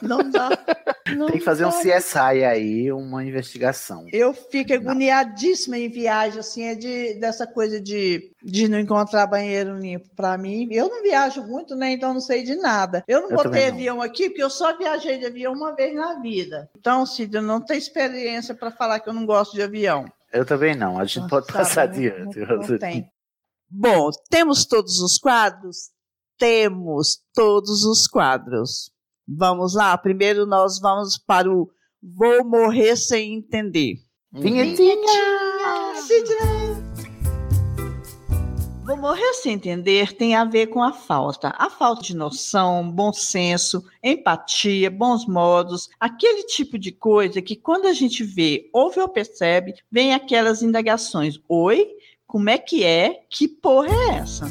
não 0.00 0.30
dá. 0.30 0.48
não 1.16 1.26
Tem 1.26 1.38
que 1.38 1.44
fazer 1.44 1.64
um 1.66 1.70
dá. 1.70 1.78
CSI 1.80 2.44
aí, 2.44 2.92
uma 2.92 3.24
investigação. 3.24 4.06
Eu 4.12 4.32
fico 4.32 4.72
agoniadíssima 4.72 5.78
em 5.78 5.88
viagem, 5.88 6.40
assim, 6.40 6.62
é 6.64 6.74
de, 6.74 7.14
dessa 7.14 7.46
coisa 7.46 7.80
de, 7.80 8.32
de 8.42 8.68
não 8.68 8.78
encontrar 8.78 9.26
banheiro 9.26 9.76
limpo. 9.78 10.08
Para 10.16 10.36
mim, 10.38 10.68
eu 10.70 10.88
não 10.88 11.02
viajo 11.02 11.42
muito, 11.46 11.74
né? 11.76 11.92
Então 11.92 12.12
não 12.14 12.20
sei 12.20 12.42
de 12.42 12.56
nada. 12.56 13.04
Eu 13.06 13.22
não 13.22 13.30
Eu 13.30 13.36
botei 13.36 13.50
também 13.50 13.68
não. 13.68 13.74
avião 13.74 14.02
aqui, 14.02 14.28
porque 14.30 14.42
eu 14.42 14.50
só 14.50 14.76
viajei 14.76 15.18
de 15.18 15.26
avião 15.26 15.52
uma 15.52 15.74
vez 15.74 15.94
na 15.94 16.20
vida. 16.20 16.70
Então, 16.78 17.04
Cid, 17.04 17.34
eu 17.36 17.42
não 17.42 17.60
tenho 17.60 17.78
experiência 17.78 18.54
para 18.54 18.70
falar 18.70 19.00
que 19.00 19.08
eu 19.08 19.14
não 19.14 19.26
gosto 19.26 19.52
de 19.54 19.62
avião. 19.62 20.06
Eu 20.32 20.46
também 20.46 20.74
não. 20.76 20.98
A 20.98 21.04
gente 21.04 21.28
pode 21.28 21.46
Sabe, 21.46 21.58
passar 21.58 21.86
não- 21.88 21.94
adiante. 21.94 22.38
não- 22.38 22.56
não 22.58 22.78
tem. 22.78 23.10
Bom, 23.68 24.10
temos 24.30 24.64
todos 24.64 24.98
os 25.00 25.18
quadros? 25.18 25.90
Temos 26.38 27.20
todos 27.34 27.84
os 27.84 28.06
quadros. 28.06 28.90
Vamos 29.32 29.74
lá. 29.74 29.96
Primeiro 29.96 30.44
nós 30.44 30.80
vamos 30.80 31.16
para 31.16 31.48
o 31.48 31.70
Vou 32.02 32.44
Morrer 32.44 32.96
Sem 32.96 33.34
Entender. 33.34 33.94
Vinhetinha! 34.32 34.96
Vou 38.84 38.96
morrer 38.96 39.34
sem 39.34 39.52
entender 39.52 40.12
tem 40.14 40.34
a 40.34 40.44
ver 40.44 40.66
com 40.66 40.82
a 40.82 40.92
falta. 40.92 41.54
A 41.56 41.70
falta 41.70 42.02
de 42.02 42.16
noção, 42.16 42.90
bom 42.90 43.12
senso, 43.12 43.84
empatia, 44.02 44.90
bons 44.90 45.26
modos, 45.26 45.88
aquele 46.00 46.42
tipo 46.44 46.76
de 46.76 46.90
coisa 46.90 47.40
que 47.40 47.54
quando 47.54 47.86
a 47.86 47.92
gente 47.92 48.24
vê, 48.24 48.68
ouve 48.72 48.98
ou 48.98 49.08
percebe, 49.08 49.74
vem 49.90 50.12
aquelas 50.12 50.60
indagações. 50.60 51.38
Oi? 51.48 51.88
Como 52.26 52.50
é 52.50 52.58
que 52.58 52.84
é? 52.84 53.20
Que 53.30 53.46
porra 53.46 53.94
é 53.94 54.14
essa? 54.18 54.50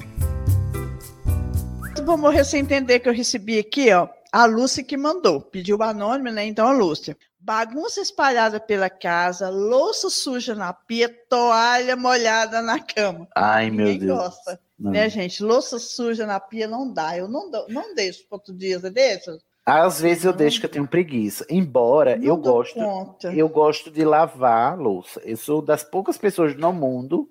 Vou 2.05 2.17
morrer 2.17 2.45
sem 2.45 2.61
entender 2.61 2.99
que 2.99 3.09
eu 3.09 3.13
recebi 3.13 3.59
aqui, 3.59 3.91
ó. 3.91 4.07
A 4.32 4.45
Lúcia 4.45 4.84
que 4.84 4.95
mandou. 4.97 5.41
Pediu 5.41 5.82
anônimo, 5.82 6.30
né? 6.32 6.45
Então, 6.45 6.67
a 6.67 6.71
Lúcia. 6.71 7.17
Bagunça 7.39 8.01
espalhada 8.01 8.59
pela 8.59 8.89
casa, 8.89 9.49
louça 9.49 10.09
suja 10.09 10.53
na 10.53 10.73
pia, 10.73 11.09
toalha 11.30 11.95
molhada 11.95 12.61
na 12.61 12.80
cama. 12.80 13.27
Ai, 13.36 13.69
meu 13.71 13.86
Ninguém 13.88 14.07
Deus. 14.07 14.17
gosta, 14.19 14.59
Não. 14.77 14.91
né, 14.91 15.09
gente? 15.09 15.41
Louça 15.41 15.80
suja 15.80 16.25
na 16.25 16.39
pia 16.39 16.67
não 16.67 16.91
dá. 16.93 17.17
Eu 17.17 17.27
não, 17.30 17.49
dou- 17.49 17.65
não 17.69 17.95
deixo 17.95 18.27
para 18.27 18.36
outro 18.36 18.53
dia, 18.53 18.77
você 18.80 18.89
deixa? 18.89 19.38
Às 19.65 20.01
vezes 20.01 20.25
eu 20.25 20.34
deixo 20.34 20.59
que 20.59 20.65
eu 20.65 20.69
tenho 20.71 20.88
preguiça. 20.88 21.45
Embora 21.49 22.17
Não 22.17 22.23
eu 22.25 22.38
gosto, 22.38 22.73
conta. 22.75 23.34
eu 23.34 23.47
gosto 23.47 23.89
de 23.89 24.03
lavar 24.03 24.73
a 24.73 24.75
louça. 24.75 25.21
Eu 25.23 25.38
sou 25.38 25.61
das 25.61 25.84
poucas 25.84 26.17
pessoas 26.17 26.55
no 26.55 26.73
mundo 26.73 27.30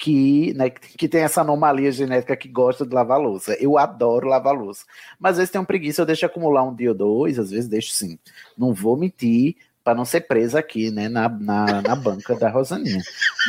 que, 0.00 0.54
né, 0.54 0.70
que 0.70 1.06
tem 1.06 1.20
essa 1.20 1.42
anomalia 1.42 1.92
genética 1.92 2.34
que 2.34 2.48
gosta 2.48 2.86
de 2.86 2.94
lavar 2.94 3.20
louça. 3.20 3.52
Eu 3.60 3.76
adoro 3.76 4.26
lavar 4.26 4.54
louça. 4.54 4.86
Mas 5.18 5.32
às 5.32 5.36
vezes 5.36 5.50
tenho 5.52 5.66
preguiça, 5.66 6.00
eu 6.00 6.06
deixo 6.06 6.24
acumular 6.24 6.62
um 6.62 6.74
dia 6.74 6.88
ou 6.88 6.94
dois, 6.94 7.38
às 7.38 7.50
vezes 7.50 7.68
deixo 7.68 7.92
sim. 7.92 8.18
Não 8.56 8.72
vou 8.72 8.96
mentir 8.96 9.56
para 9.84 9.94
não 9.94 10.06
ser 10.06 10.22
presa 10.22 10.58
aqui, 10.58 10.90
né, 10.90 11.06
na, 11.10 11.28
na, 11.28 11.82
na 11.82 11.94
banca 11.94 12.34
da 12.34 12.48
Rosaninha. 12.48 13.02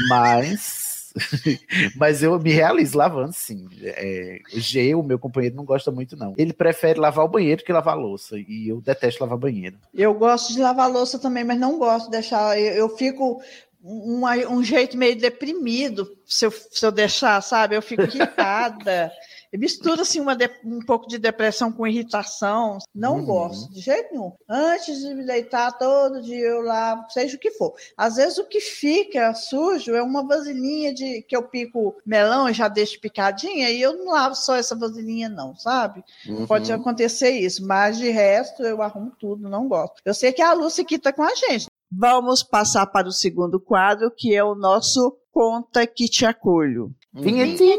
Mas 0.09 0.91
mas 1.95 2.21
eu 2.21 2.37
me 2.37 2.51
realizo 2.51 2.97
lavando, 2.97 3.33
sim. 3.33 3.67
É, 3.81 4.39
G, 4.53 4.93
o 4.93 5.03
meu 5.03 5.17
companheiro, 5.17 5.55
não 5.55 5.63
gosta 5.63 5.89
muito, 5.89 6.17
não. 6.17 6.33
Ele 6.37 6.51
prefere 6.51 6.99
lavar 6.99 7.23
o 7.25 7.29
banheiro 7.29 7.63
que 7.63 7.71
lavar 7.71 7.97
louça. 7.97 8.37
E 8.37 8.67
eu 8.67 8.81
detesto 8.81 9.23
lavar 9.23 9.37
banheiro. 9.37 9.77
Eu 9.93 10.13
gosto 10.13 10.53
de 10.53 10.59
lavar 10.59 10.91
louça 10.91 11.17
também, 11.17 11.43
mas 11.43 11.59
não 11.59 11.77
gosto 11.77 12.05
de 12.05 12.11
deixar. 12.11 12.59
Eu, 12.59 12.73
eu 12.73 12.89
fico 12.89 13.41
um, 13.83 14.23
um 14.49 14.63
jeito 14.63 14.97
meio 14.97 15.15
deprimido 15.17 16.15
se 16.25 16.45
eu, 16.45 16.51
se 16.51 16.85
eu 16.85 16.91
deixar, 16.91 17.41
sabe? 17.41 17.75
Eu 17.75 17.81
fico 17.81 18.03
irritada. 18.03 19.11
Eu 19.51 19.59
misturo 19.59 20.01
assim 20.01 20.21
uma 20.21 20.33
de- 20.33 20.49
um 20.63 20.79
pouco 20.79 21.07
de 21.09 21.17
depressão 21.17 21.73
com 21.73 21.85
irritação. 21.85 22.77
Não 22.95 23.17
Uhum. 23.17 23.25
gosto, 23.25 23.73
de 23.73 23.81
jeito 23.81 24.13
nenhum. 24.13 24.31
Antes 24.47 24.99
de 25.01 25.13
me 25.13 25.25
deitar, 25.25 25.77
todo 25.77 26.21
dia 26.21 26.39
eu 26.47 26.61
lavo, 26.61 27.09
seja 27.09 27.35
o 27.35 27.39
que 27.39 27.51
for. 27.51 27.73
Às 27.97 28.15
vezes 28.15 28.37
o 28.37 28.45
que 28.45 28.61
fica 28.61 29.33
sujo 29.33 29.93
é 29.93 30.01
uma 30.01 30.25
vasilhinha 30.25 30.93
de 30.93 31.21
que 31.23 31.35
eu 31.35 31.43
pico 31.43 31.97
melão 32.05 32.47
e 32.47 32.53
já 32.53 32.69
deixo 32.69 33.01
picadinha, 33.01 33.69
e 33.69 33.81
eu 33.81 33.97
não 33.97 34.13
lavo 34.13 34.35
só 34.35 34.55
essa 34.55 34.73
vasilhinha, 34.73 35.27
não, 35.27 35.53
sabe? 35.57 36.01
Pode 36.47 36.71
Uhum. 36.71 36.77
acontecer 36.77 37.31
isso, 37.31 37.65
mas 37.65 37.97
de 37.97 38.09
resto 38.09 38.63
eu 38.63 38.81
arrumo 38.81 39.11
tudo, 39.19 39.49
não 39.49 39.67
gosto. 39.67 39.95
Eu 40.05 40.13
sei 40.13 40.31
que 40.31 40.41
a 40.41 40.53
Lúcia 40.53 40.81
aqui 40.83 40.95
está 40.95 41.11
com 41.11 41.23
a 41.23 41.35
gente. 41.35 41.65
Vamos 41.91 42.41
passar 42.41 42.87
para 42.87 43.09
o 43.09 43.11
segundo 43.11 43.59
quadro, 43.59 44.09
que 44.09 44.33
é 44.33 44.41
o 44.41 44.55
nosso 44.55 45.17
Conta 45.33 45.85
que 45.85 46.07
te 46.07 46.25
acolho. 46.25 46.93
Vinhetinha! 47.13 47.77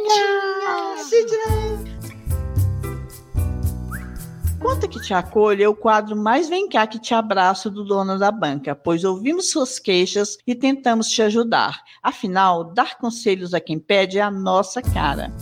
Conta 4.60 4.86
que 4.86 5.00
te 5.00 5.12
acolho 5.12 5.62
é 5.62 5.68
o 5.68 5.74
quadro 5.74 6.14
mais 6.16 6.48
vem 6.48 6.68
cá 6.68 6.86
que 6.86 6.98
te 6.98 7.12
abraço 7.12 7.70
do 7.70 7.84
dono 7.84 8.18
da 8.18 8.30
banca, 8.30 8.74
pois 8.74 9.02
ouvimos 9.02 9.50
suas 9.50 9.78
queixas 9.78 10.38
e 10.46 10.54
tentamos 10.54 11.08
te 11.08 11.20
ajudar. 11.20 11.82
Afinal, 12.02 12.64
dar 12.64 12.98
conselhos 12.98 13.52
a 13.52 13.60
quem 13.60 13.78
pede 13.78 14.18
é 14.18 14.22
a 14.22 14.30
nossa 14.30 14.80
cara. 14.80 15.32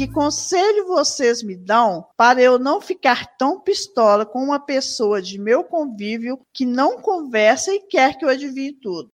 Que 0.00 0.08
conselho 0.08 0.86
vocês 0.86 1.42
me 1.42 1.54
dão 1.54 2.08
para 2.16 2.40
eu 2.40 2.58
não 2.58 2.80
ficar 2.80 3.36
tão 3.36 3.60
pistola 3.60 4.24
com 4.24 4.42
uma 4.42 4.58
pessoa 4.58 5.20
de 5.20 5.38
meu 5.38 5.62
convívio 5.62 6.40
que 6.54 6.64
não 6.64 7.02
conversa 7.02 7.70
e 7.70 7.80
quer 7.80 8.16
que 8.16 8.24
eu 8.24 8.30
adivinhe 8.30 8.72
tudo? 8.72 9.10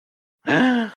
Ai, 0.44 0.92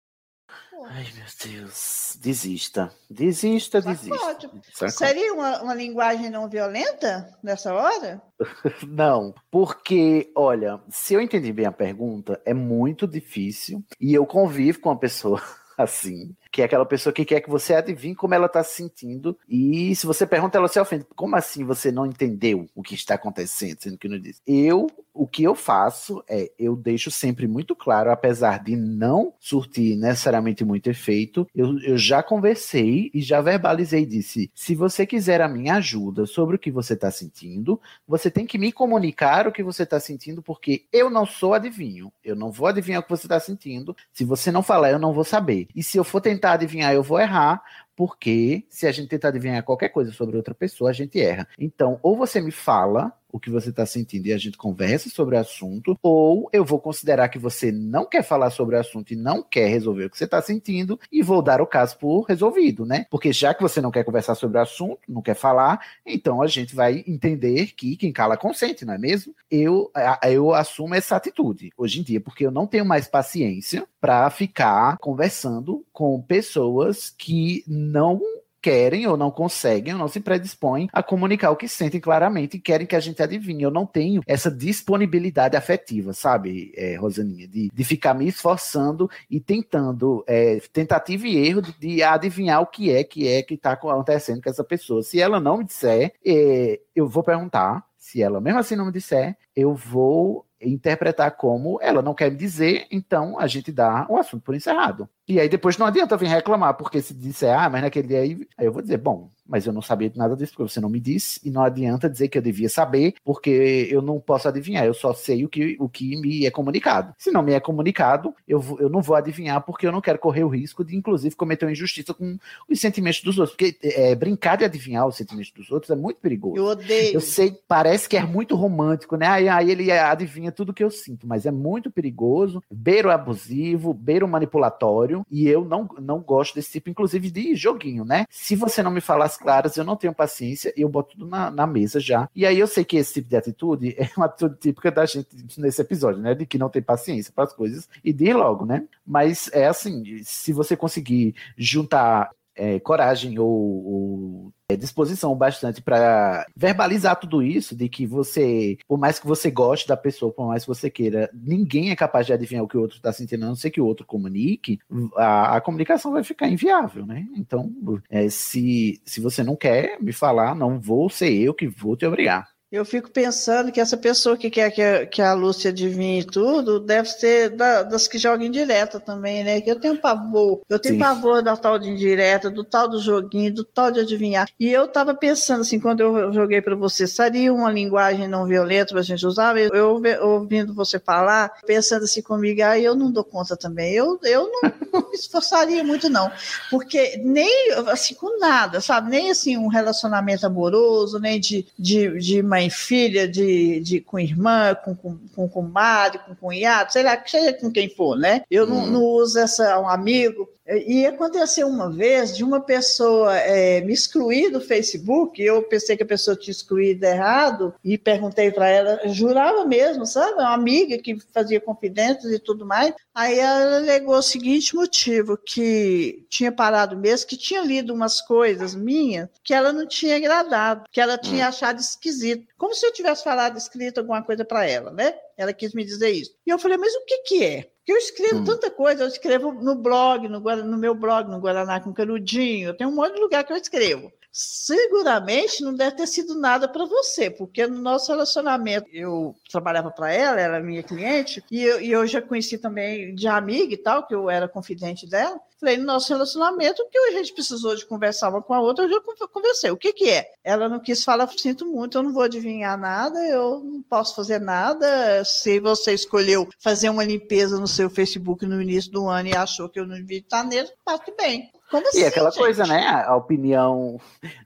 meu 1.15 1.25
Deus. 1.41 2.17
Desista. 2.19 2.93
Desista, 3.09 3.81
desista. 3.81 4.89
Seria 4.89 5.33
uma, 5.33 5.61
uma 5.61 5.73
linguagem 5.73 6.29
não 6.29 6.49
violenta 6.49 7.33
nessa 7.41 7.73
hora? 7.73 8.21
Não, 8.85 9.33
porque, 9.49 10.29
olha, 10.35 10.81
se 10.89 11.13
eu 11.13 11.21
entendi 11.21 11.53
bem 11.53 11.65
a 11.65 11.71
pergunta, 11.71 12.41
é 12.45 12.53
muito 12.53 13.07
difícil 13.07 13.81
e 14.01 14.13
eu 14.13 14.25
convivo 14.25 14.81
com 14.81 14.89
uma 14.89 14.99
pessoa 14.99 15.41
assim, 15.77 16.35
que 16.57 16.61
é 16.63 16.65
aquela 16.65 16.87
pessoa 16.87 17.13
que 17.13 17.23
quer 17.23 17.39
que 17.39 17.51
você 17.51 17.75
adivinhe 17.75 18.15
como 18.15 18.33
ela 18.33 18.47
está 18.47 18.63
se 18.63 18.77
sentindo 18.77 19.37
e 19.47 19.95
se 19.95 20.07
você 20.07 20.25
pergunta, 20.25 20.57
ela 20.57 20.67
se 20.67 20.79
ofende. 20.79 21.05
Como 21.15 21.35
assim 21.35 21.63
você 21.63 21.91
não 21.91 22.03
entendeu 22.03 22.65
o 22.73 22.81
que 22.81 22.95
está 22.95 23.13
acontecendo, 23.13 23.77
sendo 23.79 23.95
que 23.95 24.07
não 24.07 24.17
disse? 24.17 24.41
Eu, 24.47 24.87
o 25.13 25.27
que 25.27 25.43
eu 25.43 25.53
faço 25.53 26.23
é, 26.27 26.51
eu 26.57 26.75
deixo 26.75 27.11
sempre 27.11 27.47
muito 27.47 27.75
claro, 27.75 28.09
apesar 28.09 28.63
de 28.63 28.75
não 28.75 29.33
surtir 29.39 29.95
necessariamente 29.95 30.65
muito 30.65 30.89
efeito, 30.89 31.47
eu, 31.53 31.77
eu 31.79 31.95
já 31.95 32.23
conversei 32.23 33.11
e 33.13 33.21
já 33.21 33.39
verbalizei 33.39 34.03
disse, 34.03 34.49
se 34.55 34.73
você 34.73 35.05
quiser 35.05 35.41
a 35.41 35.47
minha 35.47 35.75
ajuda 35.75 36.25
sobre 36.25 36.55
o 36.55 36.59
que 36.59 36.71
você 36.71 36.93
está 36.93 37.11
sentindo, 37.11 37.79
você 38.07 38.31
tem 38.31 38.47
que 38.47 38.57
me 38.57 38.71
comunicar 38.71 39.47
o 39.47 39.51
que 39.51 39.61
você 39.61 39.83
está 39.83 39.99
sentindo, 39.99 40.41
porque 40.41 40.85
eu 40.91 41.07
não 41.07 41.25
sou 41.25 41.53
adivinho. 41.53 42.11
Eu 42.23 42.35
não 42.35 42.51
vou 42.51 42.67
adivinhar 42.67 43.01
o 43.01 43.03
que 43.03 43.09
você 43.11 43.27
está 43.27 43.39
sentindo. 43.39 43.95
Se 44.11 44.25
você 44.25 44.51
não 44.51 44.63
falar, 44.63 44.89
eu 44.89 44.99
não 44.99 45.13
vou 45.13 45.23
saber. 45.23 45.67
E 45.75 45.83
se 45.83 45.97
eu 45.97 46.03
for 46.03 46.19
tentar 46.19 46.46
adivinhar, 46.53 46.93
eu 46.93 47.03
vou 47.03 47.19
errar, 47.19 47.61
porque 47.95 48.65
se 48.69 48.85
a 48.85 48.91
gente 48.91 49.07
tentar 49.09 49.29
adivinhar 49.29 49.63
qualquer 49.63 49.89
coisa 49.89 50.11
sobre 50.11 50.37
outra 50.37 50.53
pessoa, 50.53 50.89
a 50.89 50.93
gente 50.93 51.19
erra. 51.19 51.47
Então, 51.57 51.99
ou 52.03 52.15
você 52.15 52.39
me 52.39 52.51
fala 52.51 53.11
o 53.37 53.39
que 53.39 53.49
você 53.49 53.69
está 53.69 53.85
sentindo 53.85 54.27
e 54.27 54.33
a 54.33 54.37
gente 54.37 54.57
conversa 54.57 55.09
sobre 55.09 55.35
o 55.35 55.39
assunto, 55.39 55.97
ou 56.01 56.49
eu 56.51 56.65
vou 56.65 56.79
considerar 56.79 57.29
que 57.29 57.39
você 57.39 57.71
não 57.71 58.05
quer 58.05 58.23
falar 58.23 58.49
sobre 58.49 58.75
o 58.75 58.79
assunto 58.79 59.13
e 59.13 59.15
não 59.15 59.41
quer 59.41 59.67
resolver 59.67 60.05
o 60.05 60.09
que 60.09 60.17
você 60.17 60.25
está 60.25 60.41
sentindo 60.41 60.99
e 61.11 61.21
vou 61.21 61.41
dar 61.41 61.61
o 61.61 61.67
caso 61.67 61.97
por 61.97 62.23
resolvido, 62.23 62.85
né? 62.85 63.05
Porque 63.09 63.31
já 63.31 63.53
que 63.53 63.61
você 63.61 63.79
não 63.79 63.91
quer 63.91 64.03
conversar 64.03 64.35
sobre 64.35 64.57
o 64.57 64.61
assunto, 64.61 64.99
não 65.07 65.21
quer 65.21 65.35
falar, 65.35 65.79
então 66.05 66.41
a 66.41 66.47
gente 66.47 66.75
vai 66.75 67.03
entender 67.07 67.67
que 67.75 67.95
quem 67.95 68.11
cala 68.11 68.37
consente, 68.37 68.85
não 68.85 68.93
é 68.93 68.97
mesmo? 68.97 69.33
Eu, 69.49 69.91
eu 70.23 70.53
assumo 70.53 70.95
essa 70.95 71.15
atitude 71.15 71.71
hoje 71.77 71.99
em 71.99 72.03
dia, 72.03 72.19
porque 72.19 72.45
eu 72.45 72.51
não 72.51 72.67
tenho 72.67 72.85
mais 72.85 73.07
paciência 73.07 73.87
para 74.01 74.29
ficar 74.29 74.97
conversando 74.97 75.85
com 75.91 76.21
pessoas 76.21 77.13
que 77.17 77.63
não 77.67 78.21
querem 78.67 79.07
ou 79.07 79.15
não 79.15 79.31
conseguem 79.31 79.93
ou 79.93 79.99
não 79.99 80.09
se 80.09 80.19
predispõem 80.19 80.89
a 80.91 81.01
comunicar 81.01 81.51
o 81.51 81.55
que 81.55 81.69
sentem 81.69 82.01
claramente 82.01 82.57
e 82.57 82.59
querem 82.59 82.85
que 82.85 82.97
a 82.97 82.99
gente 82.99 83.23
adivinhe. 83.23 83.63
Eu 83.63 83.71
não 83.71 83.85
tenho 83.85 84.21
essa 84.27 84.51
disponibilidade 84.51 85.55
afetiva, 85.55 86.11
sabe, 86.11 86.73
é, 86.75 86.97
Rosaninha, 86.97 87.47
de, 87.47 87.69
de 87.73 87.83
ficar 87.85 88.13
me 88.13 88.27
esforçando 88.27 89.09
e 89.31 89.39
tentando, 89.39 90.21
é, 90.27 90.59
tentativa 90.73 91.25
e 91.25 91.37
erro 91.47 91.61
de, 91.61 91.79
de 91.79 92.03
adivinhar 92.03 92.61
o 92.61 92.67
que 92.67 92.91
é 92.91 93.05
que 93.05 93.25
é 93.25 93.41
que 93.41 93.53
está 93.53 93.71
acontecendo 93.71 94.41
com 94.41 94.49
essa 94.49 94.65
pessoa. 94.65 95.01
Se 95.01 95.21
ela 95.21 95.39
não 95.39 95.59
me 95.59 95.63
disser, 95.63 96.11
é, 96.25 96.81
eu 96.93 97.07
vou 97.07 97.23
perguntar. 97.23 97.85
Se 97.97 98.21
ela 98.21 98.41
mesmo 98.41 98.59
assim 98.59 98.75
não 98.75 98.85
me 98.85 98.91
disser, 98.91 99.37
eu 99.55 99.73
vou 99.73 100.45
interpretar 100.61 101.31
como 101.31 101.79
ela 101.81 102.01
não 102.01 102.13
quer 102.13 102.31
me 102.31 102.37
dizer, 102.37 102.87
então 102.91 103.39
a 103.39 103.47
gente 103.47 103.71
dá 103.71 104.05
o 104.09 104.17
assunto 104.17 104.43
por 104.43 104.55
encerrado. 104.55 105.07
E 105.27 105.39
aí 105.39 105.49
depois 105.49 105.77
não 105.77 105.85
adianta 105.85 106.15
vir 106.15 106.27
reclamar, 106.27 106.75
porque 106.75 107.01
se 107.01 107.13
disser, 107.13 107.57
ah, 107.57 107.69
mas 107.69 107.81
naquele 107.81 108.07
dia 108.07 108.19
aí, 108.19 108.47
aí 108.57 108.65
eu 108.65 108.71
vou 108.71 108.81
dizer, 108.81 108.97
bom, 108.97 109.29
mas 109.45 109.65
eu 109.65 109.73
não 109.73 109.81
sabia 109.81 110.09
de 110.09 110.17
nada 110.17 110.35
disso, 110.35 110.53
porque 110.53 110.71
você 110.71 110.79
não 110.79 110.89
me 110.89 110.99
disse, 110.99 111.39
e 111.43 111.49
não 111.49 111.63
adianta 111.63 112.09
dizer 112.09 112.27
que 112.27 112.37
eu 112.37 112.41
devia 112.41 112.69
saber, 112.69 113.15
porque 113.23 113.87
eu 113.89 114.01
não 114.01 114.19
posso 114.19 114.47
adivinhar, 114.47 114.85
eu 114.85 114.93
só 114.93 115.13
sei 115.13 115.45
o 115.45 115.49
que, 115.49 115.77
o 115.79 115.87
que 115.87 116.19
me 116.19 116.45
é 116.45 116.51
comunicado. 116.51 117.13
Se 117.17 117.31
não 117.31 117.41
me 117.41 117.53
é 117.53 117.59
comunicado, 117.59 118.33
eu, 118.47 118.61
eu 118.79 118.89
não 118.89 119.01
vou 119.01 119.15
adivinhar, 119.15 119.61
porque 119.61 119.87
eu 119.87 119.91
não 119.91 120.01
quero 120.01 120.19
correr 120.19 120.43
o 120.43 120.49
risco 120.49 120.83
de, 120.83 120.95
inclusive, 120.95 121.35
cometer 121.35 121.65
uma 121.65 121.71
injustiça 121.71 122.13
com 122.13 122.37
os 122.69 122.79
sentimentos 122.79 123.21
dos 123.21 123.37
outros. 123.37 123.55
Porque 123.55 123.77
é, 123.81 124.15
brincar 124.15 124.57
de 124.57 124.65
adivinhar 124.65 125.07
os 125.07 125.15
sentimentos 125.15 125.51
dos 125.51 125.71
outros 125.71 125.89
é 125.89 125.95
muito 125.95 126.19
perigoso. 126.19 126.57
Eu 126.57 126.65
odeio. 126.65 127.13
Eu 127.13 127.21
sei, 127.21 127.57
parece 127.67 128.07
que 128.07 128.17
é 128.17 128.23
muito 128.23 128.55
romântico, 128.55 129.15
né? 129.15 129.27
Aí, 129.27 129.47
aí 129.49 129.71
ele 129.71 129.91
adivinha 129.91 130.46
tudo 130.51 130.73
que 130.73 130.83
eu 130.83 130.89
sinto, 130.89 131.27
mas 131.27 131.45
é 131.45 131.51
muito 131.51 131.91
perigoso, 131.91 132.61
beiro 132.71 133.09
abusivo, 133.09 133.93
beiro 133.93 134.27
manipulatório, 134.27 135.25
e 135.29 135.47
eu 135.47 135.63
não, 135.63 135.87
não 135.99 136.19
gosto 136.19 136.55
desse 136.55 136.73
tipo, 136.73 136.89
inclusive, 136.89 137.31
de 137.31 137.55
joguinho, 137.55 138.03
né? 138.03 138.25
Se 138.29 138.55
você 138.55 138.81
não 138.83 138.91
me 138.91 139.01
falar 139.01 139.25
as 139.25 139.37
claras, 139.37 139.77
eu 139.77 139.83
não 139.83 139.95
tenho 139.95 140.13
paciência, 140.13 140.73
eu 140.75 140.89
boto 140.89 141.17
tudo 141.17 141.27
na, 141.27 141.49
na 141.51 141.67
mesa 141.67 141.99
já. 141.99 142.29
E 142.35 142.45
aí 142.45 142.59
eu 142.59 142.67
sei 142.67 142.83
que 142.83 142.97
esse 142.97 143.13
tipo 143.15 143.29
de 143.29 143.35
atitude 143.35 143.95
é 143.97 144.09
uma 144.15 144.25
atitude 144.25 144.55
típica 144.59 144.91
da 144.91 145.05
gente 145.05 145.27
nesse 145.59 145.81
episódio, 145.81 146.21
né? 146.21 146.35
De 146.35 146.45
que 146.45 146.57
não 146.57 146.69
tem 146.69 146.81
paciência 146.81 147.31
para 147.33 147.45
as 147.45 147.53
coisas 147.53 147.87
e 148.03 148.13
de 148.13 148.25
ir 148.25 148.33
logo, 148.33 148.65
né? 148.65 148.85
Mas 149.05 149.49
é 149.53 149.67
assim, 149.67 150.21
se 150.23 150.53
você 150.53 150.75
conseguir 150.75 151.35
juntar 151.57 152.31
é, 152.57 152.79
coragem 152.79 153.37
ou, 153.39 153.47
ou, 153.47 154.53
é, 154.69 154.75
disposição 154.75 155.35
bastante 155.35 155.81
para 155.81 156.45
verbalizar 156.55 157.15
tudo 157.19 157.41
isso, 157.41 157.75
de 157.75 157.87
que 157.87 158.05
você, 158.05 158.77
por 158.87 158.97
mais 158.97 159.19
que 159.19 159.27
você 159.27 159.49
goste 159.49 159.87
da 159.87 159.95
pessoa, 159.95 160.33
por 160.33 160.47
mais 160.47 160.63
que 160.63 160.67
você 160.67 160.89
queira, 160.89 161.29
ninguém 161.33 161.91
é 161.91 161.95
capaz 161.95 162.25
de 162.25 162.33
adivinhar 162.33 162.63
o 162.63 162.67
que 162.67 162.77
o 162.77 162.81
outro 162.81 162.97
está 162.97 163.13
sentindo, 163.13 163.45
a 163.45 163.47
não 163.47 163.55
ser 163.55 163.69
que 163.69 163.79
o 163.79 163.85
outro 163.85 164.05
comunique, 164.05 164.79
a, 165.15 165.57
a 165.57 165.61
comunicação 165.61 166.11
vai 166.11 166.23
ficar 166.23 166.49
inviável, 166.49 167.05
né? 167.05 167.25
Então, 167.35 167.71
é, 168.09 168.27
se, 168.29 168.99
se 169.05 169.21
você 169.21 169.43
não 169.43 169.55
quer 169.55 170.01
me 170.01 170.11
falar, 170.11 170.55
não 170.55 170.79
vou 170.79 171.09
ser 171.09 171.31
eu 171.31 171.53
que 171.53 171.67
vou 171.67 171.95
te 171.95 172.05
obrigar. 172.05 172.56
Eu 172.69 172.83
fico 172.83 173.09
pensando 173.09 173.71
que 173.71 173.79
essa 173.79 173.95
pessoa 173.95 174.35
que 174.35 174.49
quer 174.49 174.69
que 174.71 174.81
a, 174.81 175.05
que 175.05 175.21
a 175.21 175.33
Lúcia 175.33 175.71
adivinhe 175.71 176.21
tudo 176.25 176.81
deve 176.81 177.07
ser 177.07 177.51
da- 177.51 177.81
das 177.83 178.09
que 178.09 178.17
jogam 178.17 178.45
indireta 178.45 178.99
também, 178.99 179.41
né? 179.41 179.61
Que 179.61 179.71
eu 179.71 179.79
tenho 179.79 179.97
pavor. 180.01 180.59
Eu 180.67 180.77
tenho 180.77 180.95
Sim. 180.95 180.99
pavor 180.99 181.41
da 181.41 181.55
tal 181.55 181.79
de 181.79 181.89
indireta, 181.89 182.49
do 182.49 182.65
tal 182.65 182.89
do 182.89 182.99
joguinho, 182.99 183.53
do 183.53 183.63
tal 183.63 183.89
de 183.89 184.01
adivinhar. 184.01 184.49
E 184.59 184.67
eu 184.69 184.85
tava 184.85 185.15
pensando 185.15 185.61
assim, 185.61 185.79
quando 185.79 186.01
eu 186.01 186.33
joguei 186.33 186.61
para 186.61 186.75
você, 186.75 187.07
seria 187.07 187.53
uma 187.53 187.71
linguagem 187.71 188.27
não 188.27 188.45
violenta 188.45 188.93
pra 188.93 189.01
gente 189.01 189.25
usar? 189.25 189.55
Eu, 189.57 189.69
eu 189.73 189.89
ouvi- 189.91 190.17
ouvindo 190.19 190.73
você 190.73 190.99
falar, 190.99 191.49
pensando 191.65 192.03
assim 192.03 192.21
comigo, 192.21 192.61
aí 192.63 192.83
eu 192.83 192.95
não 192.95 193.09
dou 193.09 193.23
conta 193.23 193.55
também. 193.55 193.93
Eu, 193.93 194.19
eu 194.23 194.51
não, 194.51 194.61
não 194.91 195.09
me 195.09 195.15
esforçaria 195.15 195.85
muito, 195.85 196.09
não. 196.09 196.29
Porque 196.69 197.15
nem 197.23 197.71
assim, 197.87 198.13
com 198.13 198.37
nada, 198.39 198.81
sabe? 198.81 199.09
Nem 199.09 199.31
assim 199.31 199.55
um 199.57 199.67
relacionamento 199.67 200.45
amoroso, 200.45 201.17
nem 201.17 201.39
de, 201.39 201.65
de, 201.79 202.19
de 202.19 202.43
mãe 202.57 202.67
e 202.67 202.71
filha, 202.71 203.27
de, 203.27 203.79
de, 203.81 204.01
com 204.01 204.19
irmã, 204.19 204.75
com, 204.83 204.95
com, 204.95 205.17
com 205.35 205.47
comadre, 205.47 206.19
com 206.25 206.35
cunhado, 206.35 206.91
sei 206.91 207.03
lá, 207.03 207.21
seja 207.25 207.53
com 207.53 207.71
quem 207.71 207.89
for, 207.89 208.17
né? 208.17 208.41
Eu 208.49 208.65
não, 208.65 208.77
Uhum. 208.77 208.91
não 208.91 209.03
uso 209.03 209.39
essa, 209.39 209.79
um 209.79 209.87
amigo. 209.87 210.49
E 210.67 211.05
aconteceu 211.05 211.67
uma 211.67 211.89
vez 211.89 212.35
de 212.35 212.43
uma 212.43 212.59
pessoa 212.59 213.35
eh, 213.37 213.79
me 213.81 213.93
excluir 213.93 214.49
do 214.49 214.59
Facebook, 214.59 215.41
eu 215.41 215.63
pensei 215.63 215.95
que 215.95 216.03
a 216.03 216.07
pessoa 216.07 216.35
tinha 216.35 216.51
excluído 216.51 217.05
errado, 217.05 217.73
e 217.83 217.97
perguntei 217.97 218.51
para 218.51 218.67
ela, 218.67 218.99
jurava 219.05 219.63
mesmo, 219.65 220.05
sabe? 220.05 220.33
Uma 220.33 220.53
amiga 220.53 220.97
que 220.97 221.17
fazia 221.33 221.61
confidências 221.61 222.33
e 222.33 222.39
tudo 222.39 222.65
mais. 222.65 222.93
Aí 223.15 223.39
ela 223.39 223.77
alegou 223.77 224.15
o 224.15 224.21
seguinte 224.21 224.75
motivo, 224.75 225.37
que 225.37 226.25
tinha 226.29 226.51
parado 226.51 226.97
mesmo, 226.97 227.27
que 227.27 227.37
tinha 227.37 227.61
lido 227.61 227.93
umas 227.93 228.19
coisas 228.21 228.75
minhas 228.75 229.29
que 229.43 229.53
ela 229.53 229.71
não 229.71 229.87
tinha 229.87 230.17
agradado, 230.17 230.83
que 230.91 230.99
ela 230.99 231.17
tinha 231.17 231.47
achado 231.47 231.79
esquisito. 231.79 232.45
Como 232.57 232.75
se 232.75 232.85
eu 232.85 232.91
tivesse 232.91 233.23
falado, 233.23 233.57
escrito 233.57 233.99
alguma 233.99 234.21
coisa 234.21 234.43
para 234.43 234.65
ela, 234.67 234.91
né? 234.91 235.13
Ela 235.37 235.53
quis 235.53 235.73
me 235.73 235.85
dizer 235.85 236.09
isso. 236.09 236.31
E 236.45 236.49
eu 236.49 236.57
falei, 236.59 236.77
mas 236.77 236.93
o 236.95 237.05
que 237.05 237.17
que 237.19 237.43
é? 237.43 237.61
Porque 237.63 237.91
eu 237.93 237.97
escrevo 237.97 238.39
Hum. 238.39 238.43
tanta 238.43 238.71
coisa, 238.71 239.03
eu 239.03 239.07
escrevo 239.07 239.51
no 239.53 239.75
blog, 239.75 240.27
no, 240.27 240.39
no 240.39 240.77
meu 240.77 240.95
blog, 240.95 241.29
no 241.29 241.39
Guaraná 241.39 241.79
com 241.79 241.93
Canudinho, 241.93 242.69
eu 242.69 242.77
tenho 242.77 242.89
um 242.89 242.95
monte 242.95 243.13
de 243.15 243.21
lugar 243.21 243.43
que 243.45 243.53
eu 243.53 243.57
escrevo. 243.57 244.11
Seguramente 244.39 245.63
não 245.63 245.73
deve 245.73 245.95
ter 245.95 246.05
sido 246.05 246.39
nada 246.39 246.67
para 246.67 246.85
você, 246.85 247.27
porque 247.27 247.65
no 247.65 247.81
nosso 247.81 248.11
relacionamento, 248.11 248.87
eu 248.93 249.35
trabalhava 249.51 249.89
para 249.89 250.13
ela, 250.13 250.39
era 250.39 250.59
minha 250.59 250.83
cliente, 250.83 251.43
e 251.49 251.63
eu, 251.63 251.81
e 251.81 251.91
eu 251.91 252.05
já 252.05 252.21
conheci 252.21 252.59
também 252.59 253.15
de 253.15 253.27
amiga 253.27 253.73
e 253.73 253.77
tal, 253.77 254.05
que 254.05 254.13
eu 254.13 254.29
era 254.29 254.47
confidente 254.47 255.09
dela. 255.09 255.39
Falei, 255.59 255.77
no 255.77 255.85
nosso 255.85 256.13
relacionamento, 256.13 256.83
o 256.83 256.87
que 256.87 256.99
a 256.99 257.11
gente 257.13 257.33
precisou 257.33 257.75
de 257.75 257.83
conversar 257.87 258.29
uma 258.29 258.43
com 258.43 258.53
a 258.53 258.61
outra, 258.61 258.85
eu 258.85 258.89
já 258.91 259.01
con- 259.01 259.27
conversei. 259.33 259.71
O 259.71 259.77
que 259.77 259.91
que 259.91 260.07
é? 260.07 260.29
Ela 260.43 260.69
não 260.69 260.79
quis 260.79 261.03
falar, 261.03 261.27
sinto 261.35 261.65
muito, 261.65 261.97
eu 261.97 262.03
não 262.03 262.13
vou 262.13 262.21
adivinhar 262.21 262.77
nada, 262.77 263.17
eu 263.25 263.59
não 263.63 263.81
posso 263.81 264.13
fazer 264.15 264.39
nada. 264.39 265.25
Se 265.25 265.59
você 265.59 265.95
escolheu 265.95 266.47
fazer 266.59 266.89
uma 266.89 267.03
limpeza 267.03 267.59
no 267.59 267.67
seu 267.67 267.89
Facebook 267.89 268.45
no 268.45 268.61
início 268.61 268.91
do 268.91 269.09
ano 269.09 269.29
e 269.29 269.35
achou 269.35 269.67
que 269.67 269.79
eu 269.79 269.87
não 269.87 269.95
devia 269.95 270.19
estar 270.19 270.43
nele, 270.43 270.69
tá 270.85 270.95
tudo 270.99 271.17
bem. 271.17 271.49
Como 271.69 271.87
assim, 271.87 271.99
E 272.01 272.05
aquela 272.05 272.29
gente? 272.31 272.39
coisa, 272.39 272.65
né? 272.65 272.87
A 272.87 273.15
opinião, 273.15 273.99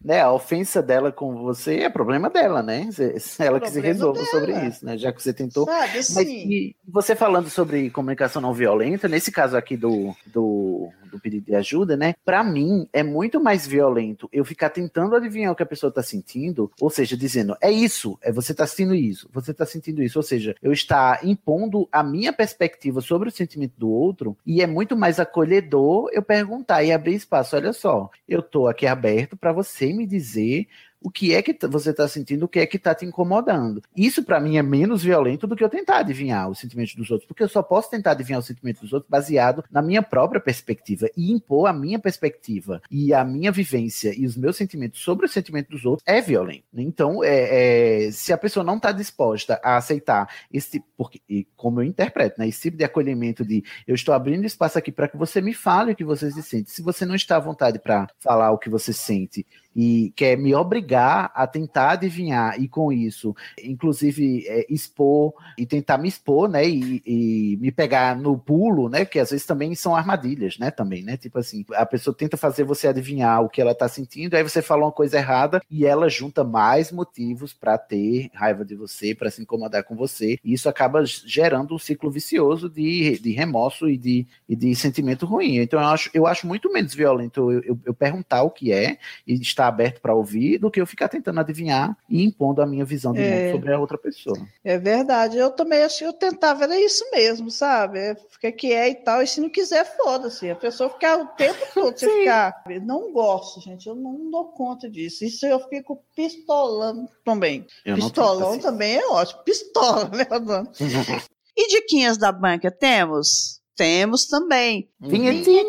né? 0.03 0.22
A 0.22 0.32
ofensa 0.32 0.82
dela 0.82 1.11
com 1.11 1.43
você 1.43 1.82
é 1.82 1.89
problema 1.89 2.30
dela, 2.30 2.63
né? 2.63 2.89
Se- 2.91 3.41
Ela 3.43 3.59
que 3.59 3.69
se 3.69 3.80
resolva 3.80 4.24
sobre 4.26 4.53
dela. 4.53 4.65
isso, 4.67 4.84
né? 4.86 4.97
Já 4.97 5.11
que 5.13 5.22
você 5.22 5.32
tentou. 5.34 5.65
Sabe, 5.65 5.93
Mas 5.97 6.17
e 6.17 6.76
você 6.88 7.15
falando 7.15 7.49
sobre 7.49 7.89
comunicação 7.91 8.41
não 8.41 8.53
violenta, 8.53 9.07
nesse 9.07 9.32
caso 9.32 9.55
aqui 9.55 9.78
do, 9.78 10.15
do, 10.28 10.89
do 11.12 11.20
pedido 11.20 11.45
de 11.45 11.55
ajuda, 11.55 11.95
né? 11.95 12.14
Pra 12.26 12.43
mim, 12.43 12.88
é 12.93 13.03
muito 13.03 13.41
mais 13.41 13.68
violento 13.68 14.30
eu 14.32 14.45
ficar 14.45 14.70
tentando 14.70 15.16
adivinhar 15.16 15.51
o 15.51 15.55
que 15.55 15.64
a 15.64 15.66
pessoa 15.66 15.91
tá 15.91 16.01
sentindo, 16.01 16.72
ou 16.80 16.89
seja, 16.89 17.16
dizendo, 17.18 17.55
é 17.62 17.72
isso, 17.72 18.18
é 18.22 18.32
você 18.32 18.53
tá 18.53 18.66
sentindo 18.66 18.95
isso, 18.95 19.30
você 19.32 19.53
tá 19.53 19.66
sentindo 19.66 20.01
isso, 20.01 20.20
ou 20.20 20.24
seja, 20.24 20.55
eu 20.62 20.72
estar 20.72 21.26
impondo 21.26 21.88
a 21.91 22.03
minha 22.03 22.34
perspectiva 22.34 23.01
sobre 23.01 23.30
o 23.30 23.32
sentimento 23.32 23.74
do 23.78 23.89
outro, 23.89 24.38
e 24.45 24.62
é 24.62 24.68
muito 24.68 24.95
mais 24.95 25.20
acolhedor 25.20 26.09
eu 26.12 26.22
perguntar 26.22 26.84
e 26.84 26.91
abrir 26.91 27.16
espaço, 27.16 27.55
olha 27.55 27.74
só, 27.74 28.09
eu 28.28 28.41
tô 28.41 28.68
aqui 28.68 28.88
aberto 28.88 29.36
pra 29.38 29.51
você 29.51 29.93
me 29.93 30.05
dizer 30.05 30.68
o 31.01 31.09
que 31.09 31.33
é 31.33 31.41
que 31.41 31.57
você 31.67 31.89
está 31.89 32.07
sentindo, 32.07 32.45
o 32.45 32.47
que 32.47 32.59
é 32.59 32.65
que 32.65 32.77
está 32.77 32.93
te 32.93 33.05
incomodando. 33.05 33.81
Isso 33.95 34.23
para 34.23 34.39
mim 34.39 34.57
é 34.57 34.61
menos 34.61 35.03
violento 35.03 35.47
do 35.47 35.55
que 35.55 35.63
eu 35.63 35.69
tentar 35.69 35.97
adivinhar 35.97 36.49
os 36.49 36.59
sentimentos 36.59 36.95
dos 36.95 37.09
outros, 37.09 37.27
porque 37.27 37.43
eu 37.43 37.49
só 37.49 37.63
posso 37.63 37.89
tentar 37.89 38.11
adivinhar 38.11 38.39
os 38.39 38.45
sentimentos 38.45 38.81
dos 38.81 38.93
outros 38.93 39.09
baseado 39.09 39.63
na 39.71 39.81
minha 39.81 40.03
própria 40.03 40.39
perspectiva 40.39 41.09
e 41.17 41.31
impor 41.31 41.67
a 41.67 41.73
minha 41.73 41.97
perspectiva 41.97 42.81
e 42.89 43.13
a 43.13 43.23
minha 43.25 43.51
vivência 43.51 44.13
e 44.15 44.25
os 44.25 44.37
meus 44.37 44.55
sentimentos 44.55 45.01
sobre 45.01 45.25
o 45.25 45.29
sentimento 45.29 45.69
dos 45.69 45.85
outros 45.85 46.03
é 46.07 46.21
violento. 46.21 46.63
Então, 46.73 47.23
é, 47.23 48.07
é, 48.07 48.11
se 48.11 48.31
a 48.31 48.37
pessoa 48.37 48.63
não 48.63 48.77
está 48.77 48.91
disposta 48.91 49.59
a 49.63 49.77
aceitar 49.77 50.29
esse 50.51 50.83
porque, 50.95 51.47
como 51.55 51.81
eu 51.81 51.83
interpreto, 51.83 52.39
né, 52.39 52.47
esse 52.47 52.61
tipo 52.61 52.77
de 52.77 52.83
acolhimento 52.83 53.43
de 53.43 53.63
eu 53.87 53.95
estou 53.95 54.13
abrindo 54.13 54.45
espaço 54.45 54.77
aqui 54.77 54.91
para 54.91 55.07
que 55.07 55.17
você 55.17 55.41
me 55.41 55.53
fale 55.53 55.93
o 55.93 55.95
que 55.95 56.03
você 56.03 56.29
se 56.31 56.43
sente. 56.43 56.69
Se 56.69 56.81
você 56.81 57.05
não 57.05 57.15
está 57.15 57.37
à 57.37 57.39
vontade 57.39 57.79
para 57.79 58.07
falar 58.19 58.51
o 58.51 58.57
que 58.57 58.69
você 58.69 58.93
sente 58.93 59.45
e 59.76 60.11
quer 60.15 60.38
me 60.38 60.53
obrigar 60.53 61.32
a 61.34 61.47
tentar 61.47 61.91
adivinhar 61.91 62.59
e 62.61 62.67
com 62.67 62.91
isso, 62.91 63.36
inclusive 63.63 64.45
é, 64.47 64.65
expor 64.69 65.34
e 65.57 65.65
tentar 65.65 65.97
me 65.97 66.07
expor, 66.07 66.49
né, 66.49 66.67
e, 66.67 67.01
e 67.05 67.57
me 67.61 67.72
pegar 67.72 68.15
no 68.15 68.38
pulo, 68.38 68.89
né, 68.89 69.05
que 69.05 69.19
às 69.19 69.32
vezes 69.32 69.45
também 69.45 69.74
são 69.76 69.95
armadilhas, 69.95 70.57
né, 70.57 70.72
também, 70.72 71.03
né, 71.03 71.17
tipo 71.17 71.39
assim, 71.39 71.65
a 71.74 71.86
pessoa 71.86 72.15
tenta 72.15 72.38
fazer 72.38 72.63
você 72.63 72.88
adivinhar 72.88 73.43
o 73.43 73.49
que 73.49 73.61
ela 73.61 73.76
tá 73.76 73.88
sentindo, 73.88 74.36
aí 74.36 74.43
você 74.43 74.61
fala 74.61 74.86
uma 74.86 74.91
coisa 74.91 75.17
errada 75.17 75.61
e 75.69 75.86
ela 75.86 76.09
junta 76.09 76.43
mais 76.43 76.91
motivos 76.91 77.53
para 77.53 77.78
ter 77.78 78.30
raiva 78.34 78.65
de 78.65 78.76
você, 78.76 79.15
para 79.15 79.30
se 79.30 79.41
incomodar 79.41 79.84
com 79.84 79.95
você, 79.95 80.38
e 80.43 80.53
isso 80.53 80.67
acaba 80.67 81.03
gerando 81.05 81.76
um 81.76 81.80
ciclo 81.80 82.09
vicioso 82.09 82.69
de, 82.69 83.19
de 83.19 83.32
remorso 83.32 83.88
e 83.89 83.97
de, 83.97 84.28
e 84.47 84.55
de 84.55 84.76
sentimento 84.76 85.26
ruim. 85.26 85.57
Então 85.57 85.80
eu 85.80 85.88
acho, 85.88 86.09
eu 86.13 86.28
acho 86.28 86.47
muito 86.47 86.72
menos 86.72 86.93
violento 86.93 87.51
eu, 87.51 87.61
eu, 87.61 87.80
eu 87.86 87.93
perguntar 87.93 88.43
o 88.43 88.51
que 88.51 88.72
é 88.72 88.97
e 89.26 89.36
estar 89.36 89.61
aberto 89.68 90.01
para 90.01 90.14
ouvir 90.14 90.57
do 90.57 90.70
que 90.72 90.80
eu 90.82 90.86
ficar 90.86 91.07
tentando 91.09 91.39
adivinhar 91.39 91.97
e 92.09 92.24
impondo 92.24 92.62
a 92.62 92.66
minha 92.66 92.86
visão 92.86 93.14
de 93.14 93.20
É. 93.22 93.30
mundo 93.47 93.51
sobre 93.55 93.74
a 93.74 93.80
outra 93.80 93.97
pessoa. 93.97 94.38
É 94.64 94.78
verdade. 94.78 95.38
Eu 95.38 95.51
também 95.51 95.84
acho 95.84 95.99
que 95.99 96.05
eu 96.05 96.14
tentava 96.14 96.64
era 96.64 96.80
isso 96.80 97.03
mesmo, 97.12 97.49
sabe? 97.51 97.99
É, 97.99 98.16
Fica 98.30 98.51
que 98.51 98.74
é 98.74 98.89
e 98.89 98.95
tal. 98.95 99.22
E 99.22 99.28
se 99.28 99.39
não 99.39 99.49
quiser, 99.49 99.86
foda-se. 99.97 100.49
A 100.49 100.55
pessoa 100.55 100.89
ficar 100.89 101.18
o 101.20 101.28
tempo 101.28 101.59
todo, 101.74 101.97
você 101.97 102.09
ficar. 102.22 102.64
Eu 102.70 102.82
não 102.82 103.12
gosto, 103.12 103.62
gente. 103.62 103.88
Eu 103.88 103.95
não 103.95 104.32
dou 104.32 104.45
conta 104.45 104.89
disso. 104.89 105.24
Isso 105.24 105.45
eu 105.45 105.59
fico 105.70 106.03
pistolando 106.16 107.07
também. 107.24 107.66
Eu 107.86 107.95
Pistolão 107.95 108.57
também 108.59 108.97
é 108.97 109.07
ótimo. 109.07 109.43
Pistola, 109.43 110.09
né, 110.16 110.26
Adão? 110.30 110.66
paciência. 110.66 111.24
E 111.54 111.67
diquinhas 111.67 112.17
da 112.17 112.32
banca 112.32 112.71
temos? 112.71 113.59
Temos 113.75 114.25
também. 114.25 114.89
Vinhetinha! 115.01 115.63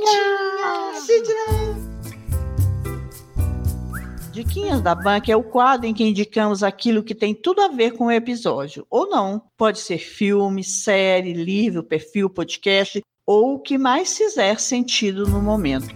Diquinhas 4.32 4.80
da 4.80 4.94
Banca 4.94 5.30
é 5.30 5.36
o 5.36 5.42
quadro 5.42 5.86
em 5.86 5.92
que 5.92 6.02
indicamos 6.02 6.62
aquilo 6.62 7.02
que 7.02 7.14
tem 7.14 7.34
tudo 7.34 7.60
a 7.60 7.68
ver 7.68 7.92
com 7.92 8.06
o 8.06 8.10
episódio, 8.10 8.86
ou 8.88 9.06
não. 9.06 9.42
Pode 9.58 9.78
ser 9.78 9.98
filme, 9.98 10.64
série, 10.64 11.34
livro, 11.34 11.84
perfil, 11.84 12.30
podcast, 12.30 13.02
ou 13.26 13.56
o 13.56 13.60
que 13.60 13.76
mais 13.76 14.16
fizer 14.16 14.58
sentido 14.58 15.28
no 15.28 15.42
momento. 15.42 15.94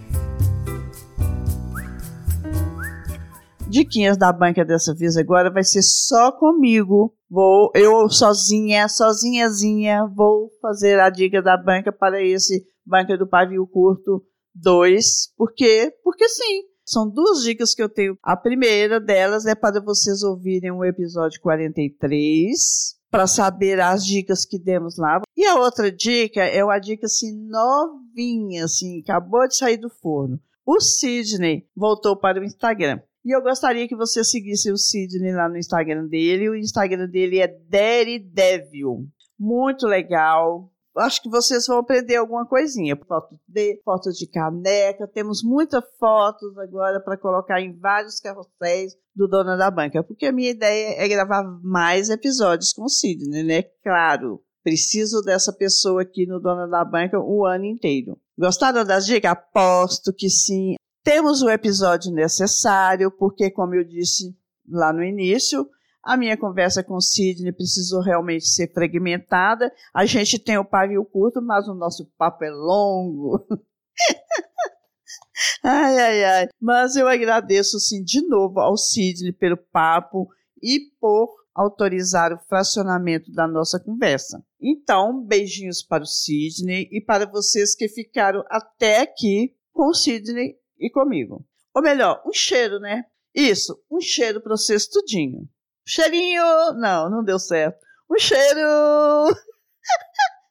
Diquinhas 3.67 4.17
da 4.17 4.31
banca 4.31 4.63
dessa 4.63 4.93
vez 4.93 5.17
agora 5.17 5.51
vai 5.51 5.63
ser 5.63 5.81
só 5.81 6.31
comigo. 6.31 7.15
Vou 7.27 7.71
eu 7.73 8.07
sozinha, 8.07 8.87
sozinhazinha, 8.87 10.05
vou 10.15 10.51
fazer 10.61 10.99
a 10.99 11.09
dica 11.09 11.41
da 11.41 11.57
banca 11.57 11.91
para 11.91 12.21
esse 12.21 12.63
banca 12.85 13.17
do 13.17 13.27
pavio 13.27 13.65
curto 13.65 14.23
2. 14.53 15.33
Por 15.35 15.51
quê? 15.55 15.91
Porque 16.03 16.29
sim. 16.29 16.76
São 16.87 17.09
duas 17.09 17.43
dicas 17.43 17.75
que 17.75 17.83
eu 17.83 17.89
tenho. 17.89 18.17
A 18.23 18.37
primeira 18.37 18.97
delas 18.97 19.45
é 19.45 19.53
para 19.53 19.81
vocês 19.81 20.23
ouvirem 20.23 20.71
o 20.71 20.85
episódio 20.85 21.41
43, 21.41 22.95
para 23.11 23.27
saber 23.27 23.81
as 23.81 24.05
dicas 24.05 24.45
que 24.45 24.57
demos 24.57 24.97
lá. 24.97 25.19
E 25.35 25.45
a 25.45 25.55
outra 25.55 25.91
dica 25.91 26.41
é 26.45 26.63
uma 26.63 26.79
dica 26.79 27.05
assim 27.05 27.45
novinha, 27.49 28.63
assim, 28.63 29.01
acabou 29.01 29.45
de 29.49 29.57
sair 29.57 29.75
do 29.75 29.89
forno. 29.89 30.39
O 30.65 30.79
Sidney 30.79 31.67
voltou 31.75 32.15
para 32.15 32.39
o 32.39 32.43
Instagram. 32.43 33.01
E 33.25 33.35
eu 33.35 33.41
gostaria 33.41 33.85
que 33.89 33.95
você 33.95 34.23
seguisse 34.23 34.71
o 34.71 34.77
Sidney 34.77 35.33
lá 35.33 35.49
no 35.49 35.57
Instagram 35.57 36.07
dele. 36.07 36.49
O 36.49 36.55
Instagram 36.55 37.09
dele 37.09 37.41
é 37.41 37.47
Daredevil. 37.69 39.05
Muito 39.37 39.85
legal. 39.85 40.71
Acho 40.97 41.21
que 41.21 41.29
vocês 41.29 41.65
vão 41.67 41.79
aprender 41.79 42.15
alguma 42.15 42.45
coisinha. 42.45 42.95
Fotos 43.07 43.37
de, 43.47 43.81
fotos 43.83 44.17
de 44.17 44.27
caneca. 44.27 45.07
Temos 45.07 45.43
muitas 45.43 45.83
fotos 45.99 46.57
agora 46.57 46.99
para 46.99 47.17
colocar 47.17 47.61
em 47.61 47.77
vários 47.77 48.19
carrosséis 48.19 48.93
do 49.15 49.27
Dona 49.27 49.55
da 49.55 49.69
Banca. 49.69 50.03
Porque 50.03 50.25
a 50.25 50.31
minha 50.31 50.51
ideia 50.51 50.95
é 50.97 51.07
gravar 51.07 51.43
mais 51.63 52.09
episódios 52.09 52.73
com 52.73 52.83
o 52.83 52.89
Sidney, 52.89 53.43
né? 53.43 53.63
Claro. 53.83 54.41
Preciso 54.63 55.21
dessa 55.21 55.53
pessoa 55.53 56.01
aqui 56.01 56.25
no 56.25 56.39
Dona 56.39 56.67
da 56.67 56.83
Banca 56.83 57.19
o 57.19 57.45
ano 57.45 57.65
inteiro. 57.65 58.19
Gostaram 58.37 58.83
das 58.83 59.05
dicas? 59.05 59.31
Aposto 59.31 60.13
que 60.13 60.29
sim. 60.29 60.75
Temos 61.03 61.41
o 61.41 61.49
episódio 61.49 62.11
necessário, 62.11 63.09
porque, 63.09 63.49
como 63.49 63.73
eu 63.75 63.85
disse 63.85 64.35
lá 64.69 64.91
no 64.91 65.01
início, 65.01 65.65
a 66.07 66.15
minha 66.15 66.37
conversa 66.37 66.81
com 66.81 66.95
o 66.95 67.01
Sidney 67.01 67.51
precisou 67.51 68.01
realmente 68.01 68.47
ser 68.47 68.71
fragmentada. 68.71 69.69
A 69.93 70.05
gente 70.05 70.39
tem 70.39 70.57
o 70.57 70.63
pavio 70.63 71.03
curto, 71.03 71.41
mas 71.41 71.67
o 71.67 71.73
nosso 71.73 72.09
papo 72.17 72.45
é 72.45 72.49
longo. 72.49 73.45
ai, 75.61 75.99
ai, 75.99 76.23
ai. 76.23 76.47
Mas 76.61 76.95
eu 76.95 77.09
agradeço, 77.09 77.77
sim, 77.77 78.01
de 78.01 78.25
novo 78.25 78.61
ao 78.61 78.77
Sidney 78.77 79.33
pelo 79.33 79.57
papo 79.57 80.29
e 80.63 80.79
por 80.97 81.27
autorizar 81.53 82.31
o 82.31 82.39
fracionamento 82.47 83.29
da 83.33 83.45
nossa 83.45 83.77
conversa. 83.77 84.41
Então, 84.61 85.21
beijinhos 85.21 85.83
para 85.83 86.03
o 86.03 86.07
Sidney 86.07 86.87
e 86.89 87.01
para 87.01 87.29
vocês 87.29 87.75
que 87.75 87.89
ficaram 87.89 88.45
até 88.47 89.01
aqui 89.01 89.53
com 89.73 89.89
o 89.89 89.93
Sidney 89.93 90.55
e 90.79 90.89
comigo. 90.89 91.45
Ou 91.75 91.81
melhor, 91.81 92.23
um 92.25 92.31
cheiro, 92.31 92.79
né? 92.79 93.03
Isso, 93.35 93.77
um 93.91 93.99
cheiro 93.99 94.39
para 94.39 94.55
vocês 94.55 94.87
tudinho. 94.87 95.49
Cheirinho! 95.87 96.73
Não, 96.73 97.09
não 97.09 97.23
deu 97.23 97.39
certo. 97.39 97.77
Um 98.11 98.19
cheiro! 98.19 98.59